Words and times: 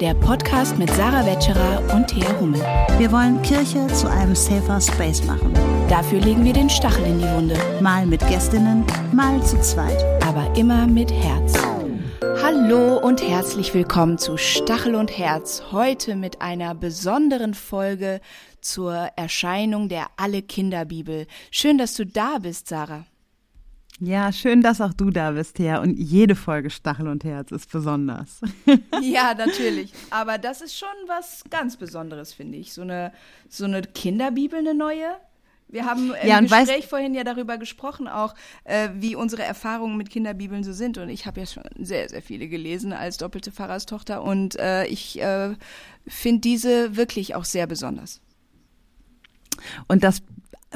der 0.00 0.14
Podcast 0.14 0.78
mit 0.78 0.90
Sarah 0.90 1.24
Wetscherer 1.24 1.94
und 1.94 2.08
Thea 2.08 2.38
Hummel. 2.38 2.60
Wir 2.98 3.10
wollen 3.10 3.40
Kirche 3.42 3.86
zu 3.88 4.10
einem 4.10 4.34
safer 4.34 4.80
Space 4.80 5.22
machen. 5.24 5.54
Dafür 5.88 6.20
legen 6.20 6.44
wir 6.44 6.52
den 6.52 6.68
Stachel 6.68 7.04
in 7.06 7.18
die 7.18 7.30
Wunde. 7.30 7.56
Mal 7.80 8.04
mit 8.04 8.20
Gästinnen, 8.28 8.84
mal 9.12 9.42
zu 9.42 9.58
zweit. 9.60 10.04
Aber 10.22 10.54
immer 10.56 10.86
mit 10.86 11.10
Herz. 11.10 11.54
Hallo 12.42 12.98
und 12.98 13.22
herzlich 13.22 13.72
willkommen 13.72 14.18
zu 14.18 14.36
Stachel 14.36 14.94
und 14.94 15.16
Herz. 15.16 15.62
Heute 15.72 16.14
mit 16.14 16.42
einer 16.42 16.74
besonderen 16.74 17.54
Folge 17.54 18.20
zur 18.60 18.94
Erscheinung 19.16 19.88
der 19.88 20.08
Alle 20.16 20.42
Kinderbibel. 20.42 21.26
Schön, 21.50 21.78
dass 21.78 21.94
du 21.94 22.04
da 22.04 22.38
bist, 22.38 22.68
Sarah. 22.68 23.06
Ja, 23.98 24.30
schön, 24.30 24.60
dass 24.60 24.82
auch 24.82 24.92
du 24.92 25.10
da 25.10 25.30
bist, 25.30 25.56
Thea. 25.56 25.80
Und 25.80 25.94
jede 25.94 26.34
Folge 26.34 26.68
Stachel 26.68 27.08
und 27.08 27.24
Herz 27.24 27.50
ist 27.50 27.70
besonders. 27.70 28.40
ja, 29.02 29.32
natürlich. 29.34 29.92
Aber 30.10 30.36
das 30.36 30.60
ist 30.60 30.76
schon 30.76 30.88
was 31.06 31.44
ganz 31.48 31.76
Besonderes, 31.76 32.34
finde 32.34 32.58
ich. 32.58 32.74
So 32.74 32.82
eine, 32.82 33.12
so 33.48 33.64
eine 33.64 33.80
Kinderbibel, 33.82 34.58
eine 34.58 34.74
neue. 34.74 35.16
Wir 35.68 35.86
haben 35.86 36.12
im 36.14 36.28
ja, 36.28 36.40
Gespräch 36.40 36.68
weißt, 36.68 36.84
vorhin 36.84 37.14
ja 37.14 37.24
darüber 37.24 37.56
gesprochen, 37.56 38.06
auch 38.06 38.34
äh, 38.64 38.90
wie 38.94 39.16
unsere 39.16 39.42
Erfahrungen 39.42 39.96
mit 39.96 40.10
Kinderbibeln 40.10 40.62
so 40.62 40.72
sind. 40.72 40.98
Und 40.98 41.08
ich 41.08 41.26
habe 41.26 41.40
ja 41.40 41.46
schon 41.46 41.64
sehr, 41.78 42.08
sehr 42.08 42.22
viele 42.22 42.48
gelesen 42.48 42.92
als 42.92 43.16
doppelte 43.16 43.50
Pfarrerstochter. 43.50 44.22
Und 44.22 44.56
äh, 44.56 44.86
ich 44.86 45.20
äh, 45.22 45.54
finde 46.06 46.40
diese 46.42 46.96
wirklich 46.96 47.34
auch 47.34 47.46
sehr 47.46 47.66
besonders. 47.66 48.20
Und 49.88 50.04
das 50.04 50.22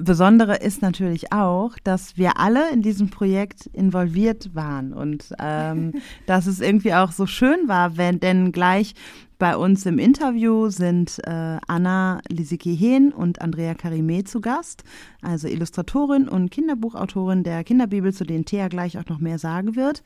Besondere 0.03 0.57
ist 0.57 0.83
natürlich 0.83 1.33
auch, 1.33 1.77
dass 1.85 2.17
wir 2.17 2.39
alle 2.39 2.71
in 2.73 2.83
diesem 2.83 3.11
Projekt 3.11 3.67
involviert 3.67 4.55
waren 4.55 4.93
und 4.93 5.33
ähm, 5.39 5.95
dass 6.27 6.47
es 6.47 6.61
irgendwie 6.61 6.95
auch 6.95 7.13
so 7.13 7.27
schön 7.27 7.69
war, 7.69 7.97
wenn 7.97 8.21
denn 8.21 8.53
gleich 8.53 8.95
bei 9.39 9.57
uns 9.57 9.87
im 9.87 9.99
Interview 9.99 10.69
sind 10.69 11.19
äh, 11.25 11.57
Anna 11.67 12.21
Lisicki-Hehn 12.29 13.11
und 13.11 13.41
Andrea 13.41 13.73
Karimé 13.73 14.25
zu 14.25 14.41
Gast, 14.41 14.85
also 15.23 15.49
Illustratorin 15.49 16.29
und 16.29 16.51
Kinderbuchautorin 16.51 17.43
der 17.43 17.65
Kinderbibel, 17.65 18.13
zu 18.13 18.25
denen 18.25 18.45
Thea 18.45 18.69
gleich 18.69 18.99
auch 18.99 19.07
noch 19.07 19.19
mehr 19.19 19.39
sagen 19.39 19.77
wird. 19.77 20.03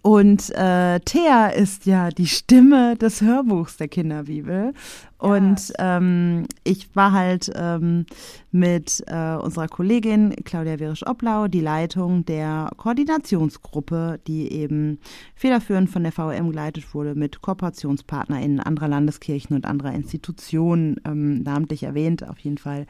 Und 0.00 0.50
äh, 0.50 1.00
Thea 1.00 1.48
ist 1.48 1.86
ja 1.86 2.10
die 2.10 2.28
Stimme 2.28 2.96
des 2.96 3.20
Hörbuchs 3.20 3.76
der 3.76 3.88
Kinderbibel. 3.88 4.72
Und 5.18 5.72
ähm, 5.78 6.46
ich 6.62 6.94
war 6.94 7.10
halt 7.12 7.50
ähm, 7.56 8.06
mit 8.52 9.02
äh, 9.08 9.34
unserer 9.34 9.66
Kollegin 9.66 10.34
Claudia 10.44 10.78
Werisch-Oblau 10.78 11.48
die 11.48 11.60
Leitung 11.60 12.24
der 12.24 12.70
Koordinationsgruppe, 12.76 14.20
die 14.28 14.52
eben 14.52 15.00
federführend 15.34 15.90
von 15.90 16.04
der 16.04 16.12
VRM 16.12 16.50
geleitet 16.50 16.94
wurde 16.94 17.16
mit 17.16 17.42
KooperationspartnerInnen 17.42 18.60
anderer 18.60 18.86
Landeskirchen 18.86 19.56
und 19.56 19.66
anderer 19.66 19.92
Institutionen, 19.92 21.00
ähm, 21.04 21.42
namentlich 21.42 21.82
erwähnt 21.82 22.26
auf 22.28 22.38
jeden 22.38 22.58
Fall 22.58 22.86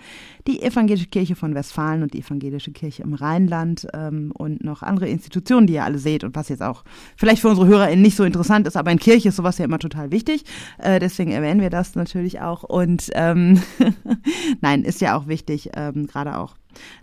die 0.47 0.61
Evangelische 0.61 1.09
Kirche 1.09 1.35
von 1.35 1.55
Westfalen 1.55 2.03
und 2.03 2.13
die 2.13 2.21
Evangelische 2.21 2.73
Kirche 2.73 3.05
im 3.05 3.15
Rheinland 3.15 3.87
ähm, 3.95 4.33
und 4.37 4.63
noch 4.63 4.83
andere 4.83 5.09
Institutionen, 5.09 5.67
die 5.67 5.75
ihr 5.75 5.85
alle 5.85 5.99
seht 5.99 6.25
und 6.25 6.37
was 6.37 6.51
jetzt 6.51 6.63
auch 6.63 6.85
vielleicht 7.17 7.41
für 7.41 7.49
unsere 7.49 7.67
HörerInnen 7.67 8.03
nicht 8.03 8.17
so 8.17 8.25
interessant 8.25 8.67
ist, 8.67 8.77
aber 8.77 8.93
in 8.93 8.99
Kirche 8.99 9.31
ist 9.31 9.37
sowas 9.37 9.57
ja 9.57 9.65
immer 9.65 9.79
total 9.79 10.11
wichtig. 10.11 10.45
Äh, 10.77 10.99
deswegen 10.99 11.33
erwähnen 11.33 11.63
wir 11.63 11.71
das 11.71 11.95
natürlich 11.95 12.18
natürlich 12.19 12.41
auch. 12.41 12.65
Und 12.65 13.11
ähm, 13.15 13.63
nein, 14.61 14.83
ist 14.83 15.01
ja 15.01 15.17
auch 15.17 15.27
wichtig, 15.27 15.71
ähm, 15.75 16.07
gerade 16.07 16.37
auch 16.39 16.55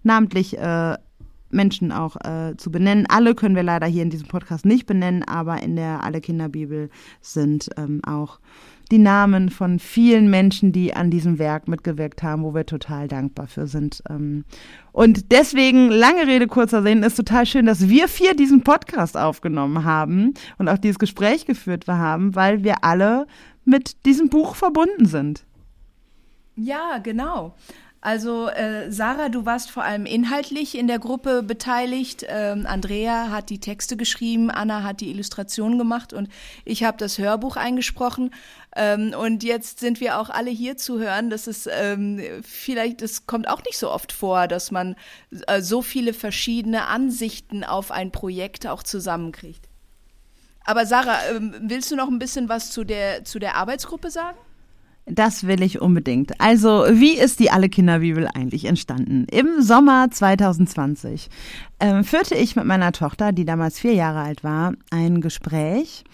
namentlich 0.04 0.58
äh, 0.58 0.98
Menschen 1.50 1.92
auch 1.92 2.18
äh, 2.18 2.58
zu 2.58 2.70
benennen. 2.72 3.06
Alle 3.08 3.34
können 3.34 3.56
wir 3.56 3.64
leider 3.64 3.88
hier 3.88 4.04
in 4.04 4.10
diesem 4.10 4.28
Podcast 4.28 4.66
nicht 4.66 4.86
benennen, 4.86 5.24
aber 5.24 5.64
in 5.64 5.76
der 5.76 6.04
Alle 6.04 6.22
Kinderbibel 6.22 6.90
sind 7.22 7.70
ähm, 7.78 8.02
auch 8.06 8.40
die 8.92 8.98
Namen 9.00 9.50
von 9.50 9.80
vielen 9.80 10.30
Menschen, 10.30 10.72
die 10.72 10.94
an 10.94 11.09
diesem 11.09 11.40
Werk 11.40 11.68
mitgewirkt 11.68 12.22
haben, 12.22 12.44
wo 12.44 12.54
wir 12.54 12.68
total 12.68 13.08
dankbar 13.08 13.48
für 13.48 13.66
sind. 13.66 14.04
Ähm, 14.09 14.46
und 14.92 15.31
deswegen, 15.31 15.90
lange 15.90 16.28
Rede, 16.28 16.48
kurzer 16.48 16.84
Sinn, 16.84 17.02
ist 17.02 17.16
total 17.16 17.46
schön, 17.46 17.66
dass 17.66 17.90
wir 17.90 18.08
vier 18.08 18.36
diesen 18.36 18.64
Podcast 18.64 19.18
aufgenommen 19.18 19.86
haben 19.86 20.34
und 20.58 20.70
auch 20.70 20.78
dieses 20.78 21.00
Gespräch 21.00 21.46
geführt 21.46 21.88
haben, 21.88 22.36
weil 22.36 22.64
wir 22.64 22.84
alle 22.84 23.25
mit 23.66 24.06
diesem 24.06 24.30
Buch 24.30 24.56
verbunden 24.56 25.06
sind. 25.06 25.44
Ja, 26.56 27.00
genau. 27.00 27.56
Also 28.06 28.50
äh, 28.50 28.92
Sarah, 28.92 29.30
du 29.30 29.48
warst 29.48 29.72
vor 29.72 29.84
allem 29.84 30.06
inhaltlich 30.06 30.78
in 30.78 30.86
der 30.86 31.00
Gruppe 31.00 31.42
beteiligt. 31.42 32.24
Ähm, 32.30 32.68
Andrea 32.68 33.31
hat 33.31 33.50
die 33.50 33.59
Texte 33.59 33.98
geschrieben, 33.98 34.52
Anna 34.52 34.84
hat 34.84 35.02
die 35.02 35.09
Illustration 35.09 35.80
gemacht 35.80 36.14
und 36.14 36.30
ich 36.66 36.84
habe 36.84 36.98
das 36.98 37.18
Hörbuch 37.18 37.56
eingesprochen. 37.56 38.30
Ähm, 38.75 39.16
und 39.20 39.44
jetzt 39.44 39.80
sind 39.80 40.02
wir 40.02 40.20
auch 40.20 40.30
alle 40.30 40.52
hier 40.52 40.78
zu 40.78 41.00
hören. 41.00 41.31
Das 41.31 41.48
ist 41.48 41.68
ähm, 41.72 42.22
vielleicht, 42.44 43.02
es 43.02 43.25
kommt 43.25 43.48
auch 43.48 43.64
nicht 43.64 43.80
so 43.80 43.90
oft 43.90 44.12
vor, 44.12 44.48
dass 44.48 44.70
man 44.70 44.96
äh, 45.48 45.62
so 45.62 45.81
viele 45.81 46.14
verschiedene 46.14 46.86
Ansichten 46.86 47.64
auf 47.64 47.90
ein 47.90 48.12
Projekt 48.12 48.68
auch 48.68 48.84
zusammenkriegt. 48.84 49.68
Aber 50.66 50.86
Sarah, 50.86 51.20
ähm, 51.31 51.53
willst 51.62 51.92
du 51.92 51.96
noch 51.96 52.09
ein 52.09 52.20
bisschen 52.20 52.50
was 52.50 52.72
zu 52.72 52.84
der, 52.84 53.24
zu 53.24 53.40
der 53.40 53.56
Arbeitsgruppe 53.56 54.09
sagen? 54.09 54.38
Das 55.08 55.46
will 55.46 55.62
ich 55.62 55.81
unbedingt. 55.81 56.42
Also, 56.42 56.86
wie 56.90 57.14
ist 57.14 57.40
die 57.40 57.52
Alle 57.52 57.70
Kinderbibel 57.70 58.28
eigentlich 58.34 58.66
entstanden? 58.66 59.28
Im 59.30 59.62
Sommer 59.62 60.09
2020 60.09 61.30
ähm, 61.80 62.04
führte 62.04 62.34
ich 62.34 62.56
mit 62.56 62.66
meiner 62.66 62.92
Tochter, 62.92 63.31
die 63.31 63.46
damals 63.46 63.80
vier 63.80 63.94
Jahre 63.94 64.22
alt 64.22 64.44
war, 64.44 64.74
ein 64.90 65.22
Gespräch 65.22 66.06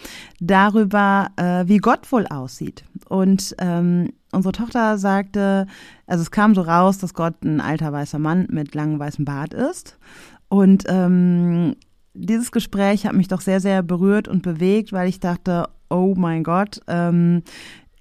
darüber, 0.41 1.29
äh, 1.37 1.69
wie 1.69 1.77
Gott 1.77 2.11
wohl 2.11 2.27
aussieht. 2.27 2.83
Und 3.07 3.55
ähm, 3.59 4.11
unsere 4.33 4.51
Tochter 4.51 4.97
sagte, 4.97 5.67
also 6.05 6.21
es 6.21 6.31
kam 6.31 6.53
so 6.53 6.61
raus, 6.61 6.97
dass 6.97 7.13
Gott 7.13 7.41
ein 7.45 7.61
alter 7.61 7.93
weißer 7.93 8.19
Mann 8.19 8.47
mit 8.49 8.75
langem 8.75 8.99
weißem 8.99 9.23
Bart 9.23 9.53
ist. 9.53 9.97
Und 10.49 10.83
ähm, 10.89 11.77
dieses 12.13 12.51
Gespräch 12.51 13.05
hat 13.05 13.13
mich 13.13 13.27
doch 13.27 13.41
sehr, 13.41 13.59
sehr 13.59 13.83
berührt 13.83 14.27
und 14.27 14.43
bewegt, 14.43 14.91
weil 14.93 15.07
ich 15.07 15.19
dachte, 15.19 15.69
oh 15.89 16.13
mein 16.17 16.43
Gott, 16.43 16.81
ähm, 16.87 17.43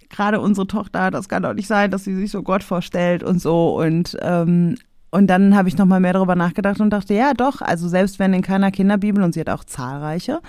gerade 0.08 0.40
unsere 0.40 0.66
Tochter, 0.66 1.10
das 1.10 1.28
kann 1.28 1.42
doch 1.42 1.54
nicht 1.54 1.68
sein, 1.68 1.90
dass 1.90 2.04
sie 2.04 2.14
sich 2.14 2.30
so 2.30 2.42
Gott 2.42 2.62
vorstellt 2.64 3.22
und 3.22 3.40
so. 3.40 3.78
Und 3.78 4.16
ähm, 4.20 4.76
und 5.12 5.26
dann 5.26 5.56
habe 5.56 5.68
ich 5.68 5.76
noch 5.76 5.86
mal 5.86 5.98
mehr 5.98 6.12
darüber 6.12 6.36
nachgedacht 6.36 6.80
und 6.80 6.90
dachte, 6.90 7.14
ja 7.14 7.34
doch, 7.34 7.62
also 7.62 7.88
selbst 7.88 8.20
wenn 8.20 8.32
in 8.32 8.42
keiner 8.42 8.70
Kinderbibel, 8.70 9.24
und 9.24 9.34
sie 9.34 9.40
hat 9.40 9.50
auch 9.50 9.64
zahlreiche, 9.64 10.40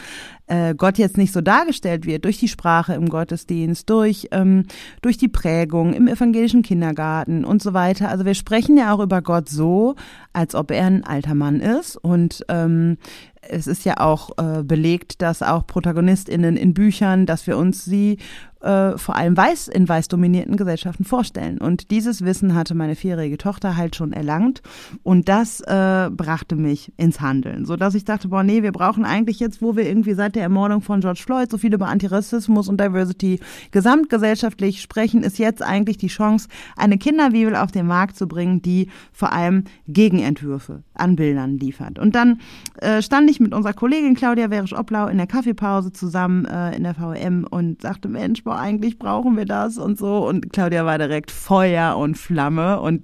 äh, 0.45 0.75
Gott 0.75 0.99
jetzt 0.99 1.17
nicht 1.17 1.33
so 1.33 1.41
dargestellt 1.41 2.05
wird, 2.05 2.25
durch 2.25 2.38
die 2.38 2.47
Sprache 2.47 2.93
im 2.93 3.09
Gottesdienst, 3.09 3.89
durch, 3.89 4.28
ähm, 4.31 4.66
durch 5.01 5.17
die 5.17 5.29
Prägung 5.29 5.93
im 5.93 6.07
evangelischen 6.07 6.61
Kindergarten 6.61 7.43
und 7.43 7.63
so 7.63 7.73
weiter. 7.73 8.09
Also 8.09 8.23
wir 8.23 8.35
sprechen 8.35 8.78
ja 8.78 8.93
auch 8.93 8.99
über 8.99 9.23
Gott 9.23 9.49
so, 9.49 9.95
als 10.31 10.53
ob 10.53 10.69
er 10.69 10.85
ein 10.85 11.03
alter 11.03 11.33
Mann 11.33 11.59
ist. 11.59 11.95
Und 11.95 12.45
ähm, 12.47 12.97
es 13.41 13.68
ist 13.68 13.85
ja 13.85 14.00
auch 14.00 14.31
äh, 14.38 14.63
belegt, 14.63 15.22
dass 15.22 15.41
auch 15.41 15.66
ProtagonistInnen 15.66 16.57
in 16.57 16.74
Büchern, 16.74 17.25
dass 17.25 17.47
wir 17.47 17.57
uns 17.57 17.84
sie 17.84 18.18
äh, 18.62 18.97
vor 18.97 19.16
allem 19.16 19.35
weiß 19.35 19.68
in 19.68 19.88
weiß 19.90 20.07
dominierten 20.07 20.56
Gesellschaften 20.56 21.03
vorstellen. 21.03 21.57
Und 21.57 21.91
dieses 21.91 22.24
Wissen 22.24 22.56
hatte 22.56 22.75
meine 22.75 22.96
vierjährige 22.96 23.38
Tochter 23.38 23.75
halt 23.75 23.96
schon 23.96 24.13
erlangt 24.13 24.62
und 25.03 25.29
das 25.29 25.62
äh, 25.62 26.09
brachte 26.12 26.56
mich 26.56 26.94
ins 26.97 27.22
Handeln, 27.22 27.66
so 27.66 27.75
dass 27.75 27.96
ich 27.96 28.06
dachte, 28.06 28.28
boah, 28.28 28.44
nee, 28.44 28.63
wir 28.63 28.72
brauchen 28.72 29.06
eigentlich 29.06 29.40
jetzt, 29.40 29.62
wo 29.62 29.75
wir 29.75 29.88
irgendwie 29.88 30.13
seit 30.13 30.35
der 30.35 30.44
Ermordung 30.44 30.81
von 30.81 31.02
George 31.02 31.22
Floyd 31.25 31.50
so 31.50 31.58
viel 31.58 31.73
über 31.73 31.88
Antirassismus 31.88 32.68
und 32.68 32.79
Diversity 32.79 33.40
gesamtgesellschaftlich 33.72 34.81
sprechen, 34.81 35.23
ist 35.23 35.40
jetzt 35.40 35.63
eigentlich 35.63 35.97
die 35.97 36.08
Chance, 36.08 36.47
eine 36.78 36.97
Kinderbibel 36.97 37.56
auf 37.56 37.72
den 37.72 37.88
Markt 37.88 38.16
zu 38.16 38.28
bringen, 38.28 38.62
die 38.62 38.90
vor 39.12 39.34
allem 39.34 39.63
Gegenentwürfe 39.88 40.84
an 40.94 41.16
Bildern 41.16 41.58
liefert. 41.58 41.97
Und 41.97 42.16
dann 42.16 42.40
äh, 42.78 43.02
stand 43.02 43.30
ich 43.31 43.39
mit 43.39 43.53
unserer 43.53 43.73
Kollegin 43.73 44.16
Claudia 44.16 44.51
Werisch-Oblau 44.51 45.07
in 45.07 45.17
der 45.17 45.28
Kaffeepause 45.28 45.91
zusammen 45.91 46.45
äh, 46.45 46.75
in 46.75 46.83
der 46.83 46.93
VM 46.93 47.45
und 47.49 47.81
sagte, 47.81 48.07
Mensch, 48.07 48.43
boah, 48.43 48.57
eigentlich 48.57 48.99
brauchen 48.99 49.35
wir 49.37 49.45
das 49.45 49.78
und 49.78 49.97
so. 49.97 50.28
Und 50.28 50.53
Claudia 50.53 50.85
war 50.85 50.97
direkt 50.97 51.31
Feuer 51.31 51.97
und 51.97 52.17
Flamme. 52.17 52.79
Und, 52.79 53.03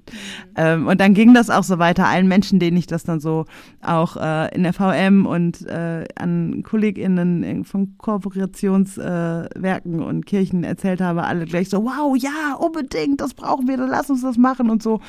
ähm, 0.55 0.87
und 0.87 1.01
dann 1.01 1.13
ging 1.13 1.33
das 1.33 1.49
auch 1.49 1.63
so 1.63 1.79
weiter. 1.79 2.07
Allen 2.07 2.27
Menschen, 2.27 2.59
denen 2.59 2.77
ich 2.77 2.87
das 2.87 3.03
dann 3.03 3.19
so 3.19 3.45
auch 3.81 4.17
äh, 4.17 4.53
in 4.53 4.63
der 4.63 4.73
VM 4.73 5.25
und 5.25 5.65
äh, 5.65 6.05
an 6.15 6.63
KollegInnen 6.63 7.65
von 7.65 7.97
Kooperationswerken 7.97 9.99
äh, 9.99 10.03
und 10.03 10.25
Kirchen 10.25 10.63
erzählt 10.63 11.01
habe, 11.01 11.23
alle 11.23 11.45
gleich 11.45 11.69
so, 11.69 11.83
wow, 11.83 12.15
ja, 12.17 12.55
unbedingt, 12.59 13.21
das 13.21 13.33
brauchen 13.33 13.67
wir, 13.67 13.77
dann 13.77 13.89
lass 13.89 14.09
uns 14.09 14.21
das 14.21 14.37
machen 14.37 14.69
und 14.69 14.83
so. 14.83 14.99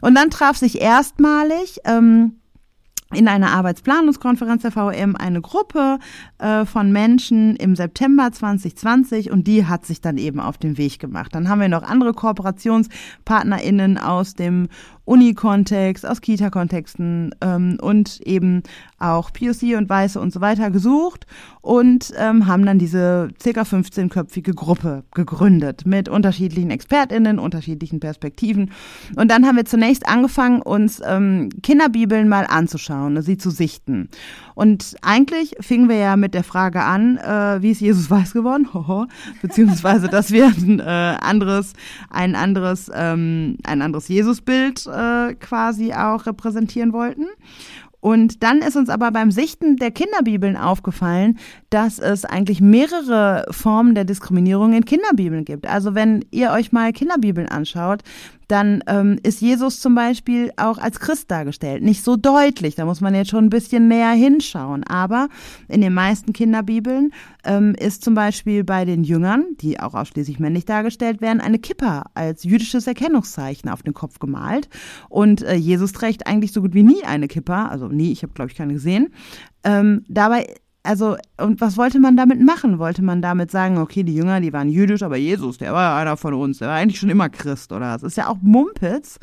Und 0.00 0.14
dann 0.14 0.30
traf 0.30 0.56
sich 0.56 0.80
erstmalig 0.80 1.80
ähm, 1.84 2.39
in 3.12 3.28
einer 3.28 3.50
Arbeitsplanungskonferenz 3.50 4.62
der 4.62 4.72
VM 4.72 5.16
eine 5.16 5.40
Gruppe 5.40 5.98
äh, 6.38 6.64
von 6.64 6.92
Menschen 6.92 7.56
im 7.56 7.74
September 7.74 8.30
2020 8.30 9.30
und 9.30 9.46
die 9.46 9.66
hat 9.66 9.84
sich 9.84 10.00
dann 10.00 10.16
eben 10.16 10.38
auf 10.38 10.58
den 10.58 10.78
Weg 10.78 10.98
gemacht. 10.98 11.34
Dann 11.34 11.48
haben 11.48 11.60
wir 11.60 11.68
noch 11.68 11.82
andere 11.82 12.12
KooperationspartnerInnen 12.12 13.98
aus 13.98 14.34
dem 14.34 14.68
Uni-Kontext, 15.04 16.06
aus 16.06 16.20
Kita-Kontexten 16.20 17.34
ähm, 17.40 17.78
und 17.80 18.20
eben 18.22 18.62
auch 18.98 19.32
POC 19.32 19.76
und 19.76 19.88
Weiße 19.88 20.20
und 20.20 20.32
so 20.32 20.40
weiter 20.40 20.70
gesucht 20.70 21.26
und 21.62 22.12
ähm, 22.18 22.46
haben 22.46 22.64
dann 22.66 22.78
diese 22.78 23.28
circa 23.40 23.62
15-köpfige 23.62 24.54
Gruppe 24.54 25.04
gegründet 25.14 25.86
mit 25.86 26.08
unterschiedlichen 26.08 26.70
ExpertInnen, 26.70 27.38
unterschiedlichen 27.38 28.00
Perspektiven. 28.00 28.70
Und 29.16 29.30
dann 29.30 29.46
haben 29.46 29.56
wir 29.56 29.64
zunächst 29.64 30.06
angefangen, 30.06 30.62
uns 30.62 31.00
ähm, 31.04 31.48
Kinderbibeln 31.62 32.28
mal 32.28 32.46
anzuschauen, 32.46 33.20
sie 33.22 33.38
zu 33.38 33.50
sichten. 33.50 34.08
Und 34.54 34.96
eigentlich 35.00 35.54
fingen 35.60 35.88
wir 35.88 35.96
ja 35.96 36.16
mit 36.16 36.34
der 36.34 36.44
Frage 36.44 36.82
an, 36.82 37.16
äh, 37.16 37.62
wie 37.62 37.70
ist 37.70 37.80
Jesus 37.80 38.10
weiß 38.10 38.32
geworden? 38.32 38.68
Beziehungsweise, 39.42 40.08
dass 40.08 40.30
wir 40.32 40.46
ein 40.46 40.80
äh, 40.80 40.82
anderes, 40.82 41.72
ein 42.10 42.34
anderes, 42.34 42.90
ähm, 42.94 43.56
ein 43.64 43.80
anderes 43.80 44.08
Jesusbild 44.08 44.86
äh, 44.90 45.34
quasi 45.34 45.92
auch 45.92 46.26
repräsentieren 46.26 46.92
wollten. 46.92 47.26
Und 48.00 48.42
dann 48.42 48.60
ist 48.62 48.76
uns 48.76 48.88
aber 48.88 49.10
beim 49.10 49.30
Sichten 49.30 49.76
der 49.76 49.90
Kinderbibeln 49.90 50.56
aufgefallen, 50.56 51.38
dass 51.68 51.98
es 51.98 52.24
eigentlich 52.24 52.60
mehrere 52.60 53.44
Formen 53.50 53.94
der 53.94 54.04
Diskriminierung 54.04 54.72
in 54.72 54.86
Kinderbibeln 54.86 55.44
gibt. 55.44 55.66
Also 55.66 55.94
wenn 55.94 56.24
ihr 56.30 56.50
euch 56.50 56.72
mal 56.72 56.92
Kinderbibeln 56.92 57.48
anschaut, 57.48 58.02
dann 58.50 58.82
ähm, 58.86 59.18
ist 59.22 59.40
Jesus 59.40 59.80
zum 59.80 59.94
Beispiel 59.94 60.50
auch 60.56 60.78
als 60.78 60.98
Christ 60.98 61.30
dargestellt. 61.30 61.82
Nicht 61.82 62.02
so 62.02 62.16
deutlich, 62.16 62.74
da 62.74 62.84
muss 62.84 63.00
man 63.00 63.14
jetzt 63.14 63.30
schon 63.30 63.44
ein 63.44 63.50
bisschen 63.50 63.88
näher 63.88 64.12
hinschauen. 64.12 64.84
Aber 64.84 65.28
in 65.68 65.80
den 65.80 65.94
meisten 65.94 66.32
Kinderbibeln 66.32 67.12
ähm, 67.44 67.74
ist 67.78 68.02
zum 68.02 68.14
Beispiel 68.14 68.64
bei 68.64 68.84
den 68.84 69.04
Jüngern, 69.04 69.44
die 69.60 69.78
auch 69.78 69.94
ausschließlich 69.94 70.40
männlich 70.40 70.64
dargestellt 70.64 71.20
werden, 71.20 71.40
eine 71.40 71.58
Kippa 71.58 72.06
als 72.14 72.42
jüdisches 72.42 72.86
Erkennungszeichen 72.86 73.70
auf 73.70 73.82
den 73.82 73.94
Kopf 73.94 74.18
gemalt. 74.18 74.68
Und 75.08 75.42
äh, 75.42 75.54
Jesus 75.54 75.92
trägt 75.92 76.26
eigentlich 76.26 76.52
so 76.52 76.60
gut 76.60 76.74
wie 76.74 76.82
nie 76.82 77.04
eine 77.04 77.28
Kippa, 77.28 77.68
also 77.68 77.88
nie, 77.88 78.10
ich 78.10 78.22
habe 78.22 78.32
glaube 78.32 78.50
ich 78.50 78.56
keine 78.56 78.72
gesehen. 78.72 79.12
Ähm, 79.62 80.04
dabei 80.08 80.54
also, 80.82 81.16
und 81.36 81.60
was 81.60 81.76
wollte 81.76 82.00
man 82.00 82.16
damit 82.16 82.40
machen? 82.42 82.78
Wollte 82.78 83.02
man 83.02 83.20
damit 83.20 83.50
sagen, 83.50 83.78
okay, 83.78 84.02
die 84.02 84.14
Jünger, 84.14 84.40
die 84.40 84.52
waren 84.52 84.70
jüdisch, 84.70 85.02
aber 85.02 85.16
Jesus, 85.16 85.58
der 85.58 85.72
war 85.72 85.82
ja 85.82 85.96
einer 85.96 86.16
von 86.16 86.32
uns, 86.34 86.58
der 86.58 86.68
war 86.68 86.76
eigentlich 86.76 86.98
schon 86.98 87.10
immer 87.10 87.28
Christ, 87.28 87.72
oder? 87.72 87.92
Das 87.92 88.02
ist 88.02 88.16
ja 88.16 88.28
auch 88.28 88.38
Mumpitz. 88.40 89.18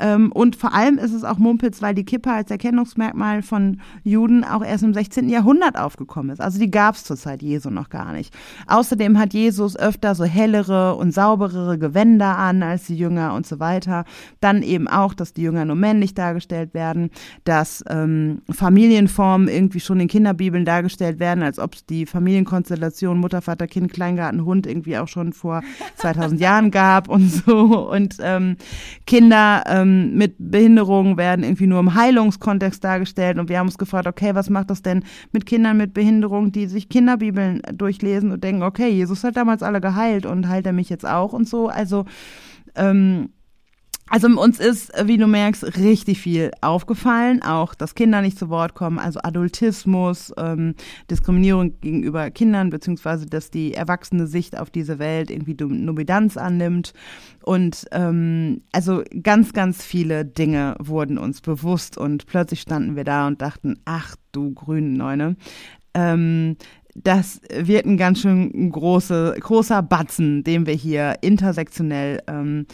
Ähm, 0.00 0.32
und 0.32 0.56
vor 0.56 0.74
allem 0.74 0.98
ist 0.98 1.12
es 1.12 1.24
auch 1.24 1.38
Mumpitz, 1.38 1.82
weil 1.82 1.94
die 1.94 2.04
Kippe 2.04 2.32
als 2.32 2.50
Erkennungsmerkmal 2.50 3.42
von 3.42 3.80
Juden 4.02 4.44
auch 4.44 4.64
erst 4.64 4.82
im 4.82 4.94
16. 4.94 5.28
Jahrhundert 5.28 5.78
aufgekommen 5.78 6.30
ist. 6.30 6.40
Also 6.40 6.58
die 6.58 6.70
gab 6.70 6.94
es 6.94 7.04
zur 7.04 7.16
Zeit 7.16 7.42
Jesu 7.42 7.70
noch 7.70 7.90
gar 7.90 8.12
nicht. 8.12 8.34
Außerdem 8.66 9.18
hat 9.18 9.34
Jesus 9.34 9.76
öfter 9.76 10.14
so 10.14 10.24
hellere 10.24 10.94
und 10.96 11.12
sauberere 11.12 11.78
Gewänder 11.78 12.38
an 12.38 12.62
als 12.62 12.86
die 12.86 12.96
Jünger 12.96 13.34
und 13.34 13.46
so 13.46 13.60
weiter. 13.60 14.04
Dann 14.40 14.62
eben 14.62 14.88
auch, 14.88 15.12
dass 15.12 15.34
die 15.34 15.42
Jünger 15.42 15.64
nur 15.66 15.76
männlich 15.76 16.14
dargestellt 16.14 16.72
werden, 16.72 17.10
dass 17.44 17.84
ähm, 17.88 18.40
Familienformen 18.50 19.48
irgendwie 19.48 19.80
schon 19.80 20.00
in 20.00 20.08
Kinderbibeln 20.08 20.64
dargestellt 20.64 21.20
werden, 21.20 21.42
als 21.42 21.58
ob 21.58 21.74
es 21.74 21.84
die 21.84 22.06
Familienkonstellation 22.06 23.18
Mutter, 23.18 23.42
Vater, 23.42 23.66
Kind, 23.66 23.92
Kleingarten, 23.92 24.44
Hund 24.44 24.66
irgendwie 24.66 24.96
auch 24.96 25.08
schon 25.08 25.32
vor 25.34 25.62
2000 25.96 26.40
Jahren 26.40 26.70
gab 26.70 27.08
und 27.08 27.28
so. 27.28 27.88
Und 27.90 28.16
ähm, 28.20 28.56
Kinder 29.06 29.64
ähm, 29.66 29.89
ähm, 29.90 30.14
mit 30.14 30.34
Behinderungen 30.38 31.16
werden 31.16 31.44
irgendwie 31.44 31.66
nur 31.66 31.80
im 31.80 31.94
Heilungskontext 31.94 32.82
dargestellt. 32.82 33.38
Und 33.38 33.48
wir 33.48 33.58
haben 33.58 33.66
uns 33.66 33.78
gefragt, 33.78 34.06
okay, 34.06 34.34
was 34.34 34.50
macht 34.50 34.70
das 34.70 34.82
denn 34.82 35.04
mit 35.32 35.46
Kindern 35.46 35.76
mit 35.76 35.94
Behinderung, 35.94 36.52
die 36.52 36.66
sich 36.66 36.88
Kinderbibeln 36.88 37.62
durchlesen 37.74 38.32
und 38.32 38.42
denken, 38.44 38.62
okay, 38.62 38.88
Jesus 38.88 39.24
hat 39.24 39.36
damals 39.36 39.62
alle 39.62 39.80
geheilt 39.80 40.26
und 40.26 40.48
heilt 40.48 40.66
er 40.66 40.72
mich 40.72 40.88
jetzt 40.88 41.06
auch 41.06 41.32
und 41.32 41.48
so. 41.48 41.68
Also 41.68 42.04
ähm, 42.76 43.30
also 44.10 44.26
uns 44.26 44.58
ist, 44.58 44.92
wie 45.04 45.18
du 45.18 45.28
merkst, 45.28 45.78
richtig 45.78 46.20
viel 46.20 46.50
aufgefallen, 46.60 47.42
auch 47.42 47.74
dass 47.76 47.94
Kinder 47.94 48.22
nicht 48.22 48.36
zu 48.38 48.48
Wort 48.48 48.74
kommen, 48.74 48.98
also 48.98 49.20
Adultismus, 49.22 50.32
ähm, 50.36 50.74
Diskriminierung 51.08 51.80
gegenüber 51.80 52.28
Kindern, 52.32 52.70
beziehungsweise 52.70 53.26
dass 53.26 53.50
die 53.50 53.72
erwachsene 53.72 54.26
Sicht 54.26 54.58
auf 54.58 54.68
diese 54.68 54.98
Welt 54.98 55.30
irgendwie 55.30 55.54
Dominanz 55.54 56.36
annimmt. 56.36 56.92
Und 57.44 57.86
ähm, 57.92 58.62
also 58.72 59.04
ganz, 59.22 59.52
ganz 59.52 59.84
viele 59.84 60.24
Dinge 60.24 60.74
wurden 60.80 61.16
uns 61.16 61.40
bewusst 61.40 61.96
und 61.96 62.26
plötzlich 62.26 62.62
standen 62.62 62.96
wir 62.96 63.04
da 63.04 63.28
und 63.28 63.40
dachten, 63.40 63.78
ach 63.84 64.16
du 64.32 64.52
grünen 64.52 64.94
Neune. 64.94 65.36
Ähm, 65.94 66.56
das 66.96 67.40
wird 67.54 67.86
ein 67.86 67.96
ganz 67.96 68.20
schön 68.20 68.70
große, 68.70 69.36
großer 69.38 69.82
Batzen, 69.82 70.42
den 70.42 70.66
wir 70.66 70.74
hier 70.74 71.18
intersektionell 71.20 72.20
ähm, 72.26 72.66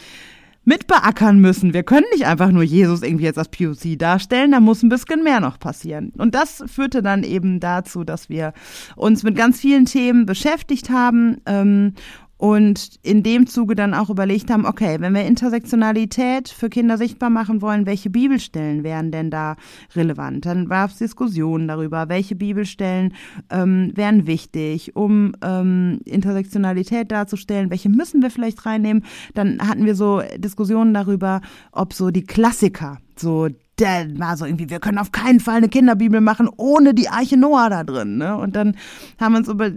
mit 0.66 0.88
beackern 0.88 1.38
müssen. 1.38 1.72
Wir 1.72 1.84
können 1.84 2.06
nicht 2.12 2.26
einfach 2.26 2.50
nur 2.50 2.64
Jesus 2.64 3.02
irgendwie 3.02 3.24
jetzt 3.24 3.38
als 3.38 3.48
POC 3.48 3.96
darstellen, 3.98 4.50
da 4.50 4.60
muss 4.60 4.82
ein 4.82 4.88
bisschen 4.88 5.22
mehr 5.22 5.40
noch 5.40 5.58
passieren. 5.58 6.12
Und 6.18 6.34
das 6.34 6.64
führte 6.66 7.02
dann 7.02 7.22
eben 7.22 7.60
dazu, 7.60 8.02
dass 8.04 8.28
wir 8.28 8.52
uns 8.96 9.22
mit 9.22 9.36
ganz 9.36 9.60
vielen 9.60 9.86
Themen 9.86 10.26
beschäftigt 10.26 10.90
haben 10.90 11.38
ähm, 11.46 11.94
und 12.38 12.96
in 13.02 13.22
dem 13.22 13.46
Zuge 13.46 13.74
dann 13.74 13.94
auch 13.94 14.10
überlegt 14.10 14.50
haben, 14.50 14.66
okay, 14.66 14.96
wenn 15.00 15.14
wir 15.14 15.24
Intersektionalität 15.24 16.48
für 16.48 16.68
Kinder 16.68 16.98
sichtbar 16.98 17.30
machen 17.30 17.62
wollen, 17.62 17.86
welche 17.86 18.10
Bibelstellen 18.10 18.84
wären 18.84 19.10
denn 19.10 19.30
da 19.30 19.56
relevant? 19.94 20.44
Dann 20.44 20.68
war 20.68 20.86
es 20.86 20.98
Diskussionen 20.98 21.68
darüber, 21.68 22.08
welche 22.08 22.36
Bibelstellen 22.36 23.14
ähm, 23.50 23.92
wären 23.94 24.26
wichtig, 24.26 24.94
um 24.96 25.32
ähm, 25.42 26.00
Intersektionalität 26.04 27.10
darzustellen, 27.10 27.70
welche 27.70 27.88
müssen 27.88 28.22
wir 28.22 28.30
vielleicht 28.30 28.66
reinnehmen. 28.66 29.04
Dann 29.34 29.58
hatten 29.60 29.86
wir 29.86 29.94
so 29.94 30.22
Diskussionen 30.36 30.92
darüber, 30.92 31.40
ob 31.72 31.94
so 31.94 32.10
die 32.10 32.24
Klassiker 32.24 32.98
so 33.18 33.48
der 33.78 34.18
war 34.18 34.36
so 34.36 34.46
irgendwie, 34.46 34.70
wir 34.70 34.80
können 34.80 34.98
auf 34.98 35.12
keinen 35.12 35.38
Fall 35.38 35.56
eine 35.56 35.68
Kinderbibel 35.68 36.22
machen 36.22 36.48
ohne 36.56 36.94
die 36.94 37.10
Arche 37.10 37.36
Noah 37.36 37.68
da 37.68 37.84
drin. 37.84 38.16
Ne? 38.16 38.36
Und 38.36 38.56
dann 38.56 38.74
haben 39.20 39.32
wir 39.32 39.38
uns 39.38 39.48
über, 39.48 39.70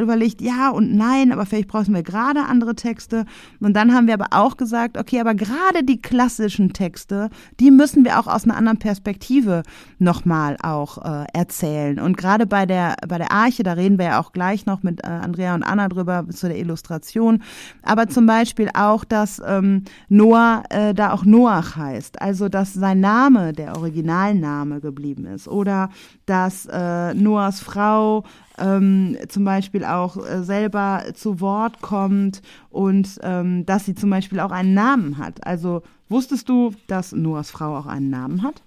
überlegt, 0.00 0.40
ja 0.40 0.70
und 0.70 0.94
nein, 0.94 1.30
aber 1.30 1.44
vielleicht 1.44 1.68
brauchen 1.68 1.94
wir 1.94 2.02
gerade 2.02 2.44
andere 2.44 2.74
Texte. 2.74 3.26
Und 3.60 3.74
dann 3.74 3.92
haben 3.92 4.06
wir 4.06 4.14
aber 4.14 4.28
auch 4.30 4.56
gesagt, 4.56 4.96
okay, 4.96 5.20
aber 5.20 5.34
gerade 5.34 5.84
die 5.84 6.00
klassischen 6.00 6.72
Texte, 6.72 7.28
die 7.60 7.70
müssen 7.70 8.04
wir 8.04 8.18
auch 8.18 8.26
aus 8.26 8.44
einer 8.44 8.56
anderen 8.56 8.78
Perspektive 8.78 9.62
nochmal 9.98 10.56
auch 10.62 11.04
äh, 11.04 11.26
erzählen. 11.34 12.00
Und 12.00 12.16
gerade 12.16 12.46
bei 12.46 12.64
der, 12.64 12.96
bei 13.06 13.18
der 13.18 13.30
Arche, 13.30 13.62
da 13.62 13.74
reden 13.74 13.98
wir 13.98 14.06
ja 14.06 14.20
auch 14.20 14.32
gleich 14.32 14.64
noch 14.64 14.82
mit 14.82 15.04
äh, 15.04 15.08
Andrea 15.08 15.54
und 15.54 15.64
Anna 15.64 15.88
drüber 15.88 16.24
zu 16.30 16.48
der 16.48 16.58
Illustration. 16.58 17.42
Aber 17.82 18.08
zum 18.08 18.24
Beispiel 18.24 18.70
auch, 18.72 19.04
dass 19.04 19.42
ähm, 19.44 19.84
Noah 20.08 20.62
äh, 20.70 20.94
da 20.94 21.12
auch 21.12 21.26
Noach 21.26 21.76
heißt. 21.76 22.22
Also, 22.22 22.48
dass 22.48 22.72
sein 22.72 23.00
Name 23.00 23.33
Name, 23.34 23.52
der 23.52 23.76
Originalname 23.76 24.80
geblieben 24.80 25.26
ist. 25.26 25.48
Oder 25.48 25.90
dass 26.26 26.66
äh, 26.66 27.14
Noahs 27.14 27.60
Frau 27.60 28.24
ähm, 28.58 29.18
zum 29.28 29.44
Beispiel 29.44 29.84
auch 29.84 30.16
äh, 30.16 30.42
selber 30.42 31.04
zu 31.14 31.40
Wort 31.40 31.80
kommt 31.82 32.40
und 32.70 33.18
ähm, 33.22 33.66
dass 33.66 33.84
sie 33.84 33.94
zum 33.94 34.10
Beispiel 34.10 34.40
auch 34.40 34.52
einen 34.52 34.74
Namen 34.74 35.18
hat. 35.18 35.46
Also 35.46 35.82
wusstest 36.08 36.48
du, 36.48 36.72
dass 36.86 37.12
Noahs 37.12 37.50
Frau 37.50 37.76
auch 37.76 37.86
einen 37.86 38.10
Namen 38.10 38.42
hat? 38.42 38.62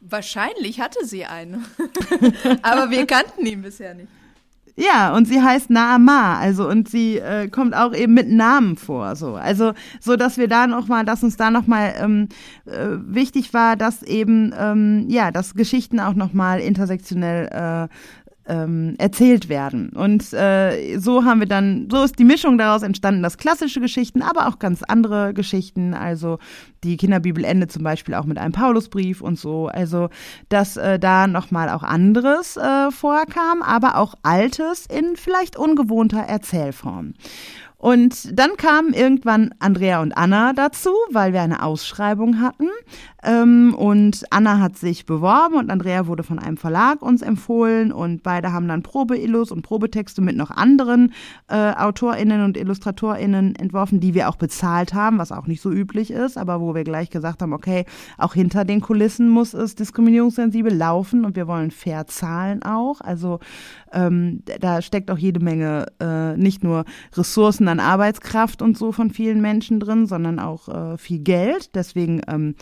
Wahrscheinlich 0.00 0.80
hatte 0.80 1.06
sie 1.06 1.26
einen. 1.26 1.64
Aber 2.62 2.90
wir 2.90 3.06
kannten 3.06 3.46
ihn 3.46 3.62
bisher 3.62 3.94
nicht. 3.94 4.08
Ja, 4.74 5.14
und 5.14 5.26
sie 5.26 5.42
heißt 5.42 5.68
Naama, 5.68 6.38
also 6.38 6.66
und 6.66 6.88
sie 6.88 7.18
äh, 7.18 7.48
kommt 7.48 7.74
auch 7.76 7.94
eben 7.94 8.14
mit 8.14 8.30
Namen 8.30 8.76
vor, 8.76 9.16
so. 9.16 9.34
Also 9.34 9.74
so, 10.00 10.16
dass 10.16 10.38
wir 10.38 10.48
da 10.48 10.66
noch 10.66 10.88
mal, 10.88 11.04
dass 11.04 11.22
uns 11.22 11.36
da 11.36 11.50
noch 11.50 11.66
mal 11.66 11.92
ähm, 11.98 12.28
äh, 12.64 12.86
wichtig 13.06 13.52
war, 13.52 13.76
dass 13.76 14.02
eben 14.02 14.54
ähm, 14.58 15.04
ja, 15.08 15.30
dass 15.30 15.54
Geschichten 15.54 16.00
auch 16.00 16.14
noch 16.14 16.32
mal 16.32 16.58
intersektionell 16.58 17.48
äh, 17.48 17.88
ähm, 18.46 18.94
erzählt 18.98 19.48
werden. 19.48 19.90
Und 19.90 20.32
äh, 20.32 20.98
so 20.98 21.24
haben 21.24 21.40
wir 21.40 21.46
dann, 21.46 21.88
so 21.90 22.02
ist 22.02 22.18
die 22.18 22.24
Mischung 22.24 22.58
daraus 22.58 22.82
entstanden, 22.82 23.22
dass 23.22 23.38
klassische 23.38 23.80
Geschichten, 23.80 24.22
aber 24.22 24.48
auch 24.48 24.58
ganz 24.58 24.82
andere 24.82 25.32
Geschichten, 25.32 25.94
also 25.94 26.38
die 26.82 26.96
Kinderbibel 26.96 27.44
endet 27.44 27.70
zum 27.70 27.84
Beispiel 27.84 28.14
auch 28.14 28.24
mit 28.24 28.38
einem 28.38 28.52
Paulusbrief 28.52 29.20
und 29.20 29.38
so, 29.38 29.68
also 29.68 30.08
dass 30.48 30.76
äh, 30.76 30.98
da 30.98 31.26
nochmal 31.26 31.68
auch 31.68 31.82
anderes 31.82 32.56
äh, 32.56 32.90
vorkam, 32.90 33.62
aber 33.62 33.96
auch 33.96 34.14
Altes 34.22 34.86
in 34.86 35.16
vielleicht 35.16 35.56
ungewohnter 35.56 36.20
Erzählform. 36.20 37.14
Und 37.82 38.38
dann 38.38 38.56
kamen 38.56 38.92
irgendwann 38.92 39.54
Andrea 39.58 40.02
und 40.02 40.16
Anna 40.16 40.52
dazu, 40.52 40.90
weil 41.10 41.32
wir 41.32 41.42
eine 41.42 41.64
Ausschreibung 41.64 42.40
hatten 42.40 42.68
Ähm, 43.22 43.74
und 43.74 44.24
Anna 44.30 44.58
hat 44.58 44.76
sich 44.76 45.06
beworben 45.06 45.54
und 45.54 45.70
Andrea 45.70 46.06
wurde 46.06 46.22
von 46.22 46.38
einem 46.38 46.56
Verlag 46.56 47.02
uns 47.02 47.22
empfohlen 47.22 47.92
und 47.92 48.22
beide 48.22 48.52
haben 48.52 48.66
dann 48.66 48.82
Probeillus 48.82 49.52
und 49.52 49.62
Probetexte 49.62 50.20
mit 50.20 50.36
noch 50.36 50.50
anderen 50.50 51.12
äh, 51.48 51.72
AutorInnen 51.72 52.42
und 52.42 52.56
IllustratorInnen 52.56 53.54
entworfen, 53.56 54.00
die 54.00 54.14
wir 54.14 54.28
auch 54.28 54.36
bezahlt 54.36 54.92
haben, 54.92 55.18
was 55.18 55.30
auch 55.30 55.46
nicht 55.46 55.60
so 55.60 55.70
üblich 55.70 56.10
ist, 56.10 56.36
aber 56.36 56.60
wo 56.60 56.74
wir 56.74 56.84
gleich 56.84 57.10
gesagt 57.10 57.42
haben, 57.42 57.52
okay, 57.52 57.84
auch 58.18 58.34
hinter 58.34 58.64
den 58.64 58.80
Kulissen 58.80 59.28
muss 59.28 59.54
es 59.54 59.76
diskriminierungssensibel 59.76 60.74
laufen 60.74 61.24
und 61.24 61.36
wir 61.36 61.46
wollen 61.46 61.70
fair 61.70 62.06
zahlen 62.06 62.62
auch. 62.62 63.00
Also 63.00 63.38
ähm, 63.92 64.42
da 64.60 64.82
steckt 64.82 65.10
auch 65.10 65.18
jede 65.18 65.40
Menge 65.40 65.86
äh, 66.00 66.36
nicht 66.36 66.64
nur 66.64 66.84
Ressourcen 67.14 67.68
an 67.68 67.78
Arbeitskraft 67.78 68.62
und 68.62 68.76
so 68.76 68.90
von 68.90 69.10
vielen 69.10 69.40
Menschen 69.40 69.78
drin, 69.78 70.06
sondern 70.06 70.38
auch 70.38 70.68
äh, 70.68 70.98
viel 70.98 71.20
Geld. 71.20 71.74
Deswegen 71.74 72.22
ähm, 72.26 72.54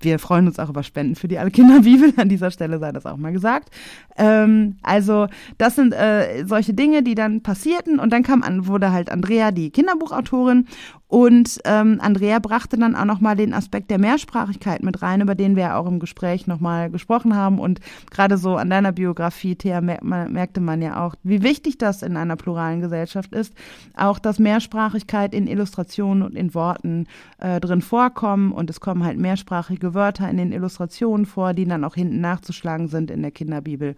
wir 0.00 0.18
freuen 0.18 0.46
uns 0.46 0.58
auch 0.58 0.68
über 0.68 0.82
Spenden 0.82 1.14
für 1.14 1.28
die 1.28 1.38
Alle 1.38 1.50
Kinder 1.50 1.80
Bibel. 1.80 2.12
An 2.16 2.28
dieser 2.28 2.50
Stelle 2.50 2.78
sei 2.78 2.92
das 2.92 3.06
auch 3.06 3.16
mal 3.16 3.32
gesagt. 3.32 3.70
Ähm, 4.16 4.76
also 4.82 5.26
das 5.58 5.76
sind 5.76 5.92
äh, 5.92 6.44
solche 6.46 6.74
Dinge, 6.74 7.02
die 7.02 7.14
dann 7.14 7.42
passierten 7.42 7.98
und 7.98 8.12
dann 8.12 8.22
kam 8.22 8.42
an, 8.42 8.66
wurde 8.66 8.92
halt 8.92 9.10
Andrea 9.10 9.50
die 9.50 9.70
Kinderbuchautorin 9.70 10.66
und 11.14 11.60
ähm, 11.64 12.00
Andrea 12.00 12.40
brachte 12.40 12.76
dann 12.76 12.96
auch 12.96 13.04
nochmal 13.04 13.36
den 13.36 13.54
Aspekt 13.54 13.88
der 13.92 14.00
Mehrsprachigkeit 14.00 14.82
mit 14.82 15.00
rein, 15.00 15.20
über 15.20 15.36
den 15.36 15.54
wir 15.54 15.76
auch 15.76 15.86
im 15.86 16.00
Gespräch 16.00 16.48
nochmal 16.48 16.90
gesprochen 16.90 17.36
haben. 17.36 17.60
Und 17.60 17.78
gerade 18.10 18.36
so 18.36 18.56
an 18.56 18.68
deiner 18.68 18.90
Biografie, 18.90 19.54
Thea, 19.54 19.80
merkte 19.80 20.60
man 20.60 20.82
ja 20.82 21.06
auch, 21.06 21.14
wie 21.22 21.44
wichtig 21.44 21.78
das 21.78 22.02
in 22.02 22.16
einer 22.16 22.34
pluralen 22.34 22.80
Gesellschaft 22.80 23.32
ist. 23.32 23.54
Auch, 23.96 24.18
dass 24.18 24.40
Mehrsprachigkeit 24.40 25.36
in 25.36 25.46
Illustrationen 25.46 26.24
und 26.24 26.34
in 26.34 26.52
Worten 26.52 27.06
äh, 27.38 27.60
drin 27.60 27.80
vorkommen. 27.80 28.50
Und 28.50 28.68
es 28.68 28.80
kommen 28.80 29.04
halt 29.04 29.16
mehrsprachige 29.16 29.94
Wörter 29.94 30.28
in 30.28 30.36
den 30.36 30.50
Illustrationen 30.50 31.26
vor, 31.26 31.54
die 31.54 31.64
dann 31.64 31.84
auch 31.84 31.94
hinten 31.94 32.20
nachzuschlagen 32.20 32.88
sind 32.88 33.12
in 33.12 33.22
der 33.22 33.30
Kinderbibel 33.30 33.94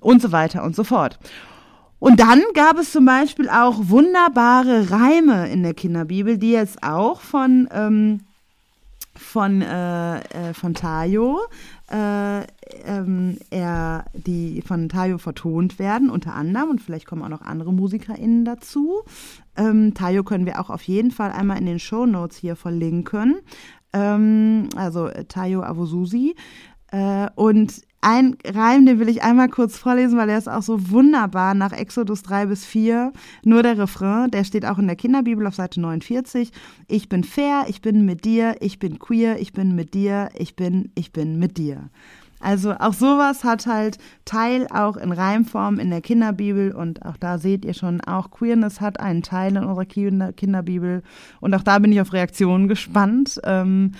und 0.00 0.20
so 0.20 0.32
weiter 0.32 0.64
und 0.64 0.74
so 0.74 0.82
fort. 0.82 1.20
Und 1.98 2.20
dann 2.20 2.42
gab 2.54 2.78
es 2.78 2.92
zum 2.92 3.04
Beispiel 3.04 3.48
auch 3.48 3.76
wunderbare 3.88 4.90
Reime 4.90 5.50
in 5.50 5.62
der 5.62 5.74
Kinderbibel, 5.74 6.38
die 6.38 6.52
jetzt 6.52 6.82
auch 6.82 7.20
von, 7.20 7.68
ähm, 7.72 8.20
von, 9.16 9.62
äh, 9.62 10.18
äh, 10.18 10.54
von 10.54 10.74
Tayo, 10.74 11.40
äh, 11.90 12.42
ähm, 12.84 13.38
er, 13.50 14.04
die 14.12 14.62
von 14.62 14.88
Tayo 14.88 15.18
vertont 15.18 15.80
werden, 15.80 16.08
unter 16.08 16.34
anderem, 16.34 16.70
und 16.70 16.80
vielleicht 16.80 17.06
kommen 17.06 17.22
auch 17.22 17.28
noch 17.28 17.42
andere 17.42 17.72
MusikerInnen 17.72 18.44
dazu. 18.44 19.02
Ähm, 19.56 19.92
Tayo 19.94 20.22
können 20.22 20.46
wir 20.46 20.60
auch 20.60 20.70
auf 20.70 20.82
jeden 20.82 21.10
Fall 21.10 21.32
einmal 21.32 21.58
in 21.58 21.66
den 21.66 21.80
Show 21.80 22.06
Notes 22.06 22.36
hier 22.36 22.54
verlinken. 22.54 23.40
Ähm, 23.92 24.68
also 24.76 25.08
Tayo 25.28 25.62
Awosusi. 25.62 26.36
Äh, 26.92 27.28
und 27.34 27.82
ein 28.00 28.36
Reim, 28.44 28.86
den 28.86 29.00
will 29.00 29.08
ich 29.08 29.22
einmal 29.22 29.48
kurz 29.48 29.76
vorlesen, 29.76 30.18
weil 30.18 30.28
er 30.28 30.38
ist 30.38 30.48
auch 30.48 30.62
so 30.62 30.90
wunderbar 30.90 31.54
nach 31.54 31.72
Exodus 31.72 32.22
3 32.22 32.46
bis 32.46 32.64
4. 32.64 33.12
Nur 33.44 33.62
der 33.62 33.76
Refrain, 33.76 34.30
der 34.30 34.44
steht 34.44 34.64
auch 34.64 34.78
in 34.78 34.86
der 34.86 34.96
Kinderbibel 34.96 35.46
auf 35.46 35.56
Seite 35.56 35.80
49. 35.80 36.52
Ich 36.86 37.08
bin 37.08 37.24
fair, 37.24 37.64
ich 37.68 37.82
bin 37.82 38.04
mit 38.04 38.24
dir, 38.24 38.56
ich 38.60 38.78
bin 38.78 38.98
queer, 38.98 39.40
ich 39.40 39.52
bin 39.52 39.74
mit 39.74 39.94
dir, 39.94 40.28
ich 40.36 40.54
bin, 40.54 40.92
ich 40.94 41.12
bin 41.12 41.38
mit 41.38 41.56
dir. 41.58 41.90
Also 42.40 42.72
auch 42.78 42.92
sowas 42.92 43.42
hat 43.42 43.66
halt 43.66 43.98
Teil 44.24 44.68
auch 44.70 44.96
in 44.96 45.10
Reimform 45.10 45.80
in 45.80 45.90
der 45.90 46.00
Kinderbibel 46.00 46.72
und 46.72 47.04
auch 47.04 47.16
da 47.16 47.38
seht 47.38 47.64
ihr 47.64 47.74
schon, 47.74 48.00
auch 48.00 48.30
Queerness 48.30 48.80
hat 48.80 49.00
einen 49.00 49.22
Teil 49.22 49.56
in 49.56 49.64
unserer 49.64 49.84
Kinderbibel 50.32 51.02
und 51.40 51.54
auch 51.54 51.64
da 51.64 51.80
bin 51.80 51.90
ich 51.90 52.00
auf 52.00 52.12
Reaktionen 52.12 52.68
gespannt. 52.68 53.40
Ähm, 53.42 53.92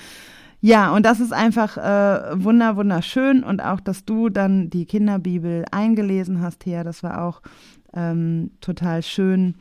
ja, 0.61 0.93
und 0.95 1.07
das 1.07 1.21
ist 1.21 1.33
einfach 1.33 1.77
äh, 1.77 2.45
wunder, 2.45 2.77
wunderschön 2.77 3.45
und 3.45 3.61
auch, 3.61 3.81
dass 3.81 4.05
du 4.05 4.29
dann 4.29 4.71
die 4.71 4.87
Kinderbibel 4.87 5.65
eingelesen 5.71 6.41
hast, 6.41 6.61
Thea, 6.61 6.83
das 6.83 7.03
war 7.03 7.23
auch 7.23 7.43
ähm, 7.95 8.51
total 8.61 9.03
schön. 9.03 9.55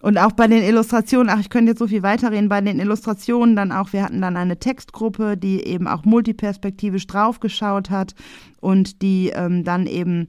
Und 0.00 0.18
auch 0.18 0.32
bei 0.32 0.46
den 0.46 0.62
Illustrationen, 0.62 1.30
ach, 1.30 1.40
ich 1.40 1.48
könnte 1.48 1.70
jetzt 1.70 1.78
so 1.78 1.86
viel 1.86 2.02
weiterreden, 2.02 2.50
bei 2.50 2.60
den 2.60 2.78
Illustrationen 2.78 3.56
dann 3.56 3.72
auch, 3.72 3.92
wir 3.92 4.02
hatten 4.02 4.20
dann 4.20 4.36
eine 4.36 4.58
Textgruppe, 4.58 5.36
die 5.36 5.64
eben 5.64 5.88
auch 5.88 6.04
multiperspektivisch 6.04 7.06
draufgeschaut 7.06 7.90
hat 7.90 8.14
und 8.60 9.00
die 9.02 9.30
ähm, 9.34 9.64
dann 9.64 9.86
eben 9.86 10.28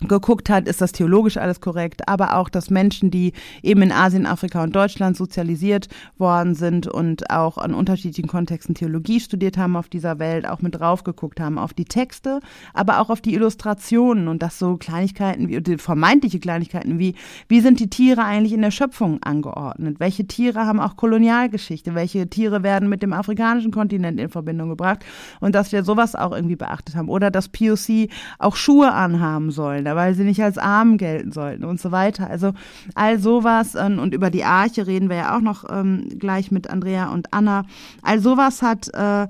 geguckt 0.00 0.50
hat, 0.50 0.68
ist 0.68 0.82
das 0.82 0.92
theologisch 0.92 1.38
alles 1.38 1.60
korrekt, 1.60 2.06
aber 2.06 2.36
auch, 2.36 2.50
dass 2.50 2.68
Menschen, 2.68 3.10
die 3.10 3.32
eben 3.62 3.80
in 3.80 3.92
Asien, 3.92 4.26
Afrika 4.26 4.62
und 4.62 4.76
Deutschland 4.76 5.16
sozialisiert 5.16 5.88
worden 6.18 6.54
sind 6.54 6.86
und 6.86 7.30
auch 7.30 7.56
an 7.56 7.72
unterschiedlichen 7.72 8.28
Kontexten 8.28 8.74
Theologie 8.74 9.20
studiert 9.20 9.56
haben 9.56 9.74
auf 9.74 9.88
dieser 9.88 10.18
Welt, 10.18 10.46
auch 10.46 10.60
mit 10.60 10.78
drauf 10.78 11.02
geguckt 11.02 11.40
haben 11.40 11.58
auf 11.58 11.72
die 11.72 11.86
Texte, 11.86 12.40
aber 12.74 13.00
auch 13.00 13.08
auf 13.08 13.22
die 13.22 13.32
Illustrationen 13.34 14.28
und 14.28 14.42
das 14.42 14.58
so 14.58 14.76
Kleinigkeiten 14.76 15.48
wie 15.48 15.78
vermeintliche 15.78 16.40
Kleinigkeiten 16.40 16.98
wie 16.98 17.14
wie 17.48 17.60
sind 17.60 17.80
die 17.80 17.88
Tiere 17.88 18.22
eigentlich 18.22 18.52
in 18.52 18.62
der 18.62 18.70
Schöpfung 18.70 19.22
angeordnet? 19.22 19.98
Welche 19.98 20.26
Tiere 20.26 20.66
haben 20.66 20.80
auch 20.80 20.96
Kolonialgeschichte? 20.96 21.94
Welche 21.94 22.28
Tiere 22.28 22.62
werden 22.62 22.90
mit 22.90 23.02
dem 23.02 23.14
afrikanischen 23.14 23.70
Kontinent 23.70 24.20
in 24.20 24.28
Verbindung 24.28 24.68
gebracht? 24.68 25.04
Und 25.40 25.54
dass 25.54 25.72
wir 25.72 25.84
sowas 25.84 26.14
auch 26.14 26.32
irgendwie 26.32 26.56
beachtet 26.56 26.96
haben 26.96 27.08
oder 27.08 27.30
dass 27.30 27.48
POC 27.48 28.10
auch 28.38 28.56
Schuhe 28.56 28.92
anhaben 28.92 29.50
sollen 29.50 29.85
Kinder, 29.86 29.96
weil 29.96 30.14
sie 30.14 30.24
nicht 30.24 30.42
als 30.42 30.58
arm 30.58 30.98
gelten 30.98 31.30
sollten 31.30 31.64
und 31.64 31.80
so 31.80 31.92
weiter. 31.92 32.28
Also 32.28 32.52
all 32.94 33.18
sowas 33.20 33.76
ähm, 33.76 34.00
und 34.00 34.14
über 34.14 34.30
die 34.30 34.44
Arche 34.44 34.86
reden 34.86 35.08
wir 35.08 35.16
ja 35.16 35.36
auch 35.36 35.40
noch 35.40 35.64
ähm, 35.70 36.08
gleich 36.18 36.50
mit 36.50 36.68
Andrea 36.68 37.12
und 37.12 37.32
Anna. 37.32 37.64
All 38.02 38.18
sowas 38.18 38.62
hat 38.62 38.92
äh, 38.92 39.28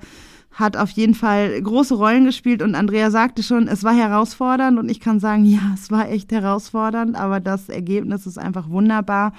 hat 0.57 0.79
auf 0.79 0.89
jeden 0.91 1.15
Fall 1.15 1.61
große 1.61 1.95
Rollen 1.95 2.25
gespielt 2.25 2.63
und 2.63 2.75
Andrea 2.75 3.11
sagte 3.11 3.43
schon, 3.43 3.69
es 3.69 3.85
war 3.85 3.95
herausfordernd 3.95 4.79
und 4.79 4.91
ich 4.91 5.01
kann 5.01 5.21
sagen, 5.21 5.45
ja, 5.45 5.61
es 5.75 5.91
war 5.91 6.09
echt 6.09 6.33
herausfordernd, 6.33 7.15
aber 7.15 7.41
das 7.41 7.69
Ergebnis 7.69 8.27
ist 8.27 8.39
einfach 8.39 8.71
wunderbar. 8.71 9.35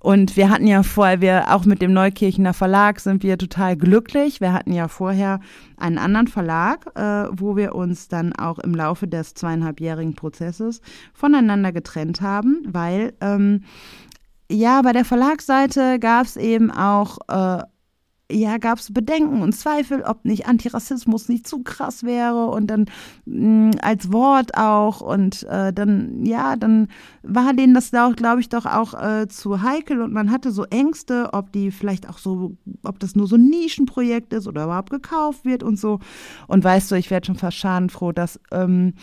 Und 0.00 0.38
wir 0.38 0.48
hatten 0.48 0.66
ja 0.66 0.82
vorher, 0.82 1.20
wir 1.20 1.54
auch 1.54 1.66
mit 1.66 1.82
dem 1.82 1.92
Neukirchener 1.92 2.54
Verlag 2.54 3.00
sind 3.00 3.22
wir 3.22 3.36
total 3.36 3.76
glücklich. 3.76 4.40
Wir 4.40 4.54
hatten 4.54 4.72
ja 4.72 4.88
vorher 4.88 5.40
einen 5.76 5.98
anderen 5.98 6.28
Verlag, 6.28 6.86
äh, 6.96 7.28
wo 7.30 7.56
wir 7.56 7.74
uns 7.74 8.08
dann 8.08 8.32
auch 8.32 8.58
im 8.58 8.74
Laufe 8.74 9.06
des 9.06 9.34
zweieinhalbjährigen 9.34 10.14
Prozesses 10.14 10.80
voneinander 11.12 11.72
getrennt 11.72 12.22
haben, 12.22 12.62
weil 12.66 13.12
ähm, 13.20 13.64
ja, 14.50 14.80
bei 14.82 14.92
der 14.92 15.04
Verlagsseite 15.04 15.98
gab 15.98 16.24
es 16.24 16.36
eben 16.36 16.70
auch 16.70 17.18
äh, 17.28 17.62
ja, 18.32 18.56
gab 18.56 18.78
es 18.78 18.92
Bedenken 18.92 19.42
und 19.42 19.52
Zweifel, 19.52 20.02
ob 20.02 20.24
nicht 20.24 20.46
Antirassismus 20.46 21.28
nicht 21.28 21.46
zu 21.46 21.62
krass 21.62 22.04
wäre 22.04 22.46
und 22.46 22.68
dann 22.68 22.86
mh, 23.26 23.46
mm, 23.46 23.70
als 23.82 24.12
Wort 24.12 24.56
auch 24.56 25.02
und 25.02 25.42
äh, 25.44 25.72
dann, 25.74 26.24
ja, 26.24 26.56
dann 26.56 26.88
war 27.22 27.52
denen 27.52 27.74
das 27.74 27.90
da 27.90 28.06
auch, 28.06 28.16
glaube 28.16 28.40
ich, 28.40 28.48
doch 28.48 28.64
auch 28.64 28.94
äh, 28.94 29.28
zu 29.28 29.60
heikel 29.60 30.00
und 30.00 30.12
man 30.12 30.30
hatte 30.30 30.52
so 30.52 30.64
Ängste, 30.64 31.30
ob 31.34 31.52
die 31.52 31.70
vielleicht 31.70 32.08
auch 32.08 32.18
so, 32.18 32.56
ob 32.82 32.98
das 32.98 33.14
nur 33.14 33.26
so 33.26 33.36
ein 33.36 33.44
Nischenprojekt 33.50 34.32
ist 34.32 34.46
oder 34.46 34.64
überhaupt 34.64 34.90
gekauft 34.90 35.44
wird 35.44 35.62
und 35.62 35.78
so. 35.78 36.00
Und 36.46 36.64
weißt 36.64 36.90
du, 36.90 36.94
ich 36.94 37.10
werde 37.10 37.26
schon 37.26 37.36
fast 37.36 37.58
schadenfroh, 37.58 38.12
dass 38.12 38.40
ähm, 38.52 38.94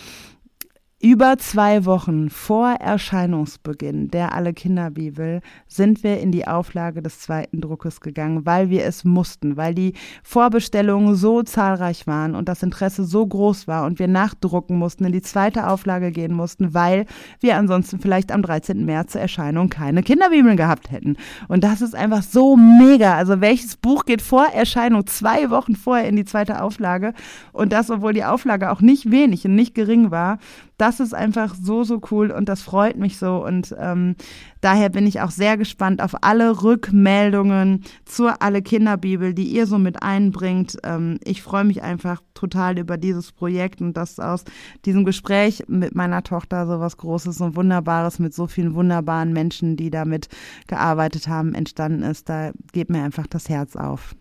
über 1.02 1.38
zwei 1.40 1.86
Wochen 1.86 2.30
vor 2.30 2.70
Erscheinungsbeginn 2.74 4.10
der 4.10 4.36
Alle 4.36 4.54
Kinderbibel 4.54 5.42
sind 5.68 6.04
wir 6.04 6.20
in 6.20 6.32
die 6.32 6.48
Auflage 6.48 7.02
des 7.02 7.20
zweiten 7.20 7.60
Druckes 7.60 8.02
gegangen, 8.02 8.46
weil 8.46 8.70
wir 8.70 8.86
es 8.86 9.04
mussten, 9.04 9.58
weil 9.58 9.74
die 9.74 9.94
Vorbestellungen 10.22 11.16
so 11.16 11.42
zahlreich 11.42 12.06
waren 12.06 12.36
und 12.36 12.48
das 12.48 12.62
Interesse 12.62 13.04
so 13.04 13.26
groß 13.26 13.68
war 13.68 13.86
und 13.86 13.98
wir 13.98 14.08
nachdrucken 14.08 14.78
mussten, 14.78 15.06
in 15.06 15.12
die 15.12 15.24
zweite 15.24 15.68
Auflage 15.68 16.12
gehen 16.12 16.34
mussten, 16.34 16.76
weil 16.76 17.08
wir 17.40 17.58
ansonsten 17.58 18.00
vielleicht 18.00 18.32
am 18.32 18.44
13. 18.44 18.86
März 18.86 19.14
zur 19.14 19.22
Erscheinung 19.22 19.70
keine 19.70 20.04
Kinderbibeln 20.04 20.56
gehabt 20.56 20.92
hätten. 20.92 21.18
Und 21.48 21.64
das 21.64 21.82
ist 21.82 21.96
einfach 21.96 22.22
so 22.22 22.56
mega. 22.56 23.16
Also 23.16 23.42
welches 23.42 23.76
Buch 23.76 24.06
geht 24.06 24.22
vor 24.22 24.46
Erscheinung 24.54 25.08
zwei 25.08 25.50
Wochen 25.50 25.76
vorher 25.76 26.08
in 26.08 26.16
die 26.16 26.26
zweite 26.26 26.62
Auflage? 26.62 27.16
Und 27.54 27.74
das, 27.74 27.90
obwohl 27.90 28.14
die 28.14 28.24
Auflage 28.24 28.72
auch 28.72 28.82
nicht 28.82 29.10
wenig 29.10 29.46
und 29.46 29.56
nicht 29.56 29.74
gering 29.74 30.12
war 30.12 30.38
das 30.82 30.91
ist 31.00 31.14
einfach 31.14 31.56
so, 31.56 31.84
so 31.84 32.02
cool 32.12 32.32
und 32.32 32.50
das 32.50 32.62
freut 32.62 32.98
mich 32.98 33.18
so. 33.18 33.46
Und 33.46 33.76
ähm, 33.80 34.16
daher 34.62 34.90
bin 34.90 35.08
ich 35.08 35.22
auch 35.22 35.32
sehr 35.32 35.58
gespannt 35.58 36.02
auf 36.02 36.24
alle 36.24 36.64
Rückmeldungen 36.64 37.84
zur 38.06 38.42
Alle 38.42 38.62
Kinderbibel, 38.62 39.34
die 39.34 39.46
ihr 39.46 39.68
so 39.68 39.78
mit 39.78 40.04
einbringt. 40.04 40.78
Ähm, 40.84 41.20
ich 41.24 41.42
freue 41.42 41.64
mich 41.64 41.82
einfach 41.82 42.22
total 42.34 42.78
über 42.78 42.98
dieses 42.98 43.32
Projekt 43.32 43.82
und 43.82 43.96
dass 43.96 44.20
aus 44.20 44.44
diesem 44.86 45.06
Gespräch 45.06 45.64
mit 45.68 45.96
meiner 45.96 46.24
Tochter 46.24 46.68
so 46.68 46.80
was 46.80 46.98
Großes 46.98 47.42
und 47.42 47.56
Wunderbares 47.56 48.20
mit 48.20 48.34
so 48.34 48.48
vielen 48.48 48.74
wunderbaren 48.74 49.34
Menschen, 49.34 49.78
die 49.78 49.90
damit 49.90 50.28
gearbeitet 50.68 51.28
haben, 51.28 51.54
entstanden 51.54 52.04
ist. 52.04 52.30
Da 52.30 52.52
geht 52.74 52.90
mir 52.90 53.04
einfach 53.04 53.28
das 53.28 53.50
Herz 53.50 53.76
auf. 53.76 54.16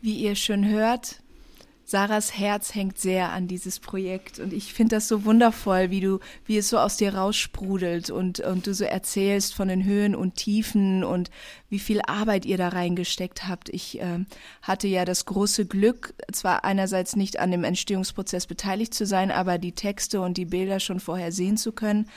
Wie 0.00 0.14
ihr 0.14 0.36
schon 0.36 0.66
hört, 0.66 1.22
Sarahs 1.90 2.36
Herz 2.36 2.74
hängt 2.74 2.98
sehr 2.98 3.32
an 3.32 3.48
dieses 3.48 3.80
Projekt 3.80 4.40
und 4.40 4.52
ich 4.52 4.74
finde 4.74 4.96
das 4.96 5.08
so 5.08 5.24
wundervoll, 5.24 5.88
wie 5.88 6.00
du, 6.00 6.18
wie 6.44 6.58
es 6.58 6.68
so 6.68 6.78
aus 6.78 6.98
dir 6.98 7.14
raussprudelt 7.14 8.10
und, 8.10 8.40
und 8.40 8.66
du 8.66 8.74
so 8.74 8.84
erzählst 8.84 9.54
von 9.54 9.68
den 9.68 9.84
Höhen 9.84 10.14
und 10.14 10.34
Tiefen 10.34 11.02
und 11.02 11.30
wie 11.70 11.78
viel 11.78 12.02
Arbeit 12.02 12.44
ihr 12.44 12.58
da 12.58 12.68
reingesteckt 12.68 13.48
habt. 13.48 13.70
Ich 13.70 14.02
äh, 14.02 14.18
hatte 14.60 14.86
ja 14.86 15.06
das 15.06 15.24
große 15.24 15.64
Glück, 15.64 16.12
zwar 16.30 16.62
einerseits 16.62 17.16
nicht 17.16 17.38
an 17.38 17.50
dem 17.50 17.64
Entstehungsprozess 17.64 18.46
beteiligt 18.46 18.92
zu 18.92 19.06
sein, 19.06 19.30
aber 19.30 19.56
die 19.56 19.72
Texte 19.72 20.20
und 20.20 20.36
die 20.36 20.44
Bilder 20.44 20.80
schon 20.80 21.00
vorher 21.00 21.32
sehen 21.32 21.56
zu 21.56 21.72
können. 21.72 22.10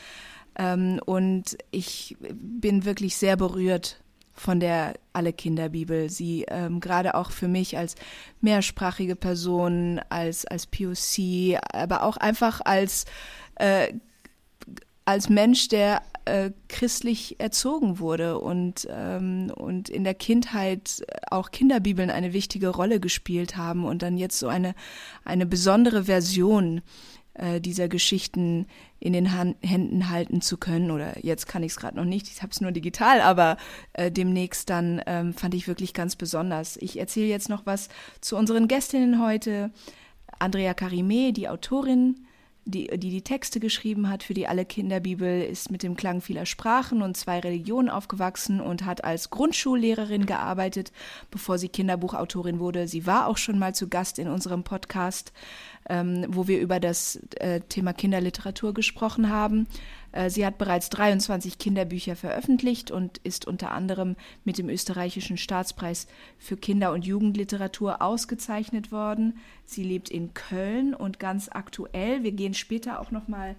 Ähm, 0.58 1.00
und 1.06 1.58
ich 1.72 2.18
bin 2.20 2.84
wirklich 2.84 3.16
sehr 3.16 3.38
berührt 3.38 4.02
von 4.34 4.60
der 4.60 4.94
Alle 5.14 5.34
Kinder 5.34 5.70
Bibel. 5.70 6.10
Sie 6.10 6.46
ähm, 6.48 6.80
gerade 6.80 7.16
auch 7.16 7.32
für 7.32 7.48
mich 7.48 7.78
als 7.78 7.96
mehrsprachige 8.42 9.16
Person, 9.16 10.00
als 10.10 10.46
als 10.46 10.68
POC, 10.68 11.60
aber 11.72 12.04
auch 12.04 12.18
einfach 12.18 12.62
als 12.64 13.06
äh, 13.56 13.94
als 15.06 15.30
Mensch, 15.30 15.68
der 15.68 16.02
äh, 16.26 16.52
christlich 16.70 17.40
erzogen 17.40 18.00
wurde 18.00 18.40
und 18.40 18.88
ähm, 18.90 19.52
und 19.56 19.90
in 19.90 20.04
der 20.04 20.14
Kindheit 20.14 21.04
auch 21.30 21.52
Kinderbibeln 21.52 22.12
eine 22.12 22.34
wichtige 22.34 22.70
Rolle 22.70 23.00
gespielt 23.00 23.58
haben 23.58 23.86
und 23.86 24.04
dann 24.04 24.18
jetzt 24.18 24.40
so 24.40 24.48
eine 24.48 24.76
eine 25.26 25.46
besondere 25.46 26.06
Version 26.06 26.82
dieser 27.62 27.88
Geschichten 27.88 28.68
in 29.00 29.14
den 29.14 29.34
Han 29.34 29.56
Händen 29.62 30.10
halten 30.10 30.42
zu 30.42 30.58
können. 30.58 30.92
Oder 30.92 31.24
jetzt 31.26 31.48
kann 31.48 31.64
ich 31.64 31.72
es 31.72 31.78
gerade 31.78 31.98
noch 31.98 32.06
nicht, 32.06 32.28
ich 32.28 32.42
habe 32.42 32.52
es 32.52 32.62
nur 32.62 32.72
digital, 32.72 33.22
aber 33.22 33.58
äh, 33.94 34.12
demnächst 34.12 34.70
dann 34.70 35.02
ähm, 35.06 35.34
fand 35.34 35.54
ich 35.54 35.68
wirklich 35.68 35.94
ganz 35.94 36.16
besonders. 36.16 36.78
Ich 36.78 37.00
erzähle 37.00 37.28
jetzt 37.28 37.50
noch 37.50 37.66
was 37.66 37.90
zu 38.20 38.36
unseren 38.36 38.68
Gästinnen 38.68 39.22
heute. 39.22 39.72
Andrea 40.40 40.74
Karime, 40.74 41.34
die 41.34 41.50
Autorin 41.50 42.28
die, 42.66 42.88
die 42.88 43.10
die 43.10 43.24
Texte 43.24 43.60
geschrieben 43.60 44.10
hat 44.10 44.24
für 44.24 44.34
die 44.34 44.48
Alle 44.48 44.66
Kinderbibel, 44.66 45.42
ist 45.44 45.72
mit 45.72 45.84
dem 45.84 45.96
Klang 45.96 46.22
vieler 46.22 46.46
Sprachen 46.46 47.02
und 47.02 47.18
zwei 47.18 47.40
Religionen 47.40 47.90
aufgewachsen 47.90 48.62
und 48.62 48.86
hat 48.86 49.04
als 49.04 49.30
Grundschullehrerin 49.32 50.26
gearbeitet, 50.26 50.92
bevor 51.32 51.58
sie 51.58 51.70
Kinderbuchautorin 51.70 52.60
wurde. 52.60 52.88
Sie 52.88 53.08
war 53.08 53.28
auch 53.28 53.38
schon 53.38 53.58
mal 53.58 53.74
zu 53.74 53.88
Gast 53.88 54.20
in 54.20 54.28
unserem 54.28 54.64
Podcast, 54.64 55.34
ähm, 55.90 56.26
wo 56.30 56.48
wir 56.48 56.60
über 56.60 56.80
das 56.80 57.18
äh, 57.40 57.62
Thema 57.62 57.94
Kinderliteratur 57.94 58.74
gesprochen 58.74 59.30
haben. 59.30 59.68
Äh, 60.12 60.30
sie 60.30 60.46
hat 60.46 60.58
bereits 60.58 60.90
23 60.90 61.58
Kinderbücher 61.58 62.16
veröffentlicht 62.16 62.92
und 62.92 63.18
ist 63.20 63.46
unter 63.48 63.72
anderem 63.72 64.16
mit 64.44 64.58
dem 64.58 64.70
österreichischen 64.70 65.38
Staatspreis 65.38 66.08
für 66.38 66.58
Kinder- 66.58 66.94
und 66.94 67.06
Jugendliteratur 67.06 68.02
ausgezeichnet 68.02 68.92
worden. 68.92 69.38
Sie 69.66 69.84
lebt 69.84 70.10
in 70.10 70.34
Köln 70.34 70.94
und 70.94 71.20
ganz 71.20 71.50
aktuell, 71.52 72.24
wir 72.24 72.32
gehen 72.32 72.54
später 72.54 73.00
auch 73.00 73.12
noch 73.12 73.28
mal 73.28 73.56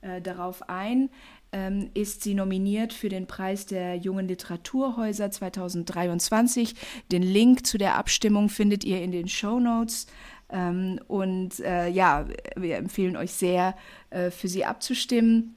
äh, 0.00 0.20
darauf 0.20 0.68
ein, 0.68 1.10
ähm, 1.52 1.90
ist 1.94 2.22
sie 2.22 2.34
nominiert 2.34 2.92
für 2.92 3.08
den 3.08 3.26
Preis 3.26 3.66
der 3.66 3.96
jungen 3.96 4.26
Literaturhäuser 4.26 5.30
2023. 5.30 6.74
Den 7.12 7.22
Link 7.22 7.66
zu 7.66 7.78
der 7.78 7.96
Abstimmung 7.96 8.48
findet 8.48 8.84
ihr 8.84 9.02
in 9.02 9.12
den 9.12 9.28
Show 9.28 9.60
Notes. 9.60 10.06
Ähm, 10.50 10.98
und 11.08 11.60
äh, 11.60 11.88
ja, 11.88 12.26
wir 12.56 12.76
empfehlen 12.76 13.16
euch 13.16 13.32
sehr, 13.32 13.76
äh, 14.10 14.30
für 14.30 14.48
sie 14.48 14.64
abzustimmen. 14.64 15.54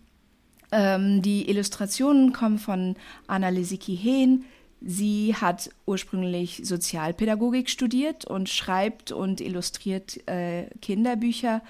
Ähm, 0.72 1.22
die 1.22 1.50
Illustrationen 1.50 2.34
kommen 2.34 2.60
von 2.60 2.96
Anna 3.28 3.50
Lisicki 3.50 3.96
Hehn. 3.96 4.46
Sie 4.82 5.34
hat 5.36 5.70
ursprünglich 5.86 6.62
Sozialpädagogik 6.64 7.70
studiert 7.70 8.26
und 8.26 8.50
schreibt 8.50 9.12
und 9.12 9.42
illustriert 9.42 10.28
äh, 10.28 10.68
Kinderbücher 10.82 11.62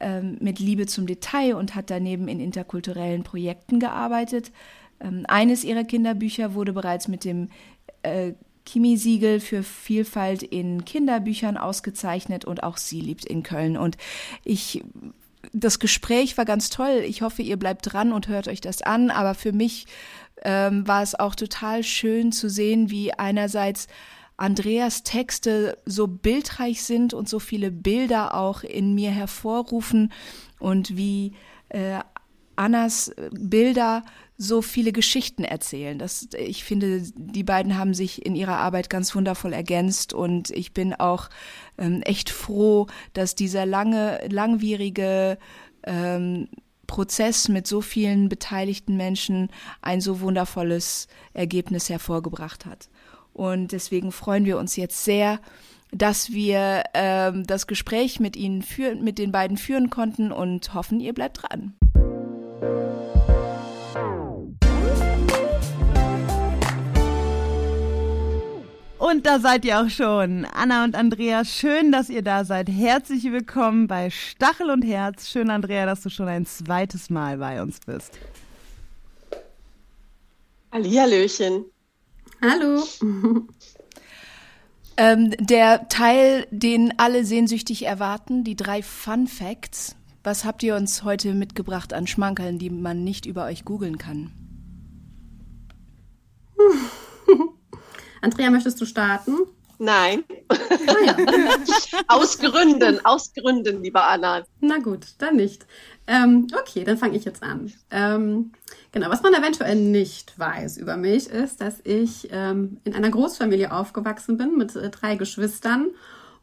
äh, 0.00 0.20
mit 0.20 0.58
Liebe 0.58 0.86
zum 0.86 1.06
Detail 1.06 1.54
und 1.54 1.74
hat 1.74 1.88
daneben 1.88 2.28
in 2.28 2.40
interkulturellen 2.40 3.22
Projekten 3.22 3.80
gearbeitet. 3.80 4.52
Ähm, 5.00 5.24
eines 5.28 5.64
ihrer 5.64 5.84
Kinderbücher 5.84 6.54
wurde 6.54 6.72
bereits 6.72 7.08
mit 7.08 7.24
dem 7.24 7.48
äh, 8.02 8.32
Kimi-Siegel 8.64 9.40
für 9.40 9.62
Vielfalt 9.62 10.42
in 10.42 10.84
Kinderbüchern 10.84 11.56
ausgezeichnet 11.56 12.44
und 12.44 12.62
auch 12.62 12.76
sie 12.76 13.00
lebt 13.00 13.24
in 13.24 13.42
Köln. 13.42 13.76
Und 13.76 13.96
ich 14.44 14.82
das 15.52 15.78
Gespräch 15.78 16.38
war 16.38 16.44
ganz 16.44 16.70
toll. 16.70 17.02
Ich 17.06 17.22
hoffe, 17.22 17.42
ihr 17.42 17.56
bleibt 17.56 17.92
dran 17.92 18.12
und 18.12 18.28
hört 18.28 18.48
euch 18.48 18.60
das 18.60 18.82
an. 18.82 19.10
Aber 19.10 19.34
für 19.34 19.52
mich 19.52 19.86
ähm, 20.42 20.86
war 20.86 21.02
es 21.02 21.18
auch 21.18 21.34
total 21.34 21.82
schön 21.82 22.32
zu 22.32 22.48
sehen, 22.48 22.90
wie 22.90 23.12
einerseits 23.12 23.88
Andreas 24.36 25.02
Texte 25.02 25.78
so 25.84 26.06
bildreich 26.06 26.82
sind 26.82 27.14
und 27.14 27.28
so 27.28 27.38
viele 27.38 27.70
Bilder 27.70 28.34
auch 28.34 28.62
in 28.62 28.94
mir 28.94 29.10
hervorrufen 29.10 30.12
und 30.58 30.96
wie 30.96 31.32
äh, 31.68 32.00
Annas 32.56 33.12
Bilder 33.30 34.04
so 34.36 34.62
viele 34.62 34.92
Geschichten 34.92 35.44
erzählen. 35.44 35.98
Das, 35.98 36.28
ich 36.36 36.64
finde, 36.64 37.02
die 37.14 37.44
beiden 37.44 37.78
haben 37.78 37.94
sich 37.94 38.24
in 38.24 38.34
ihrer 38.34 38.56
Arbeit 38.56 38.90
ganz 38.90 39.14
wundervoll 39.14 39.52
ergänzt 39.52 40.12
und 40.12 40.50
ich 40.50 40.72
bin 40.72 40.94
auch 40.94 41.28
ähm, 41.78 42.02
echt 42.02 42.30
froh, 42.30 42.86
dass 43.12 43.34
dieser 43.34 43.66
lange, 43.66 44.20
langwierige 44.28 45.38
ähm, 45.84 46.48
Prozess 46.86 47.48
mit 47.48 47.66
so 47.66 47.80
vielen 47.80 48.28
beteiligten 48.28 48.96
Menschen 48.96 49.48
ein 49.80 50.00
so 50.00 50.20
wundervolles 50.20 51.08
Ergebnis 51.32 51.88
hervorgebracht 51.88 52.66
hat. 52.66 52.90
Und 53.32 53.72
deswegen 53.72 54.12
freuen 54.12 54.44
wir 54.44 54.58
uns 54.58 54.76
jetzt 54.76 55.04
sehr, 55.04 55.40
dass 55.90 56.32
wir 56.32 56.84
ähm, 56.94 57.46
das 57.46 57.66
Gespräch 57.66 58.18
mit 58.20 58.36
Ihnen 58.36 58.62
führen, 58.62 59.04
mit 59.04 59.18
den 59.18 59.32
beiden 59.32 59.56
führen 59.56 59.90
konnten 59.90 60.32
und 60.32 60.74
hoffen, 60.74 61.00
ihr 61.00 61.12
bleibt 61.12 61.42
dran. 61.42 61.74
Und 69.02 69.26
da 69.26 69.40
seid 69.40 69.64
ihr 69.64 69.80
auch 69.80 69.90
schon. 69.90 70.44
Anna 70.44 70.84
und 70.84 70.94
Andrea, 70.94 71.44
schön, 71.44 71.90
dass 71.90 72.08
ihr 72.08 72.22
da 72.22 72.44
seid. 72.44 72.68
Herzlich 72.68 73.24
willkommen 73.24 73.88
bei 73.88 74.10
Stachel 74.10 74.70
und 74.70 74.82
Herz. 74.82 75.28
Schön, 75.28 75.50
Andrea, 75.50 75.86
dass 75.86 76.02
du 76.02 76.08
schon 76.08 76.28
ein 76.28 76.46
zweites 76.46 77.10
Mal 77.10 77.38
bei 77.38 77.60
uns 77.60 77.80
bist. 77.80 78.16
Hallihallöchen. 80.70 81.64
Hallo. 82.40 82.84
ähm, 84.96 85.34
der 85.40 85.88
Teil, 85.88 86.46
den 86.52 86.96
alle 86.96 87.24
sehnsüchtig 87.24 87.86
erwarten, 87.86 88.44
die 88.44 88.54
drei 88.54 88.84
Fun 88.84 89.26
Facts. 89.26 89.96
Was 90.22 90.44
habt 90.44 90.62
ihr 90.62 90.76
uns 90.76 91.02
heute 91.02 91.34
mitgebracht 91.34 91.92
an 91.92 92.06
Schmankerln, 92.06 92.60
die 92.60 92.70
man 92.70 93.02
nicht 93.02 93.26
über 93.26 93.46
euch 93.46 93.64
googeln 93.64 93.98
kann? 93.98 94.30
Andrea, 98.22 98.50
möchtest 98.50 98.80
du 98.80 98.86
starten? 98.86 99.36
Nein. 99.78 100.22
Ah, 100.48 100.56
ja. 101.04 101.16
aus 102.06 102.38
Gründen, 102.38 103.04
aus 103.04 103.32
Gründen, 103.34 103.82
lieber 103.82 104.08
Anna. 104.08 104.44
Na 104.60 104.78
gut, 104.78 105.06
dann 105.18 105.34
nicht. 105.34 105.66
Ähm, 106.06 106.46
okay, 106.56 106.84
dann 106.84 106.98
fange 106.98 107.16
ich 107.16 107.24
jetzt 107.24 107.42
an. 107.42 107.72
Ähm, 107.90 108.52
genau, 108.92 109.10
was 109.10 109.22
man 109.22 109.34
eventuell 109.34 109.74
nicht 109.74 110.38
weiß 110.38 110.76
über 110.76 110.96
mich, 110.96 111.30
ist, 111.30 111.60
dass 111.60 111.80
ich 111.82 112.28
ähm, 112.30 112.78
in 112.84 112.94
einer 112.94 113.10
Großfamilie 113.10 113.72
aufgewachsen 113.72 114.36
bin 114.36 114.56
mit 114.56 114.76
äh, 114.76 114.88
drei 114.88 115.16
Geschwistern 115.16 115.88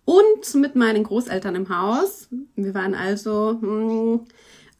und 0.03 0.55
mit 0.55 0.75
meinen 0.75 1.05
Großeltern 1.05 1.55
im 1.55 1.69
Haus. 1.69 2.27
Wir 2.57 2.73
waren 2.73 2.93
also 2.93 3.57
mh, 3.61 3.61
hm, 3.61 4.25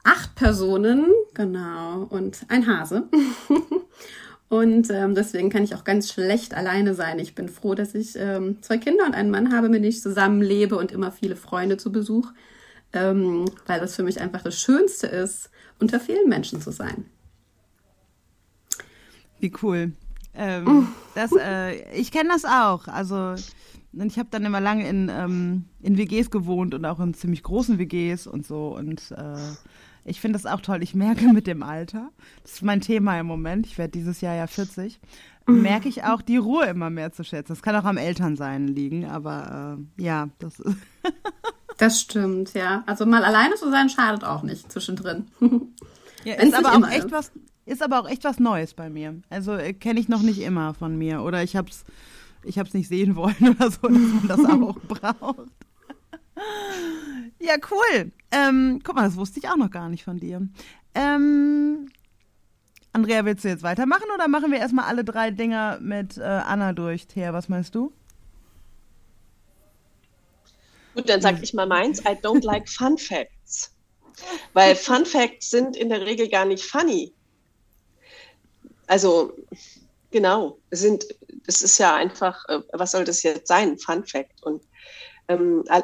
acht 0.04 0.36
Personen, 0.36 1.06
genau, 1.34 2.08
und 2.10 2.40
ein 2.50 2.68
Hase. 2.68 3.08
Und 4.50 4.90
ähm, 4.90 5.14
deswegen 5.14 5.52
kann 5.52 5.64
ich 5.64 5.76
auch 5.76 5.84
ganz 5.84 6.12
schlecht 6.12 6.56
alleine 6.56 6.96
sein. 6.96 7.20
Ich 7.20 7.36
bin 7.36 7.50
froh, 7.50 7.76
dass 7.76 7.94
ich 7.94 8.16
ähm, 8.16 8.58
zwei 8.62 8.80
Kinder 8.80 9.06
und 9.06 9.14
einen 9.14 9.30
Mann 9.30 9.54
habe, 9.54 9.70
mit 9.70 9.84
dem 9.84 9.90
ich 9.90 10.02
zusammenlebe 10.02 10.76
und 10.76 10.92
immer 10.92 11.12
viele 11.12 11.36
Freunde 11.36 11.78
zu 11.78 11.92
Besuch, 11.92 12.32
ähm, 12.92 13.46
weil 13.68 13.80
das 13.80 13.96
für 13.96 14.02
mich 14.02 14.20
einfach 14.20 14.42
das 14.42 14.60
Schönste 14.60 15.06
ist, 15.06 15.52
unter 15.80 16.00
vielen 16.00 16.28
Menschen 16.28 16.62
zu 16.62 16.72
sein. 16.72 17.06
Wie 19.40 19.54
cool. 19.62 19.92
Ähm, 20.34 20.88
das, 21.14 21.32
äh, 21.40 21.94
ich 21.94 22.12
kenne 22.12 22.30
das 22.30 22.44
auch. 22.44 22.88
Also 22.88 23.36
ich 23.94 24.18
habe 24.18 24.30
dann 24.32 24.46
immer 24.46 24.60
lange 24.60 24.88
in, 24.88 25.10
ähm, 25.10 25.66
in 25.82 25.98
WGs 25.98 26.32
gewohnt 26.32 26.74
und 26.74 26.86
auch 26.86 27.00
in 27.00 27.14
ziemlich 27.14 27.44
großen 27.44 27.78
WGs 27.78 28.26
und 28.26 28.48
so. 28.48 28.76
Und 28.76 29.12
äh, 29.12 29.36
ich 30.06 30.22
finde 30.22 30.40
das 30.40 30.46
auch 30.46 30.62
toll. 30.62 30.84
Ich 30.84 30.96
merke 30.96 31.32
mit 31.34 31.48
dem 31.48 31.64
Alter, 31.64 32.10
das 32.44 32.54
ist 32.54 32.62
mein 32.64 32.82
Thema 32.82 33.20
im 33.20 33.26
Moment, 33.26 33.66
ich 33.66 33.78
werde 33.78 33.92
dieses 33.92 34.22
Jahr 34.22 34.36
ja 34.36 34.48
40, 34.48 35.00
merke 35.48 35.90
ich 35.90 36.04
auch 36.04 36.22
die 36.22 36.38
Ruhe 36.38 36.66
immer 36.66 36.90
mehr 36.90 37.12
zu 37.12 37.24
schätzen. 37.24 37.54
Das 37.54 37.62
kann 37.62 37.76
auch 37.76 37.84
am 37.84 37.98
Elternsein 37.98 38.68
liegen, 38.68 39.06
aber 39.06 39.78
äh, 39.98 40.04
ja, 40.04 40.30
das 40.40 40.60
ist. 40.60 40.78
das 41.78 42.02
stimmt, 42.02 42.54
ja. 42.54 42.84
Also 42.86 43.06
mal 43.06 43.24
alleine 43.24 43.56
zu 43.56 43.70
sein 43.70 43.90
schadet 43.90 44.24
auch 44.24 44.44
nicht 44.44 44.72
zwischendrin. 44.72 45.28
ja, 46.24 46.36
ist 46.36 46.54
aber 46.54 46.76
auch 46.76 46.90
echt 46.90 47.06
ist. 47.06 47.12
was, 47.12 47.32
ist 47.66 47.84
aber 47.84 48.00
auch 48.00 48.10
echt 48.10 48.24
was 48.24 48.40
Neues 48.40 48.74
bei 48.74 48.90
mir. 48.90 49.22
Also 49.30 49.54
äh, 49.54 49.74
kenne 49.74 50.00
ich 50.00 50.10
noch 50.10 50.22
nicht 50.22 50.40
immer 50.40 50.74
von 50.74 50.98
mir 50.98 51.22
oder 51.22 51.44
ich 51.44 51.56
habe 51.56 51.70
es 51.70 51.84
ich 52.44 52.58
hab's 52.58 52.74
nicht 52.74 52.88
sehen 52.88 53.16
wollen 53.16 53.36
oder 53.42 53.72
so, 53.72 53.88
dass 53.88 53.92
man 53.92 54.28
das 54.28 54.46
auch 54.46 54.78
braucht. 54.88 55.50
Ja, 57.40 57.56
cool. 57.72 58.12
Ähm, 58.32 58.82
guck 58.84 58.96
mal, 58.96 59.06
das 59.06 59.16
wusste 59.16 59.40
ich 59.40 59.50
auch 59.50 59.56
noch 59.56 59.72
gar 59.72 59.90
nicht 59.90 60.04
von 60.04 60.20
dir. 60.20 60.48
Ähm, 60.94 61.90
Andrea, 62.92 63.24
willst 63.26 63.44
du 63.44 63.50
jetzt 63.50 63.64
weitermachen 63.64 64.10
oder 64.14 64.28
machen 64.28 64.52
wir 64.52 64.60
erstmal 64.60 64.86
alle 64.86 65.04
drei 65.04 65.32
Dinger 65.32 65.80
mit 65.80 66.18
äh, 66.18 66.24
Anna 66.24 66.74
durch? 66.74 67.08
Thea, 67.08 67.34
was 67.34 67.50
meinst 67.50 67.76
du? 67.76 67.94
Gut, 70.96 71.08
dann 71.08 71.22
sag 71.22 71.42
ich 71.42 71.54
mal 71.54 71.68
meins. 71.68 72.00
I 72.02 72.16
don't 72.22 72.44
like 72.44 72.68
Fun 72.68 72.98
Facts. 72.98 73.74
Weil 74.54 74.76
Fun 74.76 75.06
Facts 75.06 75.50
sind 75.50 75.78
in 75.78 75.90
der 75.90 76.02
Regel 76.06 76.28
gar 76.28 76.46
nicht 76.46 76.64
funny. 76.64 77.14
Also, 78.88 79.34
genau, 80.12 80.58
sind, 80.72 81.06
das 81.46 81.62
ist 81.62 81.78
ja 81.78 81.96
einfach, 81.96 82.44
äh, 82.50 82.60
was 82.74 82.92
soll 82.92 83.06
das 83.06 83.24
jetzt 83.24 83.48
sein? 83.48 83.78
Fun 83.78 84.04
Fact. 84.04 84.44
Und 84.44 84.64
ähm, 85.30 85.64
äh, 85.70 85.82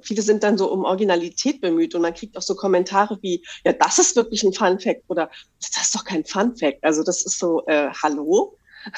viele 0.00 0.22
sind 0.22 0.42
dann 0.42 0.58
so 0.58 0.72
um 0.72 0.84
Originalität 0.84 1.60
bemüht 1.60 1.94
und 1.94 2.02
man 2.02 2.14
kriegt 2.14 2.36
auch 2.36 2.42
so 2.42 2.56
Kommentare 2.56 3.18
wie, 3.20 3.44
ja, 3.64 3.72
das 3.72 3.98
ist 3.98 4.16
wirklich 4.16 4.42
ein 4.42 4.52
Fun 4.52 4.80
Fact 4.80 5.02
oder 5.08 5.30
das 5.60 5.82
ist 5.82 5.94
doch 5.94 6.04
kein 6.04 6.24
Fun 6.24 6.56
Fact. 6.56 6.82
Also 6.82 7.04
das 7.04 7.24
ist 7.24 7.38
so, 7.38 7.64
äh, 7.66 7.90
hallo? 8.02 8.56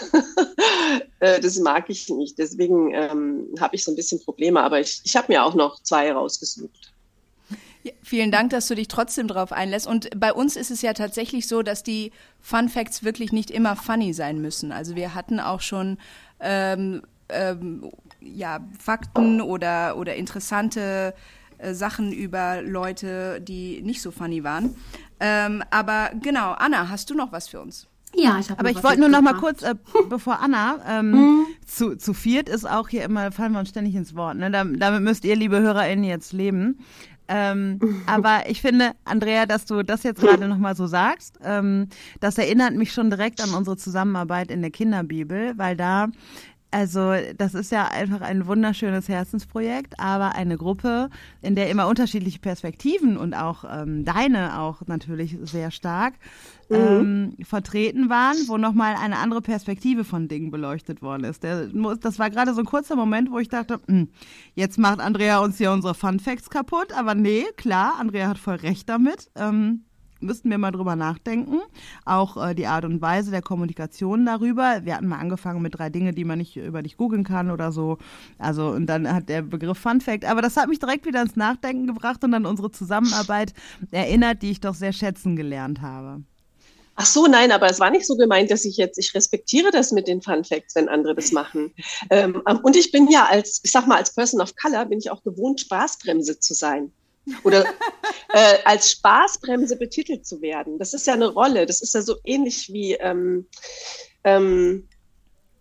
Äh, 1.21 1.41
das 1.41 1.59
mag 1.59 1.91
ich 1.91 2.09
nicht. 2.09 2.39
Deswegen 2.39 2.95
ähm, 2.95 3.49
habe 3.59 3.75
ich 3.75 3.83
so 3.83 3.91
ein 3.91 3.97
bisschen 3.97 4.23
Probleme, 4.23 4.63
aber 4.63 4.79
ich, 4.79 5.01
ich 5.03 5.17
habe 5.17 5.33
mir 5.33 5.45
auch 5.45 5.55
noch 5.55 5.83
zwei 5.83 6.13
rausgesucht. 6.13 6.93
Ja, 7.83 7.93
vielen 8.05 8.31
Dank, 8.31 8.51
dass 8.51 8.69
du 8.69 8.77
dich 8.77 8.87
trotzdem 8.87 9.27
drauf 9.27 9.51
einlässt. 9.51 9.89
Und 9.89 10.09
bei 10.19 10.33
uns 10.33 10.55
ist 10.55 10.71
es 10.71 10.81
ja 10.81 10.93
tatsächlich 10.93 11.49
so, 11.49 11.63
dass 11.63 11.83
die 11.83 12.13
Fun 12.41 12.69
Facts 12.69 13.03
wirklich 13.03 13.33
nicht 13.33 13.51
immer 13.51 13.75
funny 13.75 14.13
sein 14.13 14.41
müssen. 14.41 14.71
Also 14.71 14.95
wir 14.95 15.17
hatten 15.17 15.41
auch 15.41 15.61
schon 15.61 15.99
ähm, 16.39 17.03
ähm, 17.29 17.91
ja, 18.21 18.61
Fakten 18.79 19.41
oder, 19.41 19.97
oder 19.97 20.17
interessante 20.17 21.15
äh, 21.59 21.75
Sachen 21.75 22.13
über 22.13 22.63
Leute, 22.63 23.41
die 23.41 23.83
nicht 23.83 24.03
so 24.03 24.11
funny 24.11 24.45
waren. 24.45 24.77
Ähm, 25.21 25.63
aber 25.71 26.11
genau, 26.21 26.53
Anna, 26.53 26.89
hast 26.89 27.11
du 27.11 27.15
noch 27.15 27.33
was 27.33 27.49
für 27.49 27.61
uns? 27.61 27.89
Ja, 28.15 28.39
ich 28.39 28.49
habe. 28.51 28.61
Aber 28.61 28.71
ich 28.71 28.83
wollte 28.83 29.01
nur 29.01 29.09
noch 29.09 29.21
mal 29.21 29.35
kurz, 29.35 29.63
äh, 29.63 29.75
bevor 30.09 30.41
Anna 30.41 30.79
ähm, 30.87 31.11
mhm. 31.11 31.47
zu, 31.67 31.97
zu 31.97 32.15
viert 32.15 32.49
ist 32.49 32.69
auch 32.69 32.89
hier 32.89 33.05
immer, 33.05 33.33
fallen 33.33 33.53
wir 33.53 33.61
uns 33.61 33.69
ständig 33.69 33.95
ins 33.95 34.15
Wort. 34.15 34.37
Ne? 34.37 34.51
Damit, 34.51 34.81
damit 34.81 35.03
müsst 35.03 35.25
ihr, 35.25 35.37
liebe 35.37 35.61
HörerInnen, 35.61 36.05
jetzt 36.05 36.33
leben. 36.33 36.79
Ähm, 37.29 37.79
aber 38.07 38.49
ich 38.49 38.63
finde, 38.63 38.93
Andrea, 39.05 39.47
dass 39.47 39.67
du 39.67 39.83
das 39.83 40.03
jetzt 40.03 40.21
gerade 40.21 40.49
nochmal 40.49 40.75
so 40.75 40.87
sagst, 40.87 41.39
ähm, 41.43 41.89
das 42.21 42.39
erinnert 42.39 42.75
mich 42.75 42.93
schon 42.93 43.11
direkt 43.11 43.43
an 43.43 43.53
unsere 43.53 43.77
Zusammenarbeit 43.77 44.51
in 44.51 44.63
der 44.63 44.71
Kinderbibel, 44.71 45.53
weil 45.57 45.77
da 45.77 46.09
also 46.71 47.13
das 47.37 47.55
ist 47.55 47.73
ja 47.73 47.89
einfach 47.89 48.21
ein 48.21 48.47
wunderschönes 48.47 49.09
Herzensprojekt, 49.09 49.99
aber 49.99 50.35
eine 50.35 50.59
Gruppe, 50.59 51.09
in 51.41 51.55
der 51.55 51.71
immer 51.71 51.89
unterschiedliche 51.89 52.41
Perspektiven 52.41 53.17
und 53.17 53.35
auch 53.35 53.65
ähm, 53.71 54.05
deine 54.05 54.61
auch 54.61 54.83
natürlich 54.87 55.39
sehr 55.43 55.71
stark 55.71 56.15
mhm. 56.69 56.77
ähm, 56.77 57.37
vertreten 57.43 58.11
waren, 58.11 58.37
wo 58.49 58.59
nochmal 58.59 58.97
eine 58.97 59.17
andere 59.17 59.41
Perspektive 59.41 60.05
von 60.05 60.29
Dingen 60.29 60.51
beleuchtet 60.51 61.01
worden 61.01 61.25
ist. 61.25 61.43
Der, 61.43 61.69
das 62.01 62.19
war 62.19 62.29
gerade 62.29 62.53
so 62.53 62.61
ein 62.61 62.67
kurzer 62.67 62.97
Moment, 62.97 63.31
wo 63.31 63.39
ich 63.39 63.49
dachte, 63.49 63.81
hm, 63.87 64.09
jetzt 64.55 64.79
macht 64.79 65.01
Andrea 65.01 65.39
uns 65.39 65.57
hier 65.57 65.73
unsere 65.73 65.95
Fun 65.95 66.21
Facts 66.21 66.51
kaputt, 66.51 66.93
aber 66.93 67.15
nee, 67.15 67.45
klar, 67.57 67.95
Andrea 67.99 68.29
hat 68.29 68.39
voll 68.39 68.57
recht 68.57 68.89
damit. 68.89 69.31
Ähm, 69.37 69.85
müssten 70.21 70.51
wir 70.51 70.59
mal 70.59 70.71
drüber 70.71 70.97
nachdenken. 70.97 71.61
Auch 72.05 72.37
äh, 72.37 72.55
die 72.55 72.67
Art 72.67 72.85
und 72.85 73.01
Weise 73.01 73.31
der 73.31 73.43
Kommunikation 73.43 74.27
darüber. 74.27 74.81
Wir 74.85 74.97
hatten 74.97 75.09
mal 75.09 75.19
angefangen 75.19 75.63
mit 75.63 75.79
drei 75.79 75.91
Dinge, 75.91 76.13
die 76.13 76.25
man 76.25 76.39
nicht 76.39 76.57
über 76.57 76.83
dich 76.83 76.97
googeln 76.97 77.25
kann 77.25 77.51
oder 77.51 77.73
so. 77.73 77.99
Also, 78.39 78.69
und 78.69 78.87
dann 78.87 79.13
hat 79.13 79.29
der 79.29 79.43
Begriff 79.43 79.79
Fun 79.79 80.01
Fact. 80.01 80.25
Aber 80.25 80.43
das 80.43 80.57
hat 80.57 80.69
mich 80.69 80.79
direkt 80.79 81.07
wieder 81.07 81.23
ins 81.23 81.37
Nachdenken 81.37 81.87
gebracht 81.87 82.23
und 82.25 82.35
an 82.35 82.47
unsere 82.47 82.71
Zusammenarbeit 82.71 83.55
erinnert, 83.91 84.43
die 84.43 84.51
ich 84.51 84.61
doch 84.61 84.75
sehr 84.75 84.93
schätzen 84.93 85.37
gelernt 85.37 85.81
habe. 85.81 86.23
Ach 87.01 87.07
so, 87.07 87.29
nein, 87.29 87.53
aber 87.53 87.71
es 87.71 87.79
war 87.79 87.91
nicht 87.91 88.09
so 88.09 88.17
gemeint, 88.17 88.51
dass 88.51 88.65
ich 88.65 88.77
jetzt, 88.77 88.99
ich 88.99 89.15
respektiere 89.15 89.71
das 89.71 89.93
mit 89.93 90.09
den 90.09 90.21
Fun 90.21 90.43
Facts, 90.43 90.75
wenn 90.75 90.89
andere 90.89 91.15
das 91.15 91.31
machen. 91.31 91.73
Ähm, 92.11 92.43
und 92.65 92.75
ich 92.75 92.91
bin 92.91 93.09
ja 93.09 93.27
als, 93.27 93.61
ich 93.63 93.71
sag 93.71 93.87
mal, 93.87 93.99
als 93.99 94.13
Person 94.13 94.41
of 94.41 94.57
Color 94.57 94.87
bin 94.87 94.99
ich 94.99 95.09
auch 95.13 95.23
gewohnt, 95.23 95.61
Spaßbremse 95.61 96.41
zu 96.41 96.55
sein 96.55 96.93
oder 97.45 97.65
äh, 98.33 98.59
als 98.65 98.91
Spaßbremse 98.93 99.77
betitelt 99.77 100.27
zu 100.27 100.41
werden. 100.41 100.79
Das 100.79 100.95
ist 100.95 101.07
ja 101.07 101.15
eine 101.15 101.29
Rolle. 101.29 101.67
Das 101.67 101.83
ist 101.83 101.95
ja 101.95 102.03
so 102.03 102.17
ähnlich 102.25 102.73
wie, 102.73 102.95
ähm, 102.95 103.47
ähm, 104.25 104.89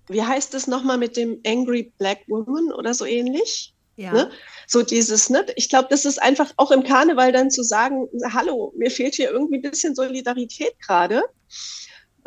wie 0.07 0.23
heißt 0.23 0.53
es 0.53 0.67
nochmal 0.67 0.97
mit 0.97 1.17
dem 1.17 1.41
Angry 1.45 1.91
Black 1.97 2.19
Woman 2.27 2.71
oder 2.71 2.93
so 2.93 3.05
ähnlich? 3.05 3.73
Ja. 3.95 4.13
Ne? 4.13 4.31
So 4.67 4.83
dieses, 4.83 5.29
ne? 5.29 5.45
Ich 5.55 5.69
glaube, 5.69 5.87
das 5.89 6.05
ist 6.05 6.21
einfach 6.21 6.53
auch 6.57 6.71
im 6.71 6.83
Karneval 6.83 7.31
dann 7.31 7.49
zu 7.49 7.63
sagen, 7.63 8.07
hallo, 8.31 8.73
mir 8.77 8.91
fehlt 8.91 9.15
hier 9.15 9.31
irgendwie 9.31 9.55
ein 9.55 9.69
bisschen 9.69 9.95
Solidarität 9.95 10.79
gerade 10.79 11.23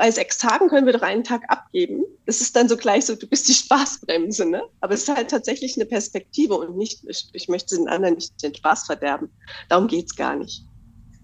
bei 0.01 0.11
sechs 0.11 0.39
Tagen 0.39 0.69
können 0.69 0.87
wir 0.87 0.95
doch 0.95 1.03
einen 1.03 1.25
Tag 1.25 1.43
abgeben. 1.49 2.05
Das 2.25 2.41
ist 2.41 2.57
dann 2.57 2.71
so 2.71 2.79
gleich 2.79 3.05
so, 3.05 3.17
du 3.17 3.27
bist 3.27 3.47
die 3.49 3.53
Spaßbremse, 3.53 4.49
ne? 4.49 4.63
Aber 4.81 4.95
es 4.95 5.03
ist 5.03 5.15
halt 5.15 5.31
tatsächlich 5.31 5.77
eine 5.77 5.85
Perspektive 5.85 6.55
und 6.55 6.79
nicht, 6.79 7.05
ich, 7.07 7.29
ich 7.35 7.49
möchte 7.49 7.77
den 7.77 7.87
anderen 7.87 8.15
nicht 8.15 8.43
den 8.43 8.55
Spaß 8.55 8.87
verderben. 8.87 9.29
Darum 9.69 9.89
geht's 9.89 10.17
gar 10.17 10.37
nicht. 10.37 10.65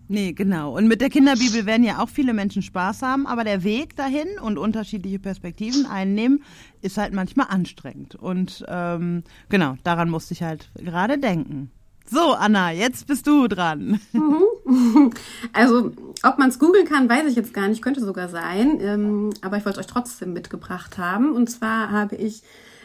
Nee, 0.08 0.34
genau. 0.34 0.76
Und 0.76 0.88
mit 0.88 1.00
der 1.00 1.08
Kinderbibel 1.08 1.64
werden 1.64 1.84
ja 1.84 2.02
auch 2.02 2.10
viele 2.10 2.34
Menschen 2.34 2.60
Spaß 2.60 3.00
haben, 3.00 3.26
aber 3.26 3.44
der 3.44 3.64
Weg 3.64 3.96
dahin 3.96 4.38
und 4.42 4.58
unterschiedliche 4.58 5.20
Perspektiven 5.20 5.86
einnehmen, 5.86 6.44
ist 6.82 6.98
halt 6.98 7.14
manchmal 7.14 7.46
anstrengend. 7.48 8.14
Und 8.14 8.62
ähm, 8.68 9.24
genau, 9.48 9.76
daran 9.84 10.10
musste 10.10 10.34
ich 10.34 10.42
halt 10.42 10.70
gerade 10.74 11.16
denken. 11.16 11.70
So, 12.04 12.34
Anna, 12.34 12.72
jetzt 12.72 13.06
bist 13.06 13.26
du 13.26 13.48
dran. 13.48 14.00
Mhm. 14.12 14.42
Also, 15.52 15.92
ob 16.22 16.38
man 16.38 16.48
es 16.48 16.58
googeln 16.58 16.86
kann, 16.86 17.08
weiß 17.08 17.26
ich 17.28 17.36
jetzt 17.36 17.54
gar 17.54 17.68
nicht, 17.68 17.82
könnte 17.82 18.04
sogar 18.04 18.28
sein. 18.28 18.78
Ähm, 18.80 19.30
aber 19.42 19.56
ich 19.56 19.64
wollte 19.64 19.80
euch 19.80 19.86
trotzdem 19.86 20.32
mitgebracht 20.32 20.98
haben. 20.98 21.32
Und 21.32 21.48
zwar 21.48 21.90
habe 21.90 22.16
ich 22.16 22.42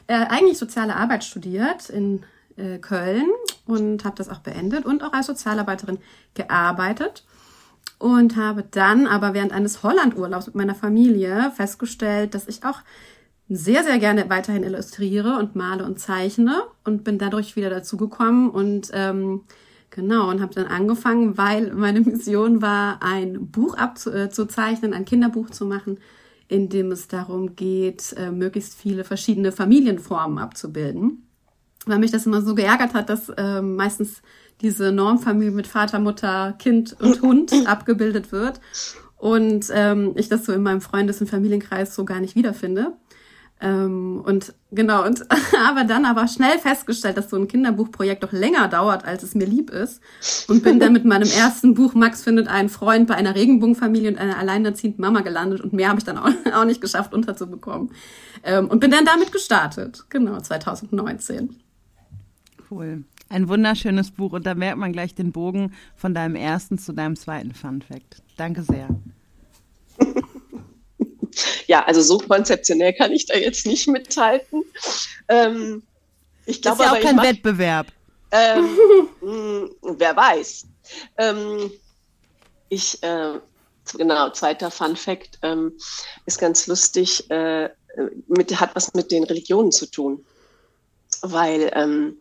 äh, 0.07 0.13
eigentlich 0.13 0.57
soziale 0.57 0.95
Arbeit 0.95 1.23
studiert 1.23 1.89
in 1.89 2.23
äh, 2.55 2.77
Köln 2.77 3.27
und 3.65 4.05
habe 4.05 4.15
das 4.15 4.29
auch 4.29 4.39
beendet 4.39 4.85
und 4.85 5.03
auch 5.03 5.13
als 5.13 5.27
Sozialarbeiterin 5.27 5.99
gearbeitet. 6.33 7.25
Und 7.97 8.35
habe 8.35 8.63
dann 8.63 9.05
aber 9.05 9.35
während 9.35 9.51
eines 9.51 9.83
Hollandurlaubs 9.83 10.47
mit 10.47 10.55
meiner 10.55 10.73
Familie 10.73 11.51
festgestellt, 11.55 12.33
dass 12.33 12.47
ich 12.47 12.63
auch 12.63 12.79
sehr, 13.47 13.83
sehr 13.83 13.99
gerne 13.99 14.29
weiterhin 14.29 14.63
illustriere 14.63 15.37
und 15.37 15.55
male 15.55 15.83
und 15.85 15.99
zeichne 15.99 16.63
und 16.83 17.03
bin 17.03 17.19
dadurch 17.19 17.55
wieder 17.55 17.69
dazugekommen 17.69 18.49
und 18.49 18.89
ähm, 18.93 19.41
genau 19.91 20.29
und 20.29 20.41
habe 20.41 20.55
dann 20.55 20.65
angefangen, 20.65 21.37
weil 21.37 21.73
meine 21.73 22.01
Mission 22.01 22.61
war, 22.61 23.03
ein 23.03 23.47
Buch 23.51 23.77
abzuzeichnen, 23.77 24.93
äh, 24.93 24.95
ein 24.95 25.05
Kinderbuch 25.05 25.49
zu 25.51 25.65
machen, 25.65 25.99
in 26.47 26.69
dem 26.69 26.91
es 26.91 27.07
darum 27.07 27.55
geht, 27.55 28.13
äh, 28.17 28.31
möglichst 28.31 28.73
viele 28.73 29.03
verschiedene 29.03 29.51
Familienformen 29.51 30.39
abzubilden. 30.39 31.27
Weil 31.85 31.99
mich 31.99 32.11
das 32.11 32.25
immer 32.25 32.41
so 32.41 32.55
geärgert 32.55 32.93
hat, 32.93 33.09
dass 33.09 33.29
äh, 33.29 33.61
meistens 33.61 34.21
diese 34.61 34.91
Normfamilie 34.91 35.51
mit 35.51 35.67
Vater, 35.67 35.99
Mutter, 35.99 36.53
Kind 36.59 36.95
und 36.99 37.21
Hund 37.21 37.53
abgebildet 37.65 38.31
wird 38.31 38.59
und 39.21 39.67
ähm, 39.71 40.13
ich 40.15 40.29
das 40.29 40.45
so 40.45 40.51
in 40.51 40.63
meinem 40.63 40.81
Freundes- 40.81 41.21
und 41.21 41.29
Familienkreis 41.29 41.93
so 41.93 42.05
gar 42.05 42.19
nicht 42.19 42.35
wiederfinde. 42.35 42.93
Ähm, 43.63 44.21
und 44.25 44.55
genau, 44.71 45.05
und 45.05 45.23
aber 45.67 45.83
dann 45.83 46.05
aber 46.05 46.27
schnell 46.27 46.57
festgestellt, 46.57 47.15
dass 47.17 47.29
so 47.29 47.37
ein 47.37 47.47
Kinderbuchprojekt 47.47 48.23
doch 48.23 48.31
länger 48.31 48.67
dauert, 48.67 49.05
als 49.05 49.21
es 49.21 49.35
mir 49.35 49.45
lieb 49.45 49.69
ist. 49.69 50.01
Und 50.47 50.63
bin 50.63 50.79
dann 50.79 50.93
mit 50.93 51.05
meinem 51.05 51.29
ersten 51.29 51.75
Buch 51.75 51.93
Max 51.93 52.23
findet 52.23 52.47
einen 52.47 52.69
Freund 52.69 53.07
bei 53.07 53.13
einer 53.13 53.35
Regenbogenfamilie 53.35 54.09
und 54.09 54.17
einer 54.17 54.39
alleinerziehenden 54.39 55.01
Mama 55.01 55.21
gelandet 55.21 55.61
und 55.61 55.73
mehr 55.73 55.89
habe 55.89 55.99
ich 55.99 56.05
dann 56.05 56.17
auch, 56.17 56.29
auch 56.53 56.65
nicht 56.65 56.81
geschafft 56.81 57.13
unterzubekommen. 57.13 57.91
Ähm, 58.43 58.67
und 58.67 58.79
bin 58.79 58.89
dann 58.89 59.05
damit 59.05 59.31
gestartet. 59.31 60.05
Genau, 60.09 60.39
2019. 60.39 61.55
Cool. 62.71 63.03
Ein 63.29 63.47
wunderschönes 63.47 64.09
Buch 64.11 64.33
und 64.33 64.45
da 64.45 64.55
merkt 64.55 64.79
man 64.79 64.91
gleich 64.91 65.13
den 65.13 65.31
Bogen 65.31 65.73
von 65.95 66.15
deinem 66.15 66.35
ersten 66.35 66.79
zu 66.79 66.93
deinem 66.93 67.15
zweiten 67.15 67.53
Fun 67.53 67.81
Fact. 67.81 68.23
Danke 68.37 68.63
sehr. 68.63 68.89
ja, 71.67 71.83
also 71.85 72.01
so 72.01 72.17
konzeptionell 72.17 72.93
kann 72.93 73.11
ich 73.11 73.25
da 73.25 73.35
jetzt 73.35 73.65
nicht 73.65 73.87
mithalten. 73.87 74.63
Ähm, 75.27 75.83
ich 76.45 76.61
glaube, 76.61 76.83
ist 76.83 76.89
ja 76.89 76.97
auch 76.97 77.01
kein 77.01 77.15
mach, 77.15 77.23
Wettbewerb. 77.23 77.87
Ähm, 78.31 78.77
mh, 79.21 79.69
wer 79.97 80.15
weiß. 80.15 80.65
Ähm, 81.17 81.71
ich, 82.69 83.01
äh, 83.03 83.39
genau, 83.93 84.29
zweiter 84.31 84.71
Fun 84.71 84.95
Fact 84.95 85.39
ähm, 85.41 85.73
ist 86.25 86.39
ganz 86.39 86.67
lustig, 86.67 87.29
äh, 87.29 87.69
mit, 88.27 88.59
hat 88.59 88.75
was 88.75 88.93
mit 88.93 89.11
den 89.11 89.23
Religionen 89.23 89.71
zu 89.71 89.85
tun. 89.85 90.25
Weil 91.21 91.71
ähm, 91.75 92.17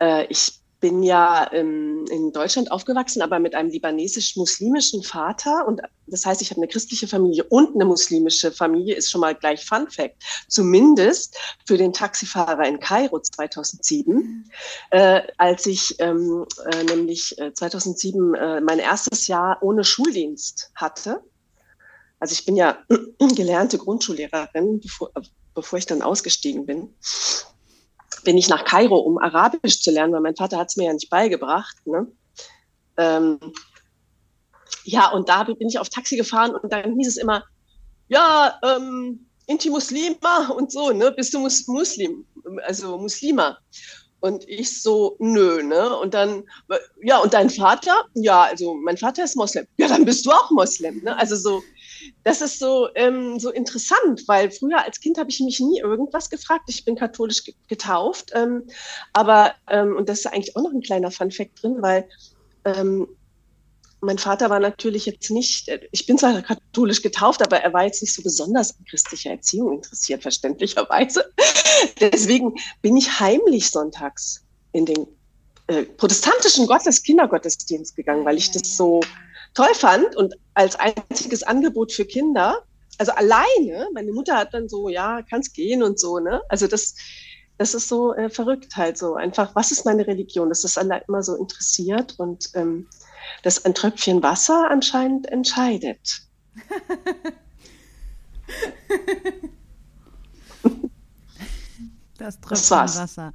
äh, 0.00 0.26
ich 0.26 0.60
bin 0.84 1.02
ja 1.02 1.50
ähm, 1.54 2.04
in 2.10 2.30
Deutschland 2.30 2.70
aufgewachsen, 2.70 3.22
aber 3.22 3.38
mit 3.38 3.54
einem 3.54 3.70
libanesisch-muslimischen 3.70 5.02
Vater. 5.02 5.66
Und 5.66 5.80
das 6.06 6.26
heißt, 6.26 6.42
ich 6.42 6.50
habe 6.50 6.60
eine 6.60 6.68
christliche 6.68 7.08
Familie 7.08 7.44
und 7.44 7.74
eine 7.74 7.86
muslimische 7.86 8.52
Familie, 8.52 8.94
ist 8.94 9.10
schon 9.10 9.22
mal 9.22 9.34
gleich 9.34 9.64
Fun 9.64 9.88
Fact. 9.88 10.22
Zumindest 10.46 11.38
für 11.66 11.78
den 11.78 11.94
Taxifahrer 11.94 12.68
in 12.68 12.80
Kairo 12.80 13.18
2007, 13.18 14.50
äh, 14.90 15.22
als 15.38 15.64
ich 15.64 15.98
ähm, 16.00 16.44
äh, 16.70 16.84
nämlich 16.84 17.34
2007 17.54 18.34
äh, 18.34 18.58
äh, 18.58 18.60
mein 18.60 18.78
erstes 18.78 19.26
Jahr 19.26 19.56
ohne 19.62 19.84
Schuldienst 19.84 20.70
hatte. 20.74 21.22
Also 22.20 22.34
ich 22.34 22.44
bin 22.44 22.56
ja 22.56 22.76
gelernte 23.34 23.78
Grundschullehrerin, 23.78 24.80
bevor, 24.80 25.12
bevor 25.54 25.78
ich 25.78 25.86
dann 25.86 26.02
ausgestiegen 26.02 26.66
bin 26.66 26.90
bin 28.24 28.36
ich 28.38 28.48
nach 28.48 28.64
Kairo, 28.64 28.98
um 28.98 29.18
Arabisch 29.18 29.80
zu 29.80 29.90
lernen, 29.90 30.12
weil 30.12 30.20
mein 30.20 30.36
Vater 30.36 30.58
hat 30.58 30.68
es 30.70 30.76
mir 30.76 30.84
ja 30.84 30.92
nicht 30.92 31.10
beigebracht. 31.10 31.76
Ne? 31.86 32.06
Ähm, 32.96 33.38
ja, 34.84 35.10
und 35.10 35.28
da 35.28 35.44
bin 35.44 35.68
ich 35.68 35.78
auf 35.78 35.88
Taxi 35.88 36.16
gefahren 36.16 36.54
und 36.54 36.72
dann 36.72 36.98
hieß 36.98 37.08
es 37.08 37.16
immer, 37.16 37.44
ja, 38.08 38.58
ähm, 38.62 39.26
Inti 39.46 39.70
und 39.70 40.72
so, 40.72 40.90
ne? 40.90 41.12
Bist 41.12 41.34
du 41.34 41.38
Mus 41.38 41.66
Muslim, 41.66 42.24
also 42.66 42.96
Muslima? 42.98 43.58
Und 44.20 44.48
ich 44.48 44.80
so, 44.80 45.16
nö, 45.18 45.62
ne? 45.62 45.94
Und 45.96 46.14
dann, 46.14 46.44
ja, 47.02 47.18
und 47.18 47.34
dein 47.34 47.50
Vater? 47.50 48.04
Ja, 48.14 48.44
also 48.44 48.74
mein 48.74 48.96
Vater 48.96 49.24
ist 49.24 49.36
Moslem. 49.36 49.66
Ja, 49.76 49.88
dann 49.88 50.06
bist 50.06 50.24
du 50.24 50.30
auch 50.30 50.50
Moslem, 50.50 51.02
ne? 51.02 51.16
Also 51.18 51.36
so, 51.36 51.62
das 52.22 52.40
ist 52.40 52.58
so, 52.58 52.88
ähm, 52.94 53.38
so 53.38 53.50
interessant, 53.50 54.26
weil 54.26 54.50
früher 54.50 54.82
als 54.84 55.00
Kind 55.00 55.18
habe 55.18 55.30
ich 55.30 55.40
mich 55.40 55.60
nie 55.60 55.80
irgendwas 55.80 56.30
gefragt. 56.30 56.64
Ich 56.68 56.84
bin 56.84 56.96
katholisch 56.96 57.42
getauft, 57.68 58.30
ähm, 58.34 58.64
aber, 59.12 59.54
ähm, 59.68 59.96
und 59.96 60.08
das 60.08 60.20
ist 60.20 60.26
eigentlich 60.26 60.56
auch 60.56 60.62
noch 60.62 60.72
ein 60.72 60.82
kleiner 60.82 61.10
Funfact 61.10 61.62
drin, 61.62 61.76
weil 61.80 62.08
ähm, 62.64 63.08
mein 64.04 64.18
Vater 64.18 64.50
war 64.50 64.60
natürlich 64.60 65.06
jetzt 65.06 65.30
nicht, 65.30 65.68
äh, 65.68 65.80
ich 65.90 66.06
bin 66.06 66.18
zwar 66.18 66.40
katholisch 66.42 67.02
getauft, 67.02 67.42
aber 67.42 67.58
er 67.58 67.72
war 67.72 67.84
jetzt 67.84 68.02
nicht 68.02 68.14
so 68.14 68.22
besonders 68.22 68.76
an 68.78 68.84
christlicher 68.84 69.30
Erziehung 69.30 69.72
interessiert, 69.72 70.22
verständlicherweise. 70.22 71.32
Deswegen 72.00 72.54
bin 72.82 72.96
ich 72.96 73.20
heimlich 73.20 73.70
sonntags 73.70 74.44
in 74.72 74.86
den 74.86 75.06
äh, 75.66 75.84
protestantischen 75.84 76.66
Gottes 76.66 77.02
Kindergottesdienst 77.02 77.96
gegangen, 77.96 78.24
weil 78.24 78.36
ich 78.36 78.50
das 78.50 78.76
so 78.76 79.00
toll 79.54 79.74
fand 79.74 80.14
und 80.16 80.34
als 80.54 80.76
einziges 80.76 81.42
Angebot 81.42 81.92
für 81.92 82.04
Kinder, 82.04 82.62
also 82.98 83.12
alleine, 83.12 83.88
meine 83.92 84.12
Mutter 84.12 84.36
hat 84.36 84.52
dann 84.54 84.68
so, 84.68 84.88
ja, 84.88 85.22
kannst 85.22 85.54
gehen 85.54 85.82
und 85.82 85.98
so, 85.98 86.18
ne? 86.18 86.42
Also 86.48 86.66
das, 86.66 86.94
das 87.58 87.74
ist 87.74 87.88
so 87.88 88.14
äh, 88.14 88.30
verrückt 88.30 88.76
halt 88.76 88.98
so. 88.98 89.14
Einfach, 89.14 89.54
was 89.54 89.72
ist 89.72 89.84
meine 89.84 90.06
Religion? 90.06 90.48
Das 90.48 90.64
ist 90.64 90.78
alle 90.78 91.02
immer 91.08 91.22
so 91.22 91.34
interessiert 91.36 92.14
und 92.18 92.50
ähm, 92.54 92.88
dass 93.42 93.64
ein 93.64 93.74
Tröpfchen 93.74 94.22
Wasser 94.22 94.70
anscheinend 94.70 95.26
entscheidet. 95.26 96.22
das 102.18 102.40
Tröpfchen 102.40 102.50
das 102.50 102.70
Wasser. 102.70 103.32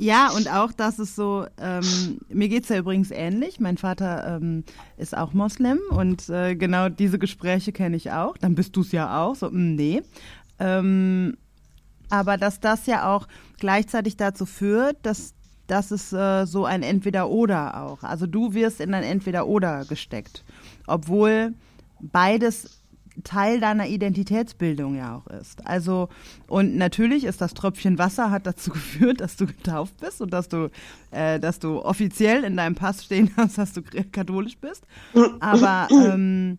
Ja, 0.00 0.30
und 0.30 0.50
auch, 0.50 0.72
dass 0.72 0.98
es 0.98 1.14
so, 1.14 1.44
ähm, 1.60 2.20
mir 2.30 2.48
geht's 2.48 2.70
ja 2.70 2.78
übrigens 2.78 3.10
ähnlich. 3.10 3.60
Mein 3.60 3.76
Vater 3.76 4.38
ähm, 4.40 4.64
ist 4.96 5.14
auch 5.14 5.34
Moslem 5.34 5.78
und 5.90 6.26
äh, 6.30 6.56
genau 6.56 6.88
diese 6.88 7.18
Gespräche 7.18 7.70
kenne 7.70 7.98
ich 7.98 8.10
auch. 8.10 8.38
Dann 8.38 8.54
bist 8.54 8.74
du's 8.74 8.92
ja 8.92 9.22
auch. 9.22 9.34
So, 9.36 9.48
mh, 9.48 9.52
hm, 9.52 9.74
nee. 9.74 10.02
Ähm, 10.58 11.36
aber 12.08 12.38
dass 12.38 12.60
das 12.60 12.86
ja 12.86 13.14
auch 13.14 13.28
gleichzeitig 13.58 14.16
dazu 14.16 14.46
führt, 14.46 14.96
dass, 15.02 15.34
dass 15.66 15.90
es 15.90 16.14
äh, 16.14 16.46
so 16.46 16.64
ein 16.64 16.82
Entweder-Oder 16.82 17.82
auch. 17.82 18.02
Also 18.02 18.26
du 18.26 18.54
wirst 18.54 18.80
in 18.80 18.94
ein 18.94 19.04
Entweder-Oder 19.04 19.84
gesteckt. 19.84 20.44
Obwohl 20.86 21.52
beides 22.00 22.79
Teil 23.24 23.60
deiner 23.60 23.86
Identitätsbildung 23.86 24.96
ja 24.96 25.16
auch 25.16 25.26
ist. 25.28 25.66
Also, 25.66 26.08
und 26.48 26.76
natürlich 26.76 27.24
ist 27.24 27.40
das 27.40 27.54
Tröpfchen 27.54 27.98
Wasser 27.98 28.30
hat 28.30 28.46
dazu 28.46 28.70
geführt, 28.72 29.20
dass 29.20 29.36
du 29.36 29.46
getauft 29.46 29.96
bist 29.98 30.20
und 30.20 30.32
dass 30.32 30.48
du, 30.48 30.70
äh, 31.10 31.38
dass 31.40 31.58
du 31.58 31.82
offiziell 31.82 32.44
in 32.44 32.56
deinem 32.56 32.74
Pass 32.74 33.04
stehen 33.04 33.30
hast, 33.36 33.58
dass 33.58 33.72
du 33.72 33.82
katholisch 33.82 34.58
bist. 34.58 34.84
Aber 35.40 35.88
ähm, 35.90 36.58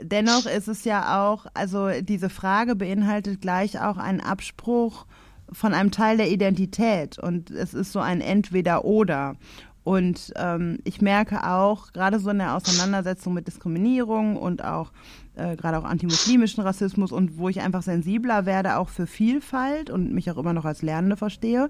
dennoch 0.00 0.46
ist 0.46 0.68
es 0.68 0.84
ja 0.84 1.22
auch, 1.22 1.46
also 1.54 1.88
diese 2.00 2.30
Frage 2.30 2.76
beinhaltet 2.76 3.40
gleich 3.40 3.80
auch 3.80 3.96
einen 3.96 4.20
Abspruch 4.20 5.06
von 5.52 5.74
einem 5.74 5.90
Teil 5.90 6.16
der 6.16 6.30
Identität 6.30 7.18
und 7.18 7.50
es 7.50 7.74
ist 7.74 7.92
so 7.92 8.00
ein 8.00 8.20
Entweder-Oder. 8.20 9.36
Und 9.84 10.32
ähm, 10.36 10.78
ich 10.84 11.00
merke 11.00 11.44
auch, 11.46 11.92
gerade 11.92 12.20
so 12.20 12.30
in 12.30 12.38
der 12.38 12.54
Auseinandersetzung 12.54 13.34
mit 13.34 13.48
Diskriminierung 13.48 14.36
und 14.36 14.64
auch 14.64 14.92
äh, 15.34 15.56
gerade 15.56 15.78
auch 15.78 15.84
antimuslimischen 15.84 16.62
Rassismus 16.62 17.12
und 17.12 17.38
wo 17.38 17.48
ich 17.48 17.60
einfach 17.60 17.82
sensibler 17.82 18.46
werde, 18.46 18.76
auch 18.76 18.88
für 18.88 19.06
Vielfalt 19.06 19.90
und 19.90 20.12
mich 20.12 20.30
auch 20.30 20.36
immer 20.36 20.52
noch 20.52 20.64
als 20.64 20.82
Lernende 20.82 21.16
verstehe, 21.16 21.68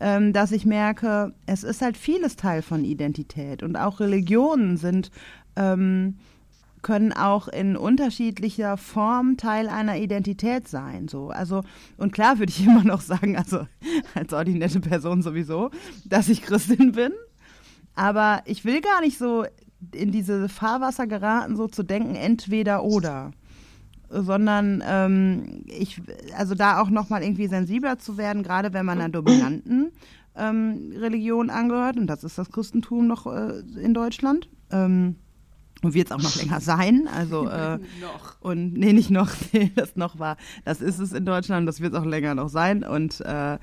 ähm, 0.00 0.32
dass 0.32 0.52
ich 0.52 0.66
merke, 0.66 1.32
es 1.46 1.64
ist 1.64 1.82
halt 1.82 1.96
vieles 1.96 2.36
Teil 2.36 2.62
von 2.62 2.84
Identität 2.84 3.62
und 3.62 3.76
auch 3.76 4.00
Religionen 4.00 4.76
sind 4.76 5.10
ähm, 5.56 6.16
können 6.86 7.12
auch 7.12 7.48
in 7.48 7.76
unterschiedlicher 7.76 8.76
Form 8.76 9.36
Teil 9.36 9.68
einer 9.68 9.96
Identität 9.96 10.68
sein. 10.68 11.08
So. 11.08 11.30
Also, 11.30 11.62
und 11.96 12.12
klar 12.12 12.38
würde 12.38 12.50
ich 12.50 12.64
immer 12.66 12.84
noch 12.84 13.00
sagen, 13.00 13.36
also 13.36 13.66
als 14.14 14.32
ordinäre 14.32 14.78
Person 14.78 15.20
sowieso, 15.20 15.70
dass 16.04 16.28
ich 16.28 16.42
Christin 16.42 16.92
bin. 16.92 17.10
Aber 17.96 18.42
ich 18.44 18.64
will 18.64 18.80
gar 18.82 19.00
nicht 19.00 19.18
so 19.18 19.46
in 19.94 20.12
diese 20.12 20.48
Fahrwasser 20.48 21.06
geraten, 21.06 21.56
so 21.56 21.68
zu 21.68 21.82
denken, 21.82 22.14
entweder 22.14 22.84
oder. 22.84 23.32
Sondern 24.08 24.82
ähm, 24.86 25.64
ich, 25.66 26.00
also 26.36 26.54
da 26.54 26.80
auch 26.80 26.90
nochmal 26.90 27.22
irgendwie 27.22 27.48
sensibler 27.48 27.98
zu 27.98 28.16
werden, 28.16 28.42
gerade 28.42 28.72
wenn 28.72 28.86
man 28.86 29.00
einer 29.00 29.08
dominanten 29.08 29.90
ähm, 30.36 30.92
Religion 30.96 31.50
angehört, 31.50 31.96
und 31.96 32.06
das 32.06 32.22
ist 32.22 32.38
das 32.38 32.50
Christentum 32.50 33.06
noch 33.06 33.26
äh, 33.26 33.60
in 33.80 33.94
Deutschland. 33.94 34.48
Ähm, 34.70 35.16
und 35.82 35.92
wird 35.94 36.06
es 36.06 36.12
auch 36.12 36.22
noch 36.22 36.36
länger 36.36 36.60
sein. 36.60 37.08
Also 37.14 37.48
äh, 37.50 37.78
noch. 38.00 38.40
und 38.40 38.72
nee, 38.72 38.92
nicht 38.92 39.10
noch, 39.10 39.30
nee, 39.52 39.70
das 39.74 39.96
noch 39.96 40.18
war. 40.18 40.36
Das 40.64 40.80
ist 40.80 40.98
es 40.98 41.12
in 41.12 41.24
Deutschland, 41.24 41.68
das 41.68 41.80
wird 41.80 41.92
es 41.92 42.00
auch 42.00 42.04
länger 42.04 42.34
noch 42.34 42.48
sein. 42.48 42.82
Und 42.82 43.20
äh, 43.20 43.58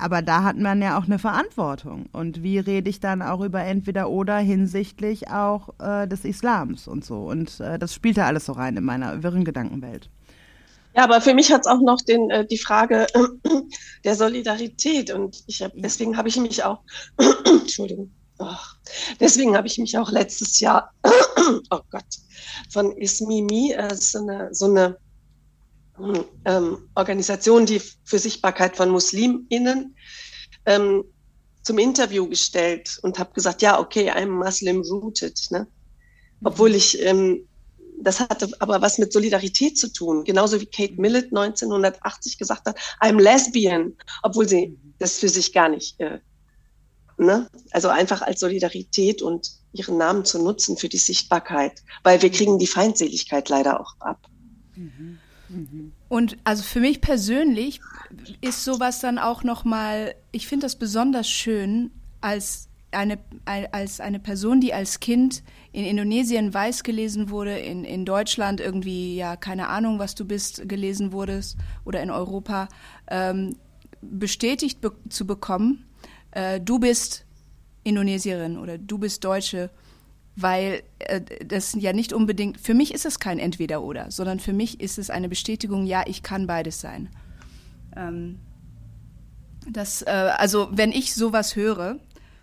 aber 0.00 0.22
da 0.22 0.42
hat 0.42 0.56
man 0.56 0.82
ja 0.82 0.98
auch 0.98 1.04
eine 1.04 1.18
Verantwortung. 1.18 2.06
Und 2.12 2.42
wie 2.42 2.58
rede 2.58 2.90
ich 2.90 3.00
dann 3.00 3.22
auch 3.22 3.40
über 3.40 3.62
entweder 3.62 4.10
oder 4.10 4.38
hinsichtlich 4.38 5.30
auch 5.30 5.70
äh, 5.78 6.06
des 6.06 6.24
Islams 6.24 6.88
und 6.88 7.04
so. 7.04 7.24
Und 7.24 7.60
äh, 7.60 7.78
das 7.78 7.94
spielt 7.94 8.16
da 8.16 8.26
alles 8.26 8.46
so 8.46 8.52
rein 8.52 8.76
in 8.76 8.84
meiner 8.84 9.22
wirren 9.22 9.44
Gedankenwelt. 9.44 10.10
Ja, 10.94 11.04
aber 11.04 11.20
für 11.20 11.34
mich 11.34 11.52
hat 11.52 11.60
es 11.62 11.66
auch 11.66 11.80
noch 11.80 12.00
den, 12.00 12.30
äh, 12.30 12.46
die 12.46 12.58
Frage 12.58 13.06
der 14.04 14.14
Solidarität. 14.14 15.12
Und 15.12 15.44
ich 15.46 15.62
hab, 15.62 15.72
deswegen 15.74 16.16
habe 16.16 16.28
ich 16.28 16.36
mich 16.36 16.64
auch, 16.64 16.80
Entschuldigung, 17.44 18.10
oh, 18.38 18.46
deswegen 19.20 19.56
habe 19.56 19.66
ich 19.66 19.78
mich 19.78 19.96
auch 19.96 20.10
letztes 20.10 20.60
Jahr, 20.60 20.92
oh 21.70 21.80
Gott, 21.90 22.04
von 22.70 22.92
Ismimi, 22.96 23.72
äh, 23.72 23.94
so 23.94 24.18
eine, 24.18 24.48
so 24.52 24.66
eine 24.66 24.96
ähm, 26.44 26.88
Organisation, 26.94 27.66
die 27.66 27.80
für 28.04 28.18
Sichtbarkeit 28.18 28.76
von 28.76 28.90
MuslimInnen 28.90 29.96
ähm, 30.66 31.04
zum 31.62 31.78
Interview 31.78 32.28
gestellt 32.28 32.98
und 33.02 33.18
habe 33.18 33.32
gesagt, 33.34 33.62
ja, 33.62 33.78
okay, 33.78 34.10
I'm 34.10 34.28
Muslim 34.28 34.80
rooted. 34.82 35.38
Ne? 35.50 35.66
Obwohl 36.42 36.74
ich, 36.74 37.00
ähm, 37.02 37.46
das 38.00 38.20
hatte 38.20 38.48
aber 38.60 38.80
was 38.80 38.98
mit 38.98 39.12
Solidarität 39.12 39.76
zu 39.76 39.92
tun, 39.92 40.24
genauso 40.24 40.60
wie 40.60 40.66
Kate 40.66 40.94
Millett 41.00 41.26
1980 41.26 42.38
gesagt 42.38 42.66
hat, 42.66 42.78
I'm 43.00 43.20
lesbian, 43.20 43.94
obwohl 44.22 44.48
sie 44.48 44.78
das 44.98 45.18
für 45.18 45.28
sich 45.28 45.52
gar 45.52 45.68
nicht, 45.68 45.98
äh, 46.00 46.20
ne? 47.18 47.48
also 47.72 47.88
einfach 47.88 48.22
als 48.22 48.40
Solidarität 48.40 49.20
und 49.20 49.50
ihren 49.72 49.98
Namen 49.98 50.24
zu 50.24 50.42
nutzen 50.42 50.76
für 50.76 50.88
die 50.88 50.96
Sichtbarkeit, 50.96 51.82
weil 52.02 52.22
wir 52.22 52.30
kriegen 52.30 52.58
die 52.58 52.66
Feindseligkeit 52.66 53.48
leider 53.48 53.80
auch 53.80 53.94
ab. 54.00 54.26
Mhm. 54.74 55.18
Und 56.08 56.36
also 56.44 56.62
für 56.62 56.80
mich 56.80 57.00
persönlich 57.00 57.80
ist 58.40 58.64
sowas 58.64 59.00
dann 59.00 59.18
auch 59.18 59.44
noch 59.44 59.64
mal, 59.64 60.14
ich 60.32 60.46
finde 60.46 60.66
das 60.66 60.76
besonders 60.76 61.28
schön 61.28 61.90
als 62.20 62.68
eine, 62.90 63.18
als 63.44 64.00
eine 64.00 64.18
Person, 64.18 64.60
die 64.60 64.72
als 64.72 65.00
Kind 65.00 65.42
in 65.72 65.84
Indonesien 65.84 66.52
weiß 66.52 66.82
gelesen 66.82 67.30
wurde, 67.30 67.58
in, 67.58 67.84
in 67.84 68.04
Deutschland 68.04 68.60
irgendwie, 68.60 69.16
ja, 69.16 69.36
keine 69.36 69.68
Ahnung, 69.68 69.98
was 69.98 70.14
du 70.14 70.24
bist, 70.24 70.68
gelesen 70.68 71.12
wurdest 71.12 71.58
oder 71.84 72.02
in 72.02 72.10
Europa, 72.10 72.68
ähm, 73.08 73.56
bestätigt 74.00 74.80
be 74.80 74.92
zu 75.08 75.26
bekommen, 75.26 75.86
äh, 76.30 76.60
du 76.60 76.78
bist 76.78 77.26
Indonesierin 77.84 78.58
oder 78.58 78.78
du 78.78 78.98
bist 78.98 79.24
Deutsche 79.24 79.70
weil 80.40 80.82
äh, 81.00 81.20
das 81.44 81.74
ja 81.74 81.92
nicht 81.92 82.12
unbedingt, 82.12 82.60
für 82.60 82.74
mich 82.74 82.94
ist 82.94 83.04
es 83.04 83.18
kein 83.18 83.38
Entweder-Oder, 83.38 84.10
sondern 84.10 84.38
für 84.38 84.52
mich 84.52 84.80
ist 84.80 84.98
es 84.98 85.10
eine 85.10 85.28
Bestätigung, 85.28 85.84
ja, 85.84 86.04
ich 86.06 86.22
kann 86.22 86.46
beides 86.46 86.80
sein. 86.80 87.08
Ähm, 87.96 88.38
das, 89.68 90.02
äh, 90.02 90.10
also 90.36 90.68
wenn 90.70 90.92
ich 90.92 91.14
sowas 91.14 91.56
höre 91.56 91.98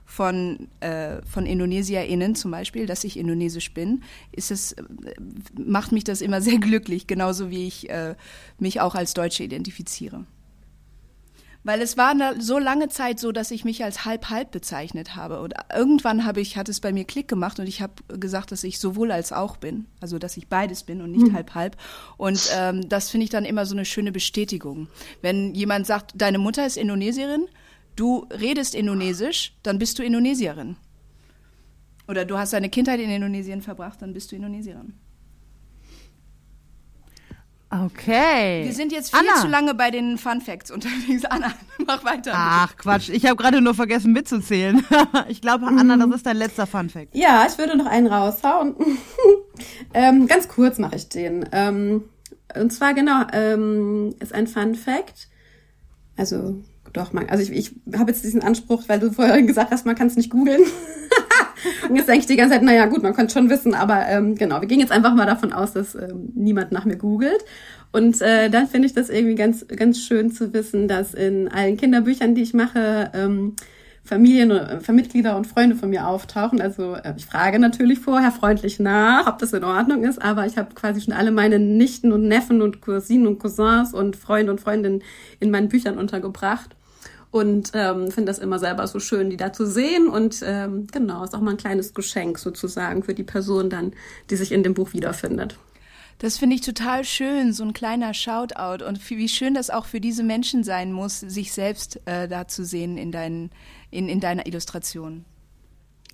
von, 0.05 0.67
äh, 0.81 1.21
von 1.25 1.45
IndonesierInnen 1.45 2.36
zum 2.36 2.51
Beispiel, 2.51 2.86
dass 2.86 3.03
ich 3.05 3.17
indonesisch 3.17 3.73
bin, 3.73 4.03
ist 4.34 4.51
es, 4.51 4.73
äh, 4.73 4.84
macht 5.58 5.93
mich 5.93 6.03
das 6.03 6.21
immer 6.21 6.41
sehr 6.43 6.58
glücklich, 6.58 7.08
genauso 7.08 7.49
wie 7.49 7.65
ich 7.65 7.89
äh, 7.89 8.15
mich 8.60 8.81
auch 8.81 8.95
als 8.95 9.13
Deutsche 9.13 9.43
identifiziere. 9.43 10.25
Weil 11.65 11.82
es 11.82 11.97
war 11.97 12.13
so 12.39 12.60
lange 12.60 12.89
Zeit 12.89 13.19
so, 13.19 13.32
dass 13.32 13.49
ich 13.49 13.65
mich 13.65 13.84
als 13.84 14.06
halb-halb 14.06 14.51
bezeichnet 14.51 15.15
habe. 15.15 15.41
Und 15.41 15.56
irgendwann 15.75 16.23
habe 16.23 16.39
ich, 16.39 16.58
hat 16.58 16.69
es 16.69 16.80
bei 16.80 16.93
mir 16.93 17.06
Klick 17.06 17.28
gemacht 17.28 17.60
und 17.60 17.65
ich 17.65 17.82
habe 17.82 17.93
gesagt, 18.19 18.51
dass 18.51 18.63
ich 18.63 18.80
sowohl 18.80 19.12
als 19.12 19.34
auch 19.34 19.58
bin. 19.58 19.88
Also, 19.99 20.19
dass 20.19 20.38
ich 20.38 20.47
beides 20.47 20.84
bin 20.84 21.01
und 21.01 21.12
nicht 21.12 21.34
halb-halb. 21.34 21.75
Und 22.17 22.51
ähm, 22.56 22.88
das 22.88 23.10
finde 23.10 23.23
ich 23.23 23.32
dann 23.32 23.45
immer 23.45 23.65
so 23.65 23.73
eine 23.73 23.84
schöne 23.84 24.12
Bestätigung. 24.12 24.89
Wenn 25.23 25.56
jemand 25.56 25.88
sagt, 25.88 26.12
deine 26.13 26.38
Mutter 26.38 26.67
ist 26.67 26.78
Indonesierin, 26.78 27.47
du 27.95 28.28
redest 28.30 28.75
Indonesisch, 28.75 29.56
dann 29.63 29.80
bist 29.80 29.97
du 29.97 30.04
Indonesierin. 30.04 30.75
Oder 32.08 32.25
du 32.25 32.38
hast 32.38 32.54
deine 32.54 32.69
Kindheit 32.69 32.99
in 32.99 33.10
Indonesien 33.10 33.63
verbracht, 33.63 34.04
dann 34.04 34.13
bist 34.13 34.32
du 34.32 34.36
Indonesierin. 34.36 34.93
Okay. 37.83 38.63
Wir 38.65 38.73
sind 38.73 38.91
jetzt 38.91 39.15
viel 39.15 39.27
Anna. 39.27 39.41
zu 39.41 39.47
lange 39.47 39.73
bei 39.73 39.91
den 39.91 40.17
Fun 40.17 40.39
Facts 40.41 40.71
unterwegs. 40.71 41.25
Anna, 41.29 41.53
mach 41.85 42.03
weiter. 42.05 42.31
Ach 42.33 42.77
Quatsch, 42.77 43.09
ich 43.09 43.25
habe 43.25 43.35
gerade 43.35 43.61
nur 43.61 43.73
vergessen 43.73 44.13
mitzuzählen. 44.13 44.83
ich 45.27 45.41
glaube, 45.41 45.65
Anna, 45.65 45.97
das 45.97 46.15
ist 46.17 46.25
dein 46.25 46.38
letzter 46.38 46.67
Fun 46.67 46.89
Fact. 46.89 47.13
Ja, 47.13 47.45
ich 47.49 47.57
würde 47.57 47.77
noch 47.77 47.88
einen 47.88 48.07
raushauen. 48.07 48.75
ähm, 49.93 50.27
ganz 50.27 50.47
kurz 50.47 50.77
mache 50.77 50.95
ich 50.95 51.09
den. 51.09 51.49
Ähm, 51.51 52.03
und 52.55 52.71
zwar 52.71 52.93
genau, 52.93 53.23
ähm, 53.33 54.15
ist 54.19 54.33
ein 54.33 54.47
Fun 54.47 54.75
Fact. 54.75 55.27
Also 56.15 56.63
doch, 56.93 57.11
man, 57.11 57.27
also 57.27 57.43
ich, 57.43 57.51
ich 57.51 57.97
habe 57.97 58.11
jetzt 58.11 58.23
diesen 58.23 58.41
Anspruch, 58.41 58.83
weil 58.88 58.99
du 58.99 59.11
vorhin 59.11 59.47
gesagt 59.47 59.71
hast, 59.71 59.85
man 59.85 59.95
kann 59.95 60.07
es 60.07 60.15
nicht 60.15 60.29
googeln. 60.29 60.61
Und 61.89 61.95
jetzt 61.95 62.08
denke 62.08 62.21
ich 62.21 62.28
die 62.28 62.36
ganze 62.36 62.54
Zeit, 62.54 62.63
naja 62.63 62.86
gut, 62.86 63.04
man 63.04 63.13
könnte 63.13 63.34
schon 63.34 63.49
wissen, 63.49 63.73
aber 63.73 64.06
ähm, 64.08 64.36
genau, 64.36 64.62
wir 64.62 64.67
gehen 64.67 64.80
jetzt 64.80 64.91
einfach 64.91 65.13
mal 65.13 65.25
davon 65.25 65.54
aus, 65.54 65.73
dass 65.73 65.95
ähm, 65.95 66.32
niemand 66.36 66.71
nach 66.71 66.86
mir 66.86 66.97
googelt. 66.97 67.43
Und 67.91 68.21
äh, 68.21 68.49
dann 68.49 68.67
finde 68.67 68.88
ich 68.88 68.93
das 68.93 69.10
irgendwie 69.10 69.36
ganz, 69.36 69.65
ganz 69.67 69.99
schön 69.99 70.32
zu 70.32 70.54
wissen, 70.54 70.88
dass 70.88 71.13
in 71.13 71.47
allen 71.47 71.78
Kinderbüchern, 71.78 72.36
die 72.36 72.41
ich 72.41 72.54
mache, 72.54 73.12
ähm, 73.13 73.56
Familien, 74.04 74.51
äh, 74.51 74.91
Mitglieder 74.91 75.36
und 75.36 75.47
Freunde 75.47 75.75
von 75.75 75.89
mir 75.89 76.08
auftauchen. 76.08 76.62
Also 76.62 76.95
äh, 76.95 77.13
ich 77.17 77.25
frage 77.25 77.58
natürlich 77.58 77.99
vorher 77.99 78.32
freundlich 78.32 78.80
nach, 78.80 79.28
ob 79.28 79.39
das 79.39 79.54
in 79.54 79.63
Ordnung 79.63 80.04
ist, 80.04 80.21
aber 80.21 80.45
ich 80.45 80.58
habe 80.58 80.75
quasi 80.75 81.01
schon 81.01 81.13
alle 81.13 81.32
meine 81.32 81.58
Nichten 81.58 82.12
und 82.12 82.28
Neffen 82.28 82.62
und 82.62 82.82
Cousinen 82.82 83.28
und 83.28 83.39
Cousins 83.39 83.93
und 83.93 84.15
Freunde 84.15 84.51
und 84.51 84.62
Freundinnen 84.62 85.01
in 85.39 85.49
meinen 85.49 85.69
Büchern 85.69 85.97
untergebracht 85.97 86.75
und 87.36 87.71
ähm, 87.74 88.12
finde 88.12 88.30
das 88.30 88.39
immer 88.39 88.60
selber 88.60 88.88
so 88.88 89.02
schön, 89.02 89.30
die 89.30 89.36
da 89.36 89.52
zu 89.52 89.67
sehen. 89.67 90.08
Und 90.08 90.41
ähm, 90.45 90.88
genau, 90.89 91.21
ist 91.21 91.36
auch 91.36 91.41
mal 91.41 91.52
ein 91.52 91.58
kleines 91.58 91.93
Geschenk 91.93 92.39
sozusagen 92.39 93.04
für 93.04 93.13
die 93.13 93.24
Person 93.24 93.69
dann, 93.69 93.91
die 94.30 94.38
sich 94.38 94.54
in 94.54 94.63
dem 94.63 94.74
Buch 94.74 94.93
wiederfindet. 94.93 95.58
Das 96.19 96.38
finde 96.38 96.56
ich 96.56 96.62
total 96.62 97.04
schön, 97.04 97.52
so 97.52 97.65
ein 97.65 97.74
kleiner 97.74 98.13
Shoutout 98.13 98.86
und 98.86 99.10
wie 99.10 99.28
schön 99.28 99.54
das 99.54 99.69
auch 99.69 99.86
für 99.86 100.00
diese 100.00 100.24
Menschen 100.24 100.63
sein 100.63 100.93
muss, 100.93 101.19
sich 101.19 101.52
selbst 101.52 102.00
äh, 102.06 102.30
da 102.30 102.48
zu 102.48 102.63
sehen 102.63 102.98
in, 102.98 103.12
deinen, 103.12 103.50
in, 103.91 104.08
in 104.08 104.21
deiner 104.21 104.48
Illustration. 104.48 105.26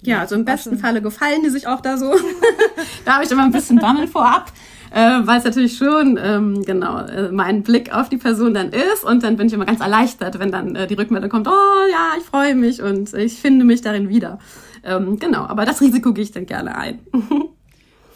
Ja, 0.02 0.22
also 0.22 0.34
im 0.34 0.44
besten 0.44 0.80
Falle 0.80 1.04
gefallen 1.04 1.44
die 1.44 1.52
sich 1.52 1.68
auch 1.68 1.82
da 1.82 1.98
so. 1.98 2.16
da 3.06 3.14
habe 3.14 3.26
ich 3.26 3.30
immer 3.30 3.44
ein 3.44 3.52
bisschen 3.52 3.78
Bammel 3.78 4.08
vorab, 4.08 4.52
äh, 4.92 5.20
weil 5.24 5.40
es 5.40 5.46
natürlich 5.46 5.78
schon 5.78 6.20
ähm, 6.22 6.64
genau 6.64 7.00
äh, 7.00 7.32
mein 7.32 7.64
Blick 7.64 7.94
auf 7.96 8.10
die 8.10 8.18
Person 8.18 8.54
dann 8.54 8.70
ist 8.70 9.04
und 9.04 9.24
dann 9.24 9.38
bin 9.38 9.48
ich 9.48 9.54
immer 9.54 9.66
ganz 9.66 9.80
erleichtert, 9.80 10.40
wenn 10.40 10.52
dann 10.52 10.76
äh, 10.76 10.88
die 10.88 10.96
Rückmeldung 10.96 11.30
kommt, 11.30 11.48
oh 11.48 11.92
ja, 11.92 12.18
ich 12.18 12.24
freue 12.24 12.56
mich 12.56 12.82
und 12.82 13.14
ich 13.14 13.40
finde 13.40 13.66
mich 13.66 13.82
darin 13.82 14.10
wieder. 14.10 14.40
Ähm, 14.84 15.18
genau, 15.20 15.46
aber 15.46 15.66
das 15.66 15.82
Risiko 15.82 16.14
gehe 16.14 16.24
ich 16.24 16.32
dann 16.32 16.46
gerne 16.46 16.76
ein. 16.76 17.00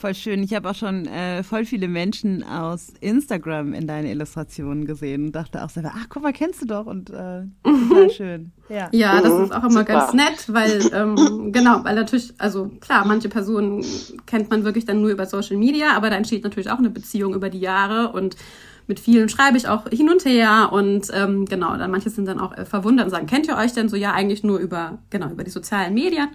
Voll 0.05 0.13
schön. 0.13 0.43
Ich 0.43 0.53
habe 0.53 0.69
auch 0.69 0.75
schon 0.75 1.07
äh, 1.07 1.41
voll 1.41 1.65
viele 1.65 1.87
Menschen 1.87 2.43
aus 2.43 2.93
Instagram 3.01 3.73
in 3.73 3.87
deine 3.87 4.11
Illustrationen 4.11 4.85
gesehen 4.85 5.25
und 5.25 5.31
dachte 5.31 5.63
auch 5.63 5.71
selber, 5.71 5.93
ach 5.95 6.05
guck 6.09 6.21
mal, 6.21 6.31
kennst 6.31 6.61
du 6.61 6.67
doch 6.67 6.85
und 6.85 7.09
äh, 7.09 7.41
total 7.63 8.09
schön. 8.11 8.51
Ja. 8.69 8.87
Ja, 8.91 9.19
das 9.19 9.33
ist 9.33 9.51
auch 9.51 9.63
immer 9.63 9.79
Super. 9.79 9.83
ganz 9.83 10.13
nett, 10.13 10.45
weil 10.47 10.91
ähm, 10.93 11.51
genau, 11.51 11.83
weil 11.83 11.95
natürlich, 11.95 12.35
also 12.37 12.69
klar, 12.81 13.07
manche 13.07 13.29
Personen 13.29 13.83
kennt 14.27 14.51
man 14.51 14.63
wirklich 14.63 14.85
dann 14.85 15.01
nur 15.01 15.09
über 15.09 15.25
Social 15.25 15.57
Media, 15.57 15.95
aber 15.95 16.11
da 16.11 16.17
entsteht 16.17 16.43
natürlich 16.43 16.69
auch 16.69 16.77
eine 16.77 16.91
Beziehung 16.91 17.33
über 17.33 17.49
die 17.49 17.59
Jahre 17.59 18.11
und 18.11 18.35
mit 18.85 18.99
vielen 18.99 19.27
schreibe 19.27 19.57
ich 19.57 19.67
auch 19.67 19.89
hin 19.89 20.11
und 20.11 20.23
her 20.23 20.69
und 20.71 21.07
ähm, 21.15 21.45
genau, 21.45 21.75
dann 21.77 21.89
manche 21.89 22.11
sind 22.11 22.27
dann 22.27 22.39
auch 22.39 22.55
äh, 22.55 22.65
verwundert 22.65 23.05
und 23.05 23.11
sagen, 23.11 23.25
kennt 23.25 23.47
ihr 23.47 23.57
euch 23.57 23.73
denn 23.73 23.89
so? 23.89 23.95
Ja, 23.95 24.13
eigentlich 24.13 24.43
nur 24.43 24.59
über 24.59 24.99
genau 25.09 25.31
über 25.31 25.43
die 25.43 25.49
sozialen 25.49 25.95
Medien. 25.95 26.27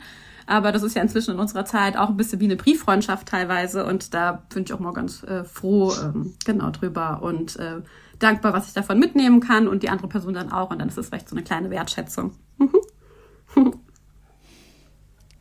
Aber 0.47 0.73
das 0.73 0.83
ist 0.83 0.97
ja 0.97 1.03
inzwischen 1.03 1.33
in 1.33 1.41
unserer 1.41 1.65
Zeit 1.65 1.97
auch 1.97 2.09
ein 2.09 2.17
bisschen 2.17 2.41
wie 2.41 2.45
eine 2.45 2.57
Brieffreundschaft 2.57 3.29
teilweise 3.29 3.85
und 3.85 4.15
da 4.15 4.43
bin 4.53 4.65
ich 4.65 4.73
auch 4.73 4.81
mal 4.81 4.93
ganz 4.93 5.23
äh, 5.23 5.45
froh 5.45 5.93
ähm, 5.93 6.35
genau 6.45 6.71
drüber 6.71 7.23
und 7.23 7.57
äh, 7.57 7.83
dankbar, 8.19 8.53
was 8.53 8.69
ich 8.69 8.75
davon 8.75 8.99
mitnehmen 8.99 9.41
kann 9.41 9.69
und 9.69 9.83
die 9.83 9.89
andere 9.89 10.09
Person 10.09 10.35
dann 10.35 10.53
auch 10.53 10.71
und 10.71 10.79
dann 10.79 10.89
ist 10.89 10.99
es 10.99 11.09
vielleicht 11.09 11.29
so 11.29 11.37
eine 11.37 11.45
kleine 11.45 11.71
Wertschätzung. 11.71 12.35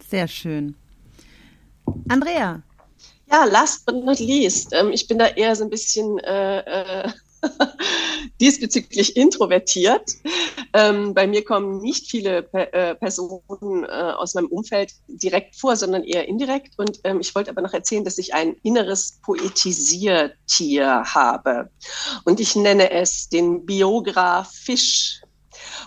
Sehr 0.10 0.28
schön. 0.28 0.76
Andrea, 2.08 2.62
Ja, 3.32 3.46
last 3.46 3.86
but 3.86 4.04
not 4.04 4.20
least, 4.20 4.74
ähm, 4.74 4.90
ich 4.92 5.08
bin 5.08 5.20
da 5.20 5.28
eher 5.28 5.56
so 5.56 5.64
ein 5.64 5.70
bisschen 5.70 6.18
äh, 6.20 6.60
äh, 6.60 7.10
diesbezüglich 8.40 9.16
introvertiert. 9.16 10.12
Ähm, 10.74 11.14
bei 11.14 11.28
mir 11.28 11.44
kommen 11.44 11.80
nicht 11.80 12.10
viele 12.10 12.44
Pe 12.44 12.72
äh, 12.74 12.96
Personen 12.96 13.84
äh, 13.84 13.88
aus 13.88 14.36
meinem 14.36 14.48
Umfeld 14.48 14.94
direkt 15.08 15.56
vor, 15.56 15.76
sondern 15.76 16.04
eher 16.04 16.28
indirekt. 16.28 16.74
Und 16.78 17.00
ähm, 17.04 17.20
ich 17.20 17.34
wollte 17.36 17.52
aber 17.52 17.62
noch 17.62 17.74
erzählen, 17.74 18.04
dass 18.04 18.18
ich 18.18 18.34
ein 18.34 18.56
inneres 18.64 19.20
Poetisiertier 19.24 21.04
habe. 21.06 21.70
Und 22.26 22.40
ich 22.40 22.56
nenne 22.56 22.92
es 22.92 23.30
den 23.30 23.66
Biograph 23.66 24.52
Fisch. 24.52 25.22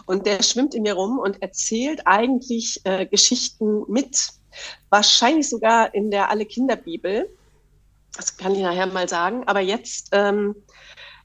Und 0.07 0.27
der 0.27 0.43
schwimmt 0.43 0.75
in 0.75 0.83
mir 0.83 0.95
rum 0.95 1.19
und 1.19 1.41
erzählt 1.43 2.03
eigentlich 2.07 2.81
äh, 2.85 3.07
Geschichten 3.07 3.85
mit. 3.88 4.31
Wahrscheinlich 4.91 5.49
sogar 5.49 5.95
in 5.95 6.11
der 6.11 6.29
Alle 6.31 6.45
Kinderbibel. 6.45 7.29
Das 8.17 8.37
kann 8.37 8.55
ich 8.55 8.61
nachher 8.61 8.87
mal 8.87 9.09
sagen. 9.09 9.45
Aber 9.47 9.61
jetzt 9.61 10.09
ähm, 10.12 10.55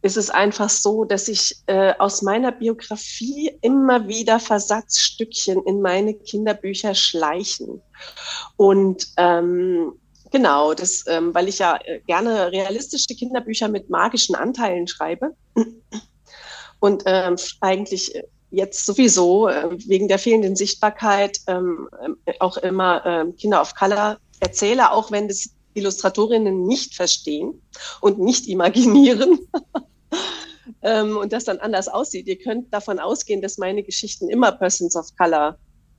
ist 0.01 0.17
es 0.17 0.29
einfach 0.29 0.69
so, 0.69 1.03
dass 1.05 1.27
ich 1.27 1.55
äh, 1.67 1.93
aus 1.99 2.21
meiner 2.21 2.51
Biografie 2.51 3.57
immer 3.61 4.07
wieder 4.07 4.39
Versatzstückchen 4.39 5.63
in 5.63 5.81
meine 5.81 6.13
Kinderbücher 6.13 6.95
schleichen. 6.95 7.81
Und 8.55 9.07
ähm, 9.17 9.93
genau, 10.31 10.73
das, 10.73 11.03
ähm, 11.07 11.33
weil 11.33 11.47
ich 11.47 11.59
ja 11.59 11.79
äh, 11.83 11.99
gerne 12.07 12.51
realistische 12.51 13.15
Kinderbücher 13.15 13.67
mit 13.67 13.89
magischen 13.89 14.35
Anteilen 14.35 14.87
schreibe. 14.87 15.35
Und 16.79 17.03
ähm, 17.05 17.35
eigentlich 17.61 18.15
äh, 18.15 18.23
jetzt 18.51 18.85
sowieso 18.85 19.47
äh, 19.47 19.69
wegen 19.87 20.07
der 20.07 20.19
fehlenden 20.19 20.55
Sichtbarkeit 20.55 21.39
ähm, 21.47 21.89
äh, 22.25 22.33
auch 22.39 22.57
immer 22.57 23.05
äh, 23.05 23.31
Kinder 23.33 23.61
of 23.61 23.75
Color 23.75 24.19
erzähle, 24.39 24.91
auch 24.91 25.11
wenn 25.11 25.27
das 25.27 25.49
Illustratorinnen 25.77 26.65
nicht 26.65 26.95
verstehen 26.95 27.61
und 28.01 28.19
nicht 28.19 28.47
imaginieren. 28.47 29.39
ähm, 30.81 31.17
und 31.17 31.33
das 31.33 31.45
dann 31.45 31.59
anders 31.59 31.87
aussieht. 31.87 32.27
Ihr 32.27 32.37
könnt 32.37 32.73
davon 32.73 32.99
ausgehen, 32.99 33.41
dass 33.41 33.57
meine 33.57 33.83
Geschichten 33.83 34.29
immer 34.29 34.51
Persons 34.51 34.95
of 34.95 35.07
Color 35.17 35.57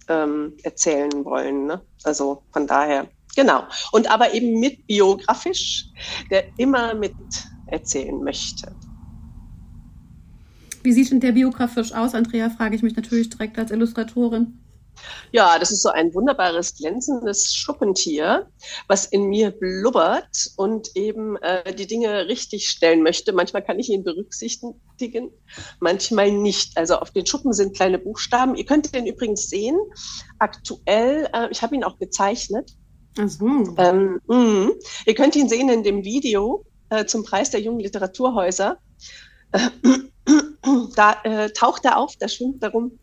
ähm, 0.09 0.55
erzählen 0.62 1.25
wollen. 1.25 1.67
Ne? 1.67 1.81
Also 2.03 2.43
von 2.53 2.67
daher, 2.67 3.09
genau. 3.37 3.64
Und 3.93 4.11
aber 4.11 4.35
eben 4.35 4.61
mit 4.61 4.87
biografisch, 4.87 5.87
der 6.31 6.45
immer 6.59 6.95
mit 6.95 7.14
erzählen 7.67 8.23
möchte. 8.23 8.75
Wie 10.83 10.93
sieht 10.93 11.11
denn 11.11 11.21
der 11.21 11.33
biografisch 11.33 11.93
aus, 11.93 12.14
Andrea, 12.14 12.51
frage 12.51 12.77
ich 12.77 12.83
mich 12.83 12.97
natürlich 12.97 13.29
direkt 13.31 13.59
als 13.59 13.71
Illustratorin. 13.71 14.59
Ja, 15.33 15.59
das 15.59 15.71
ist 15.71 15.83
so 15.83 15.91
ein 15.91 16.15
wunderbares, 16.15 16.77
glänzendes 16.77 17.55
Schuppentier, 17.55 18.49
was 18.87 19.07
in 19.07 19.25
mir 19.25 19.51
blubbert 19.51 20.51
und 20.57 20.97
eben 20.97 21.37
äh, 21.37 21.75
die 21.75 21.87
Dinge 21.87 22.29
richtig 22.29 22.69
stellen 22.69 23.03
möchte. 23.03 23.33
Manchmal 23.33 23.63
kann 23.63 23.79
ich 23.79 23.91
ihn 23.91 24.05
berücksichtigen, 24.05 25.31
manchmal 25.81 26.33
nicht. 26.33 26.77
Also 26.77 26.97
auf 26.97 27.11
den 27.11 27.27
Schuppen 27.27 27.53
sind 27.53 27.77
kleine 27.77 27.99
Buchstaben. 27.99 28.55
Ihr 28.55 28.65
könnt 28.65 28.95
den 28.95 29.07
übrigens 29.07 29.49
sehen. 29.49 29.77
Aktuell, 30.39 31.29
äh, 31.33 31.49
ich 31.51 31.63
habe 31.63 31.75
ihn 31.75 31.85
auch 31.85 31.99
gezeichnet. 31.99 32.71
Ach 33.19 33.29
so. 33.29 33.47
Ähm, 33.77 34.21
mh. 34.27 34.71
Ihr 35.07 35.15
könnt 35.15 35.37
ihn 35.37 35.49
sehen 35.49 35.69
in 35.69 35.83
dem 35.83 36.05
Video 36.05 36.65
äh, 36.91 37.05
zum 37.05 37.25
Preis 37.25 37.51
der 37.51 37.61
jungen 37.61 37.81
Literaturhäuser. 37.81 38.79
Äh, 39.53 39.69
da 40.97 41.17
äh, 41.25 41.51
taucht 41.51 41.85
er 41.85 41.99
auf, 41.99 42.17
da 42.19 42.29
schwimmt 42.29 42.63
er 42.63 42.71
rum. 42.71 42.99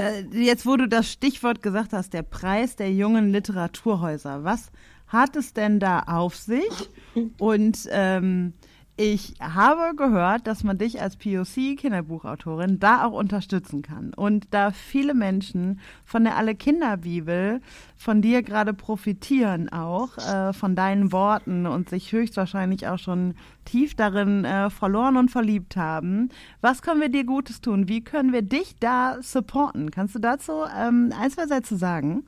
Äh, 0.00 0.22
jetzt 0.32 0.66
wo 0.66 0.76
du 0.76 0.88
das 0.88 1.10
Stichwort 1.10 1.62
gesagt 1.62 1.92
hast, 1.92 2.12
der 2.12 2.22
Preis 2.22 2.76
der 2.76 2.92
jungen 2.92 3.32
Literaturhäuser, 3.32 4.44
was 4.44 4.70
hat 5.06 5.36
es 5.36 5.52
denn 5.52 5.78
da 5.78 6.00
auf 6.00 6.36
sich? 6.36 6.90
Und 7.38 7.88
ähm, 7.90 8.54
Ich 8.98 9.34
habe 9.40 9.96
gehört, 9.96 10.46
dass 10.46 10.64
man 10.64 10.76
dich 10.76 11.00
als 11.00 11.16
POC-Kinderbuchautorin 11.16 12.78
da 12.78 13.06
auch 13.06 13.12
unterstützen 13.12 13.80
kann. 13.80 14.12
Und 14.12 14.48
da 14.50 14.70
viele 14.70 15.14
Menschen 15.14 15.80
von 16.04 16.24
der 16.24 16.36
Alle 16.36 16.54
Kinderbibel 16.54 17.62
von 17.96 18.20
dir 18.20 18.42
gerade 18.42 18.74
profitieren 18.74 19.70
auch, 19.70 20.18
äh, 20.18 20.52
von 20.52 20.76
deinen 20.76 21.10
Worten 21.10 21.66
und 21.66 21.88
sich 21.88 22.12
höchstwahrscheinlich 22.12 22.86
auch 22.86 22.98
schon 22.98 23.34
tief 23.64 23.94
darin 23.94 24.44
äh, 24.44 24.68
verloren 24.68 25.16
und 25.16 25.30
verliebt 25.30 25.76
haben. 25.76 26.28
Was 26.60 26.82
können 26.82 27.00
wir 27.00 27.08
dir 27.08 27.24
Gutes 27.24 27.62
tun? 27.62 27.88
Wie 27.88 28.04
können 28.04 28.34
wir 28.34 28.42
dich 28.42 28.76
da 28.78 29.16
supporten? 29.22 29.90
Kannst 29.90 30.14
du 30.16 30.18
dazu 30.18 30.52
ähm, 30.78 31.14
ein, 31.18 31.30
zwei 31.30 31.46
Sätze 31.46 31.78
sagen? 31.78 32.26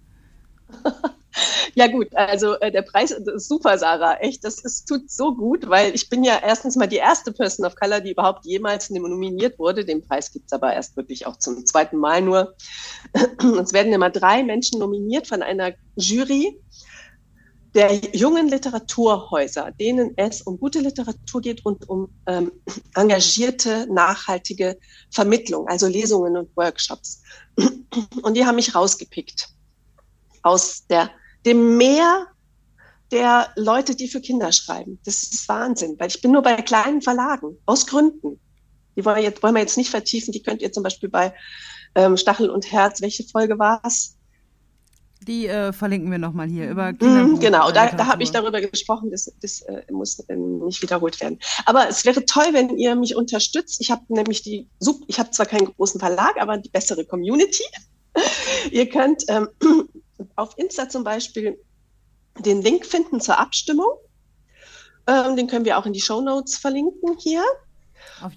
Ja 1.74 1.88
gut, 1.88 2.14
also 2.14 2.54
äh, 2.60 2.70
der 2.70 2.82
Preis 2.82 3.10
ist 3.10 3.48
super, 3.48 3.76
Sarah. 3.78 4.18
Echt, 4.20 4.44
das 4.44 4.60
ist, 4.60 4.86
tut 4.86 5.10
so 5.10 5.34
gut, 5.34 5.68
weil 5.68 5.94
ich 5.94 6.08
bin 6.08 6.22
ja 6.22 6.40
erstens 6.42 6.76
mal 6.76 6.86
die 6.86 6.96
erste 6.96 7.32
Person 7.32 7.66
of 7.66 7.74
Color, 7.74 8.00
die 8.00 8.12
überhaupt 8.12 8.44
jemals 8.44 8.90
nominiert 8.90 9.58
wurde. 9.58 9.84
Den 9.84 10.06
Preis 10.06 10.32
gibt's 10.32 10.52
aber 10.52 10.72
erst 10.72 10.96
wirklich 10.96 11.26
auch 11.26 11.38
zum 11.38 11.66
zweiten 11.66 11.96
Mal 11.96 12.22
nur. 12.22 12.54
es 13.12 13.72
werden 13.72 13.92
immer 13.92 14.10
drei 14.10 14.42
Menschen 14.44 14.78
nominiert 14.78 15.26
von 15.26 15.42
einer 15.42 15.72
Jury 15.96 16.60
der 17.74 17.92
jungen 18.16 18.48
Literaturhäuser, 18.48 19.72
denen 19.72 20.12
es 20.16 20.42
um 20.42 20.60
gute 20.60 20.78
Literatur 20.78 21.40
geht 21.40 21.64
und 21.66 21.88
um 21.88 22.08
ähm, 22.26 22.52
engagierte, 22.94 23.88
nachhaltige 23.92 24.78
Vermittlung, 25.10 25.66
also 25.66 25.88
Lesungen 25.88 26.36
und 26.36 26.56
Workshops. 26.56 27.22
Und 28.22 28.36
die 28.36 28.44
haben 28.44 28.56
mich 28.56 28.74
rausgepickt 28.74 29.50
aus 30.42 30.84
der 30.88 31.10
dem 31.44 31.76
Meer 31.76 32.26
der 33.10 33.48
Leute, 33.56 33.94
die 33.94 34.08
für 34.08 34.20
Kinder 34.20 34.50
schreiben. 34.52 34.98
Das 35.04 35.22
ist 35.22 35.48
Wahnsinn, 35.48 35.96
weil 35.98 36.08
ich 36.08 36.20
bin 36.20 36.32
nur 36.32 36.42
bei 36.42 36.56
kleinen 36.56 37.02
Verlagen, 37.02 37.56
aus 37.66 37.86
Gründen. 37.86 38.40
Die 38.96 39.04
wollen 39.04 39.16
wir 39.16 39.22
jetzt, 39.22 39.42
wollen 39.42 39.54
wir 39.54 39.60
jetzt 39.60 39.76
nicht 39.76 39.90
vertiefen. 39.90 40.32
Die 40.32 40.42
könnt 40.42 40.62
ihr 40.62 40.72
zum 40.72 40.82
Beispiel 40.82 41.08
bei 41.08 41.34
ähm, 41.94 42.16
Stachel 42.16 42.50
und 42.50 42.70
Herz, 42.70 43.00
welche 43.00 43.24
Folge 43.24 43.58
war 43.58 43.80
es? 43.84 44.16
Die 45.26 45.46
äh, 45.46 45.72
verlinken 45.72 46.10
wir 46.10 46.18
nochmal 46.18 46.48
hier 46.48 46.68
über 46.68 46.92
mhm, 46.92 46.98
Kinderbuch. 46.98 47.40
Genau, 47.40 47.70
da, 47.70 47.90
da 47.92 48.06
habe 48.06 48.22
ich 48.22 48.30
darüber 48.30 48.60
gesprochen, 48.60 49.10
das, 49.10 49.32
das 49.40 49.62
äh, 49.62 49.82
muss 49.90 50.18
äh, 50.20 50.36
nicht 50.36 50.82
wiederholt 50.82 51.20
werden. 51.20 51.38
Aber 51.66 51.88
es 51.88 52.04
wäre 52.04 52.24
toll, 52.26 52.48
wenn 52.52 52.76
ihr 52.76 52.94
mich 52.94 53.16
unterstützt. 53.16 53.80
Ich 53.80 53.90
habe 53.90 54.02
nämlich 54.08 54.42
die, 54.42 54.68
ich 55.06 55.18
habe 55.18 55.30
zwar 55.30 55.46
keinen 55.46 55.66
großen 55.66 55.98
Verlag, 55.98 56.40
aber 56.40 56.58
die 56.58 56.68
bessere 56.68 57.04
Community. 57.04 57.64
ihr 58.70 58.88
könnt 58.88 59.24
ähm, 59.28 59.48
auf 60.36 60.56
Insta 60.58 60.88
zum 60.88 61.04
Beispiel 61.04 61.58
den 62.38 62.62
Link 62.62 62.86
finden 62.86 63.20
zur 63.20 63.38
Abstimmung. 63.38 63.92
Ähm, 65.06 65.36
den 65.36 65.46
können 65.46 65.64
wir 65.64 65.78
auch 65.78 65.86
in 65.86 65.92
die 65.92 66.00
Show 66.00 66.20
Notes 66.20 66.56
verlinken 66.56 67.16
hier. 67.18 67.44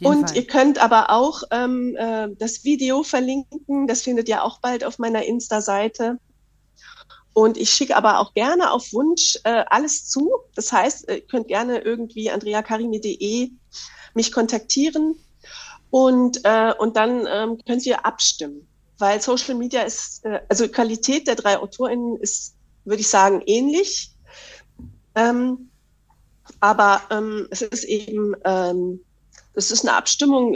Und 0.01 0.29
Fall. 0.29 0.37
ihr 0.37 0.47
könnt 0.47 0.79
aber 0.79 1.09
auch 1.09 1.43
ähm, 1.51 1.95
äh, 1.97 2.29
das 2.37 2.63
Video 2.63 3.03
verlinken. 3.03 3.87
Das 3.87 4.01
findet 4.01 4.27
ihr 4.29 4.43
auch 4.43 4.59
bald 4.59 4.83
auf 4.83 4.99
meiner 4.99 5.23
Insta-Seite. 5.25 6.19
Und 7.33 7.57
ich 7.57 7.69
schicke 7.69 7.95
aber 7.95 8.19
auch 8.19 8.33
gerne 8.33 8.71
auf 8.71 8.91
Wunsch 8.93 9.37
äh, 9.43 9.63
alles 9.69 10.09
zu. 10.09 10.31
Das 10.55 10.71
heißt, 10.71 11.09
ihr 11.09 11.21
könnt 11.21 11.47
gerne 11.47 11.79
irgendwie 11.79 12.31
andreakarimi.de 12.31 13.51
mich 14.13 14.31
kontaktieren 14.31 15.15
und, 15.91 16.39
äh, 16.43 16.73
und 16.77 16.95
dann 16.97 17.27
ähm, 17.31 17.59
könnt 17.65 17.85
ihr 17.85 18.05
abstimmen 18.05 18.67
weil 18.99 19.21
Social 19.21 19.55
Media 19.55 19.81
ist, 19.83 20.25
äh, 20.25 20.39
also 20.49 20.67
Qualität 20.67 21.27
der 21.27 21.35
drei 21.35 21.57
AutorInnen 21.57 22.17
ist, 22.17 22.55
würde 22.85 23.01
ich 23.01 23.07
sagen, 23.07 23.41
ähnlich. 23.45 24.11
Ähm, 25.15 25.69
aber 26.59 27.01
ähm, 27.11 27.47
es 27.51 27.61
ist 27.61 27.83
eben, 27.83 28.33
ähm, 28.45 28.99
es 29.53 29.71
ist 29.71 29.85
eine 29.85 29.97
Abstimmung, 29.97 30.55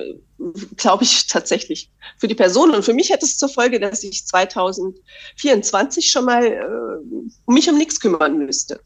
glaube 0.77 1.03
ich, 1.03 1.27
tatsächlich 1.27 1.89
für 2.17 2.27
die 2.27 2.35
Person. 2.35 2.71
Und 2.71 2.83
für 2.83 2.93
mich 2.93 3.09
hätte 3.09 3.25
es 3.25 3.37
zur 3.37 3.49
Folge, 3.49 3.79
dass 3.79 4.03
ich 4.03 4.25
2024 4.27 6.09
schon 6.09 6.25
mal 6.25 6.45
äh, 6.45 7.51
mich 7.51 7.69
um 7.69 7.77
nichts 7.77 7.99
kümmern 7.99 8.37
müsste. 8.37 8.79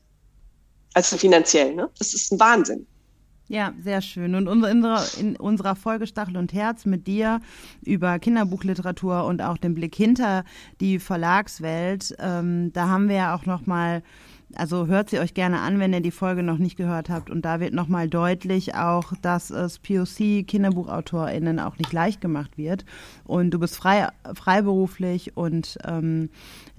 Also 0.93 1.17
finanziell, 1.17 1.75
ne? 1.75 1.89
Das 1.99 2.13
ist 2.13 2.31
ein 2.31 2.39
Wahnsinn. 2.39 2.87
Ja, 3.47 3.73
sehr 3.79 4.01
schön. 4.01 4.33
Und 4.33 4.47
in 4.47 5.35
unserer 5.35 5.75
Folge 5.75 6.07
Stachel 6.07 6.37
und 6.37 6.51
Herz 6.51 6.85
mit 6.85 7.05
dir 7.05 7.41
über 7.83 8.17
Kinderbuchliteratur 8.17 9.25
und 9.25 9.41
auch 9.41 9.57
den 9.57 9.75
Blick 9.75 9.93
hinter 9.93 10.43
die 10.79 10.97
Verlagswelt, 10.97 12.15
ähm, 12.19 12.73
da 12.73 12.89
haben 12.89 13.07
wir 13.07 13.15
ja 13.15 13.35
auch 13.35 13.45
nochmal 13.45 14.01
also 14.55 14.87
hört 14.87 15.09
sie 15.09 15.19
euch 15.19 15.33
gerne 15.33 15.59
an, 15.59 15.79
wenn 15.79 15.93
ihr 15.93 16.01
die 16.01 16.11
Folge 16.11 16.43
noch 16.43 16.57
nicht 16.57 16.77
gehört 16.77 17.09
habt. 17.09 17.29
Und 17.29 17.43
da 17.43 17.59
wird 17.59 17.73
nochmal 17.73 18.07
deutlich 18.07 18.75
auch, 18.75 19.13
dass 19.21 19.49
es 19.49 19.79
POC 19.79 20.45
KinderbuchautorInnen 20.47 21.59
auch 21.59 21.77
nicht 21.77 21.91
leicht 21.91 22.21
gemacht 22.21 22.57
wird. 22.57 22.85
Und 23.25 23.51
du 23.51 23.59
bist 23.59 23.75
frei, 23.75 24.07
freiberuflich 24.33 25.35
und 25.35 25.77
ähm, 25.85 26.29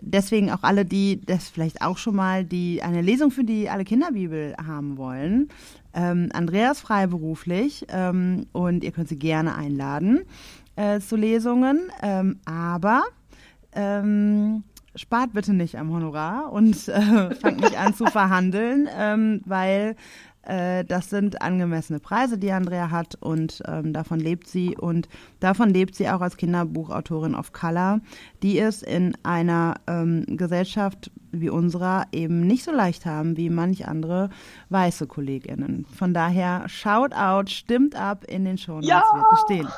deswegen 0.00 0.50
auch 0.50 0.62
alle, 0.62 0.84
die 0.84 1.20
das 1.24 1.48
vielleicht 1.48 1.82
auch 1.82 1.98
schon 1.98 2.16
mal 2.16 2.44
die 2.44 2.82
eine 2.82 3.02
Lesung 3.02 3.30
für 3.30 3.44
die 3.44 3.68
alle 3.68 3.84
Kinderbibel 3.84 4.54
haben 4.64 4.96
wollen. 4.96 5.48
Ähm, 5.96 6.28
Andreas 6.32 6.80
freiberuflich 6.80 7.86
ähm, 7.88 8.46
und 8.52 8.84
ihr 8.84 8.92
könnt 8.92 9.08
sie 9.08 9.18
gerne 9.18 9.56
einladen 9.56 10.22
äh, 10.76 11.00
zu 11.00 11.16
Lesungen. 11.16 11.90
Ähm, 12.02 12.38
aber 12.44 13.02
ähm, 13.72 14.62
spart 14.94 15.32
bitte 15.32 15.52
nicht 15.52 15.78
am 15.78 15.90
Honorar 15.90 16.52
und 16.52 16.88
äh, 16.88 17.34
fangt 17.34 17.60
nicht 17.60 17.78
an 17.78 17.94
zu 17.94 18.06
verhandeln, 18.06 18.88
ähm, 18.94 19.40
weil 19.44 19.96
äh, 20.46 20.84
das 20.84 21.10
sind 21.10 21.42
angemessene 21.42 22.00
Preise, 22.00 22.38
die 22.38 22.52
Andrea 22.52 22.90
hat 22.90 23.16
und 23.16 23.62
ähm, 23.66 23.92
davon 23.92 24.20
lebt 24.20 24.48
sie 24.48 24.76
und 24.76 25.08
davon 25.40 25.70
lebt 25.70 25.94
sie 25.94 26.08
auch 26.08 26.20
als 26.20 26.36
Kinderbuchautorin 26.36 27.34
of 27.34 27.52
Color, 27.52 28.00
die 28.42 28.58
es 28.58 28.82
in 28.82 29.16
einer 29.22 29.74
ähm, 29.86 30.24
Gesellschaft 30.26 31.10
wie 31.32 31.50
unserer 31.50 32.06
eben 32.12 32.46
nicht 32.46 32.64
so 32.64 32.70
leicht 32.70 33.06
haben 33.06 33.36
wie 33.36 33.50
manch 33.50 33.86
andere 33.86 34.30
weiße 34.70 35.06
KollegInnen. 35.06 35.84
Von 35.86 36.14
daher, 36.14 36.68
shout 36.68 37.12
out, 37.12 37.50
stimmt 37.50 37.94
ab 37.94 38.24
in 38.28 38.44
den 38.44 38.58
Shownotes, 38.58 38.88
ja! 38.88 39.02
wird 39.14 39.40
stehen. 39.44 39.68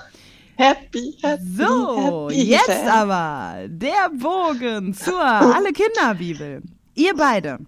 Happy, 0.57 1.17
happy, 1.23 1.43
So, 1.57 2.29
happy 2.29 2.43
jetzt 2.51 2.89
aber 2.89 3.69
der 3.69 4.11
Bogen 4.13 4.93
zur 4.93 5.23
Alle 5.23 5.73
Kinderbibel. 5.73 6.63
Ihr 6.95 7.15
beide 7.17 7.59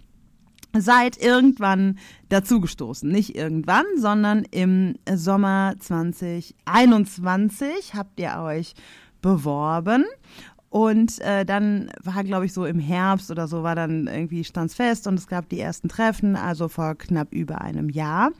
seid 0.76 1.16
irgendwann 1.16 1.98
dazugestoßen. 2.28 3.10
Nicht 3.10 3.34
irgendwann, 3.36 3.86
sondern 3.96 4.44
im 4.50 4.96
Sommer 5.12 5.74
2021 5.78 7.94
habt 7.94 8.20
ihr 8.20 8.38
euch 8.40 8.74
beworben 9.20 10.04
und 10.70 11.20
äh, 11.22 11.44
dann 11.44 11.90
war, 12.00 12.22
glaube 12.22 12.46
ich, 12.46 12.52
so 12.52 12.64
im 12.64 12.78
Herbst 12.78 13.32
oder 13.32 13.48
so, 13.48 13.64
war 13.64 13.74
dann 13.74 14.06
irgendwie 14.06 14.44
stand's 14.44 14.74
fest 14.74 15.08
und 15.08 15.18
es 15.18 15.26
gab 15.26 15.48
die 15.48 15.58
ersten 15.58 15.88
Treffen, 15.88 16.36
also 16.36 16.68
vor 16.68 16.94
knapp 16.94 17.34
über 17.34 17.60
einem 17.60 17.90
Jahr. 17.90 18.30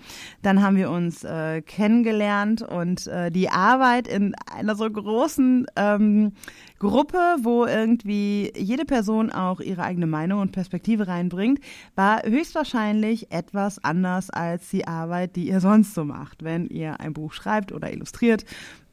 Dann 0.41 0.63
haben 0.63 0.77
wir 0.77 0.91
uns 0.91 1.25
äh, 1.25 1.61
kennengelernt 1.61 2.63
und 2.63 3.09
äh, 3.09 3.33
die 3.33 3.51
Arbeit 3.51 4.07
in 4.07 4.37
einer 4.57 4.77
so 4.77 4.89
großen 4.89 5.67
ähm, 5.75 6.33
Gruppe, 6.79 7.19
wo 7.43 7.67
irgendwie 7.67 8.53
jede 8.57 8.85
Person 8.85 9.33
auch 9.33 9.59
ihre 9.59 9.83
eigene 9.83 10.07
Meinung 10.07 10.41
und 10.41 10.53
Perspektive 10.53 11.09
reinbringt, 11.09 11.59
war 11.97 12.23
höchstwahrscheinlich 12.23 13.33
etwas 13.33 13.83
anders 13.83 14.31
als 14.31 14.71
die 14.71 14.87
Arbeit, 14.87 15.35
die 15.35 15.49
ihr 15.49 15.61
sonst 15.61 15.95
so 15.95 16.05
macht, 16.05 16.45
wenn 16.45 16.69
ihr 16.69 17.01
ein 17.01 17.13
Buch 17.13 17.33
schreibt 17.33 17.73
oder 17.73 17.93
illustriert 17.93 18.45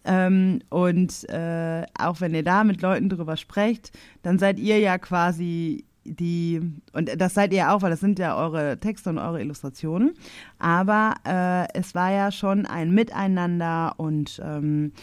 ähm, 0.07 0.59
und 0.69 1.29
äh, 1.29 1.83
auch 1.99 2.21
wenn 2.21 2.33
ihr 2.33 2.43
da 2.43 2.63
mit 2.63 2.81
Leuten 2.81 3.09
drüber 3.09 3.37
sprecht, 3.37 3.91
dann 4.23 4.39
seid 4.39 4.57
ihr 4.57 4.79
ja 4.79 4.97
quasi 4.97 5.85
die, 6.07 6.61
und 6.93 7.09
das 7.19 7.33
seid 7.33 7.53
ihr 7.53 7.71
auch, 7.71 7.81
weil 7.81 7.89
das 7.89 7.99
sind 7.99 8.17
ja 8.17 8.37
eure 8.37 8.79
Texte 8.79 9.09
und 9.09 9.17
eure 9.17 9.41
Illustrationen. 9.41 10.13
Aber 10.57 11.15
äh, 11.25 11.67
es 11.77 11.93
war 11.95 12.11
ja 12.11 12.31
schon 12.31 12.65
ein 12.65 12.91
Miteinander 12.91 13.95
und, 13.97 14.41
ähm, 14.43 14.93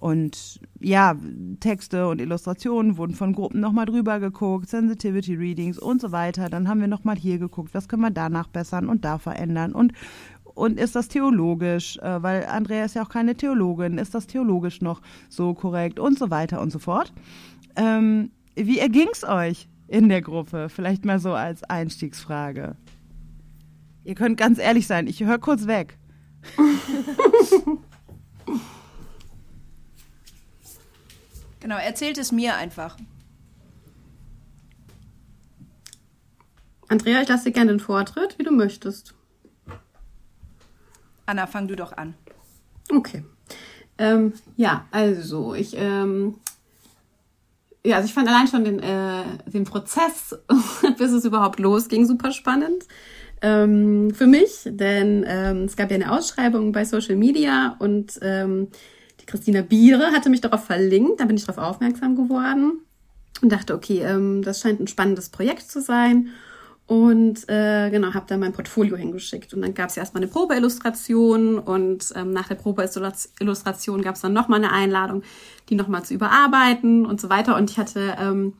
und 0.00 0.60
ja, 0.80 1.16
Texte 1.60 2.08
und 2.08 2.20
Illustrationen 2.20 2.96
wurden 2.96 3.14
von 3.14 3.32
Gruppen 3.32 3.60
nochmal 3.60 3.86
drüber 3.86 4.20
geguckt, 4.20 4.68
Sensitivity 4.68 5.34
Readings 5.34 5.78
und 5.78 6.00
so 6.00 6.12
weiter. 6.12 6.48
Dann 6.48 6.68
haben 6.68 6.80
wir 6.80 6.88
nochmal 6.88 7.16
hier 7.16 7.38
geguckt, 7.38 7.74
was 7.74 7.88
können 7.88 8.02
wir 8.02 8.10
danach 8.10 8.48
bessern 8.48 8.88
und 8.88 9.04
da 9.04 9.18
verändern. 9.18 9.72
Und 9.72 9.92
und 10.54 10.78
ist 10.78 10.94
das 10.94 11.08
theologisch, 11.08 11.98
äh, 11.98 12.22
weil 12.22 12.46
Andrea 12.46 12.84
ist 12.84 12.94
ja 12.94 13.02
auch 13.02 13.08
keine 13.08 13.34
Theologin, 13.34 13.98
ist 13.98 14.14
das 14.14 14.26
theologisch 14.26 14.80
noch 14.80 15.02
so 15.28 15.52
korrekt 15.54 15.98
und 15.98 16.18
so 16.18 16.30
weiter 16.30 16.60
und 16.60 16.70
so 16.70 16.78
fort. 16.78 17.12
Ähm, 17.76 18.30
wie 18.54 18.78
erging's 18.78 19.24
euch 19.24 19.68
in 19.88 20.08
der 20.08 20.22
Gruppe? 20.22 20.68
Vielleicht 20.68 21.04
mal 21.04 21.18
so 21.18 21.34
als 21.34 21.64
Einstiegsfrage. 21.64 22.76
Ihr 24.04 24.14
könnt 24.14 24.36
ganz 24.36 24.58
ehrlich 24.58 24.86
sein, 24.86 25.08
ich 25.08 25.24
höre 25.24 25.38
kurz 25.38 25.66
weg. 25.66 25.98
genau, 31.60 31.76
erzählt 31.78 32.18
es 32.18 32.30
mir 32.30 32.54
einfach. 32.56 32.96
Andrea, 36.88 37.22
ich 37.22 37.28
lasse 37.28 37.44
dir 37.44 37.52
gerne 37.52 37.72
den 37.72 37.80
Vortritt, 37.80 38.38
wie 38.38 38.44
du 38.44 38.52
möchtest. 38.52 39.14
Anna, 41.26 41.46
fang 41.46 41.68
du 41.68 41.76
doch 41.76 41.92
an. 41.96 42.14
Okay. 42.90 43.24
Ähm, 43.98 44.32
ja, 44.56 44.86
also 44.90 45.54
ich, 45.54 45.76
ähm, 45.76 46.36
ja, 47.84 47.96
also 47.96 48.06
ich 48.06 48.14
fand 48.14 48.28
allein 48.28 48.48
schon 48.48 48.64
den, 48.64 48.80
äh, 48.80 49.24
den 49.46 49.64
Prozess, 49.64 50.36
bis 50.98 51.12
es 51.12 51.24
überhaupt 51.24 51.58
losging, 51.58 52.06
super 52.06 52.32
spannend 52.32 52.84
ähm, 53.40 54.12
für 54.12 54.26
mich, 54.26 54.62
denn 54.64 55.24
ähm, 55.28 55.64
es 55.64 55.76
gab 55.76 55.90
ja 55.90 55.96
eine 55.96 56.12
Ausschreibung 56.12 56.72
bei 56.72 56.84
Social 56.84 57.16
Media 57.16 57.76
und 57.78 58.18
ähm, 58.22 58.68
die 59.20 59.26
Christina 59.26 59.62
Biere 59.62 60.12
hatte 60.12 60.30
mich 60.30 60.40
darauf 60.40 60.64
verlinkt, 60.64 61.20
da 61.20 61.26
bin 61.26 61.36
ich 61.36 61.44
darauf 61.44 61.62
aufmerksam 61.62 62.16
geworden 62.16 62.80
und 63.42 63.52
dachte, 63.52 63.74
okay, 63.74 64.00
ähm, 64.00 64.42
das 64.42 64.60
scheint 64.60 64.80
ein 64.80 64.86
spannendes 64.86 65.28
Projekt 65.28 65.70
zu 65.70 65.80
sein 65.80 66.30
und 66.86 67.48
äh, 67.48 67.88
genau, 67.90 68.12
habe 68.12 68.26
dann 68.28 68.40
mein 68.40 68.52
Portfolio 68.52 68.96
hingeschickt. 68.96 69.54
Und 69.54 69.62
dann 69.62 69.72
gab 69.72 69.88
es 69.88 69.96
erstmal 69.96 70.22
eine 70.22 70.30
Probeillustration 70.30 71.58
und 71.58 72.12
ähm, 72.14 72.32
nach 72.32 72.48
der 72.48 72.56
Probeillustration 72.56 74.02
gab 74.02 74.16
es 74.16 74.20
dann 74.20 74.34
nochmal 74.34 74.58
eine 74.58 74.72
Einladung, 74.72 75.22
die 75.70 75.76
nochmal 75.76 76.04
zu 76.04 76.12
überarbeiten 76.12 77.06
und 77.06 77.20
so 77.22 77.30
weiter. 77.30 77.56
Und 77.56 77.70
ich 77.70 77.78
hatte 77.78 78.16
ähm, 78.20 78.52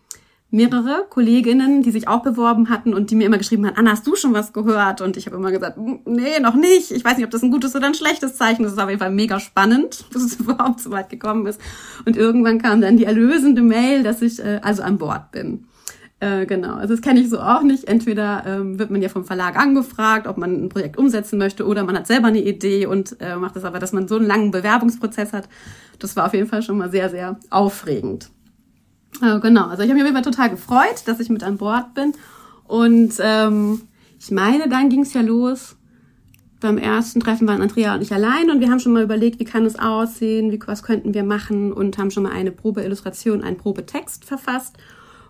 mehrere 0.50 1.04
Kolleginnen, 1.10 1.82
die 1.82 1.90
sich 1.90 2.08
auch 2.08 2.22
beworben 2.22 2.70
hatten 2.70 2.94
und 2.94 3.10
die 3.10 3.16
mir 3.16 3.26
immer 3.26 3.36
geschrieben 3.36 3.66
haben, 3.66 3.76
Anna, 3.76 3.90
hast 3.90 4.06
du 4.06 4.16
schon 4.16 4.32
was 4.32 4.54
gehört? 4.54 5.02
Und 5.02 5.18
ich 5.18 5.26
habe 5.26 5.36
immer 5.36 5.50
gesagt, 5.50 5.76
nee, 6.06 6.38
noch 6.40 6.54
nicht. 6.54 6.92
Ich 6.92 7.04
weiß 7.04 7.18
nicht, 7.18 7.26
ob 7.26 7.30
das 7.30 7.42
ein 7.42 7.50
gutes 7.50 7.76
oder 7.76 7.88
ein 7.88 7.94
schlechtes 7.94 8.36
Zeichen 8.36 8.64
ist. 8.64 8.70
Das 8.70 8.78
ist 8.78 8.82
auf 8.82 8.88
jeden 8.88 9.00
Fall 9.00 9.10
mega 9.10 9.38
spannend, 9.38 10.06
dass 10.14 10.22
es 10.22 10.36
überhaupt 10.36 10.80
so 10.80 10.90
weit 10.90 11.10
gekommen 11.10 11.44
ist. 11.44 11.60
Und 12.06 12.16
irgendwann 12.16 12.62
kam 12.62 12.80
dann 12.80 12.96
die 12.96 13.04
erlösende 13.04 13.60
Mail, 13.60 14.02
dass 14.02 14.22
ich 14.22 14.42
äh, 14.42 14.60
also 14.62 14.82
an 14.82 14.96
Bord 14.96 15.30
bin. 15.30 15.66
Äh, 16.24 16.46
genau, 16.46 16.76
also 16.76 16.94
das 16.94 17.02
kenne 17.02 17.20
ich 17.20 17.28
so 17.28 17.38
auch 17.38 17.62
nicht. 17.62 17.84
Entweder 17.84 18.44
ähm, 18.46 18.78
wird 18.78 18.90
man 18.90 19.02
ja 19.02 19.10
vom 19.10 19.26
Verlag 19.26 19.58
angefragt, 19.58 20.26
ob 20.26 20.38
man 20.38 20.64
ein 20.64 20.68
Projekt 20.70 20.96
umsetzen 20.96 21.38
möchte, 21.38 21.66
oder 21.66 21.84
man 21.84 21.96
hat 21.96 22.06
selber 22.06 22.28
eine 22.28 22.42
Idee 22.42 22.86
und 22.86 23.20
äh, 23.20 23.36
macht 23.36 23.56
es 23.56 23.64
aber, 23.64 23.78
dass 23.78 23.92
man 23.92 24.08
so 24.08 24.16
einen 24.16 24.26
langen 24.26 24.50
Bewerbungsprozess 24.50 25.34
hat. 25.34 25.50
Das 25.98 26.16
war 26.16 26.24
auf 26.24 26.32
jeden 26.32 26.46
Fall 26.46 26.62
schon 26.62 26.78
mal 26.78 26.90
sehr, 26.90 27.10
sehr 27.10 27.38
aufregend. 27.50 28.30
Äh, 29.20 29.38
genau, 29.40 29.66
also 29.66 29.82
ich 29.82 29.90
habe 29.90 29.94
mich 29.94 30.02
auf 30.02 30.08
jeden 30.08 30.14
Fall 30.14 30.32
total 30.32 30.48
gefreut, 30.48 31.02
dass 31.04 31.20
ich 31.20 31.28
mit 31.28 31.42
an 31.42 31.58
Bord 31.58 31.92
bin. 31.92 32.14
Und 32.66 33.14
ähm, 33.20 33.82
ich 34.18 34.30
meine, 34.30 34.70
dann 34.70 34.88
ging 34.88 35.02
es 35.02 35.12
ja 35.12 35.20
los. 35.20 35.76
Beim 36.58 36.78
ersten 36.78 37.20
Treffen 37.20 37.46
waren 37.46 37.60
Andrea 37.60 37.94
und 37.94 38.00
ich 38.00 38.14
allein 38.14 38.48
und 38.48 38.60
wir 38.60 38.70
haben 38.70 38.80
schon 38.80 38.94
mal 38.94 39.02
überlegt, 39.02 39.40
wie 39.40 39.44
kann 39.44 39.66
es 39.66 39.78
aussehen, 39.78 40.50
wie, 40.52 40.60
was 40.64 40.82
könnten 40.82 41.12
wir 41.12 41.22
machen 41.22 41.70
und 41.70 41.98
haben 41.98 42.10
schon 42.10 42.22
mal 42.22 42.32
eine 42.32 42.50
Probeillustration, 42.50 43.42
einen 43.42 43.58
Probetext 43.58 44.24
verfasst 44.24 44.78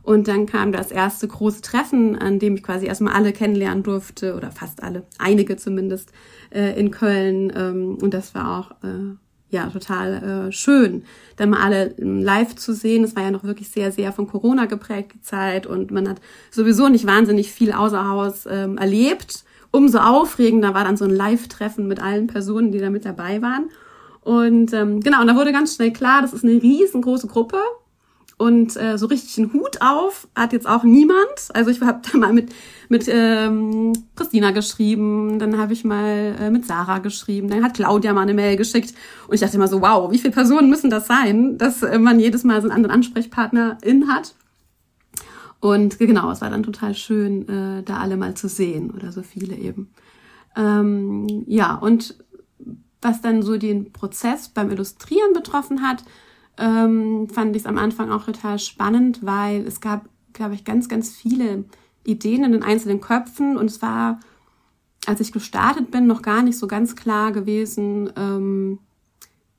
und 0.05 0.29
dann 0.29 0.45
kam 0.45 0.71
das 0.71 0.91
erste 0.91 1.27
große 1.27 1.63
Treffen, 1.63 2.17
an 2.17 2.39
dem 2.39 2.57
ich 2.57 2.63
quasi 2.63 2.87
erstmal 2.87 3.15
alle 3.15 3.33
kennenlernen 3.33 3.83
durfte, 3.83 4.37
oder 4.37 4.51
fast 4.51 4.83
alle, 4.83 5.05
einige 5.19 5.57
zumindest, 5.57 6.13
äh, 6.51 6.79
in 6.79 6.91
Köln. 6.91 7.51
Ähm, 7.57 7.99
und 8.01 8.13
das 8.13 8.35
war 8.35 8.59
auch 8.59 8.71
äh, 8.87 9.17
ja 9.49 9.69
total 9.69 10.49
äh, 10.49 10.53
schön, 10.53 11.05
dann 11.37 11.51
mal 11.51 11.63
alle 11.63 11.95
ähm, 11.99 12.21
live 12.21 12.55
zu 12.55 12.75
sehen. 12.75 13.03
Es 13.03 13.17
war 13.17 13.23
ja 13.23 13.31
noch 13.31 13.45
wirklich 13.45 13.71
sehr, 13.71 13.93
sehr 13.93 14.13
von 14.13 14.27
Corona 14.27 14.67
geprägt 14.67 15.13
die 15.15 15.23
Zeit 15.23 15.67
und 15.67 15.91
man 15.91 16.07
hat 16.07 16.21
sowieso 16.51 16.89
nicht 16.89 17.07
wahnsinnig 17.07 17.51
viel 17.51 17.73
außer 17.73 18.07
Haus 18.07 18.47
ähm, 18.47 18.77
erlebt. 18.77 19.45
Umso 19.71 19.99
aufregender 19.99 20.75
war 20.75 20.85
dann 20.85 20.99
so 20.99 21.07
ein 21.07 21.11
Live-Treffen 21.11 21.89
mit 21.89 22.01
allen 22.01 22.27
Personen, 22.27 22.73
die 22.73 22.79
da 22.79 22.91
mit 22.91 23.07
dabei 23.07 23.41
waren. 23.41 23.71
Und 24.21 24.73
ähm, 24.75 25.01
genau, 25.01 25.23
und 25.23 25.27
da 25.29 25.35
wurde 25.35 25.53
ganz 25.53 25.75
schnell 25.75 25.93
klar, 25.93 26.23
das 26.23 26.33
ist 26.35 26.45
eine 26.45 26.63
riesengroße 26.63 27.27
Gruppe. 27.27 27.59
Und 28.37 28.77
äh, 28.77 28.99
so 28.99 29.07
richtig 29.07 29.39
einen 29.39 29.53
Hut 29.53 29.81
auf 29.81 30.27
hat 30.35 30.53
jetzt 30.53 30.67
auch 30.67 30.83
niemand. 30.83 31.49
Also 31.53 31.71
ich 31.71 31.81
habe 31.81 32.01
da 32.13 32.19
mal 32.19 32.33
mit 32.33 32.53
mit 32.89 33.09
ähm, 33.09 33.93
Christina 34.15 34.51
geschrieben, 34.51 35.39
dann 35.39 35.59
habe 35.59 35.73
ich 35.73 35.85
mal 35.85 36.37
äh, 36.39 36.51
mit 36.51 36.67
Sarah 36.67 36.99
geschrieben, 36.99 37.49
dann 37.49 37.65
hat 37.65 37.75
Claudia 37.75 38.13
mal 38.13 38.23
eine 38.23 38.35
Mail 38.35 38.57
geschickt 38.57 38.95
und 39.27 39.35
ich 39.35 39.41
dachte 39.41 39.57
immer 39.57 39.69
so, 39.69 39.81
wow, 39.81 40.11
wie 40.11 40.19
viele 40.19 40.35
Personen 40.35 40.69
müssen 40.69 40.91
das 40.91 41.07
sein, 41.07 41.59
dass 41.59 41.83
äh, 41.83 41.99
man 41.99 42.21
jedes 42.21 42.45
Mal 42.45 42.61
so 42.61 42.69
einen 42.69 42.77
anderen 42.77 42.95
Ansprechpartnerin 42.95 44.09
hat. 44.09 44.35
Und 45.61 45.99
genau, 45.99 46.31
es 46.31 46.43
war 46.43 46.51
dann 46.51 46.63
total 46.63 46.95
schön, 46.95 47.49
äh, 47.49 47.83
da 47.83 47.97
alle 47.99 48.17
mal 48.17 48.35
zu 48.35 48.49
sehen 48.49 48.91
oder 48.91 49.13
so 49.13 49.23
viele 49.23 49.57
eben. 49.57 49.91
Ähm, 50.57 51.45
ja, 51.47 51.75
und 51.75 52.17
was 53.01 53.23
dann 53.23 53.43
so 53.43 53.57
den 53.57 53.93
Prozess 53.93 54.49
beim 54.49 54.71
Illustrieren 54.71 55.33
betroffen 55.33 55.83
hat, 55.83 56.05
ähm, 56.59 57.29
fand 57.29 57.57
ich 57.57 57.63
es 57.63 57.67
am 57.67 57.79
Anfang 57.79 58.11
auch 58.11 58.25
total 58.25 58.59
spannend, 58.59 59.25
weil 59.25 59.67
es 59.67 59.81
gab, 59.81 60.09
glaube 60.33 60.55
ich, 60.55 60.65
ganz, 60.65 60.89
ganz 60.89 61.11
viele 61.11 61.65
Ideen 62.05 62.45
in 62.45 62.53
den 62.53 62.63
einzelnen 62.63 63.01
Köpfen 63.01 63.57
und 63.57 63.67
es 63.67 63.83
war, 63.83 64.21
als 65.07 65.21
ich 65.21 65.33
gestartet 65.33 65.91
bin, 65.91 66.07
noch 66.07 66.23
gar 66.23 66.43
nicht 66.43 66.59
so 66.59 66.67
ganz 66.67 66.97
klar 66.97 67.33
gewesen, 67.33 68.13
ähm, 68.17 68.79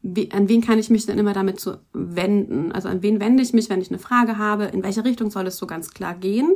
wie, 0.08 0.32
an 0.32 0.48
wen 0.50 0.62
kann 0.62 0.78
ich 0.78 0.92
mich 0.92 1.08
denn 1.08 1.18
immer 1.18 1.34
damit 1.34 1.60
zu 1.60 1.80
wenden? 1.92 2.72
Also 2.72 2.90
an 2.90 3.02
wen 3.02 3.20
wende 3.20 3.42
ich 3.42 3.54
mich, 3.54 3.70
wenn 3.70 3.82
ich 3.82 3.90
eine 3.90 3.98
Frage 3.98 4.38
habe? 4.38 4.66
In 4.66 4.84
welche 4.84 5.04
Richtung 5.04 5.32
soll 5.32 5.48
es 5.48 5.58
so 5.58 5.66
ganz 5.66 5.96
klar 5.96 6.14
gehen? 6.14 6.54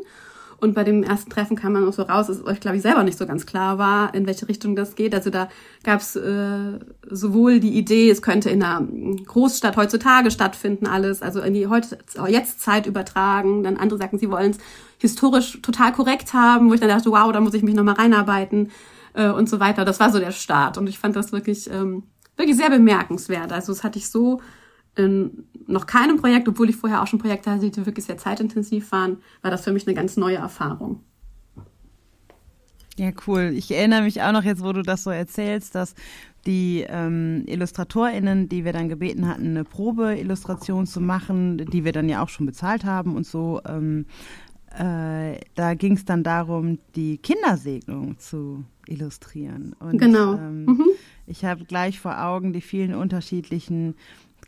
Und 0.60 0.74
bei 0.74 0.84
dem 0.84 1.04
ersten 1.04 1.30
Treffen 1.30 1.56
kam 1.56 1.74
man 1.74 1.88
auch 1.88 1.94
so 1.94 2.04
raus, 2.04 2.28
dass 2.28 2.38
es 2.38 2.46
euch, 2.46 2.60
glaube 2.60 2.78
ich, 2.78 2.84
selber 2.84 3.04
nicht 3.04 3.18
so 3.18 3.26
ganz 3.26 3.46
klar 3.46 3.78
war, 3.78 4.14
in 4.14 4.28
welche 4.28 4.48
Richtung 4.48 4.76
das 4.76 4.96
geht. 4.96 5.16
Also 5.16 5.30
da 5.30 5.50
gab 5.84 6.02
es 6.02 6.16
äh, 6.16 6.80
sowohl 7.10 7.60
die 7.60 7.78
Idee, 7.78 8.10
es 8.10 8.22
könnte 8.22 8.50
in 8.50 8.62
einer 8.62 8.86
Großstadt 9.26 9.78
heutzutage 9.78 10.32
stattfinden, 10.32 10.88
alles, 10.88 11.22
also 11.22 11.42
in 11.42 11.54
die 11.54 11.68
heute 11.68 11.98
jetzt 12.28 12.62
Zeit 12.62 12.88
übertragen. 12.88 13.64
Dann 13.64 13.78
andere 13.78 14.00
sagten, 14.00 14.20
sie 14.20 14.30
wollen 14.30 14.52
es 14.52 14.58
historisch 14.98 15.62
total 15.62 15.94
korrekt 15.94 16.34
haben, 16.34 16.70
wo 16.70 16.74
ich 16.74 16.80
dann 16.80 16.90
dachte, 16.90 17.12
wow, 17.12 17.32
da 17.32 17.40
muss 17.40 17.54
ich 17.54 17.64
mich 17.64 17.76
nochmal 17.76 17.96
reinarbeiten 17.96 18.72
äh, 19.14 19.30
und 19.30 19.50
so 19.50 19.60
weiter. 19.60 19.86
Das 19.86 20.00
war 20.00 20.12
so 20.12 20.20
der 20.20 20.32
Start. 20.32 20.78
Und 20.78 20.88
ich 20.88 21.00
fand 21.00 21.16
das 21.16 21.32
wirklich, 21.32 21.70
ähm, 21.72 22.04
wirklich 22.38 22.58
sehr 22.58 22.70
bemerkenswert. 22.70 23.52
Also 23.52 23.72
das 23.74 23.84
hatte 23.84 23.98
ich 23.98 24.10
so 24.10 24.42
in 25.00 25.46
noch 25.68 25.86
keinem 25.86 26.18
Projekt, 26.18 26.48
obwohl 26.48 26.70
ich 26.70 26.76
vorher 26.76 27.02
auch 27.02 27.08
schon 27.08 27.20
Projekte 27.20 27.52
hatte, 27.52 27.70
die 27.70 27.86
wirklich 27.86 28.06
sehr 28.06 28.18
zeitintensiv 28.18 28.92
waren, 28.92 29.18
war 29.42 29.52
das 29.52 29.64
für 29.64 29.72
mich 29.72 29.88
eine 29.88 29.96
ganz 29.96 30.18
neue 30.18 30.38
Erfahrung. 30.38 31.02
Ja, 32.98 33.12
cool. 33.28 33.54
Ich 33.56 33.72
erinnere 33.72 34.02
mich 34.02 34.22
auch 34.22 34.34
noch 34.34 34.44
jetzt, 34.44 34.64
wo 34.64 34.74
du 34.74 34.82
das 34.82 35.04
so 35.04 35.10
erzählst, 35.10 35.74
dass 35.74 35.96
die 36.46 36.86
ähm, 36.88 37.46
IllustratorInnen, 37.48 38.50
die 38.50 38.66
wir 38.66 38.74
dann 38.74 38.90
gebeten 38.90 39.28
hatten, 39.28 39.48
eine 39.48 39.64
Probeillustration 39.64 40.86
zu 40.86 41.00
machen, 41.00 41.58
die 41.58 41.86
wir 41.86 41.92
dann 41.92 42.10
ja 42.10 42.22
auch 42.22 42.30
schon 42.30 42.46
bezahlt 42.46 42.84
haben 42.84 43.16
und 43.16 43.26
so, 43.26 43.62
ähm, 43.68 44.06
äh, 44.78 45.40
da 45.56 45.74
ging 45.76 45.94
es 45.94 46.06
dann 46.06 46.24
darum, 46.24 46.80
die 46.96 47.18
Kindersegnung 47.18 48.20
zu 48.20 48.66
illustrieren. 48.86 49.76
Und, 49.80 49.98
genau. 49.98 50.34
Ähm, 50.34 50.66
mhm. 50.66 50.86
Ich 51.26 51.46
habe 51.46 51.66
gleich 51.66 52.00
vor 52.00 52.22
Augen 52.24 52.54
die 52.54 52.62
vielen 52.62 52.94
unterschiedlichen 52.94 53.96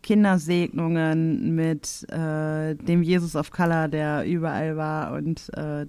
Kindersegnungen 0.02 1.56
mit 1.56 2.06
äh, 2.10 2.76
dem 2.76 3.04
Jesus 3.04 3.36
of 3.36 3.52
Color, 3.52 3.88
der 3.88 4.26
überall 4.26 4.78
war 4.78 5.14
und 5.14 5.50
äh, 5.56 5.86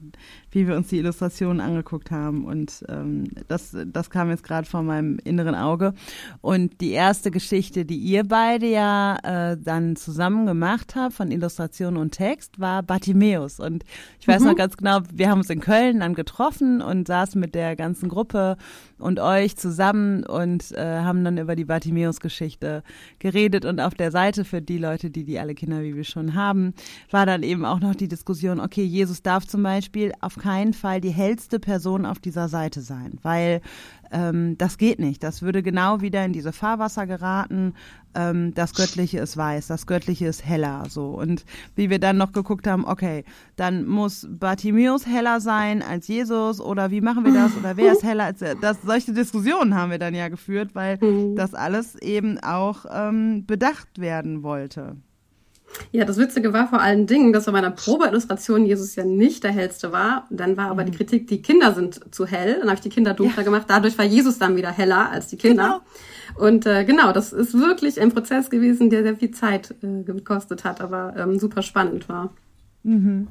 wie 0.53 0.68
wir 0.68 0.76
uns 0.76 0.88
die 0.88 0.98
Illustrationen 0.98 1.61
angeguckt 1.61 2.11
haben. 2.11 2.44
Und 2.44 2.84
ähm, 2.88 3.24
das, 3.48 3.76
das 3.86 4.11
kam 4.11 4.30
jetzt 4.30 4.44
gerade 4.44 4.66
vor 4.66 4.82
meinem 4.82 5.18
inneren 5.24 5.55
Auge. 5.55 5.94
Und 6.40 6.80
die 6.80 6.90
erste 6.90 7.30
Geschichte, 7.30 7.84
die 7.84 7.96
ihr 7.96 8.24
beide 8.24 8.66
ja 8.66 9.16
äh, 9.22 9.57
dann 9.59 9.96
zusammen 9.96 10.46
gemacht 10.46 10.94
habt 10.94 11.14
von 11.14 11.30
Illustration 11.30 11.96
und 11.96 12.12
Text, 12.12 12.61
war 12.61 12.82
Bartimeus. 12.82 13.61
Und 13.61 13.84
ich 14.20 14.28
weiß 14.28 14.42
mhm. 14.42 14.48
noch 14.48 14.57
ganz 14.57 14.76
genau, 14.76 15.00
wir 15.12 15.30
haben 15.30 15.38
uns 15.38 15.50
in 15.50 15.61
Köln 15.61 16.00
dann 16.00 16.14
getroffen 16.14 16.82
und 16.82 17.09
saßen 17.09 17.40
mit 17.40 17.55
der 17.55 17.74
ganzen 17.74 18.11
Gruppe 18.11 18.57
und 18.98 19.20
euch 19.20 19.57
zusammen 19.57 20.24
und 20.24 20.72
äh, 20.72 21.00
haben 21.00 21.24
dann 21.24 21.38
über 21.38 21.57
die 21.57 21.64
Bartimeus-Geschichte 21.64 22.82
geredet. 23.18 23.64
Und 23.64 23.80
auf 23.80 23.94
der 23.94 24.11
Seite 24.11 24.44
für 24.44 24.61
die 24.61 24.78
Leute, 24.78 25.11
die 25.11 25.24
die 25.24 25.38
alle 25.38 25.55
Kinder 25.55 25.82
wie 25.82 25.96
wir 25.96 26.05
schon 26.05 26.34
haben, 26.34 26.74
war 27.11 27.24
dann 27.24 27.42
eben 27.42 27.64
auch 27.64 27.80
noch 27.80 27.94
die 27.94 28.09
Diskussion, 28.09 28.61
okay, 28.61 28.84
Jesus 28.84 29.22
darf 29.22 29.46
zum 29.46 29.62
Beispiel 29.62 30.12
auf 30.20 30.41
keinen 30.43 30.74
Fall 30.74 31.01
die 31.01 31.11
hellste 31.11 31.61
Person 31.61 32.05
auf 32.05 32.18
dieser 32.18 32.49
Seite 32.49 32.80
sein, 32.80 33.18
weil 33.22 33.61
ähm, 34.11 34.59
das 34.59 34.76
geht 34.76 34.99
nicht. 34.99 35.22
Das 35.22 35.40
würde 35.43 35.62
genau 35.62 36.01
wieder 36.01 36.24
in 36.24 36.32
diese 36.32 36.53
Fahrwasser 36.53 37.07
geraten. 37.07 37.74
Ähm, 38.14 38.53
das 38.55 38.74
Göttliche 38.74 39.20
ist 39.20 39.36
weiß, 39.36 39.68
das 39.68 39.86
Göttliche 39.86 40.26
ist 40.26 40.45
heller. 40.45 40.84
So 40.88 41.11
und 41.11 41.45
wie 41.76 41.90
wir 41.90 42.01
dann 42.01 42.16
noch 42.16 42.32
geguckt 42.32 42.66
haben, 42.66 42.84
okay, 42.84 43.24
dann 43.55 43.86
muss 43.86 44.26
Bartimäus 44.28 45.07
heller 45.07 45.40
sein 45.40 45.80
als 45.80 46.09
Jesus 46.09 46.61
oder 46.61 46.90
wie 46.90 47.01
machen 47.01 47.24
wir 47.24 47.32
das 47.32 47.57
oder 47.57 47.76
wer 47.76 47.93
ist 47.93 48.03
heller 48.03 48.24
als 48.24 48.43
er? 48.43 48.57
Das, 48.57 48.82
solche 48.82 49.12
Diskussionen 49.12 49.76
haben 49.76 49.93
wir 49.93 49.99
dann 49.99 50.14
ja 50.14 50.28
geführt, 50.28 50.74
weil 50.74 50.99
mhm. 51.01 51.36
das 51.36 51.55
alles 51.55 51.95
eben 52.03 52.40
auch 52.40 52.84
ähm, 52.93 53.47
bedacht 53.47 54.01
werden 54.01 54.43
wollte. 54.43 54.97
Ja, 55.91 56.05
das 56.05 56.16
Witzige 56.16 56.53
war 56.53 56.68
vor 56.68 56.81
allen 56.81 57.07
Dingen, 57.07 57.33
dass 57.33 57.47
bei 57.47 57.53
meiner 57.53 57.70
Probeillustration 57.70 58.64
Jesus 58.66 58.95
ja 58.97 59.05
nicht 59.05 59.45
der 59.45 59.53
hellste 59.53 59.93
war. 59.93 60.27
Dann 60.31 60.57
war 60.57 60.70
aber 60.70 60.83
mhm. 60.83 60.91
die 60.91 60.97
Kritik, 60.97 61.27
die 61.27 61.43
Kinder 61.43 61.75
sind 61.75 62.14
zu 62.14 62.27
hell. 62.27 62.57
Dann 62.61 62.68
habe 62.68 62.77
ich 62.77 62.81
die 62.81 62.89
Kinder 62.89 63.14
dunkler 63.14 63.39
ja. 63.39 63.45
gemacht. 63.45 63.64
Dadurch 63.68 63.99
war 63.99 64.05
Jesus 64.05 64.39
dann 64.39 64.57
wieder 64.57 64.70
heller 64.70 65.11
als 65.11 65.29
die 65.29 65.37
Kinder. 65.37 65.83
Genau. 66.35 66.47
Und 66.47 66.66
äh, 66.66 66.85
genau, 66.85 67.12
das 67.12 67.33
ist 67.33 67.55
wirklich 67.55 68.01
ein 68.01 68.12
Prozess 68.12 68.49
gewesen, 68.49 68.91
der 68.91 69.03
sehr 69.03 69.16
viel 69.16 69.33
Zeit 69.33 69.75
äh, 69.83 70.03
gekostet 70.03 70.64
hat, 70.64 70.81
aber 70.81 71.14
ähm, 71.16 71.39
super 71.39 71.62
spannend 71.62 72.09
war. 72.09 72.33
Mhm. 72.83 73.29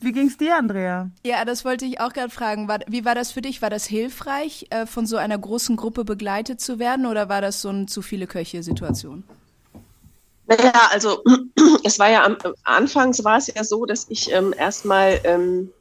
Wie 0.00 0.12
ging's 0.12 0.36
dir, 0.36 0.56
Andrea? 0.56 1.10
Ja, 1.24 1.44
das 1.44 1.64
wollte 1.64 1.84
ich 1.84 2.00
auch 2.00 2.12
gerade 2.12 2.30
fragen. 2.30 2.68
War, 2.68 2.80
wie 2.86 3.04
war 3.04 3.14
das 3.14 3.32
für 3.32 3.40
dich? 3.40 3.62
War 3.62 3.70
das 3.70 3.86
hilfreich, 3.86 4.66
äh, 4.70 4.86
von 4.86 5.06
so 5.06 5.16
einer 5.16 5.38
großen 5.38 5.76
Gruppe 5.76 6.04
begleitet 6.04 6.60
zu 6.60 6.78
werden 6.78 7.06
oder 7.06 7.28
war 7.28 7.40
das 7.40 7.62
so 7.62 7.70
eine 7.70 7.86
zu 7.86 8.02
viele 8.02 8.26
Köche-Situation? 8.26 9.24
Naja, 10.46 10.88
also 10.90 11.22
es 11.84 11.98
war 11.98 12.10
ja 12.10 12.24
am 12.24 12.36
anfangs 12.64 13.24
war 13.24 13.38
es 13.38 13.48
ja 13.48 13.64
so, 13.64 13.84
dass 13.84 14.06
ich 14.08 14.32
ähm, 14.32 14.54
erstmal 14.56 15.20
ähm, 15.24 15.72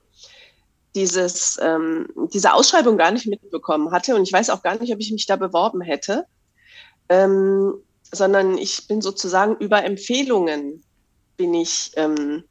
dieses, 0.95 1.59
ähm, 1.61 2.07
diese 2.33 2.53
Ausschreibung 2.53 2.97
gar 2.97 3.11
nicht 3.11 3.27
mitbekommen 3.27 3.91
hatte 3.91 4.15
und 4.15 4.23
ich 4.23 4.33
weiß 4.33 4.49
auch 4.49 4.63
gar 4.63 4.79
nicht, 4.79 4.93
ob 4.93 4.99
ich 4.99 5.11
mich 5.11 5.25
da 5.25 5.35
beworben 5.35 5.81
hätte, 5.81 6.25
ähm, 7.09 7.75
sondern 8.11 8.57
ich 8.57 8.87
bin 8.87 9.01
sozusagen 9.01 9.57
über 9.57 9.83
Empfehlungen 9.83 10.83
bin 11.37 11.53
ich 11.53 11.91
ähm, 11.95 12.43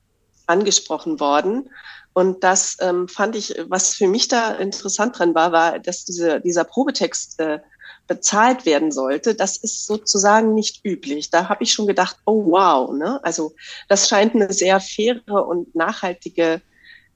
angesprochen 0.46 1.20
worden. 1.20 1.70
Und 2.12 2.44
das 2.44 2.76
ähm, 2.80 3.08
fand 3.08 3.34
ich, 3.34 3.56
was 3.68 3.94
für 3.94 4.06
mich 4.06 4.28
da 4.28 4.52
interessant 4.52 5.18
dran 5.18 5.34
war, 5.34 5.52
war, 5.52 5.78
dass 5.78 6.04
diese, 6.04 6.40
dieser 6.40 6.64
Probetext 6.64 7.40
äh, 7.40 7.58
bezahlt 8.06 8.66
werden 8.66 8.92
sollte. 8.92 9.34
Das 9.34 9.56
ist 9.56 9.86
sozusagen 9.86 10.54
nicht 10.54 10.84
üblich. 10.84 11.30
Da 11.30 11.48
habe 11.48 11.64
ich 11.64 11.72
schon 11.72 11.86
gedacht, 11.86 12.16
oh 12.26 12.44
wow, 12.46 12.92
ne? 12.92 13.20
Also 13.24 13.54
das 13.88 14.08
scheint 14.08 14.34
eine 14.34 14.52
sehr 14.52 14.80
faire 14.80 15.46
und 15.46 15.74
nachhaltige 15.74 16.60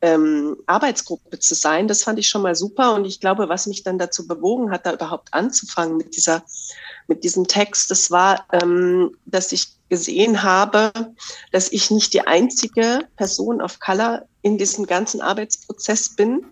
ähm, 0.00 0.56
Arbeitsgruppe 0.66 1.38
zu 1.38 1.54
sein. 1.54 1.88
Das 1.88 2.04
fand 2.04 2.18
ich 2.18 2.28
schon 2.28 2.42
mal 2.42 2.54
super. 2.54 2.94
Und 2.94 3.04
ich 3.04 3.20
glaube, 3.20 3.48
was 3.48 3.66
mich 3.66 3.82
dann 3.82 3.98
dazu 3.98 4.26
bewogen 4.26 4.70
hat, 4.70 4.86
da 4.86 4.92
überhaupt 4.92 5.34
anzufangen 5.34 5.96
mit 5.96 6.16
dieser, 6.16 6.42
mit 7.08 7.24
diesem 7.24 7.46
Text, 7.46 7.90
das 7.90 8.10
war, 8.10 8.46
ähm, 8.52 9.16
dass 9.26 9.52
ich 9.52 9.68
gesehen 9.88 10.42
habe, 10.42 10.92
dass 11.52 11.72
ich 11.72 11.90
nicht 11.90 12.12
die 12.12 12.26
einzige 12.26 13.00
Person 13.16 13.60
of 13.60 13.80
Color 13.80 14.26
in 14.42 14.58
diesem 14.58 14.86
ganzen 14.86 15.20
Arbeitsprozess 15.20 16.14
bin 16.14 16.46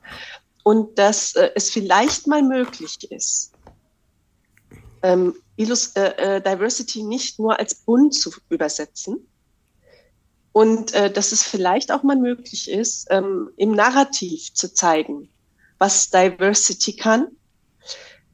und 0.63 0.99
dass 0.99 1.37
äh, 1.37 1.51
es 1.55 1.71
vielleicht 1.71 2.27
mal 2.27 2.43
möglich 2.43 3.11
ist, 3.11 3.53
ähm, 5.07 5.35
äh, 5.57 6.37
äh, 6.37 6.41
Diversity 6.41 7.03
nicht 7.03 7.39
nur 7.39 7.59
als 7.59 7.75
Bund 7.75 8.15
zu 8.15 8.31
übersetzen 8.51 9.27
und 10.53 10.93
äh, 10.95 11.11
dass 11.11 11.33
es 11.33 11.43
vielleicht 11.43 11.93
auch 11.93 12.03
mal 12.03 12.17
möglich 12.17 12.71
ist, 12.71 13.07
ähm, 13.11 13.51
im 13.57 13.73
Narrativ 13.73 14.53
zu 14.55 14.73
zeigen, 14.73 15.29
was 15.79 16.11
Diversity 16.11 16.97
kann. 16.97 17.29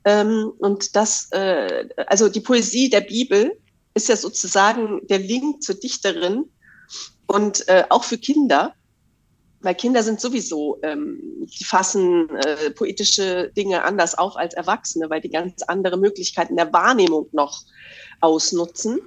Ähm, 0.05 0.53
und 0.59 0.97
das, 0.97 1.31
äh, 1.33 1.89
also 2.07 2.29
die 2.29 2.41
Poesie 2.41 2.89
der 2.91 3.03
Bibel 3.03 3.57
ist 3.95 4.09
ja 4.09 4.17
sozusagen 4.17 5.07
der 5.09 5.19
Link 5.19 5.63
zur 5.63 5.77
Dichterin 5.77 6.45
und 7.27 7.69
äh, 7.69 7.85
auch 7.89 8.05
für 8.05 8.19
Kinder, 8.19 8.75
weil 9.63 9.75
Kinder 9.75 10.03
sind 10.03 10.21
sowieso, 10.21 10.79
ähm, 10.83 11.47
die 11.59 11.65
fassen 11.65 12.29
äh, 12.31 12.71
poetische 12.71 13.51
Dinge 13.57 13.85
anders 13.85 14.17
auf 14.17 14.37
als 14.37 14.55
Erwachsene, 14.55 15.09
weil 15.11 15.21
die 15.21 15.31
ganz 15.31 15.63
andere 15.63 15.97
Möglichkeiten 15.97 16.57
der 16.57 16.73
Wahrnehmung 16.73 17.29
noch 17.33 17.63
ausnutzen. 18.21 19.01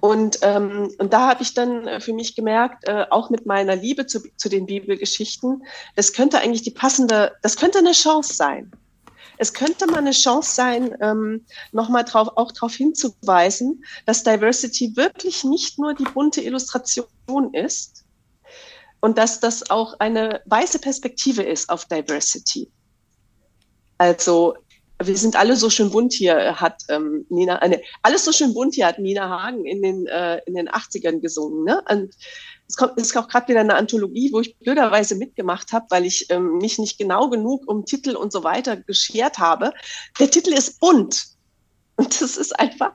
Und, 0.00 0.38
ähm, 0.42 0.92
und 0.98 1.12
da 1.12 1.28
habe 1.28 1.42
ich 1.42 1.54
dann 1.54 2.00
für 2.00 2.12
mich 2.12 2.34
gemerkt, 2.34 2.88
äh, 2.88 3.06
auch 3.10 3.30
mit 3.30 3.46
meiner 3.46 3.76
Liebe 3.76 4.06
zu, 4.06 4.20
zu 4.36 4.48
den 4.48 4.66
Bibelgeschichten, 4.66 5.64
das 5.94 6.12
könnte 6.12 6.38
eigentlich 6.38 6.62
die 6.62 6.72
passende, 6.72 7.32
das 7.42 7.56
könnte 7.56 7.78
eine 7.78 7.92
Chance 7.92 8.34
sein 8.34 8.72
es 9.38 9.52
könnte 9.52 9.86
mal 9.86 9.98
eine 9.98 10.12
Chance 10.12 10.54
sein, 10.54 10.96
ähm, 11.00 11.44
nochmal 11.72 12.04
drauf, 12.04 12.28
auch 12.36 12.52
darauf 12.52 12.74
hinzuweisen, 12.74 13.84
dass 14.06 14.22
Diversity 14.22 14.96
wirklich 14.96 15.44
nicht 15.44 15.78
nur 15.78 15.94
die 15.94 16.04
bunte 16.04 16.40
Illustration 16.40 17.52
ist 17.52 18.05
und 19.06 19.18
dass 19.18 19.38
das 19.38 19.70
auch 19.70 19.94
eine 20.00 20.40
weiße 20.46 20.80
Perspektive 20.80 21.44
ist 21.44 21.70
auf 21.70 21.84
Diversity. 21.84 22.68
Also 23.98 24.56
wir 25.00 25.16
sind 25.16 25.36
alle 25.36 25.54
so 25.54 25.70
schön 25.70 25.92
bunt 25.92 26.12
hier, 26.12 26.60
hat 26.60 26.82
ähm, 26.88 27.24
Nina, 27.28 27.62
äh, 27.62 27.80
alles 28.02 28.24
so 28.24 28.32
schön 28.32 28.52
bunt 28.52 28.74
hier 28.74 28.88
hat 28.88 28.98
Nina 28.98 29.28
Hagen 29.28 29.64
in 29.64 29.80
den, 29.80 30.06
äh, 30.06 30.40
in 30.46 30.56
den 30.56 30.68
80ern 30.68 31.20
gesungen. 31.20 31.62
Ne? 31.62 31.84
Und 31.88 32.16
es 32.66 32.76
kommt, 32.76 32.98
ist 32.98 33.16
auch 33.16 33.28
gerade 33.28 33.46
wieder 33.46 33.60
eine 33.60 33.76
Anthologie, 33.76 34.32
wo 34.32 34.40
ich 34.40 34.58
blöderweise 34.58 35.14
mitgemacht 35.14 35.72
habe, 35.72 35.86
weil 35.90 36.04
ich 36.04 36.26
ähm, 36.30 36.58
mich 36.58 36.80
nicht 36.80 36.98
genau 36.98 37.30
genug 37.30 37.62
um 37.68 37.84
Titel 37.84 38.16
und 38.16 38.32
so 38.32 38.42
weiter 38.42 38.76
geschert 38.76 39.38
habe. 39.38 39.72
Der 40.18 40.32
Titel 40.32 40.52
ist 40.52 40.80
bunt. 40.80 41.35
Und 41.96 42.20
das 42.20 42.36
ist 42.36 42.58
einfach, 42.58 42.92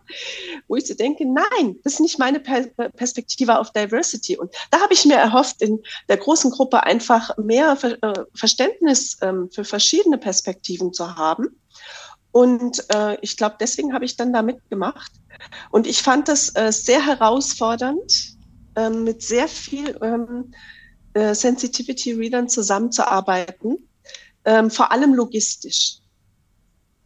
wo 0.67 0.75
ich 0.75 0.85
so 0.85 0.93
denke, 0.93 1.25
nein, 1.25 1.77
das 1.83 1.93
ist 1.93 1.99
nicht 2.01 2.19
meine 2.19 2.39
Perspektive 2.39 3.57
auf 3.57 3.71
Diversity. 3.71 4.37
Und 4.37 4.53
da 4.69 4.79
habe 4.79 4.93
ich 4.93 5.05
mir 5.05 5.15
erhofft, 5.15 5.61
in 5.61 5.81
der 6.07 6.17
großen 6.17 6.51
Gruppe 6.51 6.83
einfach 6.83 7.35
mehr 7.37 7.77
äh, 7.81 8.13
Verständnis 8.35 9.17
ähm, 9.21 9.49
für 9.51 9.63
verschiedene 9.63 10.19
Perspektiven 10.19 10.93
zu 10.93 11.15
haben. 11.15 11.59
Und 12.31 12.85
äh, 12.93 13.17
ich 13.21 13.37
glaube, 13.37 13.55
deswegen 13.59 13.93
habe 13.93 14.05
ich 14.05 14.17
dann 14.17 14.33
da 14.33 14.43
mitgemacht. 14.43 15.11
Und 15.71 15.87
ich 15.87 16.01
fand 16.03 16.27
das 16.27 16.55
äh, 16.55 16.71
sehr 16.71 17.03
herausfordernd, 17.03 18.37
ähm, 18.75 19.03
mit 19.03 19.23
sehr 19.23 19.47
viel 19.47 19.97
ähm, 20.01 20.53
äh, 21.13 21.33
Sensitivity-Readern 21.33 22.49
zusammenzuarbeiten, 22.49 23.87
vor 24.69 24.91
allem 24.91 25.13
logistisch. 25.13 26.00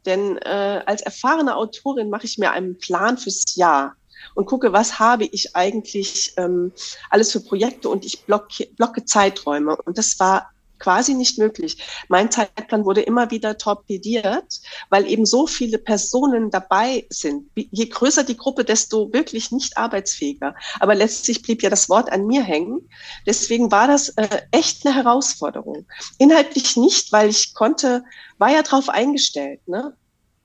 Denn 0.05 0.37
äh, 0.37 0.81
als 0.85 1.01
erfahrene 1.01 1.55
Autorin 1.55 2.09
mache 2.09 2.25
ich 2.25 2.37
mir 2.37 2.51
einen 2.51 2.77
Plan 2.77 3.17
fürs 3.17 3.55
Jahr 3.55 3.95
und 4.33 4.45
gucke, 4.45 4.73
was 4.73 4.99
habe 4.99 5.25
ich 5.25 5.55
eigentlich 5.55 6.33
ähm, 6.37 6.71
alles 7.09 7.31
für 7.31 7.39
Projekte 7.39 7.89
und 7.89 8.05
ich 8.05 8.23
blocke, 8.23 8.67
blocke 8.75 9.05
Zeiträume. 9.05 9.77
Und 9.77 9.97
das 9.97 10.19
war 10.19 10.51
quasi 10.85 11.15
nicht 11.15 11.39
möglich. 11.39 11.79
Mein 12.09 12.29
Zeitplan 12.29 12.85
wurde 12.85 13.01
immer 13.01 13.31
wieder 13.31 13.57
torpediert, 13.57 14.61
weil 14.91 15.09
eben 15.09 15.25
so 15.25 15.47
viele 15.47 15.79
Personen 15.79 16.51
dabei 16.51 17.07
sind. 17.09 17.49
Je 17.55 17.87
größer 17.87 18.23
die 18.23 18.37
Gruppe, 18.37 18.63
desto 18.63 19.11
wirklich 19.11 19.51
nicht 19.51 19.79
arbeitsfähiger. 19.79 20.53
Aber 20.79 20.93
letztlich 20.93 21.41
blieb 21.41 21.63
ja 21.63 21.71
das 21.71 21.89
Wort 21.89 22.11
an 22.11 22.27
mir 22.27 22.43
hängen. 22.43 22.87
Deswegen 23.25 23.71
war 23.71 23.87
das 23.87 24.09
äh, 24.09 24.43
echt 24.51 24.85
eine 24.85 24.95
Herausforderung. 24.95 25.87
Inhaltlich 26.19 26.77
nicht, 26.77 27.11
weil 27.11 27.29
ich 27.29 27.55
konnte, 27.55 28.03
war 28.37 28.51
ja 28.51 28.61
drauf 28.61 28.87
eingestellt. 28.87 29.67
Ne? 29.67 29.97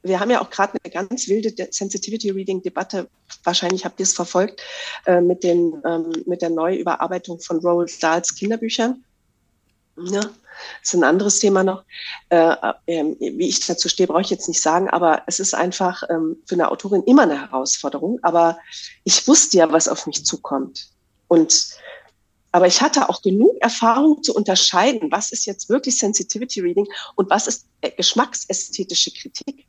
wir 0.03 0.21
haben 0.21 0.31
ja 0.31 0.41
auch 0.41 0.49
gerade 0.49 0.79
eine 0.83 0.91
ganz 0.91 1.29
wilde 1.29 1.53
Sensitivity 1.71 2.31
Reading 2.31 2.63
Debatte, 2.63 3.11
wahrscheinlich 3.45 3.85
habt 3.85 4.01
ihr 4.01 4.05
es 4.05 4.15
verfolgt, 4.15 4.63
äh, 5.05 5.21
mit, 5.21 5.45
den, 5.45 5.83
ähm, 5.85 6.13
mit 6.25 6.41
der 6.41 6.49
Neuüberarbeitung 6.49 7.41
von 7.41 7.59
Roald 7.59 8.03
Dahls 8.03 8.35
Kinderbüchern. 8.35 9.05
Ja, 10.05 10.21
das 10.21 10.31
ist 10.83 10.95
ein 10.95 11.05
anderes 11.05 11.39
Thema 11.39 11.65
noch. 11.65 11.85
Äh, 12.29 12.55
äh, 12.87 13.05
wie 13.19 13.49
ich 13.49 13.67
dazu 13.67 13.89
stehe, 13.89 14.07
brauche 14.07 14.23
ich 14.23 14.31
jetzt 14.31 14.49
nicht 14.49 14.61
sagen, 14.61 14.89
aber 14.89 15.23
es 15.27 15.41
ist 15.41 15.55
einfach 15.55 16.03
ähm, 16.09 16.37
für 16.47 16.55
eine 16.55 16.71
Autorin 16.71 17.03
immer 17.05 17.23
eine 17.23 17.41
Herausforderung. 17.41 18.19
Aber 18.23 18.59
ich 19.05 19.27
wusste 19.27 19.59
ja, 19.59 19.73
was 19.73 19.89
auf 19.89 20.07
mich 20.07 20.25
zukommt. 20.25 20.89
Und 21.29 21.79
aber 22.53 22.67
ich 22.67 22.81
hatte 22.81 23.09
auch 23.09 23.23
genug 23.23 23.57
Erfahrung 23.61 24.23
zu 24.23 24.35
unterscheiden, 24.35 25.13
was 25.13 25.31
ist 25.31 25.47
jetzt 25.47 25.69
wirklich 25.69 25.99
Sensitivity 25.99 26.61
Reading 26.61 26.89
und 27.15 27.31
was 27.31 27.47
ist 27.47 27.67
äh, 27.81 27.91
geschmacksästhetische 27.91 29.13
Kritik. 29.13 29.67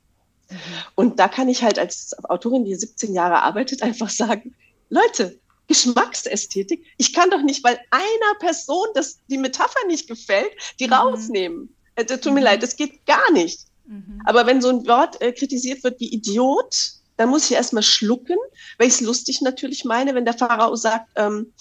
Mhm. 0.50 0.56
Und 0.96 1.18
da 1.18 1.28
kann 1.28 1.48
ich 1.48 1.62
halt 1.62 1.78
als 1.78 2.12
Autorin, 2.24 2.64
die 2.64 2.74
17 2.74 3.14
Jahre 3.14 3.42
arbeitet, 3.42 3.82
einfach 3.82 4.10
sagen, 4.10 4.54
Leute, 4.88 5.38
Geschmacksästhetik. 5.72 6.84
Ich 6.98 7.14
kann 7.14 7.30
doch 7.30 7.40
nicht, 7.40 7.64
weil 7.64 7.80
einer 7.90 8.38
Person 8.38 8.88
das, 8.94 9.18
die 9.28 9.38
Metapher 9.38 9.86
nicht 9.86 10.06
gefällt, 10.06 10.52
die 10.78 10.86
mhm. 10.86 10.92
rausnehmen. 10.92 11.74
Äh, 11.94 12.04
tut 12.04 12.26
mir 12.26 12.32
mhm. 12.32 12.44
leid, 12.44 12.62
das 12.62 12.76
geht 12.76 13.06
gar 13.06 13.32
nicht. 13.32 13.60
Mhm. 13.86 14.20
Aber 14.26 14.46
wenn 14.46 14.60
so 14.60 14.68
ein 14.68 14.86
Wort 14.86 15.20
äh, 15.22 15.32
kritisiert 15.32 15.82
wird 15.82 15.98
wie 15.98 16.12
Idiot, 16.12 16.74
dann 17.16 17.30
muss 17.30 17.50
ich 17.50 17.56
erstmal 17.56 17.82
schlucken, 17.82 18.36
weil 18.76 18.88
ich 18.88 18.94
es 18.94 19.00
lustig 19.00 19.40
natürlich 19.40 19.84
meine, 19.84 20.14
wenn 20.14 20.26
der 20.26 20.34
Pharao 20.34 20.76
sagt, 20.76 21.10
ähm, 21.16 21.52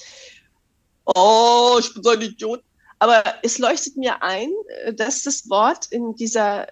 oh, 1.06 1.78
ich 1.80 1.94
bin 1.94 2.04
so 2.04 2.10
ein 2.10 2.22
Idiot. 2.22 2.64
Aber 3.00 3.24
es 3.44 3.58
leuchtet 3.60 3.96
mir 3.96 4.22
ein, 4.22 4.52
äh, 4.84 4.94
dass 4.94 5.24
das 5.24 5.50
Wort 5.50 5.88
in 5.90 6.16
dieser 6.16 6.68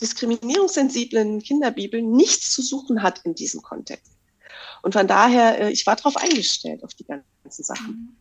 diskriminierungssensiblen 0.00 1.42
Kinderbibel 1.42 2.00
nichts 2.00 2.50
zu 2.50 2.62
suchen 2.62 3.02
hat 3.02 3.20
in 3.24 3.34
diesem 3.34 3.60
Kontext. 3.60 4.11
Und 4.82 4.92
von 4.92 5.06
daher, 5.06 5.60
äh, 5.60 5.70
ich 5.70 5.86
war 5.86 5.96
darauf 5.96 6.16
eingestellt, 6.16 6.84
auf 6.84 6.94
die 6.94 7.04
ganzen 7.04 7.64
Sachen. 7.64 8.16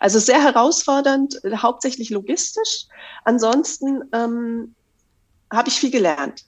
Also 0.00 0.18
sehr 0.18 0.42
herausfordernd, 0.42 1.44
äh, 1.44 1.56
hauptsächlich 1.56 2.10
logistisch. 2.10 2.86
Ansonsten 3.24 4.02
ähm, 4.12 4.74
habe 5.52 5.68
ich 5.68 5.74
viel 5.74 5.90
gelernt. 5.90 6.44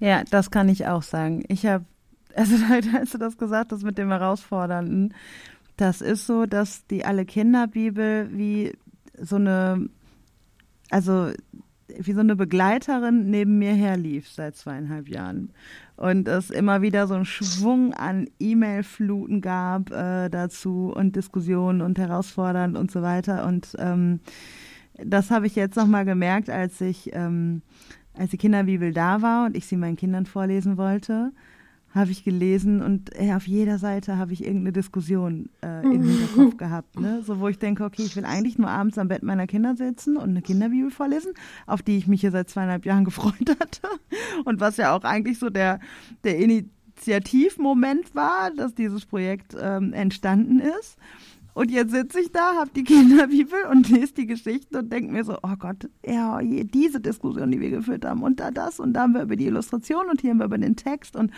Ja, 0.00 0.24
das 0.24 0.50
kann 0.50 0.68
ich 0.68 0.86
auch 0.86 1.02
sagen. 1.02 1.44
Ich 1.48 1.66
habe, 1.66 1.84
also 2.34 2.56
als 2.96 3.10
du 3.12 3.18
das 3.18 3.36
gesagt 3.36 3.70
hast 3.70 3.82
mit 3.82 3.98
dem 3.98 4.08
Herausfordernden, 4.08 5.14
das 5.76 6.00
ist 6.00 6.26
so, 6.26 6.46
dass 6.46 6.86
die 6.86 7.04
Alle 7.04 7.24
Kinderbibel 7.24 8.28
wie 8.32 8.76
so 9.20 9.36
eine, 9.36 9.88
also 10.90 11.32
wie 11.98 12.12
so 12.12 12.20
eine 12.20 12.36
Begleiterin 12.36 13.30
neben 13.30 13.58
mir 13.58 13.72
herlief 13.72 14.28
seit 14.28 14.56
zweieinhalb 14.56 15.08
Jahren. 15.08 15.52
Und 15.96 16.28
es 16.28 16.50
immer 16.50 16.82
wieder 16.82 17.06
so 17.06 17.14
einen 17.14 17.24
Schwung 17.24 17.94
an 17.94 18.28
E-Mail-Fluten 18.40 19.40
gab 19.40 19.90
äh, 19.90 20.28
dazu 20.28 20.92
und 20.94 21.16
Diskussionen 21.16 21.80
und 21.80 21.98
herausfordernd 21.98 22.76
und 22.76 22.90
so 22.90 23.02
weiter. 23.02 23.46
Und 23.46 23.74
ähm, 23.78 24.20
das 24.94 25.30
habe 25.30 25.46
ich 25.46 25.54
jetzt 25.54 25.76
nochmal 25.76 26.04
gemerkt, 26.04 26.50
als 26.50 26.80
ich, 26.80 27.10
ähm, 27.14 27.62
als 28.14 28.30
die 28.30 28.38
Kinderbibel 28.38 28.92
da 28.92 29.22
war 29.22 29.46
und 29.46 29.56
ich 29.56 29.66
sie 29.66 29.76
meinen 29.76 29.96
Kindern 29.96 30.26
vorlesen 30.26 30.76
wollte 30.76 31.32
habe 31.94 32.10
ich 32.10 32.24
gelesen 32.24 32.82
und 32.82 33.14
ey, 33.14 33.32
auf 33.34 33.46
jeder 33.46 33.78
Seite 33.78 34.16
habe 34.16 34.32
ich 34.32 34.42
irgendeine 34.42 34.72
Diskussion 34.72 35.50
äh, 35.62 35.82
im 35.82 36.02
Hinterkopf 36.02 36.56
gehabt, 36.56 36.98
ne? 36.98 37.22
So 37.22 37.38
wo 37.38 37.48
ich 37.48 37.58
denke, 37.58 37.84
okay, 37.84 38.02
ich 38.02 38.16
will 38.16 38.24
eigentlich 38.24 38.58
nur 38.58 38.70
abends 38.70 38.96
am 38.98 39.08
Bett 39.08 39.22
meiner 39.22 39.46
Kinder 39.46 39.76
sitzen 39.76 40.16
und 40.16 40.30
eine 40.30 40.42
Kinderbibel 40.42 40.90
vorlesen, 40.90 41.32
auf 41.66 41.82
die 41.82 41.98
ich 41.98 42.06
mich 42.06 42.22
hier 42.22 42.30
seit 42.30 42.48
zweieinhalb 42.48 42.86
Jahren 42.86 43.04
gefreut 43.12 43.56
hatte 43.60 43.88
und 44.44 44.60
was 44.60 44.76
ja 44.78 44.96
auch 44.96 45.04
eigentlich 45.04 45.38
so 45.38 45.50
der 45.50 45.80
der 46.24 46.38
Initiativmoment 46.38 48.14
war, 48.14 48.50
dass 48.56 48.74
dieses 48.74 49.04
Projekt 49.04 49.54
ähm, 49.60 49.92
entstanden 49.92 50.60
ist. 50.60 50.96
Und 51.54 51.70
jetzt 51.70 51.92
sitze 51.92 52.20
ich 52.20 52.32
da, 52.32 52.54
habe 52.56 52.70
die 52.74 52.84
Kinderbibel 52.84 53.66
und 53.70 53.88
lese 53.90 54.14
die 54.14 54.26
Geschichten 54.26 54.76
und 54.76 54.90
denke 54.90 55.12
mir 55.12 55.22
so, 55.24 55.36
oh 55.42 55.56
Gott, 55.58 55.88
ja, 56.04 56.40
diese 56.40 57.00
Diskussion, 57.00 57.50
die 57.50 57.60
wir 57.60 57.70
geführt 57.70 58.06
haben. 58.06 58.22
Und 58.22 58.40
da 58.40 58.50
das 58.50 58.80
und 58.80 58.94
da 58.94 59.02
haben 59.02 59.12
wir 59.12 59.22
über 59.22 59.36
die 59.36 59.46
Illustration 59.46 60.08
und 60.08 60.22
hier 60.22 60.30
haben 60.30 60.38
wir 60.38 60.46
über 60.46 60.58
den 60.58 60.76
Text. 60.76 61.14
Und 61.14 61.30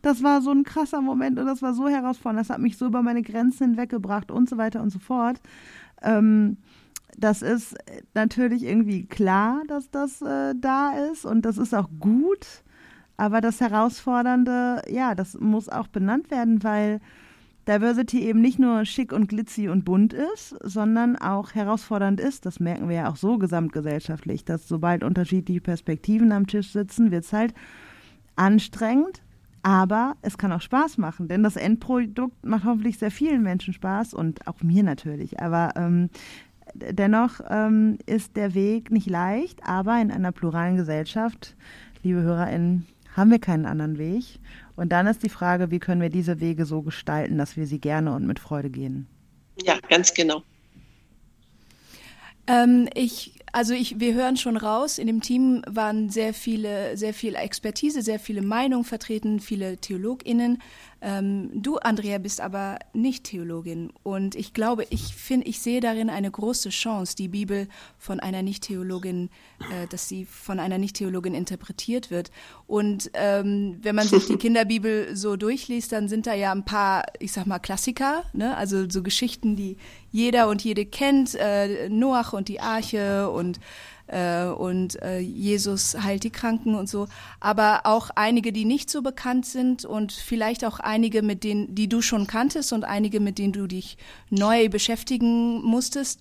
das 0.00 0.22
war 0.22 0.40
so 0.40 0.50
ein 0.50 0.64
krasser 0.64 1.02
Moment 1.02 1.38
und 1.38 1.46
das 1.46 1.60
war 1.60 1.74
so 1.74 1.88
herausfordernd, 1.88 2.48
das 2.48 2.54
hat 2.54 2.62
mich 2.62 2.78
so 2.78 2.86
über 2.86 3.02
meine 3.02 3.22
Grenzen 3.22 3.70
hinweggebracht 3.70 4.30
und 4.30 4.48
so 4.48 4.56
weiter 4.56 4.82
und 4.82 4.90
so 4.90 4.98
fort. 4.98 5.40
Ähm, 6.00 6.56
das 7.18 7.42
ist 7.42 7.76
natürlich 8.14 8.62
irgendwie 8.62 9.04
klar, 9.04 9.62
dass 9.68 9.90
das 9.90 10.22
äh, 10.22 10.54
da 10.56 10.92
ist 11.12 11.26
und 11.26 11.42
das 11.42 11.58
ist 11.58 11.74
auch 11.74 11.90
gut, 11.98 12.46
aber 13.18 13.42
das 13.42 13.60
Herausfordernde, 13.60 14.82
ja, 14.88 15.14
das 15.14 15.38
muss 15.38 15.68
auch 15.68 15.88
benannt 15.88 16.30
werden, 16.30 16.62
weil 16.62 17.00
Diversity 17.70 18.22
eben 18.24 18.40
nicht 18.40 18.58
nur 18.58 18.84
schick 18.84 19.12
und 19.12 19.28
glitzy 19.28 19.68
und 19.68 19.84
bunt 19.84 20.12
ist, 20.12 20.56
sondern 20.62 21.16
auch 21.16 21.54
herausfordernd 21.54 22.18
ist. 22.18 22.44
Das 22.44 22.58
merken 22.58 22.88
wir 22.88 22.96
ja 22.96 23.10
auch 23.10 23.16
so 23.16 23.38
gesamtgesellschaftlich, 23.38 24.44
dass 24.44 24.66
sobald 24.66 25.04
unterschiedliche 25.04 25.60
Perspektiven 25.60 26.32
am 26.32 26.48
Tisch 26.48 26.72
sitzen, 26.72 27.12
wird 27.12 27.24
es 27.24 27.32
halt 27.32 27.54
anstrengend, 28.34 29.22
aber 29.62 30.16
es 30.22 30.36
kann 30.36 30.50
auch 30.50 30.62
Spaß 30.62 30.98
machen, 30.98 31.28
denn 31.28 31.44
das 31.44 31.56
Endprodukt 31.56 32.44
macht 32.44 32.64
hoffentlich 32.64 32.98
sehr 32.98 33.10
vielen 33.12 33.42
Menschen 33.42 33.72
Spaß 33.72 34.14
und 34.14 34.48
auch 34.48 34.62
mir 34.62 34.82
natürlich. 34.82 35.40
Aber 35.40 35.72
ähm, 35.76 36.10
dennoch 36.74 37.40
ähm, 37.48 37.98
ist 38.06 38.36
der 38.36 38.54
Weg 38.54 38.90
nicht 38.90 39.08
leicht, 39.08 39.60
aber 39.64 40.00
in 40.00 40.10
einer 40.10 40.32
pluralen 40.32 40.76
Gesellschaft, 40.76 41.54
liebe 42.02 42.22
HörerInnen, 42.22 42.86
haben 43.16 43.30
wir 43.30 43.38
keinen 43.38 43.66
anderen 43.66 43.98
Weg. 43.98 44.40
Und 44.80 44.88
dann 44.92 45.06
ist 45.06 45.22
die 45.22 45.28
Frage, 45.28 45.70
wie 45.70 45.78
können 45.78 46.00
wir 46.00 46.08
diese 46.08 46.40
Wege 46.40 46.64
so 46.64 46.80
gestalten, 46.80 47.36
dass 47.36 47.54
wir 47.54 47.66
sie 47.66 47.80
gerne 47.80 48.14
und 48.14 48.26
mit 48.26 48.38
Freude 48.38 48.70
gehen? 48.70 49.06
Ja, 49.62 49.78
ganz 49.90 50.14
genau. 50.14 50.42
Ähm, 52.46 52.88
ich, 52.94 53.34
also 53.52 53.74
ich, 53.74 54.00
wir 54.00 54.14
hören 54.14 54.36
schon 54.36 54.56
raus, 54.56 54.98
in 54.98 55.06
dem 55.06 55.20
Team 55.20 55.62
waren 55.66 56.08
sehr 56.10 56.34
viele, 56.34 56.96
sehr 56.96 57.14
viel 57.14 57.34
Expertise, 57.34 58.02
sehr 58.02 58.18
viele 58.18 58.42
Meinungen 58.42 58.84
vertreten, 58.84 59.40
viele 59.40 59.78
TheologInnen, 59.78 60.58
ähm, 61.02 61.50
du, 61.54 61.78
Andrea, 61.78 62.18
bist 62.18 62.40
aber 62.40 62.78
nicht 62.92 63.24
Theologin. 63.24 63.92
Und 64.02 64.34
ich 64.34 64.52
glaube, 64.52 64.86
ich 64.90 65.14
finde, 65.14 65.46
ich 65.46 65.60
sehe 65.60 65.80
darin 65.80 66.10
eine 66.10 66.30
große 66.30 66.68
Chance, 66.68 67.16
die 67.16 67.28
Bibel 67.28 67.68
von 67.98 68.20
einer 68.20 68.42
Nicht-Theologin, 68.42 69.30
äh, 69.60 69.86
dass 69.86 70.08
sie 70.08 70.26
von 70.26 70.60
einer 70.60 70.76
Nicht-Theologin 70.76 71.34
interpretiert 71.34 72.10
wird. 72.10 72.30
Und 72.66 73.10
ähm, 73.14 73.78
wenn 73.80 73.94
man 73.94 74.08
sich 74.08 74.26
die 74.26 74.36
Kinderbibel 74.38 75.16
so 75.16 75.36
durchliest, 75.36 75.92
dann 75.92 76.08
sind 76.08 76.26
da 76.26 76.34
ja 76.34 76.52
ein 76.52 76.64
paar, 76.64 77.04
ich 77.18 77.32
sag 77.32 77.46
mal, 77.46 77.58
Klassiker, 77.60 78.24
ne? 78.34 78.56
also 78.56 78.88
so 78.88 79.02
Geschichten, 79.02 79.56
die 79.56 79.78
jeder 80.10 80.48
und 80.48 80.62
jede 80.62 80.84
kennt, 80.84 81.34
äh, 81.34 81.88
Noach 81.88 82.34
und 82.34 82.48
die 82.48 82.60
Arche 82.60 83.30
und 83.40 83.58
äh, 84.10 84.46
und 84.46 85.00
äh, 85.02 85.18
Jesus 85.20 85.96
heilt 86.02 86.24
die 86.24 86.30
Kranken 86.30 86.74
und 86.74 86.88
so, 86.88 87.06
aber 87.38 87.82
auch 87.84 88.10
einige, 88.14 88.52
die 88.52 88.64
nicht 88.64 88.90
so 88.90 89.02
bekannt 89.02 89.46
sind 89.46 89.84
und 89.84 90.12
vielleicht 90.12 90.64
auch 90.64 90.80
einige, 90.80 91.22
mit 91.22 91.44
denen, 91.44 91.74
die 91.74 91.88
du 91.88 92.02
schon 92.02 92.26
kanntest 92.26 92.72
und 92.72 92.84
einige, 92.84 93.20
mit 93.20 93.38
denen 93.38 93.52
du 93.52 93.66
dich 93.66 93.96
neu 94.28 94.68
beschäftigen 94.68 95.62
musstest 95.62 96.20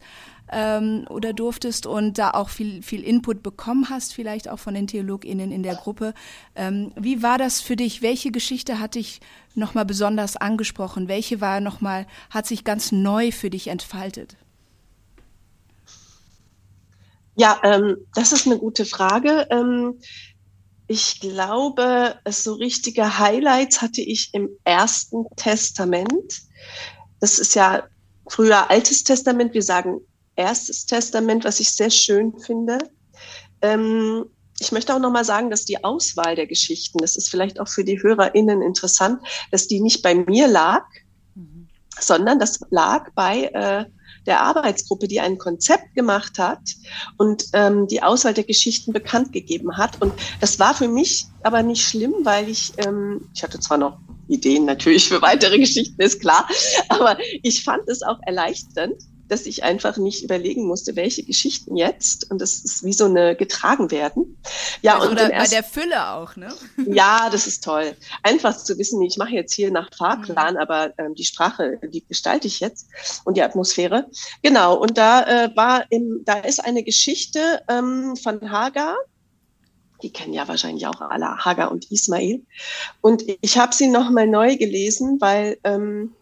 ähm, 0.51 1.05
oder 1.09 1.33
durftest 1.33 1.87
und 1.87 2.17
da 2.17 2.31
auch 2.31 2.49
viel, 2.49 2.83
viel 2.83 3.03
Input 3.03 3.41
bekommen 3.41 3.89
hast, 3.89 4.13
vielleicht 4.13 4.49
auch 4.49 4.59
von 4.59 4.73
den 4.73 4.87
TheologInnen 4.87 5.51
in 5.51 5.63
der 5.63 5.75
Gruppe. 5.75 6.13
Ähm, 6.55 6.91
wie 6.95 7.23
war 7.23 7.37
das 7.37 7.59
für 7.59 7.75
dich? 7.75 8.01
Welche 8.01 8.31
Geschichte 8.31 8.79
hat 8.79 8.95
dich 8.95 9.19
nochmal 9.55 9.85
besonders 9.85 10.37
angesprochen? 10.37 11.07
Welche 11.07 11.41
war 11.41 11.59
nochmal, 11.59 12.05
hat 12.29 12.45
sich 12.45 12.63
ganz 12.63 12.91
neu 12.91 13.31
für 13.31 13.49
dich 13.49 13.67
entfaltet? 13.67 14.37
Ja, 17.39 17.57
ähm, 17.63 17.95
das 18.15 18.33
ist 18.33 18.47
eine 18.47 18.57
gute 18.57 18.83
Frage. 18.83 19.47
Ähm, 19.49 20.01
ich 20.87 21.21
glaube, 21.21 22.15
so 22.27 22.55
richtige 22.55 23.17
Highlights 23.17 23.81
hatte 23.81 24.01
ich 24.01 24.33
im 24.33 24.49
Ersten 24.65 25.23
Testament. 25.37 26.41
Das 27.21 27.39
ist 27.39 27.55
ja 27.55 27.83
früher 28.27 28.69
Altes 28.69 29.05
Testament. 29.05 29.53
Wir 29.53 29.63
sagen 29.63 30.01
Erstes 30.35 30.85
Testament, 30.85 31.45
was 31.45 31.61
ich 31.61 31.71
sehr 31.71 31.89
schön 31.89 32.37
finde. 32.39 32.77
Ähm, 33.61 34.25
ich 34.59 34.73
möchte 34.73 34.93
auch 34.93 34.99
nochmal 34.99 35.23
sagen, 35.23 35.49
dass 35.49 35.63
die 35.63 35.81
Auswahl 35.81 36.35
der 36.35 36.47
Geschichten, 36.47 36.97
das 36.97 37.15
ist 37.15 37.29
vielleicht 37.29 37.61
auch 37.61 37.69
für 37.69 37.85
die 37.85 38.01
HörerInnen 38.03 38.61
interessant, 38.61 39.21
dass 39.51 39.67
die 39.67 39.79
nicht 39.79 40.01
bei 40.01 40.13
mir 40.13 40.49
lag, 40.49 40.83
mhm. 41.35 41.69
sondern 42.01 42.37
das 42.37 42.59
lag 42.69 43.09
bei 43.15 43.43
äh, 43.53 43.85
der 44.29 44.41
Arbeitsgruppe, 44.41 45.07
die 45.07 45.19
ein 45.19 45.37
Konzept 45.37 45.93
gemacht 45.95 46.39
hat 46.39 46.61
und 47.17 47.45
ähm, 47.53 47.87
die 47.87 48.01
Auswahl 48.01 48.33
der 48.33 48.45
Geschichten 48.45 48.93
bekannt 48.93 49.33
gegeben 49.33 49.75
hat. 49.75 50.01
Und 50.01 50.13
das 50.39 50.59
war 50.59 50.73
für 50.73 50.87
mich 50.87 51.25
aber 51.43 51.63
nicht 51.63 51.85
schlimm, 51.85 52.13
weil 52.23 52.47
ich, 52.47 52.71
ähm, 52.77 53.29
ich 53.33 53.43
hatte 53.43 53.59
zwar 53.59 53.77
noch 53.77 53.97
Ideen 54.29 54.65
natürlich 54.65 55.09
für 55.09 55.21
weitere 55.21 55.57
Geschichten, 55.59 56.01
ist 56.01 56.21
klar, 56.21 56.47
aber 56.87 57.17
ich 57.43 57.63
fand 57.63 57.89
es 57.89 58.03
auch 58.03 58.19
erleichternd, 58.25 58.95
dass 59.29 59.45
ich 59.45 59.63
einfach 59.63 59.97
nicht 59.97 60.23
überlegen 60.23 60.65
musste, 60.65 60.95
welche 60.95 61.23
Geschichten 61.23 61.77
jetzt 61.77 62.29
und 62.29 62.41
das 62.41 62.59
ist 62.59 62.83
wie 62.83 62.93
so 62.93 63.05
eine 63.05 63.35
getragen 63.35 63.91
werden. 63.91 64.37
Ja, 64.81 64.95
also 64.95 65.07
und 65.07 65.13
oder 65.13 65.29
bei 65.29 65.47
der 65.47 65.63
Fülle 65.63 66.09
auch, 66.09 66.35
ne? 66.35 66.53
Ja, 66.87 67.29
das 67.31 67.47
ist 67.47 67.63
toll. 67.63 67.95
Einfach 68.23 68.57
zu 68.57 68.77
wissen, 68.77 69.01
ich 69.01 69.17
mache 69.17 69.31
jetzt 69.31 69.53
hier 69.53 69.71
nach 69.71 69.89
Fahrplan, 69.95 70.55
mhm. 70.55 70.59
aber 70.59 70.93
ähm, 70.97 71.15
die 71.15 71.25
Sprache, 71.25 71.79
die 71.83 72.05
gestalte 72.05 72.47
ich 72.47 72.59
jetzt 72.59 72.87
und 73.23 73.37
die 73.37 73.43
Atmosphäre. 73.43 74.07
Genau, 74.41 74.75
und 74.75 74.97
da 74.97 75.45
äh, 75.45 75.55
war 75.55 75.85
im, 75.89 76.23
da 76.25 76.39
ist 76.39 76.63
eine 76.63 76.83
Geschichte 76.83 77.61
ähm, 77.67 78.15
von 78.15 78.51
Hagar, 78.51 78.95
die 80.01 80.11
kennen 80.11 80.33
ja 80.33 80.47
wahrscheinlich 80.47 80.87
auch 80.87 81.01
alle, 81.01 81.37
Hagar 81.37 81.71
und 81.71 81.91
Ismail. 81.91 82.41
Und 83.01 83.23
ich 83.41 83.57
habe 83.57 83.75
sie 83.75 83.87
nochmal 83.87 84.27
neu 84.27 84.55
gelesen, 84.57 85.19
weil 85.19 85.57
ähm, 85.63 86.15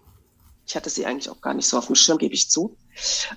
ich 0.67 0.75
hatte 0.75 0.89
sie 0.89 1.05
eigentlich 1.05 1.29
auch 1.29 1.39
gar 1.39 1.53
nicht 1.53 1.67
so 1.67 1.77
auf 1.77 1.85
dem 1.85 1.95
Schirm, 1.95 2.17
gebe 2.17 2.33
ich 2.33 2.49
zu. 2.49 2.75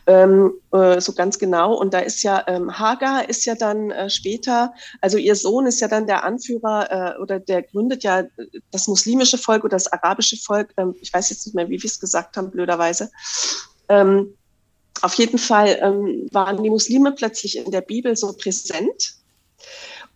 Ähm, 0.06 0.52
äh, 0.72 1.00
so 1.00 1.12
ganz 1.12 1.38
genau. 1.38 1.74
Und 1.74 1.94
da 1.94 2.00
ist 2.00 2.24
ja, 2.24 2.42
ähm, 2.48 2.76
Hagar 2.76 3.28
ist 3.28 3.44
ja 3.44 3.54
dann 3.54 3.92
äh, 3.92 4.10
später, 4.10 4.74
also 5.00 5.16
ihr 5.16 5.36
Sohn 5.36 5.66
ist 5.66 5.80
ja 5.80 5.86
dann 5.86 6.08
der 6.08 6.24
Anführer 6.24 6.90
äh, 7.16 7.20
oder 7.20 7.38
der 7.38 7.62
gründet 7.62 8.02
ja 8.02 8.24
das 8.72 8.88
muslimische 8.88 9.38
Volk 9.38 9.62
oder 9.62 9.76
das 9.76 9.92
arabische 9.92 10.36
Volk. 10.38 10.74
Ähm, 10.76 10.96
ich 11.00 11.12
weiß 11.12 11.30
jetzt 11.30 11.46
nicht 11.46 11.54
mehr, 11.54 11.68
wie 11.68 11.80
wir 11.80 11.88
es 11.88 12.00
gesagt 12.00 12.36
haben, 12.36 12.50
blöderweise. 12.50 13.12
Ähm, 13.88 14.34
auf 15.00 15.14
jeden 15.14 15.38
Fall 15.38 15.78
ähm, 15.80 16.28
waren 16.32 16.60
die 16.60 16.70
Muslime 16.70 17.12
plötzlich 17.12 17.58
in 17.58 17.70
der 17.70 17.82
Bibel 17.82 18.16
so 18.16 18.32
präsent. 18.32 19.14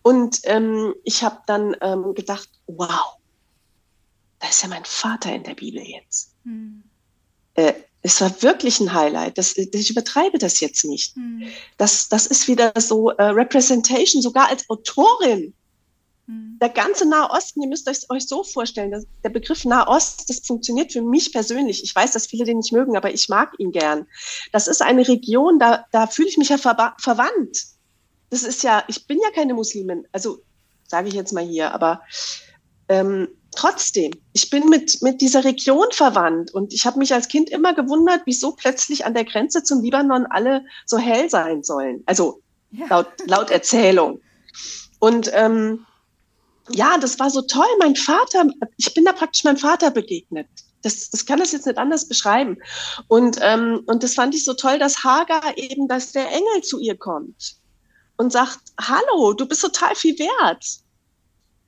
Und 0.01 0.41
ähm, 0.43 0.93
ich 1.05 1.23
habe 1.23 1.37
dann 1.47 1.77
ähm, 1.79 2.13
gedacht, 2.13 2.49
wow, 2.67 3.15
da 4.39 4.49
ist 4.49 4.63
ja 4.63 4.67
mein 4.67 4.83
Vater 4.83 5.33
in 5.33 5.43
der 5.43 5.55
Bibel 5.55 5.81
jetzt. 5.81 6.33
Hm 6.43 6.83
äh, 7.55 7.73
es 8.01 8.21
war 8.21 8.41
wirklich 8.43 8.79
ein 8.79 8.93
Highlight. 8.93 9.37
Das, 9.37 9.57
ich 9.57 9.89
übertreibe 9.89 10.37
das 10.37 10.59
jetzt 10.59 10.85
nicht. 10.85 11.17
Mhm. 11.17 11.47
Das, 11.77 12.07
das 12.07 12.27
ist 12.27 12.47
wieder 12.47 12.71
so 12.77 13.09
äh, 13.09 13.23
Representation, 13.23 14.21
sogar 14.21 14.49
als 14.49 14.69
Autorin. 14.69 15.53
Mhm. 16.27 16.59
Der 16.61 16.69
ganze 16.69 17.09
Nahosten, 17.09 17.63
ihr 17.63 17.67
müsst 17.67 17.89
euch, 17.89 18.07
euch 18.09 18.27
so 18.27 18.43
vorstellen, 18.43 18.91
dass 18.91 19.05
der 19.23 19.29
Begriff 19.29 19.65
Nahost, 19.65 20.29
das 20.29 20.39
funktioniert 20.39 20.93
für 20.93 21.01
mich 21.01 21.31
persönlich. 21.31 21.83
Ich 21.83 21.95
weiß, 21.95 22.11
dass 22.11 22.27
viele 22.27 22.45
den 22.45 22.57
nicht 22.57 22.71
mögen, 22.71 22.95
aber 22.95 23.11
ich 23.11 23.27
mag 23.27 23.53
ihn 23.57 23.71
gern. 23.71 24.05
Das 24.51 24.67
ist 24.67 24.83
eine 24.83 25.07
Region, 25.07 25.57
da, 25.57 25.85
da 25.91 26.05
fühle 26.05 26.29
ich 26.29 26.37
mich 26.37 26.49
ja 26.49 26.59
ver 26.59 26.95
verwandt. 26.99 27.63
Das 28.29 28.43
ist 28.43 28.61
ja, 28.61 28.83
ich 28.87 29.07
bin 29.07 29.19
ja 29.19 29.31
keine 29.31 29.55
Muslimin, 29.55 30.07
also 30.11 30.39
sage 30.87 31.07
ich 31.07 31.15
jetzt 31.15 31.33
mal 31.33 31.43
hier, 31.43 31.73
aber 31.73 32.01
ähm, 32.87 33.29
trotzdem, 33.55 34.11
ich 34.33 34.49
bin 34.49 34.69
mit, 34.69 35.01
mit 35.01 35.21
dieser 35.21 35.43
Region 35.43 35.87
verwandt 35.91 36.53
und 36.53 36.73
ich 36.73 36.85
habe 36.85 36.99
mich 36.99 37.13
als 37.13 37.27
Kind 37.27 37.49
immer 37.49 37.73
gewundert, 37.73 38.21
wieso 38.25 38.51
plötzlich 38.53 39.05
an 39.05 39.13
der 39.13 39.25
Grenze 39.25 39.63
zum 39.63 39.81
Libanon 39.81 40.25
alle 40.25 40.65
so 40.85 40.97
hell 40.97 41.29
sein 41.29 41.63
sollen. 41.63 42.03
Also 42.05 42.41
ja. 42.71 42.87
laut, 42.89 43.07
laut 43.25 43.49
Erzählung. 43.49 44.21
Und 44.99 45.29
ähm, 45.33 45.85
ja, 46.69 46.97
das 46.97 47.19
war 47.19 47.29
so 47.29 47.41
toll. 47.41 47.67
Mein 47.79 47.95
Vater, 47.95 48.47
ich 48.77 48.93
bin 48.93 49.05
da 49.05 49.13
praktisch 49.13 49.43
meinem 49.43 49.57
Vater 49.57 49.91
begegnet. 49.91 50.47
Das, 50.81 51.09
das 51.09 51.25
kann 51.25 51.39
das 51.39 51.51
jetzt 51.51 51.65
nicht 51.65 51.77
anders 51.77 52.07
beschreiben. 52.07 52.57
Und, 53.07 53.37
ähm, 53.41 53.81
und 53.87 54.03
das 54.03 54.13
fand 54.13 54.35
ich 54.35 54.45
so 54.45 54.53
toll, 54.53 54.77
dass 54.77 55.03
Hagar 55.03 55.57
eben, 55.57 55.87
dass 55.87 56.11
der 56.11 56.27
Engel 56.31 56.61
zu 56.63 56.79
ihr 56.79 56.97
kommt 56.97 57.55
und 58.17 58.31
sagt, 58.31 58.59
hallo, 58.79 59.33
du 59.33 59.47
bist 59.47 59.61
total 59.61 59.95
viel 59.95 60.17
wert. 60.19 60.63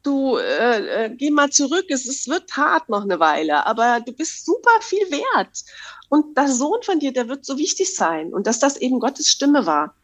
Du 0.07 0.37
äh, 0.37 1.05
äh, 1.05 1.09
geh 1.09 1.31
mal 1.31 1.49
zurück, 1.49 1.87
es, 1.89 2.07
es 2.07 2.29
wird 2.29 2.55
hart 2.55 2.87
noch 2.87 3.01
eine 3.01 3.19
Weile, 3.19 3.65
aber 3.65 3.99
du 3.99 4.13
bist 4.13 4.45
super 4.45 4.79
viel 4.79 5.11
wert. 5.11 5.65
Und 6.07 6.37
der 6.37 6.47
Sohn 6.47 6.81
von 6.81 6.99
dir, 6.99 7.11
der 7.11 7.27
wird 7.27 7.43
so 7.43 7.57
wichtig 7.57 7.93
sein. 7.93 8.33
Und 8.33 8.47
dass 8.47 8.59
das 8.59 8.77
eben 8.77 9.01
Gottes 9.01 9.27
Stimme 9.27 9.65
war. 9.65 9.95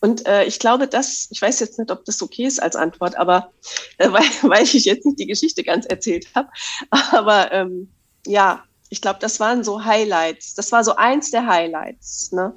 Und 0.00 0.26
äh, 0.26 0.44
ich 0.44 0.58
glaube, 0.58 0.88
dass, 0.88 1.28
ich 1.30 1.42
weiß 1.42 1.60
jetzt 1.60 1.78
nicht, 1.78 1.90
ob 1.90 2.06
das 2.06 2.22
okay 2.22 2.46
ist 2.46 2.62
als 2.62 2.76
Antwort, 2.76 3.16
aber 3.16 3.52
äh, 3.98 4.08
weil, 4.12 4.24
weil 4.40 4.62
ich 4.62 4.86
jetzt 4.86 5.04
nicht 5.04 5.18
die 5.18 5.26
Geschichte 5.26 5.62
ganz 5.62 5.84
erzählt 5.84 6.28
habe, 6.34 6.48
aber 6.90 7.52
ähm, 7.52 7.90
ja, 8.26 8.64
ich 8.88 9.02
glaube, 9.02 9.18
das 9.20 9.38
waren 9.38 9.64
so 9.64 9.84
Highlights. 9.84 10.54
Das 10.54 10.72
war 10.72 10.82
so 10.82 10.96
eins 10.96 11.30
der 11.30 11.46
Highlights. 11.46 12.32
Ne? 12.32 12.54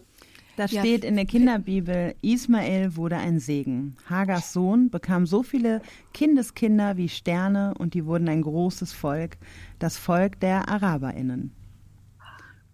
Da 0.56 0.68
steht 0.68 1.04
ja. 1.04 1.10
in 1.10 1.16
der 1.16 1.26
Kinderbibel, 1.26 2.16
Ismael 2.22 2.96
wurde 2.96 3.18
ein 3.18 3.40
Segen. 3.40 3.98
Hagars 4.10 4.54
Sohn 4.54 4.90
bekam 4.90 5.26
so 5.26 5.44
viele 5.44 5.82
Kindeskinder 6.14 6.96
wie 6.96 7.10
Sterne 7.10 7.74
und 7.78 7.94
die 7.94 8.06
wurden 8.06 8.30
ein 8.30 8.42
großes 8.42 8.94
Volk, 8.94 9.38
das 9.80 9.98
Volk 9.98 10.40
der 10.40 10.70
Araberinnen. 10.70 11.52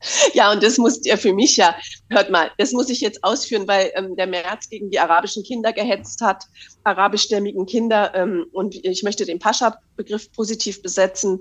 Ja, 0.33 0.51
und 0.51 0.63
das 0.63 0.77
muss 0.77 0.99
ja 1.03 1.17
für 1.17 1.33
mich 1.33 1.57
ja, 1.57 1.75
hört 2.09 2.29
mal, 2.29 2.51
das 2.57 2.71
muss 2.71 2.89
ich 2.89 3.01
jetzt 3.01 3.23
ausführen, 3.23 3.67
weil 3.67 3.91
ähm, 3.95 4.15
der 4.15 4.27
März 4.27 4.69
gegen 4.69 4.89
die 4.89 4.99
arabischen 4.99 5.43
Kinder 5.43 5.73
gehetzt 5.73 6.21
hat, 6.21 6.45
arabischstämmigen 6.83 7.65
Kinder. 7.65 8.13
Ähm, 8.15 8.45
und 8.51 8.75
ich 8.75 9.03
möchte 9.03 9.25
den 9.25 9.39
Pascha-Begriff 9.39 10.31
positiv 10.31 10.81
besetzen 10.81 11.39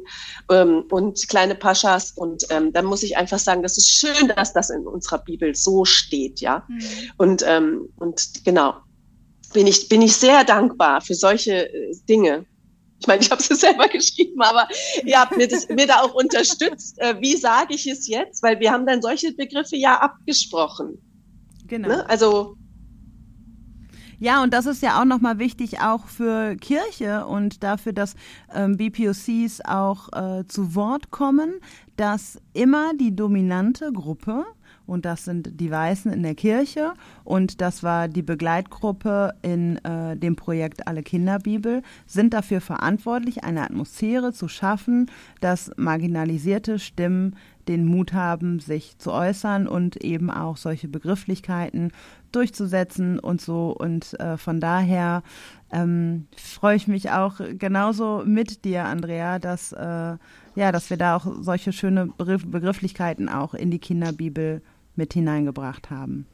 ähm, 0.51 0.85
und 0.91 1.29
kleine 1.29 1.55
Paschas. 1.55 2.13
Und 2.13 2.45
ähm, 2.51 2.73
dann 2.73 2.85
muss 2.85 3.03
ich 3.03 3.17
einfach 3.17 3.39
sagen, 3.39 3.63
das 3.63 3.77
ist 3.77 3.91
schön, 3.91 4.29
dass 4.29 4.53
das 4.53 4.71
in 4.71 4.87
unserer 4.87 5.19
Bibel 5.19 5.55
so 5.55 5.85
steht, 5.85 6.41
ja. 6.41 6.65
Mhm. 6.69 6.83
Und, 7.17 7.45
ähm, 7.47 7.89
und 7.97 8.45
genau, 8.45 8.75
bin 9.53 9.67
ich, 9.67 9.89
bin 9.89 10.03
ich 10.03 10.17
sehr 10.17 10.45
dankbar 10.45 11.01
für 11.01 11.15
solche 11.15 11.73
äh, 11.73 11.93
Dinge. 12.09 12.47
Ich 13.01 13.07
meine, 13.07 13.23
ich 13.23 13.31
habe 13.31 13.41
es 13.41 13.49
selber 13.49 13.89
geschrieben, 13.93 14.41
aber 14.43 14.69
ihr 15.05 15.19
habt 15.19 15.37
mir, 15.37 15.49
das, 15.49 15.69
mir 15.69 15.87
da 15.87 16.01
auch 16.01 16.15
unterstützt. 16.15 16.99
Äh, 16.99 17.21
wie 17.21 17.37
sage 17.37 17.75
ich 17.75 17.87
es 17.87 18.07
jetzt? 18.07 18.43
Weil 18.43 18.61
wir 18.61 18.71
haben 18.71 18.87
dann 18.87 19.01
solche 19.01 19.33
Begriffe 19.33 19.77
ja 19.77 19.97
abgesprochen. 19.97 20.99
Genau. 21.67 21.89
Ne? 21.89 22.09
Also 22.09 22.57
ja, 24.23 24.43
und 24.43 24.53
das 24.53 24.67
ist 24.67 24.83
ja 24.83 25.01
auch 25.01 25.07
nochmal 25.07 25.39
wichtig, 25.39 25.81
auch 25.81 26.07
für 26.07 26.55
Kirche 26.57 27.25
und 27.25 27.63
dafür, 27.63 27.95
dass 27.95 28.17
ähm, 28.55 28.77
BPOCs 28.77 29.63
auch 29.65 30.13
äh, 30.13 30.47
zu 30.47 30.75
Wort 30.75 31.11
kommen, 31.11 31.55
dass 31.97 32.39
immer 32.53 32.93
die 33.01 33.17
dominante 33.17 33.91
Gruppe 33.93 34.45
und 34.91 35.05
das 35.05 35.25
sind 35.25 35.61
die 35.61 35.71
Weißen 35.71 36.13
in 36.13 36.23
der 36.23 36.35
Kirche 36.35 36.93
und 37.25 37.61
das 37.61 37.83
war 37.83 38.09
die 38.09 38.23
Begleitgruppe 38.23 39.35
in 39.43 39.77
äh, 39.85 40.17
dem 40.17 40.37
Projekt 40.37 40.87
Alle 40.89 41.03
Kinderbibel, 41.03 41.83
sind 42.07 42.35
dafür 42.35 42.61
verantwortlich, 42.61 43.45
eine 43.45 43.63
Atmosphäre 43.63 44.33
zu 44.33 44.49
schaffen, 44.49 45.11
dass 45.41 45.71
marginalisierte 45.77 46.79
Stimmen 46.79 47.37
den 47.69 47.85
Mut 47.85 48.13
haben, 48.13 48.59
sich 48.59 48.99
zu 48.99 49.13
äußern 49.13 49.69
und 49.69 50.03
eben 50.03 50.29
auch 50.29 50.57
solche 50.57 50.89
Begrifflichkeiten 50.89 51.93
durchzusetzen 52.33 53.21
und 53.21 53.41
so. 53.41 53.71
Und 53.71 54.19
äh, 54.19 54.37
von 54.37 54.59
daher 54.59 55.23
ähm, 55.71 56.27
freue 56.37 56.75
ich 56.75 56.89
mich 56.89 57.11
auch 57.11 57.41
genauso 57.59 58.23
mit 58.27 58.65
dir, 58.65 58.87
Andrea, 58.87 59.39
dass, 59.39 59.73
äh, 59.73 60.17
ja, 60.57 60.73
dass 60.73 60.91
wir 60.91 60.97
da 60.97 61.17
auch 61.17 61.27
solche 61.41 61.73
schöne 61.73 62.07
Begrifflichkeiten 62.07 63.29
auch 63.29 63.55
in 63.55 63.71
die 63.71 63.79
Kinderbibel 63.79 64.63
mit 65.01 65.15
hineingebracht 65.15 65.89
haben. 65.89 66.27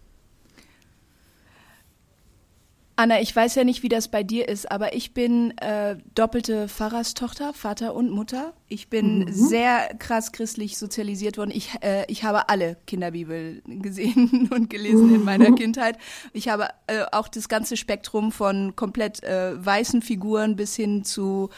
Anna, 2.99 3.21
ich 3.21 3.37
weiß 3.37 3.57
ja 3.57 3.65
nicht, 3.65 3.83
wie 3.83 3.91
das 3.91 4.09
bei 4.09 4.23
dir 4.23 4.49
ist, 4.49 4.73
aber 4.73 4.95
ich 4.95 5.13
bin 5.13 5.51
äh, 5.59 5.99
doppelte 6.15 6.67
Pfarrerstochter, 6.67 7.53
Vater 7.53 7.95
und 7.95 8.11
Mutter. 8.11 8.55
Ich 8.69 8.89
bin 8.89 9.19
mhm. 9.19 9.33
sehr 9.33 9.91
krass 9.99 10.33
christlich 10.33 10.79
sozialisiert 10.79 11.37
worden. 11.37 11.51
Ich, 11.55 11.73
äh, 11.83 12.07
ich 12.09 12.25
habe 12.25 12.49
alle 12.49 12.79
Kinderbibel 12.87 13.61
gesehen 13.67 14.49
und 14.51 14.71
gelesen 14.71 15.15
in 15.15 15.25
meiner 15.25 15.51
mhm. 15.51 15.57
Kindheit. 15.57 15.99
Ich 16.33 16.49
habe 16.49 16.69
äh, 16.87 17.05
auch 17.13 17.29
das 17.29 17.51
ganze 17.51 17.77
Spektrum 17.77 18.33
von 18.33 18.75
komplett 18.75 19.23
äh, 19.23 19.63
weißen 19.65 20.01
Figuren 20.01 20.57
bis 20.57 20.75
hin 20.75 21.05
zu 21.05 21.51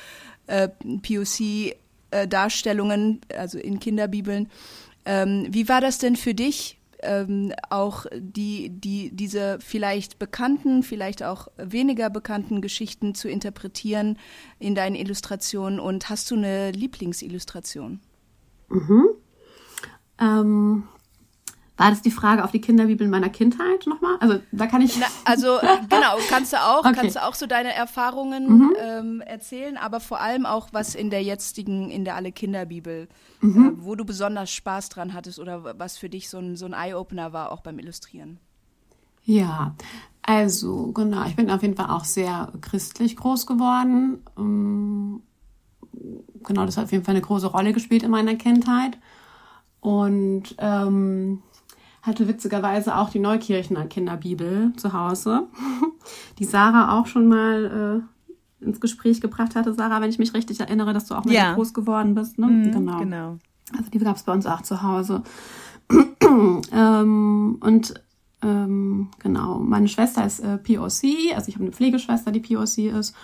äh, 0.49 0.69
POC-Darstellungen, 0.69 3.21
äh, 3.29 3.37
also 3.37 3.59
in 3.59 3.79
Kinderbibeln. 3.79 4.51
Ähm, 5.05 5.47
wie 5.51 5.69
war 5.69 5.81
das 5.81 5.99
denn 5.99 6.17
für 6.17 6.35
dich? 6.35 6.78
Ähm, 7.03 7.53
auch 7.71 8.07
die, 8.15 8.71
die, 8.71 9.11
diese 9.15 9.59
vielleicht 9.61 10.19
bekannten, 10.19 10.83
vielleicht 10.83 11.23
auch 11.23 11.49
weniger 11.57 12.11
bekannten 12.11 12.61
Geschichten 12.61 13.15
zu 13.15 13.29
interpretieren 13.29 14.19
in 14.59 14.75
deinen 14.75 14.97
Illustrationen. 14.97 15.81
Und 15.81 16.11
hast 16.11 16.31
du 16.31 16.37
eine 16.37 16.71
Lieblingsillustration? 16.73 18.01
Mhm. 18.69 19.09
Ähm, 20.21 20.85
war 21.79 21.91
das 21.91 22.03
die 22.03 22.11
Frage 22.11 22.45
auf 22.45 22.51
die 22.51 22.61
Kinderbibel 22.61 23.07
meiner 23.07 23.29
Kindheit 23.29 23.87
nochmal? 23.87 24.17
Also 24.19 24.41
da 24.51 24.67
kann 24.67 24.83
ich. 24.83 24.99
Na, 24.99 25.07
also 25.25 25.59
genau, 25.89 26.17
kannst 26.29 26.53
du 26.53 26.57
auch, 26.57 26.81
okay. 26.85 26.93
kannst 26.93 27.17
du 27.17 27.25
auch 27.25 27.35
so 27.35 27.47
deine 27.47 27.73
Erfahrungen 27.73 28.49
mhm. 28.49 28.77
ähm, 28.81 29.21
erzählen, 29.21 29.77
aber 29.77 30.01
vor 30.01 30.21
allem 30.21 30.45
auch 30.45 30.69
was 30.73 30.97
in 30.97 31.09
der 31.09 31.23
jetzigen, 31.23 31.91
in 31.91 32.05
der 32.05 32.17
alle 32.17 32.33
Kinderbibel, 32.33 33.09
mhm. 33.41 33.67
äh, 33.67 33.85
wo 33.85 33.95
du 33.95 34.05
besonders 34.05 34.51
Spaß 34.51 34.89
dran 34.89 35.15
hattest 35.15 35.39
oder 35.39 35.79
was 35.79 35.97
für 35.97 36.09
dich 36.09 36.29
so 36.29 36.39
ein, 36.39 36.57
so 36.57 36.67
ein 36.67 36.73
Eye-Opener 36.73 37.33
war, 37.33 37.53
auch 37.53 37.61
beim 37.61 37.79
Illustrieren. 37.79 38.39
Ja, 39.23 39.77
also 40.23 40.91
genau, 40.91 41.27
ich 41.27 41.37
bin 41.37 41.49
auf 41.49 41.63
jeden 41.63 41.77
Fall 41.77 41.91
auch 41.91 42.05
sehr 42.05 42.53
christlich 42.61 43.15
groß 43.15 43.47
geworden. 43.47 44.25
Ähm, 44.37 45.23
genau, 46.43 46.67
das 46.67 46.77
hat 46.77 46.87
auf 46.87 46.93
jeden 46.93 47.05
Fall 47.05 47.15
eine 47.15 47.23
große 47.23 47.47
Rolle 47.47 47.73
gespielt 47.73 48.03
in 48.03 48.11
meiner 48.11 48.35
Kindheit. 48.35 48.99
Und 49.81 50.57
ähm, 50.59 51.43
hatte 52.03 52.29
witzigerweise 52.29 52.97
auch 52.97 53.11
die 53.11 53.19
Neukirchener 53.19 53.87
Kinderbibel 53.87 54.73
zu 54.77 54.93
Hause, 54.93 55.49
die 56.39 56.45
Sarah 56.45 56.99
auch 56.99 57.07
schon 57.07 57.29
mal 57.29 58.03
äh, 58.63 58.65
ins 58.65 58.81
Gespräch 58.81 59.21
gebracht 59.21 59.57
hatte. 59.57 59.75
Sarah, 59.75 60.01
wenn 60.01 60.11
ich 60.11 60.19
mich 60.19 60.35
richtig 60.35 60.61
erinnere, 60.61 60.93
dass 60.93 61.07
du 61.07 61.15
auch 61.15 61.25
mal 61.25 61.35
ja. 61.35 61.55
groß 61.55 61.75
geworden 61.75 62.15
bist. 62.15 62.39
Ne? 62.39 62.47
Mhm, 62.47 62.73
genau. 62.73 62.99
genau. 62.99 63.39
Also 63.77 63.91
die 63.91 63.99
gab 63.99 64.17
es 64.17 64.23
bei 64.23 64.33
uns 64.33 64.47
auch 64.47 64.63
zu 64.63 64.83
Hause. 64.83 65.23
ähm, 66.73 67.59
und 67.61 67.95
ähm, 68.43 69.09
genau, 69.19 69.59
meine 69.59 69.89
Schwester 69.89 70.25
ist 70.25 70.41
äh, 70.41 70.59
POC, 70.59 71.35
also 71.35 71.49
ich 71.49 71.55
habe 71.55 71.65
eine 71.65 71.73
Pflegeschwester, 71.73 72.31
die 72.31 72.41
POC 72.41 72.79
ist. 72.97 73.15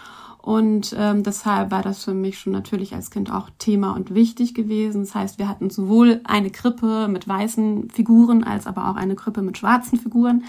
Und 0.45 0.95
ähm, 0.99 1.23
deshalb 1.23 1.71
war 1.71 1.81
das 1.81 2.05
für 2.05 2.13
mich 2.13 2.39
schon 2.39 2.53
natürlich 2.53 2.95
als 2.95 3.11
Kind 3.11 3.33
auch 3.33 3.49
Thema 3.59 3.93
und 3.93 4.15
wichtig 4.15 4.53
gewesen. 4.53 5.01
Das 5.01 5.15
heißt, 5.15 5.39
wir 5.39 5.49
hatten 5.49 5.71
sowohl 5.71 6.21
eine 6.25 6.51
Krippe 6.51 7.09
mit 7.09 7.27
weißen 7.27 7.89
Figuren 7.89 8.45
als 8.45 8.67
aber 8.67 8.91
auch 8.91 8.97
eine 8.97 9.15
Krippe 9.15 9.41
mit 9.41 9.57
schwarzen 9.57 9.99
Figuren. 9.99 10.45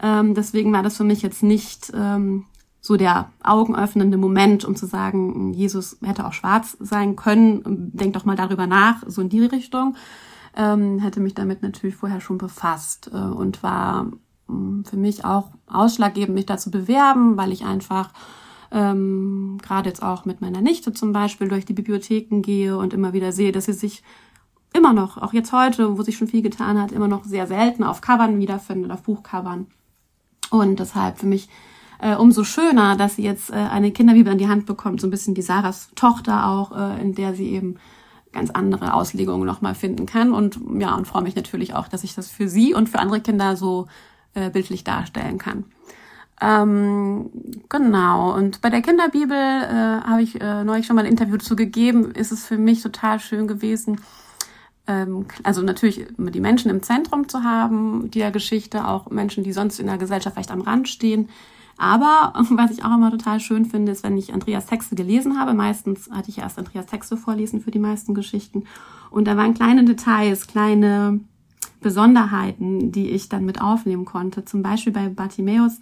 Ähm, 0.00 0.34
deswegen 0.34 0.72
war 0.72 0.84
das 0.84 0.96
für 0.96 1.02
mich 1.02 1.22
jetzt 1.22 1.42
nicht 1.42 1.90
ähm, 1.92 2.44
so 2.80 2.96
der 2.96 3.32
augenöffnende 3.42 4.16
Moment, 4.16 4.64
um 4.64 4.76
zu 4.76 4.86
sagen, 4.86 5.52
Jesus 5.54 5.98
hätte 6.04 6.24
auch 6.24 6.32
schwarz 6.32 6.76
sein 6.78 7.16
können. 7.16 7.90
Denk 7.92 8.12
doch 8.12 8.26
mal 8.26 8.36
darüber 8.36 8.68
nach, 8.68 9.02
so 9.08 9.22
in 9.22 9.28
die 9.28 9.44
Richtung. 9.44 9.96
Ähm, 10.54 11.00
hätte 11.00 11.18
mich 11.18 11.34
damit 11.34 11.62
natürlich 11.62 11.96
vorher 11.96 12.20
schon 12.20 12.38
befasst 12.38 13.10
äh, 13.12 13.16
und 13.16 13.64
war 13.64 14.06
äh, 14.48 14.52
für 14.88 14.96
mich 14.96 15.24
auch 15.24 15.50
ausschlaggebend, 15.66 16.36
mich 16.36 16.46
da 16.46 16.58
zu 16.58 16.70
bewerben, 16.70 17.36
weil 17.36 17.50
ich 17.50 17.64
einfach 17.64 18.10
ähm, 18.72 19.58
gerade 19.62 19.88
jetzt 19.88 20.02
auch 20.02 20.24
mit 20.24 20.40
meiner 20.40 20.60
Nichte 20.60 20.92
zum 20.92 21.12
Beispiel 21.12 21.48
durch 21.48 21.64
die 21.64 21.72
Bibliotheken 21.72 22.40
gehe 22.42 22.76
und 22.76 22.94
immer 22.94 23.12
wieder 23.12 23.32
sehe, 23.32 23.52
dass 23.52 23.66
sie 23.66 23.72
sich 23.72 24.02
immer 24.72 24.92
noch, 24.92 25.16
auch 25.16 25.32
jetzt 25.32 25.52
heute, 25.52 25.96
wo 25.96 26.02
sich 26.02 26.16
schon 26.16 26.28
viel 26.28 26.42
getan 26.42 26.80
hat, 26.80 26.92
immer 26.92 27.08
noch 27.08 27.24
sehr 27.24 27.46
selten 27.46 27.84
auf 27.84 28.00
Covern 28.00 28.38
wiederfindet, 28.38 28.90
auf 28.90 29.02
Buchcovern. 29.02 29.66
Und 30.50 30.78
deshalb 30.80 31.18
für 31.18 31.26
mich 31.26 31.48
äh, 31.98 32.14
umso 32.14 32.44
schöner, 32.44 32.96
dass 32.96 33.16
sie 33.16 33.22
jetzt 33.22 33.50
äh, 33.50 33.54
eine 33.54 33.90
Kinderbibel 33.90 34.32
in 34.32 34.38
die 34.38 34.48
Hand 34.48 34.66
bekommt, 34.66 35.00
so 35.00 35.06
ein 35.06 35.10
bisschen 35.10 35.34
die 35.34 35.42
Sarahs 35.42 35.90
Tochter 35.94 36.46
auch, 36.46 36.76
äh, 36.76 37.00
in 37.00 37.14
der 37.14 37.34
sie 37.34 37.50
eben 37.50 37.76
ganz 38.32 38.50
andere 38.50 38.92
Auslegungen 38.92 39.46
nochmal 39.46 39.74
finden 39.74 40.04
kann. 40.04 40.32
Und 40.32 40.60
ja, 40.78 40.94
und 40.94 41.06
freue 41.06 41.22
mich 41.22 41.36
natürlich 41.36 41.74
auch, 41.74 41.88
dass 41.88 42.04
ich 42.04 42.14
das 42.14 42.28
für 42.30 42.48
sie 42.48 42.74
und 42.74 42.88
für 42.88 42.98
andere 42.98 43.20
Kinder 43.20 43.56
so 43.56 43.86
äh, 44.34 44.50
bildlich 44.50 44.84
darstellen 44.84 45.38
kann. 45.38 45.64
Ähm, 46.40 47.30
genau. 47.68 48.34
Und 48.34 48.60
bei 48.60 48.70
der 48.70 48.82
Kinderbibel 48.82 49.36
äh, 49.36 50.00
habe 50.06 50.22
ich 50.22 50.40
äh, 50.40 50.64
neulich 50.64 50.86
schon 50.86 50.96
mal 50.96 51.04
ein 51.04 51.10
Interview 51.10 51.38
zu 51.38 51.56
gegeben. 51.56 52.12
Ist 52.12 52.32
es 52.32 52.46
für 52.46 52.58
mich 52.58 52.82
total 52.82 53.20
schön 53.20 53.46
gewesen, 53.46 54.00
ähm, 54.86 55.26
also 55.42 55.62
natürlich 55.62 56.06
die 56.16 56.40
Menschen 56.40 56.70
im 56.70 56.82
Zentrum 56.82 57.28
zu 57.28 57.42
haben, 57.42 58.10
der 58.10 58.30
Geschichte, 58.30 58.86
auch 58.86 59.10
Menschen, 59.10 59.44
die 59.44 59.52
sonst 59.52 59.80
in 59.80 59.86
der 59.86 59.98
Gesellschaft 59.98 60.34
vielleicht 60.34 60.50
am 60.50 60.60
Rand 60.60 60.88
stehen. 60.88 61.28
Aber 61.78 62.32
was 62.50 62.70
ich 62.70 62.84
auch 62.84 62.94
immer 62.94 63.10
total 63.10 63.40
schön 63.40 63.64
finde, 63.66 63.92
ist, 63.92 64.04
wenn 64.04 64.16
ich 64.16 64.32
Andreas 64.32 64.66
Texte 64.66 64.94
gelesen 64.94 65.38
habe. 65.38 65.54
Meistens 65.54 66.10
hatte 66.10 66.30
ich 66.30 66.38
erst 66.38 66.58
Andreas 66.58 66.86
Texte 66.86 67.16
vorlesen 67.16 67.60
für 67.60 67.70
die 67.70 67.78
meisten 67.78 68.14
Geschichten. 68.14 68.64
Und 69.10 69.26
da 69.26 69.36
waren 69.36 69.54
kleine 69.54 69.84
Details, 69.84 70.46
kleine 70.46 71.20
Besonderheiten, 71.80 72.92
die 72.92 73.10
ich 73.10 73.28
dann 73.28 73.44
mit 73.44 73.60
aufnehmen 73.60 74.04
konnte. 74.04 74.44
Zum 74.44 74.62
Beispiel 74.62 74.92
bei 74.92 75.08
Bartimäus 75.08 75.80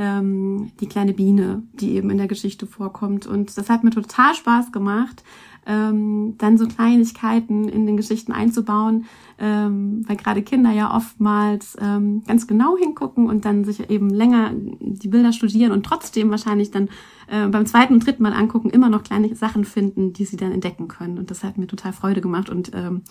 ähm, 0.00 0.72
die 0.80 0.88
kleine 0.88 1.12
Biene, 1.12 1.62
die 1.74 1.90
eben 1.90 2.08
in 2.08 2.16
der 2.16 2.26
Geschichte 2.26 2.66
vorkommt. 2.66 3.26
Und 3.26 3.56
das 3.58 3.68
hat 3.68 3.84
mir 3.84 3.90
total 3.90 4.34
Spaß 4.34 4.72
gemacht, 4.72 5.22
ähm, 5.66 6.36
dann 6.38 6.56
so 6.56 6.66
Kleinigkeiten 6.66 7.68
in 7.68 7.84
den 7.84 7.98
Geschichten 7.98 8.32
einzubauen, 8.32 9.04
ähm, 9.38 10.02
weil 10.08 10.16
gerade 10.16 10.40
Kinder 10.40 10.72
ja 10.72 10.96
oftmals 10.96 11.76
ähm, 11.78 12.22
ganz 12.26 12.46
genau 12.46 12.78
hingucken 12.78 13.28
und 13.28 13.44
dann 13.44 13.64
sich 13.66 13.90
eben 13.90 14.08
länger 14.08 14.52
die 14.54 15.08
Bilder 15.08 15.34
studieren 15.34 15.72
und 15.72 15.84
trotzdem 15.84 16.30
wahrscheinlich 16.30 16.70
dann 16.70 16.88
äh, 17.26 17.46
beim 17.48 17.66
zweiten 17.66 17.92
und 17.92 18.06
dritten 18.06 18.22
Mal 18.22 18.32
angucken 18.32 18.70
immer 18.70 18.88
noch 18.88 19.02
kleine 19.02 19.34
Sachen 19.36 19.66
finden, 19.66 20.14
die 20.14 20.24
sie 20.24 20.38
dann 20.38 20.52
entdecken 20.52 20.88
können. 20.88 21.18
Und 21.18 21.30
das 21.30 21.44
hat 21.44 21.58
mir 21.58 21.66
total 21.66 21.92
Freude 21.92 22.22
gemacht 22.22 22.48
und 22.48 22.70
ähm, 22.74 23.02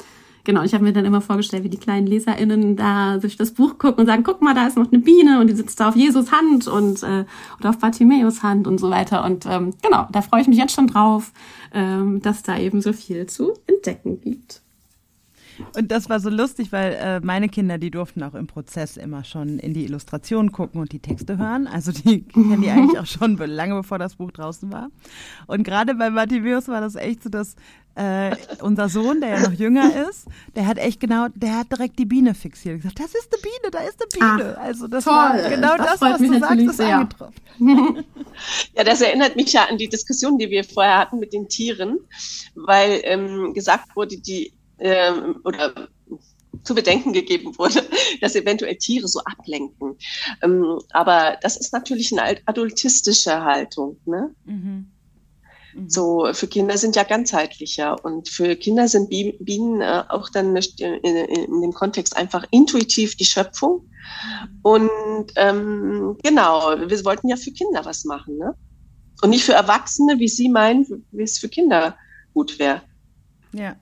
Genau, 0.49 0.63
ich 0.63 0.73
habe 0.73 0.83
mir 0.83 0.93
dann 0.93 1.05
immer 1.05 1.21
vorgestellt, 1.21 1.63
wie 1.63 1.69
die 1.69 1.77
kleinen 1.77 2.07
LeserInnen 2.07 2.75
da 2.75 3.19
durch 3.19 3.37
das 3.37 3.51
Buch 3.51 3.77
gucken 3.77 3.99
und 3.99 4.07
sagen, 4.07 4.23
guck 4.23 4.41
mal, 4.41 4.55
da 4.55 4.65
ist 4.65 4.77
noch 4.77 4.91
eine 4.91 4.99
Biene 4.99 5.39
und 5.39 5.45
die 5.45 5.53
sitzt 5.53 5.79
da 5.79 5.89
auf 5.89 5.95
Jesus 5.95 6.31
Hand 6.31 6.67
und 6.67 7.03
äh, 7.03 7.25
oder 7.59 7.69
auf 7.69 7.77
Bartimäus 7.77 8.41
Hand 8.41 8.65
und 8.65 8.79
so 8.79 8.89
weiter. 8.89 9.23
Und 9.25 9.45
ähm, 9.45 9.75
genau, 9.83 10.07
da 10.11 10.23
freue 10.23 10.41
ich 10.41 10.47
mich 10.47 10.57
jetzt 10.57 10.73
schon 10.73 10.87
drauf, 10.87 11.33
ähm, 11.71 12.19
dass 12.23 12.41
da 12.41 12.57
eben 12.57 12.81
so 12.81 12.93
viel 12.93 13.27
zu 13.27 13.53
entdecken 13.67 14.21
gibt. 14.21 14.63
Und 15.76 15.91
das 15.91 16.10
war 16.10 16.20
so 16.20 16.30
lustig, 16.30 16.72
weil 16.72 16.93
äh, 16.93 17.20
meine 17.22 17.49
Kinder, 17.49 17.78
die 17.78 17.91
durften 17.91 18.24
auch 18.24 18.34
im 18.34 18.47
Prozess 18.47 18.97
immer 18.97 19.24
schon 19.24 19.60
in 19.60 19.74
die 19.74 19.84
Illustration 19.84 20.51
gucken 20.51 20.82
und 20.82 20.91
die 20.91 20.99
Texte 20.99 21.38
hören. 21.38 21.68
Also 21.68 21.91
die 21.91 22.24
kennen 22.34 22.62
die 22.62 22.70
eigentlich 22.70 22.99
auch 22.99 23.05
schon 23.05 23.38
lange 23.38 23.76
bevor 23.76 23.99
das 23.99 24.16
Buch 24.16 24.32
draußen 24.32 24.72
war. 24.72 24.89
Und 25.47 25.64
gerade 25.64 25.95
bei 25.95 26.10
Matthäus 26.10 26.68
war 26.68 26.82
das 26.82 26.95
echt 26.95 27.24
so, 27.24 27.30
dass 27.30 27.55
äh, 27.95 28.36
unser 28.62 28.88
Sohn, 28.88 29.20
der 29.20 29.30
ja 29.30 29.39
noch 29.41 29.51
jünger 29.51 30.07
ist, 30.10 30.28
der 30.55 30.68
hat 30.68 30.78
echt 30.78 30.99
genau, 30.99 31.28
der 31.36 31.57
hat 31.57 31.72
direkt 31.72 31.99
die 31.99 32.05
Biene 32.05 32.34
fixiert. 32.34 32.78
Gesagt, 32.78 32.99
das 32.99 33.14
ist 33.14 33.30
eine 33.34 33.41
Biene, 33.41 33.72
da 33.72 33.80
ist 33.80 34.01
eine 34.01 34.38
Biene. 34.38 34.55
Ach, 34.57 34.64
also 34.64 34.88
das 34.88 35.03
toll. 35.03 35.14
war 35.14 35.49
genau 35.49 35.76
das, 35.76 35.99
das 35.99 36.01
was 36.01 36.20
du 36.20 36.39
sagst, 36.39 36.60
ist 36.60 36.78
sehr. 36.78 36.99
eingetroffen. 36.99 37.36
Ja, 38.74 38.86
das 38.86 39.01
erinnert 39.01 39.36
mich 39.36 39.51
ja 39.51 39.66
an 39.66 39.78
die 39.78 39.89
Diskussion, 39.89 40.38
die 40.38 40.49
wir 40.49 40.64
vorher 40.64 40.97
hatten 40.97 41.20
mit 41.20 41.34
den 41.34 41.49
Tieren, 41.49 41.99
weil 42.55 43.01
ähm, 43.03 43.53
gesagt 43.53 43.93
wurde, 43.97 44.18
die 44.18 44.53
ähm, 44.80 45.41
oder 45.43 45.89
zu 46.63 46.75
bedenken 46.75 47.13
gegeben 47.13 47.57
wurde, 47.57 47.84
dass 48.21 48.36
eventuell 48.36 48.75
Tiere 48.75 49.07
so 49.07 49.19
ablenken. 49.21 49.97
Ähm, 50.41 50.80
aber 50.91 51.38
das 51.41 51.57
ist 51.57 51.73
natürlich 51.73 52.11
eine 52.11 52.39
adultistische 52.45 53.43
Haltung. 53.43 53.97
Ne? 54.05 54.34
Mhm. 54.45 54.91
Mhm. 55.73 55.89
So, 55.89 56.27
für 56.34 56.47
Kinder 56.47 56.77
sind 56.77 56.95
ja 56.95 57.03
ganzheitlicher 57.03 58.03
und 58.03 58.30
für 58.30 58.55
Kinder 58.55 58.88
sind 58.88 59.09
Bienen 59.09 59.82
äh, 59.82 60.03
auch 60.09 60.30
dann 60.30 60.55
in, 60.55 60.93
in, 61.03 61.15
in, 61.15 61.61
dem 61.61 61.73
Kontext 61.73 62.17
einfach 62.17 62.45
intuitiv 62.51 63.15
die 63.15 63.25
Schöpfung. 63.25 63.89
Und 64.63 65.32
ähm, 65.36 66.17
genau, 66.23 66.75
wir 66.77 67.05
wollten 67.05 67.30
ja 67.30 67.36
für 67.36 67.51
Kinder 67.51 67.86
was 67.86 68.05
machen, 68.05 68.38
ne? 68.38 68.55
Und 69.21 69.32
nicht 69.32 69.43
für 69.43 69.53
Erwachsene, 69.53 70.17
wie 70.19 70.30
Sie 70.30 70.47
meinen, 70.47 71.05
wie 71.11 71.23
es 71.23 71.39
für 71.39 71.49
Kinder 71.49 71.97
gut 72.34 72.57
wäre. 72.57 72.82
Ja. 73.51 73.75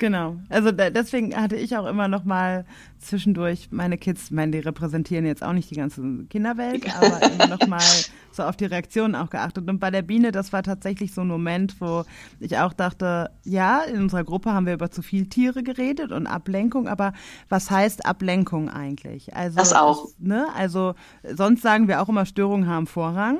Genau. 0.00 0.36
Also 0.48 0.72
da, 0.72 0.88
deswegen 0.88 1.36
hatte 1.36 1.56
ich 1.56 1.76
auch 1.76 1.84
immer 1.84 2.08
noch 2.08 2.24
mal 2.24 2.64
zwischendurch 2.98 3.68
meine 3.70 3.98
Kids, 3.98 4.24
ich 4.24 4.30
meine, 4.30 4.52
die 4.52 4.58
repräsentieren 4.60 5.26
jetzt 5.26 5.44
auch 5.44 5.52
nicht 5.52 5.70
die 5.70 5.74
ganze 5.74 6.02
Kinderwelt, 6.30 6.86
aber 6.96 7.22
immer 7.30 7.46
noch 7.48 7.66
mal 7.66 7.82
so 8.32 8.42
auf 8.42 8.56
die 8.56 8.64
Reaktionen 8.64 9.14
auch 9.14 9.28
geachtet. 9.28 9.68
Und 9.68 9.78
bei 9.78 9.90
der 9.90 10.00
Biene, 10.00 10.32
das 10.32 10.54
war 10.54 10.62
tatsächlich 10.62 11.12
so 11.12 11.20
ein 11.20 11.28
Moment, 11.28 11.82
wo 11.82 12.04
ich 12.40 12.56
auch 12.56 12.72
dachte, 12.72 13.30
ja, 13.44 13.82
in 13.82 14.00
unserer 14.00 14.24
Gruppe 14.24 14.54
haben 14.54 14.64
wir 14.64 14.72
über 14.72 14.90
zu 14.90 15.02
viel 15.02 15.28
Tiere 15.28 15.62
geredet 15.62 16.12
und 16.12 16.26
Ablenkung, 16.26 16.88
aber 16.88 17.12
was 17.50 17.70
heißt 17.70 18.06
Ablenkung 18.06 18.70
eigentlich? 18.70 19.36
Also, 19.36 19.58
das 19.58 19.74
auch. 19.74 20.08
Ne? 20.18 20.46
Also 20.56 20.94
sonst 21.30 21.60
sagen 21.60 21.88
wir 21.88 22.00
auch 22.00 22.08
immer, 22.08 22.24
Störungen 22.24 22.66
haben 22.66 22.86
Vorrang. 22.86 23.38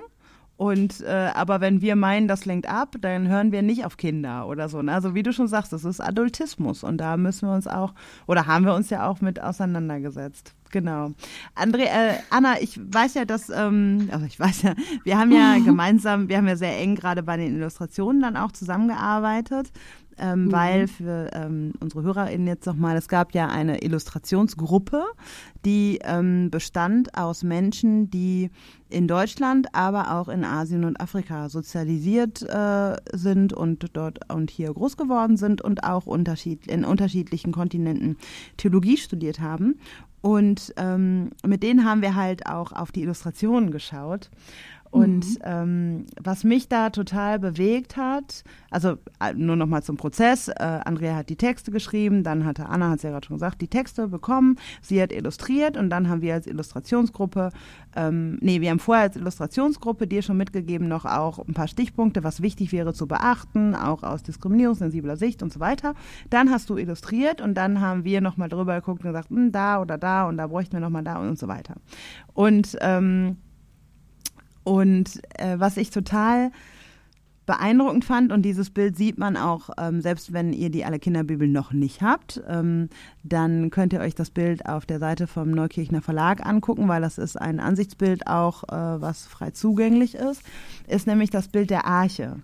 Und 0.60 1.00
äh, 1.00 1.30
aber 1.32 1.62
wenn 1.62 1.80
wir 1.80 1.96
meinen, 1.96 2.28
das 2.28 2.44
lenkt 2.44 2.68
ab, 2.68 2.96
dann 3.00 3.28
hören 3.28 3.50
wir 3.50 3.62
nicht 3.62 3.86
auf 3.86 3.96
Kinder 3.96 4.46
oder 4.46 4.68
so. 4.68 4.82
Ne? 4.82 4.92
Also 4.92 5.14
wie 5.14 5.22
du 5.22 5.32
schon 5.32 5.48
sagst, 5.48 5.72
das 5.72 5.86
ist 5.86 6.00
Adultismus 6.02 6.84
und 6.84 6.98
da 6.98 7.16
müssen 7.16 7.48
wir 7.48 7.54
uns 7.54 7.66
auch 7.66 7.94
oder 8.26 8.46
haben 8.46 8.66
wir 8.66 8.74
uns 8.74 8.90
ja 8.90 9.08
auch 9.08 9.22
mit 9.22 9.40
auseinandergesetzt. 9.40 10.54
Genau. 10.70 11.12
André, 11.56 11.84
äh, 11.84 12.18
Anna, 12.28 12.60
ich 12.60 12.78
weiß 12.78 13.14
ja, 13.14 13.24
dass, 13.24 13.48
ähm, 13.48 14.10
also 14.12 14.26
ich 14.26 14.38
weiß 14.38 14.60
ja, 14.60 14.74
wir 15.02 15.18
haben 15.18 15.32
ja 15.32 15.56
gemeinsam, 15.64 16.28
wir 16.28 16.36
haben 16.36 16.46
ja 16.46 16.56
sehr 16.56 16.76
eng 16.76 16.94
gerade 16.94 17.22
bei 17.22 17.38
den 17.38 17.56
Illustrationen 17.56 18.20
dann 18.20 18.36
auch 18.36 18.52
zusammengearbeitet 18.52 19.72
ähm, 20.20 20.44
mhm. 20.44 20.52
weil 20.52 20.88
für 20.88 21.30
ähm, 21.32 21.72
unsere 21.80 22.02
HörerInnen 22.02 22.46
jetzt 22.46 22.66
nochmal, 22.66 22.96
es 22.96 23.08
gab 23.08 23.34
ja 23.34 23.48
eine 23.48 23.82
Illustrationsgruppe, 23.82 25.02
die 25.64 25.98
ähm, 26.04 26.50
bestand 26.50 27.16
aus 27.16 27.42
Menschen, 27.42 28.10
die 28.10 28.50
in 28.88 29.08
Deutschland, 29.08 29.74
aber 29.74 30.14
auch 30.14 30.28
in 30.28 30.44
Asien 30.44 30.84
und 30.84 31.00
Afrika 31.00 31.48
sozialisiert 31.48 32.42
äh, 32.42 32.96
sind 33.12 33.52
und 33.52 33.86
dort 33.92 34.32
und 34.32 34.50
hier 34.50 34.72
groß 34.72 34.96
geworden 34.96 35.36
sind 35.36 35.62
und 35.62 35.84
auch 35.84 36.06
unterschied 36.06 36.66
in 36.66 36.84
unterschiedlichen 36.84 37.52
Kontinenten 37.52 38.16
Theologie 38.56 38.96
studiert 38.96 39.40
haben. 39.40 39.78
Und 40.22 40.74
ähm, 40.76 41.30
mit 41.46 41.62
denen 41.62 41.84
haben 41.84 42.02
wir 42.02 42.14
halt 42.14 42.46
auch 42.46 42.72
auf 42.72 42.92
die 42.92 43.02
Illustrationen 43.02 43.70
geschaut. 43.70 44.30
Und 44.90 45.24
mhm. 45.24 45.38
ähm, 45.44 46.06
was 46.20 46.42
mich 46.42 46.68
da 46.68 46.90
total 46.90 47.38
bewegt 47.38 47.96
hat, 47.96 48.42
also 48.70 48.96
äh, 49.20 49.32
nur 49.34 49.54
noch 49.54 49.66
mal 49.66 49.82
zum 49.84 49.96
Prozess, 49.96 50.48
äh, 50.48 50.54
Andrea 50.58 51.14
hat 51.14 51.28
die 51.28 51.36
Texte 51.36 51.70
geschrieben, 51.70 52.24
dann 52.24 52.44
hatte 52.44 52.66
Anna, 52.66 52.90
hat 52.90 52.96
es 52.96 53.02
ja 53.04 53.10
gerade 53.10 53.26
schon 53.26 53.36
gesagt, 53.36 53.60
die 53.60 53.68
Texte 53.68 54.08
bekommen, 54.08 54.56
sie 54.82 55.00
hat 55.00 55.12
illustriert 55.12 55.76
und 55.76 55.90
dann 55.90 56.08
haben 56.08 56.22
wir 56.22 56.34
als 56.34 56.48
Illustrationsgruppe, 56.48 57.50
ähm, 57.94 58.38
nee, 58.40 58.60
wir 58.60 58.70
haben 58.70 58.80
vorher 58.80 59.04
als 59.04 59.16
Illustrationsgruppe 59.16 60.08
dir 60.08 60.22
schon 60.22 60.36
mitgegeben 60.36 60.88
noch 60.88 61.04
auch 61.04 61.38
ein 61.38 61.54
paar 61.54 61.68
Stichpunkte, 61.68 62.24
was 62.24 62.42
wichtig 62.42 62.72
wäre 62.72 62.92
zu 62.92 63.06
beachten, 63.06 63.76
auch 63.76 64.02
aus 64.02 64.24
diskriminierungssensibler 64.24 65.16
Sicht 65.16 65.40
und 65.44 65.52
so 65.52 65.60
weiter. 65.60 65.94
Dann 66.30 66.50
hast 66.50 66.68
du 66.68 66.76
illustriert 66.76 67.40
und 67.40 67.54
dann 67.54 67.80
haben 67.80 68.04
wir 68.04 68.20
noch 68.20 68.36
mal 68.36 68.48
drüber 68.48 68.74
geguckt 68.74 69.04
und 69.04 69.10
gesagt, 69.10 69.30
hm, 69.30 69.52
da 69.52 69.80
oder 69.80 69.98
da 69.98 70.28
und 70.28 70.36
da 70.36 70.48
bräuchten 70.48 70.72
wir 70.72 70.80
noch 70.80 70.90
mal 70.90 71.04
da 71.04 71.20
und 71.20 71.38
so 71.38 71.46
weiter. 71.46 71.76
Und 72.34 72.76
ähm, 72.80 73.36
und 74.70 75.20
äh, 75.36 75.58
was 75.58 75.76
ich 75.76 75.90
total 75.90 76.52
beeindruckend 77.44 78.04
fand, 78.04 78.30
und 78.30 78.42
dieses 78.42 78.70
Bild 78.70 78.96
sieht 78.96 79.18
man 79.18 79.36
auch, 79.36 79.70
ähm, 79.76 80.00
selbst 80.00 80.32
wenn 80.32 80.52
ihr 80.52 80.70
die 80.70 80.84
Alle 80.84 81.00
Kinderbibel 81.00 81.48
noch 81.48 81.72
nicht 81.72 82.02
habt, 82.02 82.40
ähm, 82.46 82.88
dann 83.24 83.70
könnt 83.70 83.92
ihr 83.92 83.98
euch 83.98 84.14
das 84.14 84.30
Bild 84.30 84.66
auf 84.66 84.86
der 84.86 85.00
Seite 85.00 85.26
vom 85.26 85.50
Neukirchner 85.50 86.02
Verlag 86.02 86.46
angucken, 86.46 86.86
weil 86.86 87.02
das 87.02 87.18
ist 87.18 87.36
ein 87.36 87.58
Ansichtsbild 87.58 88.28
auch, 88.28 88.62
äh, 88.68 89.00
was 89.00 89.26
frei 89.26 89.50
zugänglich 89.50 90.14
ist, 90.14 90.44
ist 90.86 91.08
nämlich 91.08 91.30
das 91.30 91.48
Bild 91.48 91.70
der 91.70 91.86
Arche. 91.86 92.36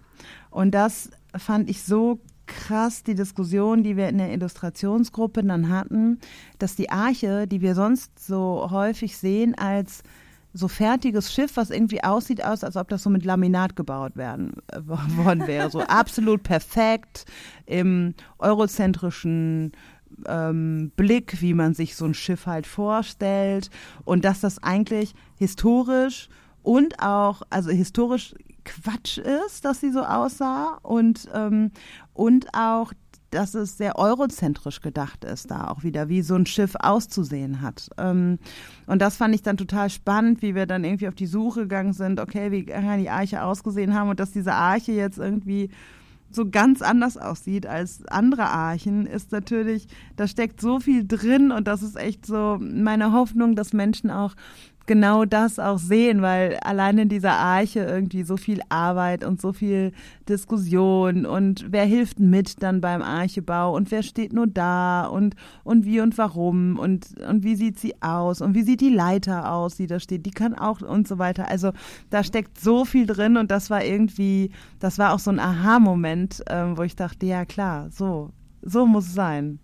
Und 0.50 0.72
das 0.72 1.12
fand 1.36 1.70
ich 1.70 1.84
so 1.84 2.18
krass, 2.46 3.04
die 3.04 3.14
Diskussion, 3.14 3.84
die 3.84 3.96
wir 3.96 4.08
in 4.08 4.18
der 4.18 4.32
Illustrationsgruppe 4.32 5.44
dann 5.44 5.68
hatten, 5.68 6.18
dass 6.58 6.74
die 6.74 6.90
Arche, 6.90 7.46
die 7.46 7.60
wir 7.60 7.76
sonst 7.76 8.18
so 8.18 8.66
häufig 8.72 9.16
sehen 9.16 9.54
als 9.56 10.02
so 10.56 10.68
fertiges 10.68 11.32
Schiff, 11.32 11.56
was 11.56 11.70
irgendwie 11.70 12.02
aussieht 12.02 12.42
aus, 12.44 12.64
als 12.64 12.76
ob 12.76 12.88
das 12.88 13.02
so 13.02 13.10
mit 13.10 13.24
Laminat 13.24 13.76
gebaut 13.76 14.16
werden 14.16 14.54
äh, 14.68 14.80
worden 14.86 15.46
wäre. 15.46 15.70
So 15.70 15.80
absolut 15.80 16.42
perfekt 16.42 17.26
im 17.66 18.14
eurozentrischen 18.38 19.72
ähm, 20.26 20.92
Blick, 20.96 21.40
wie 21.42 21.54
man 21.54 21.74
sich 21.74 21.96
so 21.96 22.06
ein 22.06 22.14
Schiff 22.14 22.46
halt 22.46 22.66
vorstellt. 22.66 23.70
Und 24.04 24.24
dass 24.24 24.40
das 24.40 24.62
eigentlich 24.62 25.14
historisch 25.36 26.28
und 26.62 27.00
auch, 27.00 27.42
also 27.50 27.70
historisch 27.70 28.34
Quatsch 28.64 29.18
ist, 29.18 29.64
dass 29.64 29.80
sie 29.80 29.92
so 29.92 30.02
aussah 30.02 30.78
und, 30.82 31.28
ähm, 31.32 31.70
und 32.12 32.52
auch 32.52 32.92
dass 33.36 33.52
es 33.52 33.76
sehr 33.76 33.98
eurozentrisch 33.98 34.80
gedacht 34.80 35.22
ist, 35.22 35.50
da 35.50 35.68
auch 35.68 35.82
wieder, 35.82 36.08
wie 36.08 36.22
so 36.22 36.34
ein 36.34 36.46
Schiff 36.46 36.74
auszusehen 36.78 37.60
hat. 37.60 37.90
Ähm, 37.98 38.38
und 38.86 39.02
das 39.02 39.16
fand 39.16 39.34
ich 39.34 39.42
dann 39.42 39.58
total 39.58 39.90
spannend, 39.90 40.40
wie 40.40 40.54
wir 40.54 40.64
dann 40.64 40.84
irgendwie 40.84 41.06
auf 41.06 41.14
die 41.14 41.26
Suche 41.26 41.62
gegangen 41.62 41.92
sind, 41.92 42.18
okay, 42.18 42.50
wie 42.50 42.64
kann 42.64 42.98
die 42.98 43.10
Arche 43.10 43.42
ausgesehen 43.42 43.94
haben 43.94 44.08
und 44.08 44.20
dass 44.20 44.32
diese 44.32 44.54
Arche 44.54 44.92
jetzt 44.92 45.18
irgendwie 45.18 45.68
so 46.30 46.48
ganz 46.48 46.80
anders 46.80 47.18
aussieht 47.18 47.66
als 47.66 48.06
andere 48.06 48.46
Archen, 48.46 49.06
ist 49.06 49.32
natürlich, 49.32 49.86
da 50.16 50.26
steckt 50.26 50.60
so 50.60 50.80
viel 50.80 51.06
drin 51.06 51.52
und 51.52 51.68
das 51.68 51.82
ist 51.82 51.96
echt 51.96 52.24
so 52.24 52.58
meine 52.58 53.12
Hoffnung, 53.12 53.54
dass 53.54 53.74
Menschen 53.74 54.10
auch 54.10 54.34
genau 54.86 55.24
das 55.24 55.58
auch 55.58 55.78
sehen, 55.78 56.22
weil 56.22 56.56
allein 56.58 56.98
in 56.98 57.08
dieser 57.08 57.32
Arche 57.32 57.80
irgendwie 57.80 58.22
so 58.22 58.36
viel 58.36 58.60
Arbeit 58.68 59.24
und 59.24 59.40
so 59.40 59.52
viel 59.52 59.92
Diskussion 60.28 61.26
und 61.26 61.66
wer 61.70 61.84
hilft 61.84 62.20
mit 62.20 62.62
dann 62.62 62.80
beim 62.80 63.02
Archebau 63.02 63.74
und 63.74 63.90
wer 63.90 64.02
steht 64.02 64.32
nur 64.32 64.46
da 64.46 65.06
und, 65.06 65.34
und 65.64 65.84
wie 65.84 66.00
und 66.00 66.16
warum 66.18 66.78
und, 66.78 67.08
und 67.28 67.44
wie 67.44 67.56
sieht 67.56 67.78
sie 67.78 68.00
aus 68.00 68.40
und 68.40 68.54
wie 68.54 68.62
sieht 68.62 68.80
die 68.80 68.94
Leiter 68.94 69.52
aus, 69.52 69.76
die 69.76 69.86
da 69.86 70.00
steht, 70.00 70.24
die 70.26 70.30
kann 70.30 70.54
auch 70.54 70.80
und 70.80 71.08
so 71.08 71.18
weiter. 71.18 71.48
Also 71.48 71.72
da 72.10 72.22
steckt 72.22 72.58
so 72.60 72.84
viel 72.84 73.06
drin 73.06 73.36
und 73.36 73.50
das 73.50 73.70
war 73.70 73.84
irgendwie, 73.84 74.50
das 74.78 74.98
war 74.98 75.12
auch 75.12 75.18
so 75.18 75.30
ein 75.30 75.40
Aha-Moment, 75.40 76.44
ähm, 76.48 76.78
wo 76.78 76.82
ich 76.82 76.96
dachte, 76.96 77.26
ja 77.26 77.44
klar, 77.44 77.90
so, 77.90 78.30
so 78.62 78.86
muss 78.86 79.06
es 79.06 79.14
sein. 79.14 79.58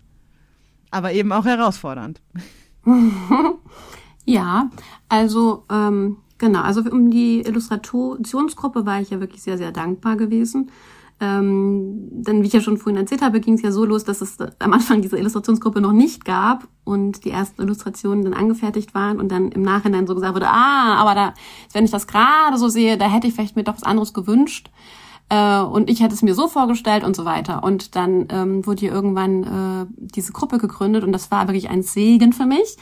Aber 0.91 1.13
eben 1.13 1.33
auch 1.33 1.47
herausfordernd. 1.47 2.21
Ja, 4.25 4.71
also 5.09 5.65
ähm, 5.71 6.19
genau, 6.39 6.61
also 6.63 6.83
um 6.83 7.11
die 7.11 7.41
Illustrationsgruppe 7.41 8.87
war 8.87 9.01
ich 9.01 9.11
ja 9.11 9.21
wirklich 9.21 9.43
sehr, 9.43 9.59
sehr 9.59 9.73
dankbar 9.73 10.17
gewesen. 10.17 10.71
Ähm, 11.21 12.09
denn 12.11 12.43
wie 12.43 12.49
ich 12.49 12.53
ja 12.53 12.61
schon 12.61 12.79
vorhin 12.79 13.01
erzählt 13.01 13.23
habe, 13.23 13.39
ging 13.39 13.55
es 13.55 13.63
ja 13.63 13.71
so 13.71 13.85
los, 13.85 14.03
dass 14.03 14.21
es 14.23 14.39
am 14.59 14.73
Anfang 14.73 15.03
diese 15.03 15.17
Illustrationsgruppe 15.19 15.81
noch 15.81 15.93
nicht 15.93 16.25
gab 16.25 16.67
und 16.83 17.25
die 17.25 17.31
ersten 17.31 17.63
Illustrationen 17.63 18.25
dann 18.25 18.35
angefertigt 18.35 18.93
waren 18.93 19.21
und 19.21 19.31
dann 19.31 19.53
im 19.53 19.63
Nachhinein 19.63 20.09
so 20.09 20.17
gesagt 20.17 20.35
wurde, 20.35 20.49
ah, 20.49 20.97
aber 20.97 21.15
da, 21.15 21.35
wenn 21.73 21.85
ich 21.85 21.93
das 21.93 22.09
gerade 22.09 22.59
so 22.59 22.69
sehe, 22.69 22.99
da 22.99 23.09
hätte 23.09 23.29
ich 23.29 23.35
vielleicht 23.35 23.55
mir 23.55 23.63
doch 23.63 23.77
was 23.77 23.85
anderes 23.85 24.15
gewünscht 24.15 24.71
äh, 25.29 25.61
und 25.61 25.89
ich 25.91 26.03
hätte 26.03 26.15
es 26.15 26.23
mir 26.23 26.35
so 26.35 26.49
vorgestellt 26.49 27.05
und 27.05 27.15
so 27.15 27.25
weiter. 27.25 27.63
Und 27.63 27.95
dann 27.95 28.27
ähm, 28.31 28.67
wurde 28.67 28.81
hier 28.81 28.93
irgendwann 28.93 29.45
äh, 29.45 29.87
diese 29.97 30.33
Gruppe 30.33 30.59
gegründet 30.59 31.05
und 31.05 31.13
das 31.13 31.31
war 31.31 31.47
wirklich 31.47 31.71
ein 31.71 31.83
Segen 31.83 32.33
für 32.33 32.47
mich 32.47 32.77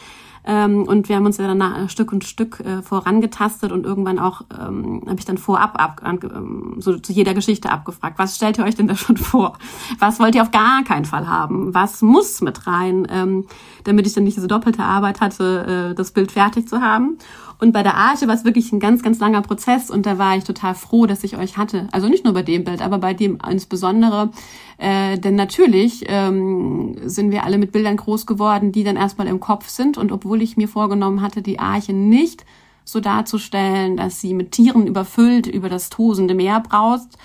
ähm, 0.44 0.84
und 0.84 1.08
wir 1.08 1.16
haben 1.16 1.26
uns 1.26 1.36
ja 1.36 1.52
dann 1.52 1.88
Stück 1.88 2.12
und 2.12 2.24
Stück 2.24 2.60
äh, 2.60 2.82
vorangetastet 2.82 3.72
und 3.72 3.84
irgendwann 3.84 4.18
auch 4.18 4.42
ähm, 4.58 5.02
habe 5.06 5.18
ich 5.18 5.24
dann 5.24 5.38
vorab 5.38 5.80
ab, 5.80 6.02
ähm, 6.04 6.76
so 6.78 6.98
zu 6.98 7.12
jeder 7.12 7.34
Geschichte 7.34 7.70
abgefragt. 7.70 8.18
Was 8.18 8.36
stellt 8.36 8.58
ihr 8.58 8.64
euch 8.64 8.74
denn 8.74 8.88
da 8.88 8.96
schon 8.96 9.16
vor? 9.16 9.58
Was 9.98 10.18
wollt 10.18 10.34
ihr 10.34 10.42
auf 10.42 10.50
gar 10.50 10.82
keinen 10.84 11.04
Fall 11.04 11.28
haben? 11.28 11.74
Was 11.74 12.02
muss 12.02 12.40
mit 12.40 12.66
rein, 12.66 13.06
ähm, 13.10 13.46
damit 13.84 14.06
ich 14.06 14.14
dann 14.14 14.24
nicht 14.24 14.36
diese 14.36 14.48
doppelte 14.48 14.82
Arbeit 14.82 15.20
hatte, 15.20 15.90
äh, 15.90 15.94
das 15.94 16.12
Bild 16.12 16.32
fertig 16.32 16.68
zu 16.68 16.80
haben? 16.80 17.18
Und 17.60 17.72
bei 17.72 17.82
der 17.82 17.94
Arche 17.94 18.26
war 18.26 18.34
es 18.34 18.44
wirklich 18.44 18.72
ein 18.72 18.80
ganz, 18.80 19.02
ganz 19.02 19.18
langer 19.18 19.42
Prozess 19.42 19.90
und 19.90 20.06
da 20.06 20.16
war 20.16 20.34
ich 20.36 20.44
total 20.44 20.74
froh, 20.74 21.04
dass 21.04 21.24
ich 21.24 21.36
euch 21.36 21.58
hatte. 21.58 21.88
Also 21.92 22.08
nicht 22.08 22.24
nur 22.24 22.32
bei 22.32 22.42
dem 22.42 22.64
Bild, 22.64 22.80
aber 22.80 22.98
bei 22.98 23.12
dem 23.12 23.38
insbesondere. 23.48 24.30
Äh, 24.78 25.18
denn 25.18 25.34
natürlich 25.34 26.04
ähm, 26.06 26.96
sind 27.04 27.30
wir 27.30 27.44
alle 27.44 27.58
mit 27.58 27.70
Bildern 27.70 27.98
groß 27.98 28.24
geworden, 28.24 28.72
die 28.72 28.82
dann 28.82 28.96
erstmal 28.96 29.26
im 29.26 29.40
Kopf 29.40 29.68
sind. 29.68 29.98
Und 29.98 30.10
obwohl 30.10 30.40
ich 30.40 30.56
mir 30.56 30.68
vorgenommen 30.68 31.20
hatte, 31.20 31.42
die 31.42 31.58
Arche 31.58 31.92
nicht 31.92 32.46
so 32.84 32.98
darzustellen, 32.98 33.98
dass 33.98 34.22
sie 34.22 34.32
mit 34.32 34.52
Tieren 34.52 34.86
überfüllt 34.86 35.46
über 35.46 35.68
das 35.68 35.90
tosende 35.90 36.34
Meer 36.34 36.60
braust, 36.60 37.18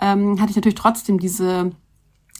ähm, 0.00 0.40
hatte 0.40 0.50
ich 0.50 0.56
natürlich 0.56 0.78
trotzdem 0.78 1.18
diese 1.18 1.72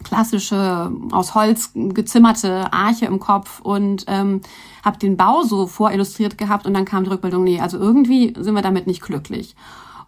klassische 0.05 0.93
aus 1.13 1.35
Holz 1.35 1.73
gezimmerte 1.75 2.73
Arche 2.73 3.07
im 3.07 3.21
Kopf 3.21 3.61
und 3.61 4.05
ähm, 4.09 4.41
habe 4.85 4.99
den 4.99 5.17
Bau 5.17 5.43
so 5.43 5.67
vorillustriert 5.67 6.39
gehabt 6.39 6.67
und 6.67 6.75
dann 6.75 6.85
kam 6.85 7.05
die 7.05 7.11
Rückmeldung, 7.11 7.45
nee, 7.45 7.61
also 7.61 7.79
irgendwie 7.79 8.35
sind 8.39 8.55
wir 8.55 8.63
damit 8.63 8.87
nicht 8.87 9.03
glücklich. 9.03 9.55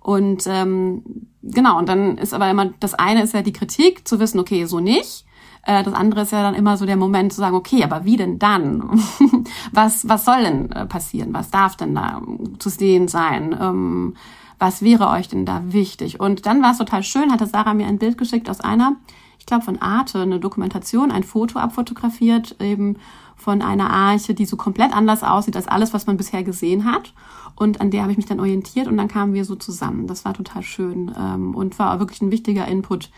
Und 0.01 0.45
ähm, 0.47 1.03
genau, 1.43 1.79
und 1.79 1.89
dann 1.89 2.19
ist 2.19 2.35
aber 2.35 2.51
immer, 2.51 2.71
das 2.81 2.95
eine 2.95 3.23
ist 3.23 3.35
ja 3.35 3.43
die 3.43 3.53
Kritik, 3.53 4.07
zu 4.07 4.19
wissen, 4.19 4.41
okay, 4.41 4.65
so 4.65 4.81
nicht. 4.81 5.25
Äh, 5.65 5.85
das 5.85 5.95
andere 5.95 6.23
ist 6.23 6.33
ja 6.33 6.43
dann 6.43 6.55
immer 6.55 6.77
so 6.77 6.87
der 6.87 6.97
Moment 6.97 7.33
zu 7.33 7.41
sagen, 7.41 7.55
okay, 7.55 7.85
aber 7.85 8.05
wie 8.05 8.17
denn 8.17 8.39
dann? 8.39 9.01
was, 9.73 10.09
was 10.09 10.25
soll 10.25 10.43
denn 10.43 10.73
äh, 10.73 10.87
passieren? 10.87 11.33
Was 11.33 11.51
darf 11.51 11.77
denn 11.77 11.95
da 11.95 12.21
zu 12.59 12.69
sehen 12.69 13.07
sein? 13.07 13.57
Ähm, 13.61 14.15
was 14.59 14.83
wäre 14.83 15.09
euch 15.09 15.29
denn 15.29 15.47
da 15.47 15.73
wichtig? 15.73 16.21
Und 16.21 16.47
dann 16.47 16.63
war 16.63 16.73
es 16.73 16.79
total 16.79 17.03
schön, 17.03 17.33
hatte 17.33 17.47
Sarah 17.47 17.75
mir 17.75 17.87
ein 17.87 17.99
Bild 17.99 18.19
geschickt 18.19 18.51
aus 18.51 18.61
einer 18.61 18.97
ich 19.43 19.47
glaube, 19.47 19.65
von 19.65 19.83
Arte 19.83 20.23
eine 20.23 20.39
Dokumentation, 20.39 21.11
ein 21.11 21.25
Foto 21.25 21.59
abfotografiert, 21.59 22.55
eben 22.61 22.99
von 23.35 23.61
einer 23.61 23.91
Arche, 23.91 24.35
die 24.35 24.45
so 24.45 24.57
komplett 24.57 24.95
anders 24.95 25.25
aussieht 25.25 25.57
als 25.57 25.67
alles, 25.67 25.93
was 25.93 26.07
man 26.07 26.17
bisher 26.17 26.45
gesehen 26.45 26.85
hat. 26.85 27.13
Und 27.57 27.81
an 27.81 27.91
der 27.91 28.03
habe 28.03 28.13
ich 28.13 28.19
mich 28.19 28.27
dann 28.27 28.39
orientiert 28.39 28.87
und 28.87 28.97
dann 28.97 29.09
kamen 29.09 29.35
wir 29.35 29.45
so 29.45 29.57
zusammen. 29.57 30.07
Das 30.07 30.25
war 30.25 30.33
total 30.33 30.63
schön 30.63 31.13
ähm, 31.19 31.57
und 31.57 31.77
war 31.81 31.99
wirklich 31.99 32.23
ein 32.23 32.31
wichtiger 32.31 32.69
Input, 32.69 33.11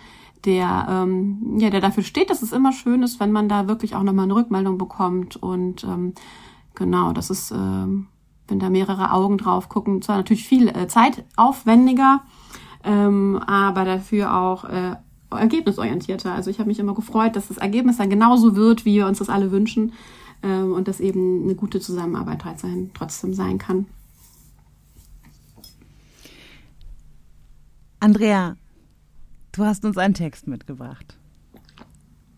der, 0.46 0.86
ähm, 0.88 1.58
ja, 1.58 1.68
der 1.68 1.82
dafür 1.82 2.02
steht, 2.02 2.30
dass 2.30 2.40
es 2.40 2.52
immer 2.52 2.72
schön 2.72 3.02
ist, 3.02 3.20
wenn 3.20 3.30
man 3.30 3.50
da 3.50 3.68
wirklich 3.68 3.94
auch 3.94 4.02
nochmal 4.02 4.24
eine 4.24 4.34
Rückmeldung 4.34 4.78
bekommt. 4.78 5.36
Und 5.36 5.84
ähm, 5.84 6.14
genau, 6.74 7.12
das 7.12 7.28
ist, 7.28 7.50
ähm, 7.50 8.06
wenn 8.48 8.60
da 8.60 8.70
mehrere 8.70 9.12
Augen 9.12 9.36
drauf 9.36 9.68
gucken, 9.68 10.00
zwar 10.00 10.16
natürlich 10.16 10.48
viel 10.48 10.68
äh, 10.68 10.88
zeitaufwendiger, 10.88 12.22
ähm, 12.82 13.38
aber 13.46 13.84
dafür 13.84 14.34
auch 14.34 14.64
äh, 14.64 14.96
ergebnisorientierter. 15.38 16.32
Also 16.32 16.50
ich 16.50 16.58
habe 16.58 16.68
mich 16.68 16.78
immer 16.78 16.94
gefreut, 16.94 17.36
dass 17.36 17.48
das 17.48 17.58
Ergebnis 17.58 17.98
dann 17.98 18.10
genauso 18.10 18.56
wird, 18.56 18.84
wie 18.84 18.94
wir 18.94 19.06
uns 19.06 19.18
das 19.18 19.28
alle 19.28 19.50
wünschen 19.50 19.92
ähm, 20.42 20.72
und 20.72 20.88
dass 20.88 21.00
eben 21.00 21.44
eine 21.44 21.54
gute 21.54 21.80
Zusammenarbeit 21.80 22.42
trotzdem 22.94 23.34
sein 23.34 23.58
kann. 23.58 23.86
Andrea, 28.00 28.56
du 29.52 29.64
hast 29.64 29.84
uns 29.84 29.96
einen 29.96 30.14
Text 30.14 30.46
mitgebracht. 30.46 31.18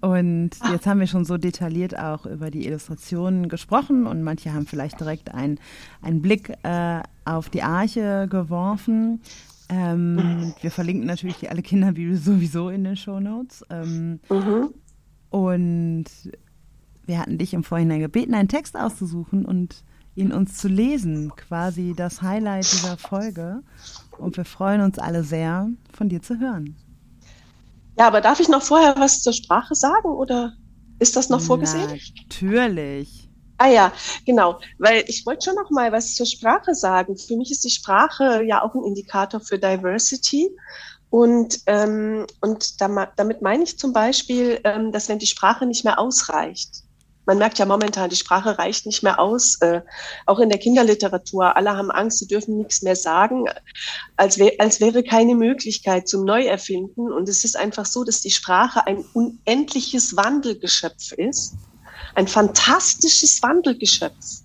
Und 0.01 0.51
jetzt 0.71 0.87
haben 0.87 1.01
wir 1.01 1.09
schon 1.09 1.25
so 1.25 1.39
detailliert 1.39 1.99
auch 1.99 2.27
über 2.27 2.53
die 2.53 2.67
Illustrationen 2.67 3.49
gesprochen 3.49 4.07
und 4.07 4.23
manche 4.23 4.53
haben 4.53 4.67
vielleicht 4.67 5.01
direkt 5.01 5.35
einen, 5.35 5.59
einen 6.03 6.23
Blick 6.23 6.53
äh, 6.63 7.01
auf 7.25 7.49
die 7.49 7.63
Arche 7.63 8.29
geworfen. 8.31 9.21
Ähm, 9.69 10.55
wir 10.61 10.71
verlinken 10.71 11.07
natürlich 11.07 11.37
die 11.39 11.49
alle 11.49 11.63
Kinderbibel 11.63 12.17
sowieso 12.17 12.69
in 12.69 12.85
den 12.85 12.97
Show 12.97 13.21
Notes. 13.21 13.65
Ähm, 13.71 14.21
mhm. 14.29 14.75
Und 15.31 16.05
wir 17.07 17.19
hatten 17.19 17.39
dich 17.39 17.55
im 17.55 17.65
Vorhinein 17.65 18.01
gebeten, 18.01 18.35
einen 18.35 18.49
Text 18.49 18.77
auszusuchen 18.77 19.45
und 19.45 19.83
ihn 20.15 20.33
uns 20.33 20.57
zu 20.57 20.69
lesen, 20.69 21.33
quasi 21.37 21.95
das 21.97 22.23
Highlight 22.23 22.73
dieser 22.73 22.97
Folge. 22.97 23.63
Und 24.19 24.37
wir 24.37 24.45
freuen 24.45 24.81
uns 24.81 24.99
alle 24.99 25.23
sehr, 25.23 25.69
von 25.93 26.09
dir 26.09 26.23
zu 26.23 26.39
hören. 26.39 26.75
Ja, 27.99 28.07
aber 28.07 28.21
darf 28.21 28.41
ich 28.41 28.49
noch 28.49 28.63
vorher 28.63 28.95
was 28.97 29.23
zur 29.23 29.33
Sprache 29.33 29.75
sagen 29.75 30.09
oder 30.09 30.55
ist 30.99 31.17
das 31.17 31.29
noch 31.29 31.41
vorgesehen? 31.41 31.89
Natürlich. 32.17 33.16
Ah 33.59 33.69
ja, 33.69 33.93
genau, 34.27 34.61
weil 34.79 35.05
ich 35.07 35.25
wollte 35.25 35.47
schon 35.47 35.55
noch 35.55 35.71
mal 35.71 35.91
was 35.91 36.15
zur 36.15 36.27
Sprache 36.27 36.75
sagen. 36.75 37.17
Für 37.17 37.37
mich 37.37 37.51
ist 37.51 37.65
die 37.65 37.71
Sprache 37.71 38.43
ja 38.45 38.63
auch 38.63 38.75
ein 38.75 38.85
Indikator 38.85 39.41
für 39.41 39.59
Diversity. 39.59 40.51
Und, 41.09 41.61
ähm, 41.67 42.27
und 42.41 42.81
damit 42.81 43.41
meine 43.41 43.63
ich 43.63 43.79
zum 43.79 43.93
Beispiel, 43.93 44.61
ähm, 44.65 44.93
dass 44.93 45.09
wenn 45.09 45.19
die 45.19 45.27
Sprache 45.27 45.65
nicht 45.65 45.85
mehr 45.85 45.99
ausreicht, 45.99 46.83
man 47.25 47.39
merkt 47.39 47.59
ja 47.59 47.67
momentan, 47.67 48.11
die 48.11 48.17
Sprache 48.17 48.57
reicht 48.59 48.87
nicht 48.87 49.03
mehr 49.03 49.19
aus, 49.19 49.57
äh, 49.61 49.81
auch 50.27 50.39
in 50.39 50.49
der 50.49 50.59
Kinderliteratur. 50.59 51.57
Alle 51.57 51.77
haben 51.77 51.91
Angst, 51.91 52.19
sie 52.21 52.29
dürfen 52.29 52.57
nichts 52.57 52.83
mehr 52.83 52.95
sagen, 52.95 53.47
als, 54.17 54.39
wär, 54.39 54.53
als 54.59 54.81
wäre 54.81 55.03
keine 55.03 55.35
Möglichkeit 55.35 56.07
zum 56.07 56.25
Neuerfinden. 56.25 57.13
Und 57.13 57.29
es 57.29 57.43
ist 57.43 57.57
einfach 57.57 57.87
so, 57.87 58.05
dass 58.05 58.21
die 58.21 58.31
Sprache 58.31 58.87
ein 58.87 59.05
unendliches 59.13 60.17
Wandelgeschöpf 60.17 61.13
ist 61.13 61.55
ein 62.17 62.29
fantastisches 62.29 63.43
Wandelgeschöpf. 63.43 64.43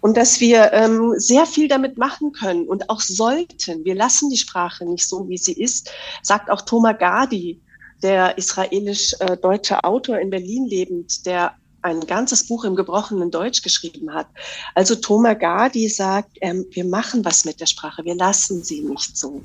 Und 0.00 0.16
dass 0.16 0.40
wir 0.40 0.72
ähm, 0.72 1.14
sehr 1.16 1.44
viel 1.44 1.68
damit 1.68 1.98
machen 1.98 2.32
können 2.32 2.68
und 2.68 2.88
auch 2.88 3.00
sollten. 3.00 3.84
Wir 3.84 3.94
lassen 3.94 4.30
die 4.30 4.36
Sprache 4.36 4.84
nicht 4.84 5.08
so, 5.08 5.28
wie 5.28 5.38
sie 5.38 5.52
ist, 5.52 5.90
sagt 6.22 6.50
auch 6.50 6.62
Thomas 6.62 6.96
Gadi, 6.98 7.60
der 8.02 8.38
israelisch-deutsche 8.38 9.74
äh, 9.74 9.80
Autor 9.82 10.18
in 10.18 10.30
Berlin 10.30 10.66
lebend, 10.66 11.26
der 11.26 11.56
ein 11.82 12.00
ganzes 12.00 12.46
Buch 12.46 12.64
im 12.64 12.74
gebrochenen 12.74 13.30
Deutsch 13.30 13.62
geschrieben 13.62 14.12
hat. 14.12 14.26
Also 14.74 14.96
Thomas 14.96 15.38
Gadi 15.38 15.88
sagt, 15.88 16.36
ähm, 16.40 16.66
wir 16.70 16.84
machen 16.84 17.24
was 17.24 17.44
mit 17.44 17.60
der 17.60 17.66
Sprache, 17.66 18.04
wir 18.04 18.16
lassen 18.16 18.62
sie 18.64 18.80
nicht 18.80 19.16
so. 19.16 19.42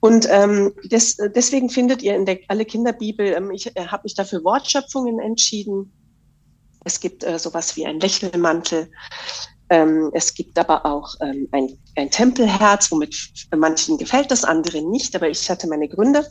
Und 0.00 0.26
ähm, 0.30 0.72
des, 0.84 1.16
deswegen 1.16 1.68
findet 1.68 2.02
ihr 2.02 2.16
in 2.16 2.26
der 2.26 2.38
Alle 2.48 2.64
Kinderbibel, 2.64 3.26
ähm, 3.34 3.50
ich 3.50 3.74
äh, 3.76 3.86
habe 3.86 4.04
mich 4.04 4.14
dafür 4.14 4.42
Wortschöpfungen 4.44 5.20
entschieden, 5.20 5.92
es 6.84 7.00
gibt 7.00 7.24
äh, 7.24 7.38
sowas 7.38 7.76
wie 7.76 7.86
ein 7.86 8.00
Lächelmantel. 8.00 8.90
Ähm, 9.70 10.10
es 10.14 10.32
gibt 10.32 10.58
aber 10.58 10.86
auch 10.86 11.14
ähm, 11.20 11.48
ein, 11.52 11.78
ein 11.96 12.10
Tempelherz, 12.10 12.90
womit 12.90 13.14
manchen 13.54 13.98
gefällt 13.98 14.30
das, 14.30 14.44
anderen 14.44 14.90
nicht, 14.90 15.14
aber 15.14 15.28
ich 15.28 15.50
hatte 15.50 15.66
meine 15.66 15.88
Gründe. 15.88 16.26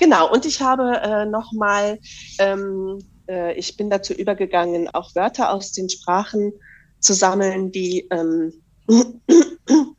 Genau, 0.00 0.32
und 0.32 0.44
ich 0.44 0.60
habe 0.60 1.00
äh, 1.02 1.24
nochmal, 1.24 2.00
ähm, 2.38 2.98
äh, 3.28 3.54
ich 3.54 3.76
bin 3.76 3.90
dazu 3.90 4.12
übergegangen, 4.12 4.88
auch 4.88 5.14
Wörter 5.14 5.52
aus 5.52 5.72
den 5.72 5.88
Sprachen 5.88 6.52
zu 6.98 7.14
sammeln, 7.14 7.70
die, 7.70 8.08
ähm, 8.10 8.52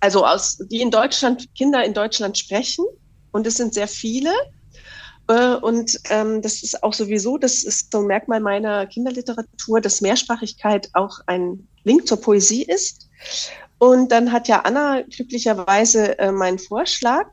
also 0.00 0.24
aus, 0.24 0.58
die 0.70 0.80
in 0.80 0.90
Deutschland, 0.90 1.54
Kinder 1.54 1.84
in 1.84 1.92
Deutschland 1.92 2.38
sprechen. 2.38 2.86
Und 3.32 3.46
es 3.46 3.56
sind 3.56 3.74
sehr 3.74 3.88
viele. 3.88 4.30
Äh, 5.28 5.56
und 5.56 6.00
ähm, 6.10 6.42
das 6.42 6.62
ist 6.62 6.82
auch 6.82 6.94
sowieso, 6.94 7.38
das 7.38 7.62
ist 7.62 7.92
so 7.92 7.98
ein 7.98 8.06
Merkmal 8.06 8.40
meiner 8.40 8.86
Kinderliteratur, 8.86 9.80
dass 9.80 10.00
Mehrsprachigkeit 10.00 10.88
auch 10.94 11.20
ein 11.26 11.68
Link 11.84 12.08
zur 12.08 12.20
Poesie 12.20 12.64
ist. 12.64 13.08
Und 13.78 14.10
dann 14.10 14.32
hat 14.32 14.48
ja 14.48 14.60
Anna 14.60 15.02
glücklicherweise 15.02 16.18
äh, 16.18 16.32
meinen 16.32 16.58
Vorschlag 16.58 17.26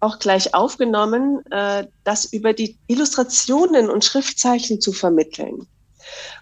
auch 0.00 0.18
gleich 0.18 0.54
aufgenommen, 0.54 1.40
äh, 1.50 1.86
das 2.04 2.26
über 2.26 2.52
die 2.52 2.78
Illustrationen 2.86 3.88
und 3.88 4.04
Schriftzeichen 4.04 4.80
zu 4.80 4.92
vermitteln. 4.92 5.66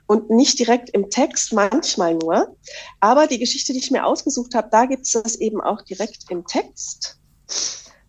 Und 0.06 0.28
nicht 0.28 0.59
direkt 0.59 0.90
im 0.90 1.09
Text, 1.09 1.52
manchmal 1.52 2.14
nur. 2.14 2.56
Aber 3.01 3.26
die 3.26 3.39
Geschichte, 3.39 3.72
die 3.72 3.78
ich 3.78 3.90
mir 3.90 4.05
ausgesucht 4.05 4.55
habe, 4.55 4.68
da 4.70 4.86
gibt 4.86 5.06
es 5.06 5.12
das 5.12 5.36
eben 5.36 5.60
auch 5.60 5.82
direkt 5.82 6.31
im 6.31 6.47
Text. 6.47 7.18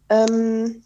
Ähm, 0.09 0.83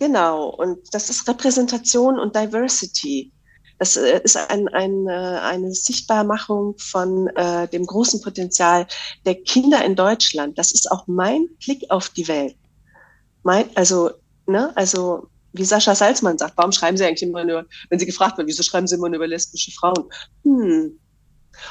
genau, 0.00 0.48
und 0.48 0.78
das 0.92 1.08
ist 1.10 1.28
Repräsentation 1.28 2.18
und 2.18 2.34
Diversity. 2.34 3.32
Das 3.78 3.96
äh, 3.96 4.20
ist 4.22 4.36
ein, 4.36 4.68
ein, 4.68 5.06
äh, 5.06 5.10
eine 5.10 5.72
Sichtbarmachung 5.72 6.74
von 6.78 7.28
äh, 7.28 7.68
dem 7.68 7.86
großen 7.86 8.20
Potenzial 8.20 8.86
der 9.24 9.36
Kinder 9.36 9.84
in 9.84 9.94
Deutschland. 9.94 10.58
Das 10.58 10.72
ist 10.72 10.90
auch 10.90 11.06
mein 11.06 11.46
Blick 11.64 11.88
auf 11.90 12.08
die 12.10 12.26
Welt. 12.26 12.56
Mein, 13.42 13.64
also, 13.76 14.10
ne, 14.46 14.72
also 14.76 15.28
wie 15.52 15.64
Sascha 15.64 15.94
Salzmann 15.94 16.38
sagt, 16.38 16.56
warum 16.56 16.72
schreiben 16.72 16.96
Sie 16.96 17.04
eigentlich 17.04 17.28
immer 17.28 17.44
nur, 17.44 17.66
wenn 17.88 17.98
Sie 17.98 18.06
gefragt 18.06 18.36
werden, 18.36 18.48
wieso 18.48 18.62
schreiben 18.62 18.86
Sie 18.86 18.96
immer 18.96 19.08
nur 19.08 19.16
über 19.16 19.26
lesbische 19.26 19.72
Frauen? 19.72 20.04
Hm. 20.44 20.98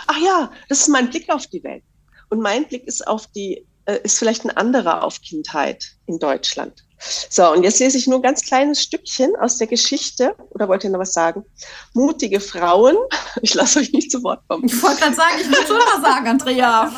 Ach 0.08 0.18
ja, 0.22 0.52
das 0.68 0.82
ist 0.82 0.90
mein 0.90 1.10
Blick 1.10 1.30
auf 1.30 1.48
die 1.48 1.64
Welt. 1.64 1.84
Und 2.30 2.42
mein 2.42 2.68
Blick 2.68 2.86
ist 2.86 3.08
auf 3.08 3.28
die, 3.28 3.66
äh, 3.90 4.00
ist 4.04 4.20
vielleicht 4.20 4.46
ein 4.46 4.52
anderer 4.52 5.04
auf 5.04 5.22
Kindheit 5.22 5.96
in 6.06 6.20
Deutschland. 6.20 6.86
So, 7.30 7.52
und 7.52 7.64
jetzt 7.64 7.80
lese 7.80 7.98
ich 7.98 8.08
nur 8.08 8.20
ein 8.20 8.22
ganz 8.22 8.44
kleines 8.44 8.84
Stückchen 8.84 9.36
aus 9.38 9.58
der 9.58 9.68
Geschichte. 9.68 10.36
Oder 10.50 10.68
wollt 10.68 10.84
ihr 10.84 10.90
noch 10.90 11.00
was 11.00 11.14
sagen? 11.14 11.46
Mutige 11.94 12.40
Frauen. 12.40 12.96
Ich 13.42 13.54
lasse 13.54 13.80
euch 13.80 13.94
nicht 13.94 14.12
zu 14.12 14.22
Wort 14.24 14.42
kommen. 14.50 14.66
Ich 14.66 14.82
wollte 14.82 15.02
gerade 15.02 15.16
sagen, 15.16 15.36
ich 15.40 15.48
will 15.48 15.66
schon 15.66 15.78
was 15.78 16.02
sagen, 16.02 16.28
Andrea. 16.28 16.92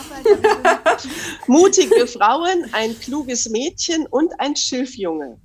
Mutige 1.48 2.08
Frauen, 2.08 2.66
ein 2.72 2.98
kluges 2.98 3.50
Mädchen 3.50 4.08
und 4.08 4.40
ein 4.40 4.56
Schilfjunge. 4.56 5.38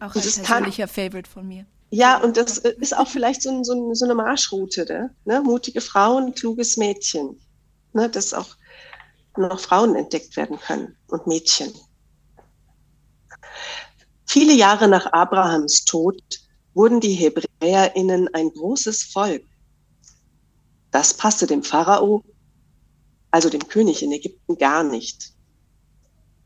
Auch 0.00 0.14
ein 0.14 0.22
persönlicher 0.22 0.88
Favorite 0.88 1.30
von 1.30 1.46
mir. 1.46 1.66
Ja, 1.90 2.20
und 2.20 2.36
das 2.38 2.58
ist 2.58 2.96
auch 2.96 3.08
vielleicht 3.08 3.42
so, 3.42 3.62
so, 3.62 3.94
so 3.94 4.04
eine 4.04 4.14
Marschroute. 4.14 4.84
Ne? 4.84 5.14
ne? 5.26 5.42
Mutige 5.42 5.80
Frauen, 5.82 6.34
kluges 6.34 6.76
Mädchen. 6.76 7.38
Ne? 7.98 8.08
Das 8.08 8.26
ist 8.26 8.34
auch 8.34 8.56
noch 9.36 9.58
Frauen 9.58 9.96
entdeckt 9.96 10.36
werden 10.36 10.58
können 10.58 10.96
und 11.08 11.26
Mädchen. 11.26 11.72
Viele 14.24 14.52
Jahre 14.52 14.88
nach 14.88 15.06
Abrahams 15.12 15.84
Tod 15.84 16.22
wurden 16.74 17.00
die 17.00 17.14
Hebräerinnen 17.14 18.32
ein 18.34 18.50
großes 18.50 19.02
Volk. 19.04 19.44
Das 20.92 21.12
passte 21.12 21.46
dem 21.46 21.62
Pharao, 21.62 22.22
also 23.30 23.50
dem 23.50 23.66
König 23.66 24.02
in 24.02 24.12
Ägypten, 24.12 24.56
gar 24.56 24.84
nicht. 24.84 25.32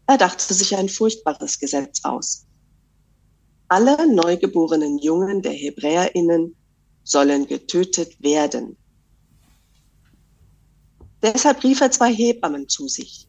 Er 0.06 0.16
dachte 0.16 0.54
sich 0.54 0.74
ein 0.76 0.88
furchtbares 0.88 1.58
Gesetz 1.58 2.00
aus. 2.04 2.46
Alle 3.68 4.12
neugeborenen 4.12 4.98
Jungen 4.98 5.42
der 5.42 5.52
Hebräerinnen 5.52 6.56
sollen 7.04 7.46
getötet 7.46 8.22
werden. 8.22 8.76
Deshalb 11.22 11.62
rief 11.62 11.80
er 11.80 11.90
zwei 11.90 12.12
Hebammen 12.12 12.68
zu 12.68 12.88
sich. 12.88 13.28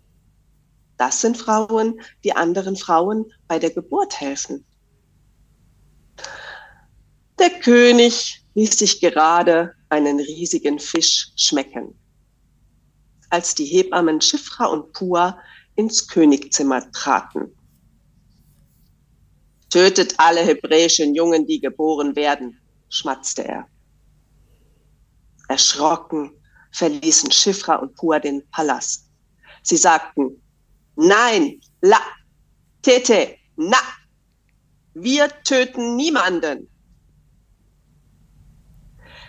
Das 0.98 1.22
sind 1.22 1.38
Frauen, 1.38 2.02
die 2.24 2.34
anderen 2.36 2.76
Frauen 2.76 3.32
bei 3.48 3.60
der 3.60 3.70
Geburt 3.70 4.20
helfen. 4.20 4.65
Der 7.40 7.49
König 7.60 8.44
ließ 8.56 8.78
sich 8.78 8.99
gerade 8.99 9.74
einen 9.90 10.20
riesigen 10.20 10.80
Fisch 10.80 11.32
schmecken. 11.36 11.99
Als 13.30 13.56
die 13.56 13.65
Hebammen 13.65 14.22
Schiffra 14.22 14.65
und 14.65 14.94
Pua 14.94 15.40
ins 15.76 16.07
Königzimmer 16.07 16.91
traten. 16.91 17.56
Tötet 19.70 20.15
alle 20.18 20.41
hebräischen 20.41 21.15
Jungen, 21.15 21.48
die 21.48 21.60
geboren 21.60 22.15
werden, 22.15 22.60
schmatzte 22.90 23.44
er. 23.44 23.68
Erschrocken 25.48 26.32
verließen 26.74 27.32
Schifra 27.32 27.76
und 27.76 27.95
Pua 27.95 28.20
den 28.20 28.48
Palast. 28.50 29.10
Sie 29.62 29.78
sagten, 29.78 30.41
nein, 30.95 31.62
la, 31.82 32.00
tete, 32.82 33.36
na, 33.56 33.78
wir 34.94 35.30
töten 35.44 35.95
niemanden. 35.95 36.68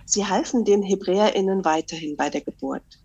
Sie 0.06 0.26
halfen 0.26 0.64
den 0.64 0.82
Hebräerinnen 0.82 1.64
weiterhin 1.64 2.16
bei 2.16 2.28
der 2.28 2.40
Geburt. 2.40 3.00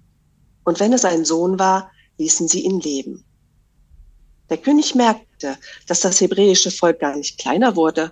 Und 0.63 0.79
wenn 0.79 0.93
es 0.93 1.05
ein 1.05 1.23
Sohn 1.23 1.57
war, 1.59 1.91
ließen 2.17 2.47
sie 2.47 2.65
ihn 2.65 2.79
leben. 2.79 3.25
Der 4.49 4.57
König 4.57 4.95
merkte, 4.95 5.57
dass 5.87 6.01
das 6.01 6.19
hebräische 6.19 6.71
Volk 6.71 6.99
gar 6.99 7.15
nicht 7.15 7.39
kleiner 7.39 7.75
wurde. 7.75 8.11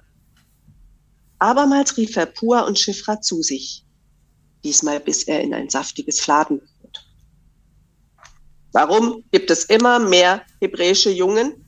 Abermals 1.40 1.98
rief 1.98 2.16
er 2.16 2.28
Pua 2.28 2.62
und 2.62 2.80
Schifra 2.80 3.20
zu 3.22 3.41
sich 3.41 3.87
diesmal 4.64 5.00
bis 5.00 5.24
er 5.24 5.42
in 5.42 5.54
ein 5.54 5.70
saftiges 5.70 6.20
Fladen 6.20 6.62
wird. 6.82 7.08
Warum 8.72 9.24
gibt 9.32 9.50
es 9.50 9.66
immer 9.66 10.00
mehr 10.00 10.44
hebräische 10.60 11.10
Jungen? 11.10 11.66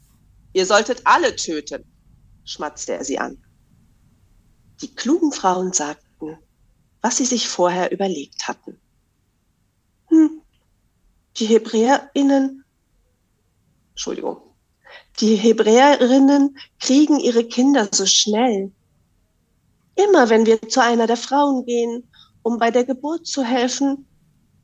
Ihr 0.54 0.66
solltet 0.66 1.02
alle 1.06 1.36
töten, 1.36 1.84
schmatzte 2.44 2.94
er 2.94 3.04
sie 3.04 3.20
an. 3.20 3.38
Die 4.82 4.94
klugen 4.94 5.32
Frauen 5.32 5.74
sagten, 5.74 6.38
was 7.02 7.18
sie 7.18 7.26
sich 7.26 7.48
vorher 7.48 7.92
überlegt 7.92 8.48
hatten. 8.48 8.80
Hm, 10.08 10.42
die 11.38 11.46
Hebräerinnen, 11.46 12.64
Entschuldigung, 13.92 14.42
die 15.20 15.36
Hebräerinnen 15.36 16.58
kriegen 16.80 17.20
ihre 17.20 17.44
Kinder 17.44 17.90
so 17.92 18.06
schnell. 18.06 18.72
Immer 19.96 20.30
wenn 20.30 20.46
wir 20.46 20.62
zu 20.62 20.82
einer 20.82 21.08
der 21.08 21.18
Frauen 21.18 21.66
gehen 21.66 22.10
um 22.44 22.58
bei 22.58 22.72
der 22.72 22.84
Geburt 22.84 23.28
zu 23.28 23.44
helfen, 23.44 24.06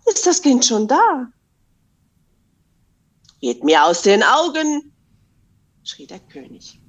ist 0.06 0.26
das 0.26 0.42
Kind 0.42 0.66
schon 0.66 0.88
da. 0.88 1.28
Geht 3.42 3.64
mir 3.64 3.84
aus 3.86 4.02
den 4.02 4.24
Augen, 4.24 4.94
schrie 5.84 6.08
der 6.08 6.20
König. 6.20 6.80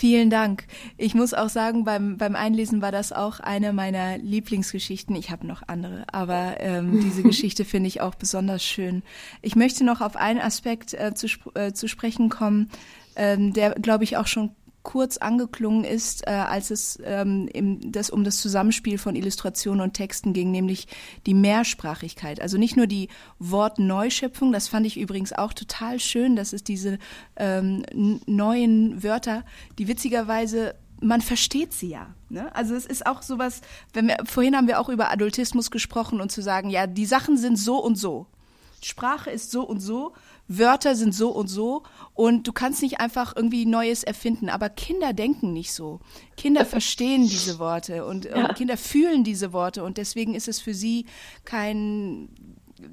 Vielen 0.00 0.30
Dank. 0.30 0.64
Ich 0.96 1.14
muss 1.14 1.34
auch 1.34 1.50
sagen, 1.50 1.84
beim, 1.84 2.16
beim 2.16 2.34
Einlesen 2.34 2.80
war 2.80 2.90
das 2.90 3.12
auch 3.12 3.38
eine 3.38 3.74
meiner 3.74 4.16
Lieblingsgeschichten. 4.16 5.14
Ich 5.14 5.30
habe 5.30 5.46
noch 5.46 5.62
andere, 5.66 6.06
aber 6.10 6.54
ähm, 6.58 7.02
diese 7.02 7.22
Geschichte 7.24 7.66
finde 7.66 7.88
ich 7.88 8.00
auch 8.00 8.14
besonders 8.14 8.64
schön. 8.64 9.02
Ich 9.42 9.56
möchte 9.56 9.84
noch 9.84 10.00
auf 10.00 10.16
einen 10.16 10.40
Aspekt 10.40 10.94
äh, 10.94 11.12
zu, 11.14 11.26
äh, 11.52 11.74
zu 11.74 11.86
sprechen 11.86 12.30
kommen, 12.30 12.70
ähm, 13.14 13.52
der, 13.52 13.72
glaube 13.72 14.04
ich, 14.04 14.16
auch 14.16 14.26
schon 14.26 14.56
kurz 14.82 15.18
angeklungen 15.18 15.84
ist, 15.84 16.26
äh, 16.26 16.30
als 16.30 16.70
es 16.70 16.98
ähm, 17.04 17.48
im, 17.52 17.92
das, 17.92 18.10
um 18.10 18.24
das 18.24 18.38
Zusammenspiel 18.38 18.98
von 18.98 19.14
Illustrationen 19.14 19.80
und 19.80 19.94
Texten 19.94 20.32
ging, 20.32 20.50
nämlich 20.50 20.88
die 21.26 21.34
Mehrsprachigkeit. 21.34 22.40
Also 22.40 22.56
nicht 22.56 22.76
nur 22.76 22.86
die 22.86 23.08
Wortneuschöpfung, 23.38 24.52
das 24.52 24.68
fand 24.68 24.86
ich 24.86 24.98
übrigens 24.98 25.32
auch 25.32 25.52
total 25.52 26.00
schön, 26.00 26.36
dass 26.36 26.52
es 26.52 26.64
diese 26.64 26.98
ähm, 27.36 27.84
neuen 28.26 29.02
Wörter, 29.02 29.44
die 29.78 29.88
witzigerweise 29.88 30.74
man 31.02 31.22
versteht 31.22 31.72
sie 31.72 31.88
ja. 31.88 32.14
Ne? 32.28 32.54
Also 32.54 32.74
es 32.74 32.84
ist 32.84 33.06
auch 33.06 33.22
sowas, 33.22 33.62
wenn 33.94 34.08
wir, 34.08 34.18
vorhin 34.24 34.54
haben 34.54 34.66
wir 34.66 34.78
auch 34.78 34.90
über 34.90 35.10
Adultismus 35.10 35.70
gesprochen 35.70 36.20
und 36.20 36.30
zu 36.30 36.42
sagen, 36.42 36.68
ja, 36.68 36.86
die 36.86 37.06
Sachen 37.06 37.38
sind 37.38 37.58
so 37.58 37.82
und 37.82 37.96
so. 37.96 38.26
Sprache 38.82 39.30
ist 39.30 39.50
so 39.50 39.62
und 39.62 39.80
so 39.80 40.12
Wörter 40.52 40.96
sind 40.96 41.14
so 41.14 41.30
und 41.30 41.46
so 41.46 41.84
und 42.14 42.48
du 42.48 42.52
kannst 42.52 42.82
nicht 42.82 42.98
einfach 42.98 43.36
irgendwie 43.36 43.66
Neues 43.66 44.02
erfinden. 44.02 44.48
Aber 44.48 44.68
Kinder 44.68 45.12
denken 45.12 45.52
nicht 45.52 45.72
so. 45.72 46.00
Kinder 46.36 46.64
verstehen 46.66 47.22
diese 47.22 47.60
Worte 47.60 48.04
und, 48.04 48.24
ja. 48.24 48.48
und 48.48 48.56
Kinder 48.56 48.76
fühlen 48.76 49.22
diese 49.22 49.52
Worte 49.52 49.84
und 49.84 49.96
deswegen 49.96 50.34
ist 50.34 50.48
es 50.48 50.60
für 50.60 50.74
sie 50.74 51.06
kein 51.44 52.28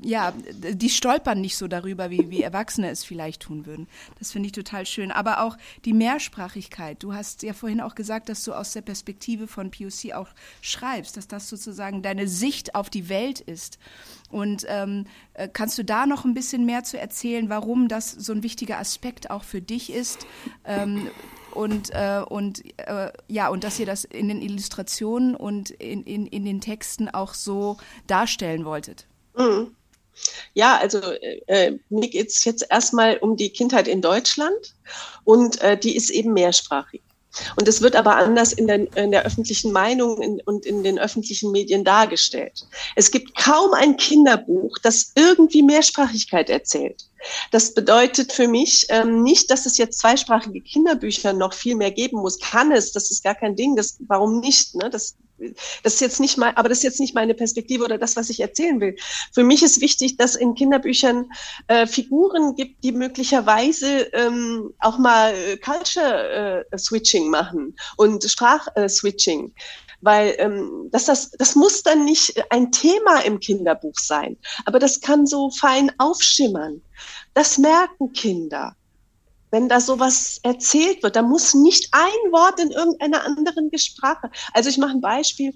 ja, 0.02 0.34
die 0.52 0.90
stolpern 0.90 1.42
nicht 1.42 1.58
so 1.58 1.68
darüber, 1.68 2.10
wie, 2.10 2.30
wie 2.30 2.42
Erwachsene 2.42 2.90
es 2.90 3.04
vielleicht 3.04 3.42
tun 3.42 3.66
würden. 3.66 3.88
Das 4.20 4.32
finde 4.32 4.48
ich 4.48 4.54
total 4.54 4.86
schön. 4.86 5.12
Aber 5.12 5.42
auch 5.42 5.58
die 5.86 5.94
Mehrsprachigkeit. 5.94 7.02
Du 7.02 7.14
hast 7.14 7.44
ja 7.44 7.54
vorhin 7.54 7.82
auch 7.82 7.96
gesagt, 7.96 8.30
dass 8.30 8.44
du 8.44 8.54
aus 8.54 8.74
der 8.74 8.82
Perspektive 8.82 9.48
von 9.48 9.72
POC 9.72 10.14
auch 10.14 10.30
schreibst, 10.62 11.18
dass 11.18 11.28
das 11.28 11.50
sozusagen 11.50 12.02
deine 12.02 12.28
Sicht 12.28 12.76
auf 12.76 12.90
die 12.90 13.10
Welt 13.10 13.40
ist. 13.40 13.80
Und 14.30 14.66
ähm, 14.68 15.06
äh, 15.34 15.48
kannst 15.48 15.78
du 15.78 15.86
da 15.86 16.06
noch 16.06 16.26
ein 16.26 16.34
bisschen 16.34 16.66
mehr 16.66 16.84
zu 16.84 17.00
erzählen, 17.00 17.50
warum 17.50 17.88
das 17.88 18.12
so 18.12 18.34
ein 18.34 18.44
wichtiger 18.44 18.78
Aspekt 18.78 19.30
auch 19.30 19.44
für 19.44 19.62
dich 19.62 19.92
ist? 19.92 20.26
Ähm, 20.66 21.10
und, 21.52 21.90
äh, 21.92 22.22
und 22.28 22.64
äh, 22.78 23.12
ja, 23.28 23.48
und 23.50 23.64
dass 23.64 23.80
ihr 23.80 23.86
das 23.86 24.04
in 24.04 24.28
den 24.28 24.42
Illustrationen 24.42 25.36
und 25.36 25.72
in, 25.72 26.04
in, 26.04 26.28
in 26.28 26.46
den 26.46 26.62
Texten 26.62 27.10
auch 27.10 27.34
so 27.34 27.78
darstellen 28.06 28.64
wolltet. 28.66 29.08
Mhm. 29.36 29.72
Ja, 30.54 30.78
also 30.78 31.00
äh, 31.00 31.42
äh, 31.48 31.80
mir 31.90 32.10
geht 32.10 32.30
es 32.30 32.44
jetzt 32.46 32.66
erstmal 32.70 33.18
um 33.18 33.36
die 33.36 33.50
Kindheit 33.50 33.88
in 33.88 34.02
Deutschland 34.02 34.76
und 35.24 35.62
äh, 35.62 35.78
die 35.78 35.96
ist 35.96 36.10
eben 36.10 36.34
mehrsprachig. 36.34 37.02
Und 37.56 37.68
es 37.68 37.82
wird 37.82 37.96
aber 37.96 38.16
anders 38.16 38.54
in 38.54 38.68
der, 38.68 38.98
in 38.98 39.12
der 39.12 39.24
öffentlichen 39.26 39.72
Meinung 39.72 40.22
in, 40.22 40.42
und 40.46 40.66
in 40.66 40.84
den 40.84 40.98
öffentlichen 40.98 41.52
Medien 41.52 41.84
dargestellt. 41.84 42.66
Es 42.96 43.12
gibt 43.12 43.36
kaum 43.38 43.74
ein 43.74 43.98
Kinderbuch, 43.98 44.78
das 44.82 45.12
irgendwie 45.16 45.64
Mehrsprachigkeit 45.64 46.50
erzählt. 46.50 47.08
Das 47.52 47.74
bedeutet 47.74 48.32
für 48.32 48.48
mich 48.48 48.88
ähm, 48.90 49.24
nicht, 49.24 49.52
dass 49.52 49.66
es 49.66 49.78
jetzt 49.78 50.00
zweisprachige 50.00 50.62
Kinderbücher 50.62 51.34
noch 51.34 51.54
viel 51.54 51.76
mehr 51.76 51.92
geben 51.92 52.18
muss. 52.18 52.40
Kann 52.40 52.72
es, 52.72 52.92
das 52.92 53.12
ist 53.12 53.24
gar 53.24 53.36
kein 53.36 53.56
Ding. 53.56 53.76
Das, 53.76 53.98
warum 54.08 54.40
nicht? 54.40 54.76
Ne? 54.76 54.90
Das 54.90 55.16
das 55.84 55.96
ist 55.96 56.02
jetzt 56.02 56.20
nicht 56.20 56.38
mal, 56.38 56.54
aber 56.56 56.70
das 56.70 56.80
ist 56.80 56.84
jetzt 56.84 57.00
nicht 57.00 57.16
meine 57.16 57.34
Perspektive 57.34 57.84
oder 57.84 57.98
das, 57.98 58.16
was 58.16 58.30
ich 58.30 58.40
erzählen 58.40 58.80
will. 58.80 58.96
Für 59.34 59.44
mich 59.44 59.64
ist 59.64 59.82
wichtig, 59.82 60.18
dass 60.18 60.36
in 60.36 60.56
Kinderbüchern 60.56 61.30
äh, 61.68 61.88
Figuren 61.88 62.56
gibt, 62.56 62.84
die 62.84 62.92
möglicherweise 62.92 64.02
ähm, 64.14 64.74
auch 64.80 64.98
mal 64.98 65.34
äh, 65.34 65.58
Culture 65.58 66.66
äh, 66.72 66.78
Switching 66.78 67.30
machen 67.30 67.76
und 67.98 68.24
Sprachswitching. 68.24 69.48
Äh, 69.48 69.62
weil 70.02 70.36
ähm, 70.38 70.90
das, 70.92 71.06
das, 71.06 71.32
das 71.32 71.56
muss 71.56 71.82
dann 71.82 72.06
nicht 72.06 72.40
ein 72.52 72.72
Thema 72.72 73.22
im 73.26 73.40
Kinderbuch 73.40 73.98
sein, 73.98 74.38
aber 74.66 74.78
das 74.78 75.02
kann 75.02 75.26
so 75.26 75.50
fein 75.50 75.92
aufschimmern. 75.98 76.84
Das 77.34 77.58
merken 77.58 78.14
Kinder 78.14 78.77
wenn 79.58 79.70
da 79.70 79.82
sowas 79.82 80.40
erzählt 80.44 81.02
wird, 81.02 81.16
da 81.16 81.24
muss 81.24 81.56
nicht 81.56 81.90
ein 81.92 82.32
Wort 82.32 82.60
in 82.60 82.70
irgendeiner 82.70 83.26
anderen 83.26 83.76
Sprache. 83.76 84.30
Also 84.54 84.70
ich 84.70 84.78
mache 84.78 84.92
ein 84.92 85.02
Beispiel 85.02 85.52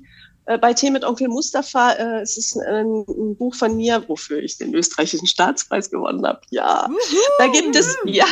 äh, 0.47 0.57
bei 0.57 0.73
Tee 0.73 0.89
mit 0.89 1.03
Onkel 1.03 1.27
Mustafa. 1.27 1.91
Äh, 1.91 2.21
es 2.21 2.35
ist 2.35 2.57
ein, 2.57 3.05
ein, 3.07 3.35
Buch 3.35 3.53
von 3.53 3.77
mir, 3.77 4.03
wofür 4.07 4.39
ich 4.39 4.57
den 4.57 4.73
österreichischen 4.73 5.27
Staatspreis 5.27 5.91
gewonnen 5.91 6.25
habe. 6.25 6.41
Ja, 6.49 6.89
da 7.37 7.47
gibt 7.47 7.75
es 7.75 7.95
ja, 8.05 8.25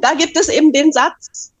da 0.00 0.14
gibt 0.14 0.38
es 0.38 0.48
eben 0.48 0.72
den 0.72 0.90
Satz. 0.90 1.52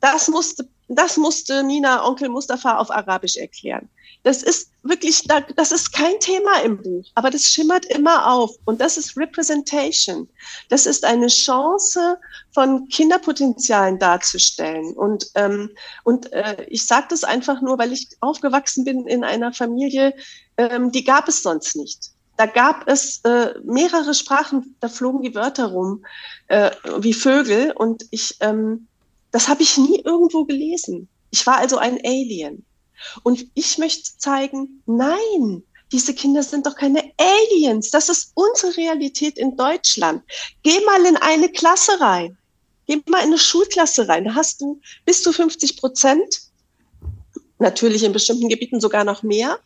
Das 0.00 0.28
musste, 0.28 0.66
das 0.88 1.18
musste 1.18 1.62
Nina 1.62 2.06
Onkel 2.08 2.30
Mustafa 2.30 2.78
auf 2.78 2.90
Arabisch 2.90 3.36
erklären. 3.36 3.90
Das 4.24 4.42
ist 4.42 4.70
wirklich, 4.82 5.24
das 5.56 5.72
ist 5.72 5.92
kein 5.92 6.18
Thema 6.20 6.60
im 6.64 6.82
Buch, 6.82 7.04
aber 7.14 7.30
das 7.30 7.44
schimmert 7.44 7.86
immer 7.86 8.30
auf. 8.30 8.50
Und 8.64 8.80
das 8.80 8.96
ist 8.96 9.16
Representation. 9.16 10.28
Das 10.68 10.86
ist 10.86 11.04
eine 11.04 11.28
Chance 11.28 12.18
von 12.52 12.88
Kinderpotenzialen 12.88 13.98
darzustellen. 13.98 14.92
Und, 14.94 15.26
ähm, 15.34 15.70
und 16.04 16.32
äh, 16.32 16.66
ich 16.68 16.86
sage 16.86 17.06
das 17.10 17.24
einfach 17.24 17.60
nur, 17.62 17.78
weil 17.78 17.92
ich 17.92 18.08
aufgewachsen 18.20 18.84
bin 18.84 19.06
in 19.06 19.24
einer 19.24 19.52
Familie, 19.52 20.14
ähm, 20.56 20.90
die 20.90 21.04
gab 21.04 21.28
es 21.28 21.42
sonst 21.42 21.76
nicht. 21.76 22.10
Da 22.36 22.46
gab 22.46 22.88
es 22.88 23.20
äh, 23.24 23.54
mehrere 23.64 24.14
Sprachen, 24.14 24.76
da 24.80 24.88
flogen 24.88 25.22
die 25.22 25.34
Wörter 25.34 25.66
rum, 25.66 26.04
äh, 26.46 26.70
wie 26.98 27.14
Vögel. 27.14 27.72
Und 27.72 28.04
ich, 28.10 28.36
ähm, 28.40 28.86
das 29.32 29.48
habe 29.48 29.62
ich 29.62 29.76
nie 29.76 30.00
irgendwo 30.04 30.44
gelesen. 30.44 31.08
Ich 31.30 31.46
war 31.46 31.56
also 31.56 31.78
ein 31.78 31.98
Alien. 32.04 32.64
Und 33.22 33.46
ich 33.54 33.78
möchte 33.78 34.18
zeigen, 34.18 34.82
nein, 34.86 35.62
diese 35.92 36.14
Kinder 36.14 36.42
sind 36.42 36.66
doch 36.66 36.76
keine 36.76 37.12
Aliens. 37.16 37.90
Das 37.90 38.08
ist 38.08 38.32
unsere 38.34 38.76
Realität 38.76 39.38
in 39.38 39.56
Deutschland. 39.56 40.22
Geh 40.62 40.84
mal 40.84 41.04
in 41.06 41.16
eine 41.16 41.48
Klasse 41.48 41.98
rein. 42.00 42.36
Geh 42.86 43.02
mal 43.06 43.20
in 43.20 43.28
eine 43.28 43.38
Schulklasse 43.38 44.08
rein. 44.08 44.24
Da 44.24 44.34
hast 44.34 44.60
du 44.60 44.80
bis 45.04 45.22
zu 45.22 45.32
50 45.32 45.78
Prozent. 45.78 46.40
Natürlich 47.58 48.02
in 48.02 48.12
bestimmten 48.12 48.48
Gebieten 48.48 48.80
sogar 48.80 49.04
noch 49.04 49.22
mehr. 49.22 49.58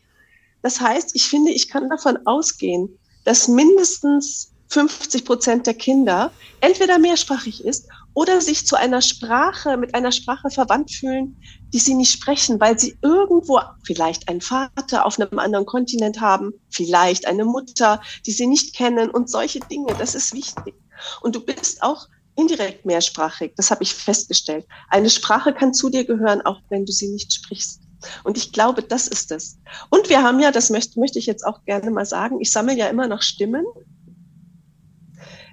Das 0.63 0.81
heißt, 0.81 1.15
ich 1.15 1.25
finde, 1.25 1.51
ich 1.51 1.69
kann 1.69 1.91
davon 1.91 2.19
ausgehen, 2.25 2.99
dass 3.25 3.49
mindestens 3.49 4.53
50 4.69 5.25
Prozent 5.25 5.67
der 5.67 5.75
Kinder 5.75 6.33
entweder 6.61 6.99
mehrsprachig 6.99 7.65
ist 7.65 7.89
oder 8.15 8.41
sich 8.41 8.67
zu 8.67 8.77
einer 8.77 9.03
Sprache, 9.03 9.77
mit 9.77 9.95
einer 9.95 10.13
Sprache 10.13 10.51
verwandt 10.51 10.93
fühlen, 10.93 11.37
die 11.73 11.79
sie 11.79 11.95
nicht 11.95 12.13
sprechen, 12.13 12.61
weil 12.61 12.79
sie 12.79 12.97
irgendwo 13.03 13.61
vielleicht 13.85 14.29
einen 14.29 14.41
Vater 14.41 15.07
auf 15.07 15.19
einem 15.19 15.39
anderen 15.39 15.67
Kontinent 15.67 16.21
haben, 16.21 16.53
vielleicht 16.71 17.27
eine 17.27 17.45
Mutter, 17.45 18.01
die 18.27 18.33
sie 18.33 18.47
nicht 18.47 18.75
kennen 18.75 19.11
und 19.11 19.31
solche 19.31 19.61
Dinge. 19.61 19.95
Das 19.99 20.15
ist 20.15 20.35
wichtig. 20.35 20.75
Und 21.23 21.35
du 21.35 21.41
bist 21.41 21.83
auch 21.83 22.09
indirekt 22.37 22.87
mehrsprachig. 22.87 23.53
Das 23.57 23.71
habe 23.71 23.83
ich 23.83 23.95
festgestellt. 23.95 24.67
Eine 24.89 25.11
Sprache 25.11 25.53
kann 25.53 25.75
zu 25.75 25.91
dir 25.91 26.05
gehören, 26.05 26.43
auch 26.43 26.61
wenn 26.69 26.85
du 26.85 26.93
sie 26.93 27.09
nicht 27.09 27.33
sprichst. 27.33 27.81
Und 28.25 28.37
ich 28.37 28.53
glaube, 28.53 28.83
das 28.83 29.07
ist 29.07 29.31
es. 29.31 29.59
Und 29.91 30.09
wir 30.09 30.23
haben 30.23 30.41
ja, 30.41 30.51
das 30.51 30.71
möchte, 30.71 30.99
möchte 30.99 31.19
ich 31.19 31.27
jetzt 31.27 31.47
auch 31.47 31.65
gerne 31.65 31.91
mal 31.91 32.07
sagen, 32.07 32.41
ich 32.41 32.51
sammle 32.51 32.77
ja 32.77 32.89
immer 32.89 33.07
noch 33.07 33.23
Stimmen. 33.23 33.65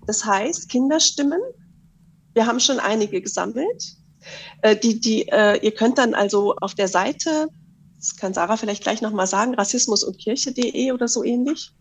Das 0.07 0.25
heißt, 0.25 0.69
Kinderstimmen, 0.69 1.41
wir 2.33 2.47
haben 2.47 2.59
schon 2.59 2.79
einige 2.79 3.21
gesammelt. 3.21 3.98
Äh, 4.61 4.75
die, 4.75 4.99
die, 4.99 5.27
äh, 5.27 5.57
ihr 5.61 5.71
könnt 5.71 5.97
dann 5.97 6.13
also 6.13 6.55
auf 6.57 6.75
der 6.75 6.87
Seite, 6.87 7.47
das 7.97 8.15
kann 8.15 8.33
Sarah 8.33 8.57
vielleicht 8.57 8.83
gleich 8.83 9.01
nochmal 9.01 9.27
sagen, 9.27 9.55
rassismus 9.55 10.03
und 10.03 10.17
Kirche.de 10.17 10.91
oder 10.91 11.07
so 11.07 11.23
ähnlich. 11.23 11.71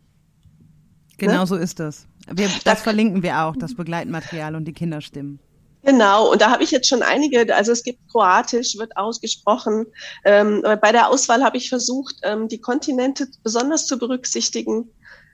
Genau 1.16 1.40
ne? 1.40 1.46
so 1.46 1.56
ist 1.56 1.80
das. 1.80 2.06
Wir, 2.30 2.48
das 2.48 2.64
da, 2.64 2.74
verlinken 2.76 3.22
wir 3.22 3.42
auch, 3.42 3.56
das 3.56 3.74
Begleitmaterial 3.74 4.54
und 4.54 4.64
die 4.64 4.72
Kinderstimmen. 4.72 5.40
Genau, 5.84 6.32
und 6.32 6.42
da 6.42 6.50
habe 6.50 6.62
ich 6.64 6.70
jetzt 6.70 6.88
schon 6.88 7.02
einige, 7.02 7.54
also 7.54 7.72
es 7.72 7.82
gibt 7.82 8.00
Kroatisch, 8.10 8.76
wird 8.76 8.96
ausgesprochen. 8.96 9.86
Ähm, 10.24 10.62
bei 10.82 10.92
der 10.92 11.08
Auswahl 11.08 11.42
habe 11.42 11.56
ich 11.56 11.68
versucht, 11.68 12.16
ähm, 12.24 12.48
die 12.48 12.60
Kontinente 12.60 13.28
besonders 13.42 13.86
zu 13.86 13.98
berücksichtigen, 13.98 14.90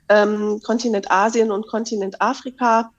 ähm, 0.07 0.61
Kontinent 0.63 1.09
Asien 1.11 1.51
und 1.51 1.67
Kontinent 1.67 2.21
Afrika. 2.21 2.91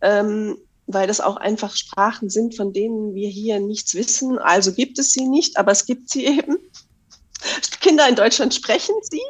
Ähm, 0.00 0.58
weil 0.86 1.06
das 1.06 1.20
auch 1.20 1.36
einfach 1.36 1.76
Sprachen 1.76 2.28
sind, 2.28 2.56
von 2.56 2.72
denen 2.72 3.14
wir 3.14 3.28
hier 3.28 3.60
nichts 3.60 3.94
wissen. 3.94 4.38
Also 4.38 4.72
gibt 4.72 4.98
es 4.98 5.12
sie 5.12 5.26
nicht, 5.26 5.56
aber 5.56 5.72
es 5.72 5.86
gibt 5.86 6.10
sie 6.10 6.26
eben. 6.26 6.58
Kinder 7.80 8.08
in 8.08 8.16
Deutschland 8.16 8.54
sprechen 8.54 8.94
sie. 9.02 9.20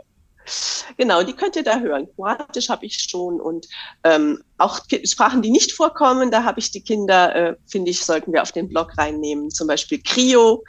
Genau, 0.99 1.23
die 1.23 1.33
könnt 1.33 1.57
ihr 1.57 1.63
da 1.63 1.81
hören. 1.81 2.07
Kroatisch 2.15 2.69
habe 2.69 2.85
ich 2.85 2.99
schon 2.99 3.41
und 3.41 3.67
ähm, 4.05 4.43
auch 4.59 4.81
Sprachen, 5.05 5.41
die 5.41 5.51
nicht 5.51 5.73
vorkommen, 5.73 6.31
da 6.31 6.45
habe 6.45 6.61
ich 6.61 6.71
die 6.71 6.83
Kinder, 6.83 7.35
äh, 7.35 7.57
finde 7.67 7.91
ich, 7.91 8.05
sollten 8.05 8.33
wir 8.33 8.43
auf 8.43 8.53
den 8.53 8.69
Blog 8.69 8.99
reinnehmen. 8.99 9.51
Zum 9.51 9.67
Beispiel 9.67 10.03
Krio 10.03 10.63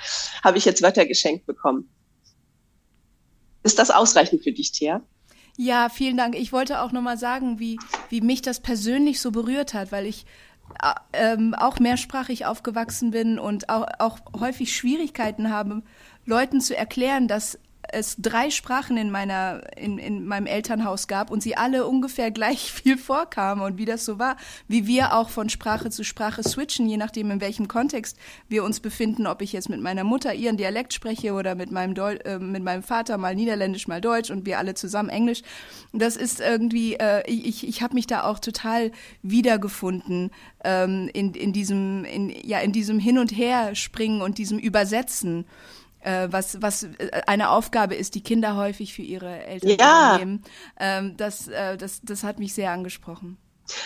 habe 0.43 0.57
ich 0.57 0.65
jetzt 0.65 0.81
Wörter 0.81 1.05
geschenkt 1.05 1.45
bekommen. 1.45 1.89
Ist 3.63 3.79
das 3.79 3.91
ausreichend 3.91 4.43
für 4.43 4.53
dich, 4.53 4.71
Thea? 4.71 5.01
Ja, 5.57 5.89
vielen 5.89 6.17
Dank. 6.17 6.35
Ich 6.35 6.51
wollte 6.51 6.81
auch 6.81 6.91
nochmal 6.91 7.17
sagen, 7.17 7.59
wie, 7.59 7.79
wie 8.09 8.21
mich 8.21 8.41
das 8.41 8.59
persönlich 8.59 9.19
so 9.19 9.31
berührt 9.31 9.73
hat, 9.73 9.91
weil 9.91 10.05
ich 10.05 10.25
ähm, 11.13 11.53
auch 11.53 11.79
mehrsprachig 11.79 12.45
aufgewachsen 12.45 13.11
bin 13.11 13.39
und 13.39 13.69
auch, 13.69 13.87
auch 13.99 14.19
häufig 14.39 14.75
Schwierigkeiten 14.75 15.51
habe, 15.51 15.83
Leuten 16.25 16.61
zu 16.61 16.75
erklären, 16.75 17.27
dass 17.27 17.59
es 17.91 18.15
drei 18.17 18.49
Sprachen 18.49 18.97
in 18.97 19.11
meiner 19.11 19.61
in, 19.77 19.97
in 19.97 20.25
meinem 20.25 20.47
Elternhaus 20.47 21.07
gab 21.07 21.31
und 21.31 21.41
sie 21.41 21.55
alle 21.55 21.85
ungefähr 21.85 22.31
gleich 22.31 22.71
viel 22.71 22.97
vorkamen 22.97 23.63
und 23.63 23.77
wie 23.77 23.85
das 23.85 24.05
so 24.05 24.19
war, 24.19 24.37
wie 24.67 24.87
wir 24.87 25.13
auch 25.13 25.29
von 25.29 25.49
Sprache 25.49 25.89
zu 25.89 26.03
Sprache 26.03 26.43
switchen, 26.43 26.87
je 26.87 26.97
nachdem 26.97 27.31
in 27.31 27.41
welchem 27.41 27.67
Kontext 27.67 28.17
wir 28.47 28.63
uns 28.63 28.79
befinden, 28.79 29.27
ob 29.27 29.41
ich 29.41 29.53
jetzt 29.53 29.69
mit 29.69 29.81
meiner 29.81 30.03
Mutter 30.03 30.33
ihren 30.33 30.57
Dialekt 30.57 30.93
spreche 30.93 31.33
oder 31.33 31.55
mit 31.55 31.71
meinem 31.71 31.95
Deu 31.95 32.15
äh, 32.15 32.39
mit 32.39 32.63
meinem 32.63 32.83
Vater 32.83 33.17
mal 33.17 33.35
Niederländisch, 33.35 33.87
mal 33.87 34.01
Deutsch 34.01 34.31
und 34.31 34.45
wir 34.45 34.59
alle 34.59 34.73
zusammen 34.73 35.09
Englisch. 35.09 35.41
Das 35.93 36.15
ist 36.15 36.39
irgendwie 36.39 36.95
äh, 36.95 37.23
ich 37.29 37.67
ich 37.67 37.81
habe 37.81 37.93
mich 37.93 38.07
da 38.07 38.23
auch 38.23 38.39
total 38.39 38.91
wiedergefunden 39.21 40.31
ähm, 40.63 41.09
in 41.13 41.33
in 41.33 41.53
diesem 41.53 42.05
in 42.05 42.29
ja 42.29 42.59
in 42.59 42.71
diesem 42.71 42.99
hin 42.99 43.17
und 43.17 43.31
her 43.31 43.75
springen 43.75 44.21
und 44.21 44.37
diesem 44.37 44.59
Übersetzen 44.59 45.45
äh, 46.05 46.27
was, 46.31 46.61
was 46.61 46.83
äh, 46.83 47.21
eine 47.27 47.49
Aufgabe 47.49 47.95
ist, 47.95 48.15
die 48.15 48.23
Kinder 48.23 48.55
häufig 48.55 48.93
für 48.93 49.01
ihre 49.01 49.43
Eltern 49.43 49.77
ja. 49.79 50.17
nehmen. 50.17 50.43
Ähm, 50.79 51.17
das, 51.17 51.47
äh, 51.47 51.77
das, 51.77 52.01
das 52.03 52.23
hat 52.23 52.39
mich 52.39 52.53
sehr 52.53 52.71
angesprochen. 52.71 53.37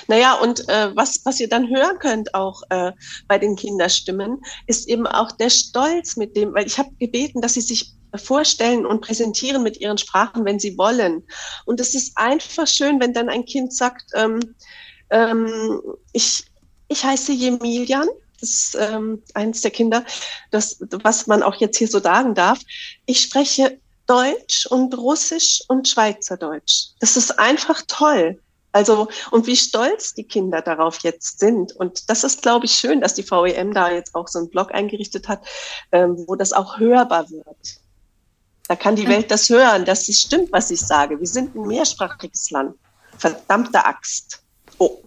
Naja, 0.08 0.34
und 0.34 0.68
äh, 0.68 0.94
was, 0.96 1.22
was 1.24 1.40
ihr 1.40 1.48
dann 1.48 1.70
hören 1.70 2.00
könnt 2.00 2.34
auch 2.34 2.64
äh, 2.70 2.92
bei 3.30 3.38
den 3.38 3.56
Kinderstimmen, 3.56 4.42
ist 4.68 4.90
eben 4.90 5.08
auch 5.08 5.32
der 5.32 5.50
Stolz 5.50 6.18
mit 6.18 6.36
dem, 6.36 6.54
weil 6.54 6.68
ich 6.68 6.78
habe 6.78 6.90
gebeten, 7.00 7.40
dass 7.40 7.54
sie 7.54 7.62
sich 7.62 7.94
vorstellen 8.14 8.86
und 8.86 9.00
präsentieren 9.02 9.64
mit 9.64 9.80
ihren 9.80 9.98
Sprachen, 9.98 10.44
wenn 10.44 10.60
sie 10.60 10.78
wollen. 10.78 11.24
Und 11.66 11.80
es 11.80 11.96
ist 11.96 12.18
einfach 12.18 12.68
schön, 12.68 13.00
wenn 13.00 13.14
dann 13.14 13.30
ein 13.30 13.46
Kind 13.46 13.74
sagt, 13.74 14.12
ähm, 14.16 14.40
ähm, 15.12 15.80
ich, 16.12 16.44
ich 16.90 17.04
heiße 17.06 17.32
Jemilian 17.32 18.10
das 18.40 18.50
ist 18.50 18.78
ähm, 18.80 19.22
eines 19.34 19.62
der 19.62 19.72
Kinder, 19.72 20.06
das, 20.52 20.78
was 21.04 21.28
man 21.28 21.44
auch 21.44 21.56
jetzt 21.56 21.78
hier 21.78 21.88
so 21.88 22.00
sagen 22.00 22.36
darf. 22.36 22.60
Ich 23.06 23.22
spreche 23.22 23.80
Deutsch 24.08 24.66
und 24.66 24.98
Russisch 24.98 25.62
und 25.68 25.88
Schweizerdeutsch. 25.88 26.90
Das 27.00 27.16
ist 27.16 27.38
einfach 27.40 27.84
toll. 27.88 28.40
Also, 28.72 29.08
und 29.32 29.48
wie 29.48 29.56
stolz 29.56 30.14
die 30.14 30.24
Kinder 30.24 30.62
darauf 30.62 31.00
jetzt 31.00 31.40
sind. 31.40 31.76
Und 31.76 32.10
das 32.10 32.24
ist, 32.24 32.42
glaube 32.42 32.66
ich, 32.66 32.74
schön, 32.74 33.02
dass 33.02 33.16
die 33.16 33.30
VEM 33.30 33.74
da 33.74 33.92
jetzt 33.92 34.14
auch 34.14 34.28
so 34.28 34.40
einen 34.40 34.50
Blog 34.50 34.74
eingerichtet 34.74 35.28
hat, 35.28 35.46
ähm, 35.92 36.24
wo 36.28 36.36
das 36.36 36.54
auch 36.54 36.80
hörbar 36.80 37.30
wird. 37.30 37.80
Da 38.68 38.76
kann 38.76 38.96
die 38.96 39.08
Welt 39.08 39.32
das 39.32 39.50
hören, 39.50 39.86
dass 39.86 40.08
es 40.08 40.22
stimmt, 40.22 40.52
was 40.52 40.70
ich 40.70 40.80
sage. 40.80 41.20
Wir 41.20 41.28
sind 41.28 41.56
ein 41.56 41.64
mehrsprachiges 41.64 42.52
Land. 42.52 42.76
Verdammte 43.18 43.84
Axt. 43.84 44.44
Oh. 44.78 45.00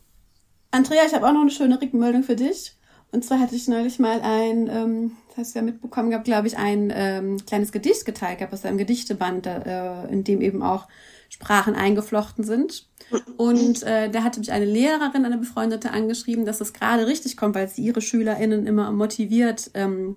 Andrea, 0.73 1.05
ich 1.07 1.15
habe 1.15 1.27
auch 1.29 1.33
noch 1.33 1.43
eine 1.43 1.51
schöne 1.51 1.81
Rückmeldung 1.81 2.25
für 2.25 2.35
dich. 2.35 2.75
Und 3.13 3.25
zwar 3.25 3.39
hatte 3.39 3.55
ich 3.55 3.69
neulich 3.69 3.99
mal 3.99 4.21
ein, 4.23 4.69
ähm, 4.69 5.13
das 5.29 5.39
hast 5.39 5.55
du 5.55 5.59
ja 5.59 5.65
mitbekommen 5.65 6.11
gehabt, 6.11 6.25
glaube 6.25 6.49
ich, 6.49 6.57
ein 6.57 6.91
ähm, 6.95 7.45
kleines 7.47 7.71
Gedicht 7.71 8.07
geteilt 8.07 8.39
gehabt 8.39 8.55
aus 8.55 8.65
einem 8.65 8.79
Gedichteband, 8.79 9.47
äh, 9.47 10.07
in 10.07 10.25
dem 10.25 10.41
eben 10.41 10.63
auch 10.63 10.89
Sprachen 11.29 11.75
eingeflochten 11.75 12.43
sind. 12.43 12.87
Und 13.37 13.83
äh, 13.83 14.11
da 14.11 14.23
hatte 14.23 14.41
mich 14.41 14.53
eine 14.53 14.65
Lehrerin, 14.65 15.27
eine 15.27 15.37
Befreundete, 15.37 15.91
angeschrieben, 15.91 16.47
dass 16.47 16.61
es 16.63 16.73
gerade 16.73 17.07
richtig 17.07 17.37
kommt, 17.37 17.55
weil 17.55 17.69
sie 17.69 17.83
ihre 17.83 18.01
SchülerInnen 18.01 18.67
immer 18.67 18.91
motiviert, 18.93 19.71
ähm, 19.75 20.17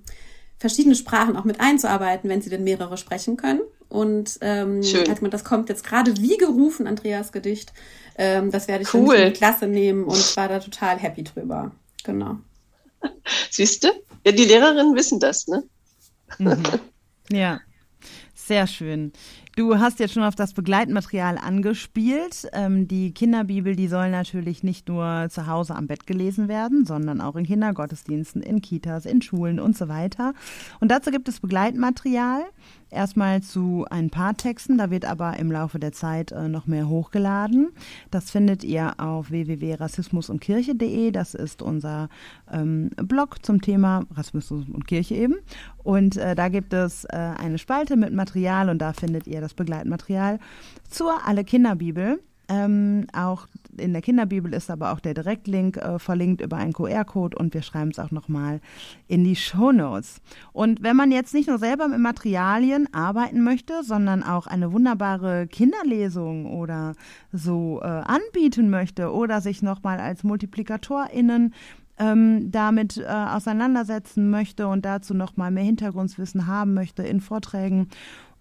verschiedene 0.58 0.96
Sprachen 0.96 1.36
auch 1.36 1.44
mit 1.44 1.60
einzuarbeiten, 1.60 2.30
wenn 2.30 2.42
sie 2.42 2.50
denn 2.50 2.64
mehrere 2.64 2.98
sprechen 2.98 3.36
können. 3.36 3.62
Und 3.90 4.40
ähm, 4.42 4.82
hat 5.10 5.22
man, 5.22 5.32
das 5.32 5.44
kommt 5.44 5.70
jetzt 5.70 5.86
gerade 5.86 6.18
wie 6.18 6.38
gerufen, 6.38 6.88
Andreas 6.88 7.32
Gedicht. 7.32 7.74
Ähm, 8.18 8.52
das 8.52 8.68
werde 8.68 8.84
ich 8.84 8.94
cool. 8.94 9.16
in 9.16 9.34
die 9.34 9.38
Klasse 9.38 9.68
nehmen 9.68 10.06
und 10.06 10.38
war 10.38 10.48
da 10.48 10.60
total 10.60 10.98
happy 10.98 11.24
drüber. 11.24 11.72
Genau. 12.04 12.38
Siehst 13.50 13.84
du? 13.84 13.88
Ja, 14.26 14.32
die 14.32 14.46
Lehrerinnen 14.46 14.96
wissen 14.96 15.20
das, 15.20 15.48
ne? 15.48 15.64
Mhm. 16.38 16.64
Ja, 17.32 17.60
sehr 18.36 18.68
schön. 18.68 19.12
Du 19.56 19.80
hast 19.80 20.00
jetzt 20.00 20.14
schon 20.14 20.24
auf 20.24 20.36
das 20.36 20.54
Begleitmaterial 20.54 21.40
angespielt. 21.40 22.48
Ähm, 22.54 22.88
die 22.88 23.14
Kinderbibel, 23.14 23.76
die 23.76 23.88
soll 23.88 24.12
natürlich 24.12 24.62
nicht 24.64 24.90
nur 24.90 25.28
zu 25.32 25.48
Hause 25.48 25.76
am 25.76 25.88
Bett 25.88 26.06
gelesen 26.06 26.48
werden, 26.48 26.86
sondern 26.86 27.22
auch 27.22 27.36
in 27.36 27.46
Kindergottesdiensten, 27.46 28.44
in 28.44 28.62
Kitas, 28.62 29.06
in 29.06 29.24
Schulen 29.24 29.60
und 29.60 29.76
so 29.76 29.88
weiter. 29.88 30.34
Und 30.82 30.92
dazu 30.92 31.10
gibt 31.10 31.28
es 31.30 31.40
Begleitmaterial. 31.40 32.44
Erstmal 32.92 33.42
zu 33.42 33.86
ein 33.90 34.10
paar 34.10 34.38
Texten, 34.38 34.78
da 34.78 34.90
wird 34.90 35.06
aber 35.06 35.38
im 35.38 35.52
Laufe 35.52 35.80
der 35.80 35.92
Zeit 35.92 36.32
äh, 36.32 36.48
noch 36.48 36.68
mehr 36.68 36.88
hochgeladen. 36.88 37.70
Das 38.12 38.32
findet 38.32 38.64
ihr 38.64 39.00
auf 39.00 39.32
www.rassismusundkirche.de. 39.32 41.12
Das 41.12 41.34
ist 41.34 41.62
unser 41.62 42.10
ähm, 42.52 42.92
Blog 42.96 43.44
zum 43.46 43.62
Thema 43.62 44.06
Rassismus 44.12 44.52
und 44.52 44.88
Kirche 44.88 45.16
eben. 45.16 45.36
Und 45.84 46.18
äh, 46.18 46.36
da 46.36 46.50
gibt 46.50 46.74
es 46.74 47.06
äh, 47.06 47.16
eine 47.16 47.58
Spalte 47.58 47.96
mit 47.98 48.14
Material 48.14 48.70
und 48.70 48.80
da 48.80 48.94
findet 48.94 49.28
ihr 49.28 49.42
das 49.42 49.54
Begleitmaterial 49.54 50.40
zur 50.90 51.26
Alle 51.26 51.44
Kinderbibel. 51.44 52.20
Ähm, 52.48 53.08
auch 53.14 53.48
in 53.78 53.94
der 53.94 54.02
Kinderbibel 54.02 54.54
ist 54.54 54.70
aber 54.70 54.94
auch 54.94 55.00
der 55.00 55.14
Direktlink 55.14 55.78
äh, 55.78 56.00
verlinkt 56.00 56.42
über 56.42 56.58
einen 56.58 56.74
QR-Code 56.74 57.38
und 57.38 57.54
wir 57.54 57.62
schreiben 57.62 57.92
es 57.92 58.00
auch 58.00 58.12
nochmal 58.12 58.62
in 59.08 59.24
die 59.24 59.36
Show 59.36 59.72
Notes. 59.72 60.22
Und 60.54 60.84
wenn 60.84 60.96
man 60.96 61.12
jetzt 61.12 61.34
nicht 61.34 61.48
nur 61.50 61.58
selber 61.58 61.88
mit 61.88 62.00
Materialien 62.00 62.88
arbeiten 62.94 63.44
möchte, 63.44 63.84
sondern 63.84 64.24
auch 64.24 64.48
eine 64.48 64.72
wunderbare 64.72 65.48
Kinderlesung 65.48 66.46
oder 66.46 66.94
so 67.32 67.80
äh, 67.82 67.86
anbieten 67.86 68.70
möchte 68.70 69.12
oder 69.12 69.42
sich 69.42 69.62
nochmal 69.62 70.00
als 70.00 70.24
MultiplikatorInnen 70.24 71.54
ähm, 71.98 72.52
damit 72.52 72.98
äh, 72.98 73.06
auseinandersetzen 73.06 74.30
möchte 74.30 74.68
und 74.68 74.86
dazu 74.86 75.14
nochmal 75.14 75.52
mehr 75.52 75.64
Hintergrundwissen 75.64 76.48
haben 76.48 76.74
möchte 76.74 77.04
in 77.04 77.22
Vorträgen 77.22 77.88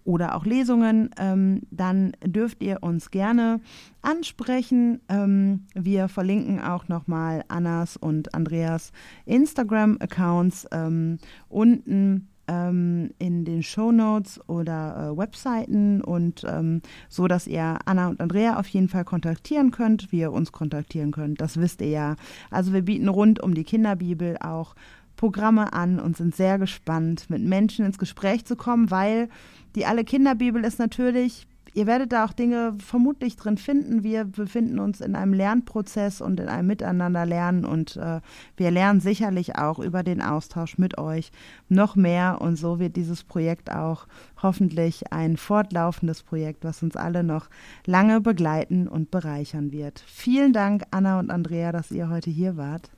oder 0.05 0.35
auch 0.35 0.45
Lesungen, 0.45 1.09
ähm, 1.19 1.63
dann 1.71 2.13
dürft 2.23 2.63
ihr 2.63 2.81
uns 2.81 3.11
gerne 3.11 3.59
ansprechen. 4.01 5.01
Ähm, 5.09 5.65
wir 5.73 6.07
verlinken 6.07 6.61
auch 6.61 6.87
nochmal 6.87 7.43
Annas 7.49 7.97
und 7.97 8.33
Andreas 8.33 8.93
Instagram-Accounts 9.25 10.67
ähm, 10.71 11.17
unten 11.49 12.29
ähm, 12.47 13.11
in 13.17 13.45
den 13.45 13.63
Show 13.63 13.91
Notes 13.91 14.39
oder 14.47 15.11
äh, 15.11 15.17
Webseiten 15.17 16.01
und 16.01 16.43
ähm, 16.47 16.81
so, 17.09 17.27
dass 17.27 17.47
ihr 17.47 17.79
Anna 17.85 18.09
und 18.09 18.21
Andrea 18.21 18.59
auf 18.59 18.67
jeden 18.67 18.89
Fall 18.89 19.05
kontaktieren 19.05 19.71
könnt, 19.71 20.11
wie 20.11 20.19
ihr 20.19 20.31
uns 20.31 20.51
kontaktieren 20.51 21.11
könnt. 21.11 21.41
Das 21.41 21.57
wisst 21.57 21.81
ihr 21.81 21.89
ja. 21.89 22.15
Also 22.51 22.73
wir 22.73 22.83
bieten 22.83 23.07
rund 23.07 23.41
um 23.41 23.53
die 23.55 23.63
Kinderbibel 23.63 24.37
auch 24.37 24.75
Programme 25.15 25.73
an 25.73 25.99
und 25.99 26.17
sind 26.17 26.35
sehr 26.35 26.59
gespannt, 26.59 27.29
mit 27.29 27.41
Menschen 27.41 27.85
ins 27.85 27.97
Gespräch 27.97 28.45
zu 28.45 28.55
kommen, 28.55 28.91
weil 28.91 29.29
die 29.75 29.85
Alle 29.85 30.03
Kinderbibel 30.03 30.63
ist 30.63 30.79
natürlich, 30.79 31.47
ihr 31.75 31.85
werdet 31.87 32.13
da 32.13 32.25
auch 32.25 32.33
Dinge 32.33 32.75
vermutlich 32.79 33.35
drin 33.35 33.57
finden. 33.57 34.03
Wir 34.03 34.23
befinden 34.23 34.79
uns 34.79 35.01
in 35.01 35.15
einem 35.15 35.33
Lernprozess 35.33 36.21
und 36.21 36.39
in 36.39 36.47
einem 36.47 36.67
Miteinander 36.67 37.25
lernen 37.25 37.65
und 37.65 37.97
äh, 37.97 38.21
wir 38.57 38.71
lernen 38.71 39.01
sicherlich 39.01 39.57
auch 39.57 39.79
über 39.79 40.01
den 40.01 40.21
Austausch 40.21 40.77
mit 40.77 40.97
euch 40.97 41.31
noch 41.67 41.95
mehr 41.95 42.39
und 42.41 42.55
so 42.55 42.79
wird 42.79 42.95
dieses 42.95 43.23
Projekt 43.23 43.71
auch 43.71 44.07
hoffentlich 44.41 45.11
ein 45.11 45.37
fortlaufendes 45.37 46.23
Projekt, 46.23 46.63
was 46.63 46.81
uns 46.81 46.95
alle 46.95 47.23
noch 47.23 47.49
lange 47.85 48.21
begleiten 48.21 48.87
und 48.87 49.11
bereichern 49.11 49.71
wird. 49.71 50.03
Vielen 50.07 50.53
Dank, 50.53 50.83
Anna 50.91 51.19
und 51.19 51.29
Andrea, 51.29 51.71
dass 51.71 51.91
ihr 51.91 52.09
heute 52.09 52.29
hier 52.29 52.55
wart. 52.55 52.94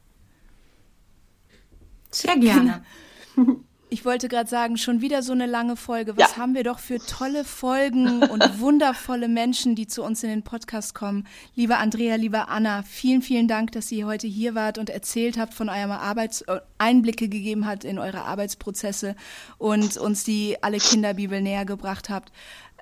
Sehr 2.22 2.38
gerne. 2.38 2.84
Ich 3.90 4.04
wollte 4.04 4.28
gerade 4.28 4.50
sagen, 4.50 4.76
schon 4.76 5.00
wieder 5.00 5.24
so 5.24 5.32
eine 5.32 5.46
lange 5.46 5.78
Folge. 5.78 6.18
Was 6.18 6.32
ja. 6.32 6.38
haben 6.38 6.56
wir 6.56 6.66
doch 6.66 6.80
für 6.80 7.00
tolle 7.00 7.46
Folgen 7.46 8.22
und 8.22 8.44
wundervolle 8.60 9.30
Menschen, 9.30 9.76
die 9.76 9.88
zu 9.88 10.04
uns 10.04 10.24
in 10.24 10.30
den 10.30 10.44
Podcast 10.44 10.94
kommen. 10.94 11.26
Liebe 11.56 11.78
Andrea, 11.78 12.16
liebe 12.16 12.50
Anna, 12.50 12.84
vielen, 12.84 13.22
vielen 13.22 13.48
Dank, 13.48 13.72
dass 13.72 13.90
ihr 13.94 14.06
heute 14.06 14.28
hier 14.28 14.56
wart 14.56 14.78
und 14.78 14.90
erzählt 14.90 15.38
habt 15.38 15.54
von 15.54 15.70
eurem 15.70 15.92
Arbeits 15.92 16.42
äh, 16.42 16.60
Einblicke 16.78 17.30
gegeben 17.30 17.66
habt 17.66 17.86
in 17.86 17.98
eure 17.98 18.24
Arbeitsprozesse 18.24 19.16
und 19.58 19.96
uns 19.96 20.26
die 20.26 20.62
alle 20.62 20.80
Kinderbibel 20.80 21.42
näher 21.42 21.64
gebracht 21.64 22.10
habt. 22.10 22.34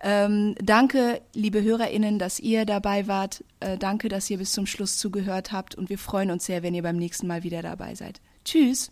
Ähm, 0.01 0.55
danke, 0.59 1.21
liebe 1.35 1.61
HörerInnen, 1.61 2.17
dass 2.17 2.39
ihr 2.39 2.65
dabei 2.65 3.07
wart. 3.07 3.43
Äh, 3.59 3.77
danke, 3.77 4.09
dass 4.09 4.27
ihr 4.31 4.39
bis 4.39 4.53
zum 4.53 4.65
Schluss 4.65 4.97
zugehört 4.97 5.51
habt 5.51 5.75
und 5.75 5.89
wir 5.89 5.99
freuen 5.99 6.31
uns 6.31 6.47
sehr, 6.47 6.63
wenn 6.63 6.73
ihr 6.73 6.83
beim 6.83 6.97
nächsten 6.97 7.27
Mal 7.27 7.43
wieder 7.43 7.61
dabei 7.61 7.93
seid. 7.93 8.21
Tschüss. 8.43 8.91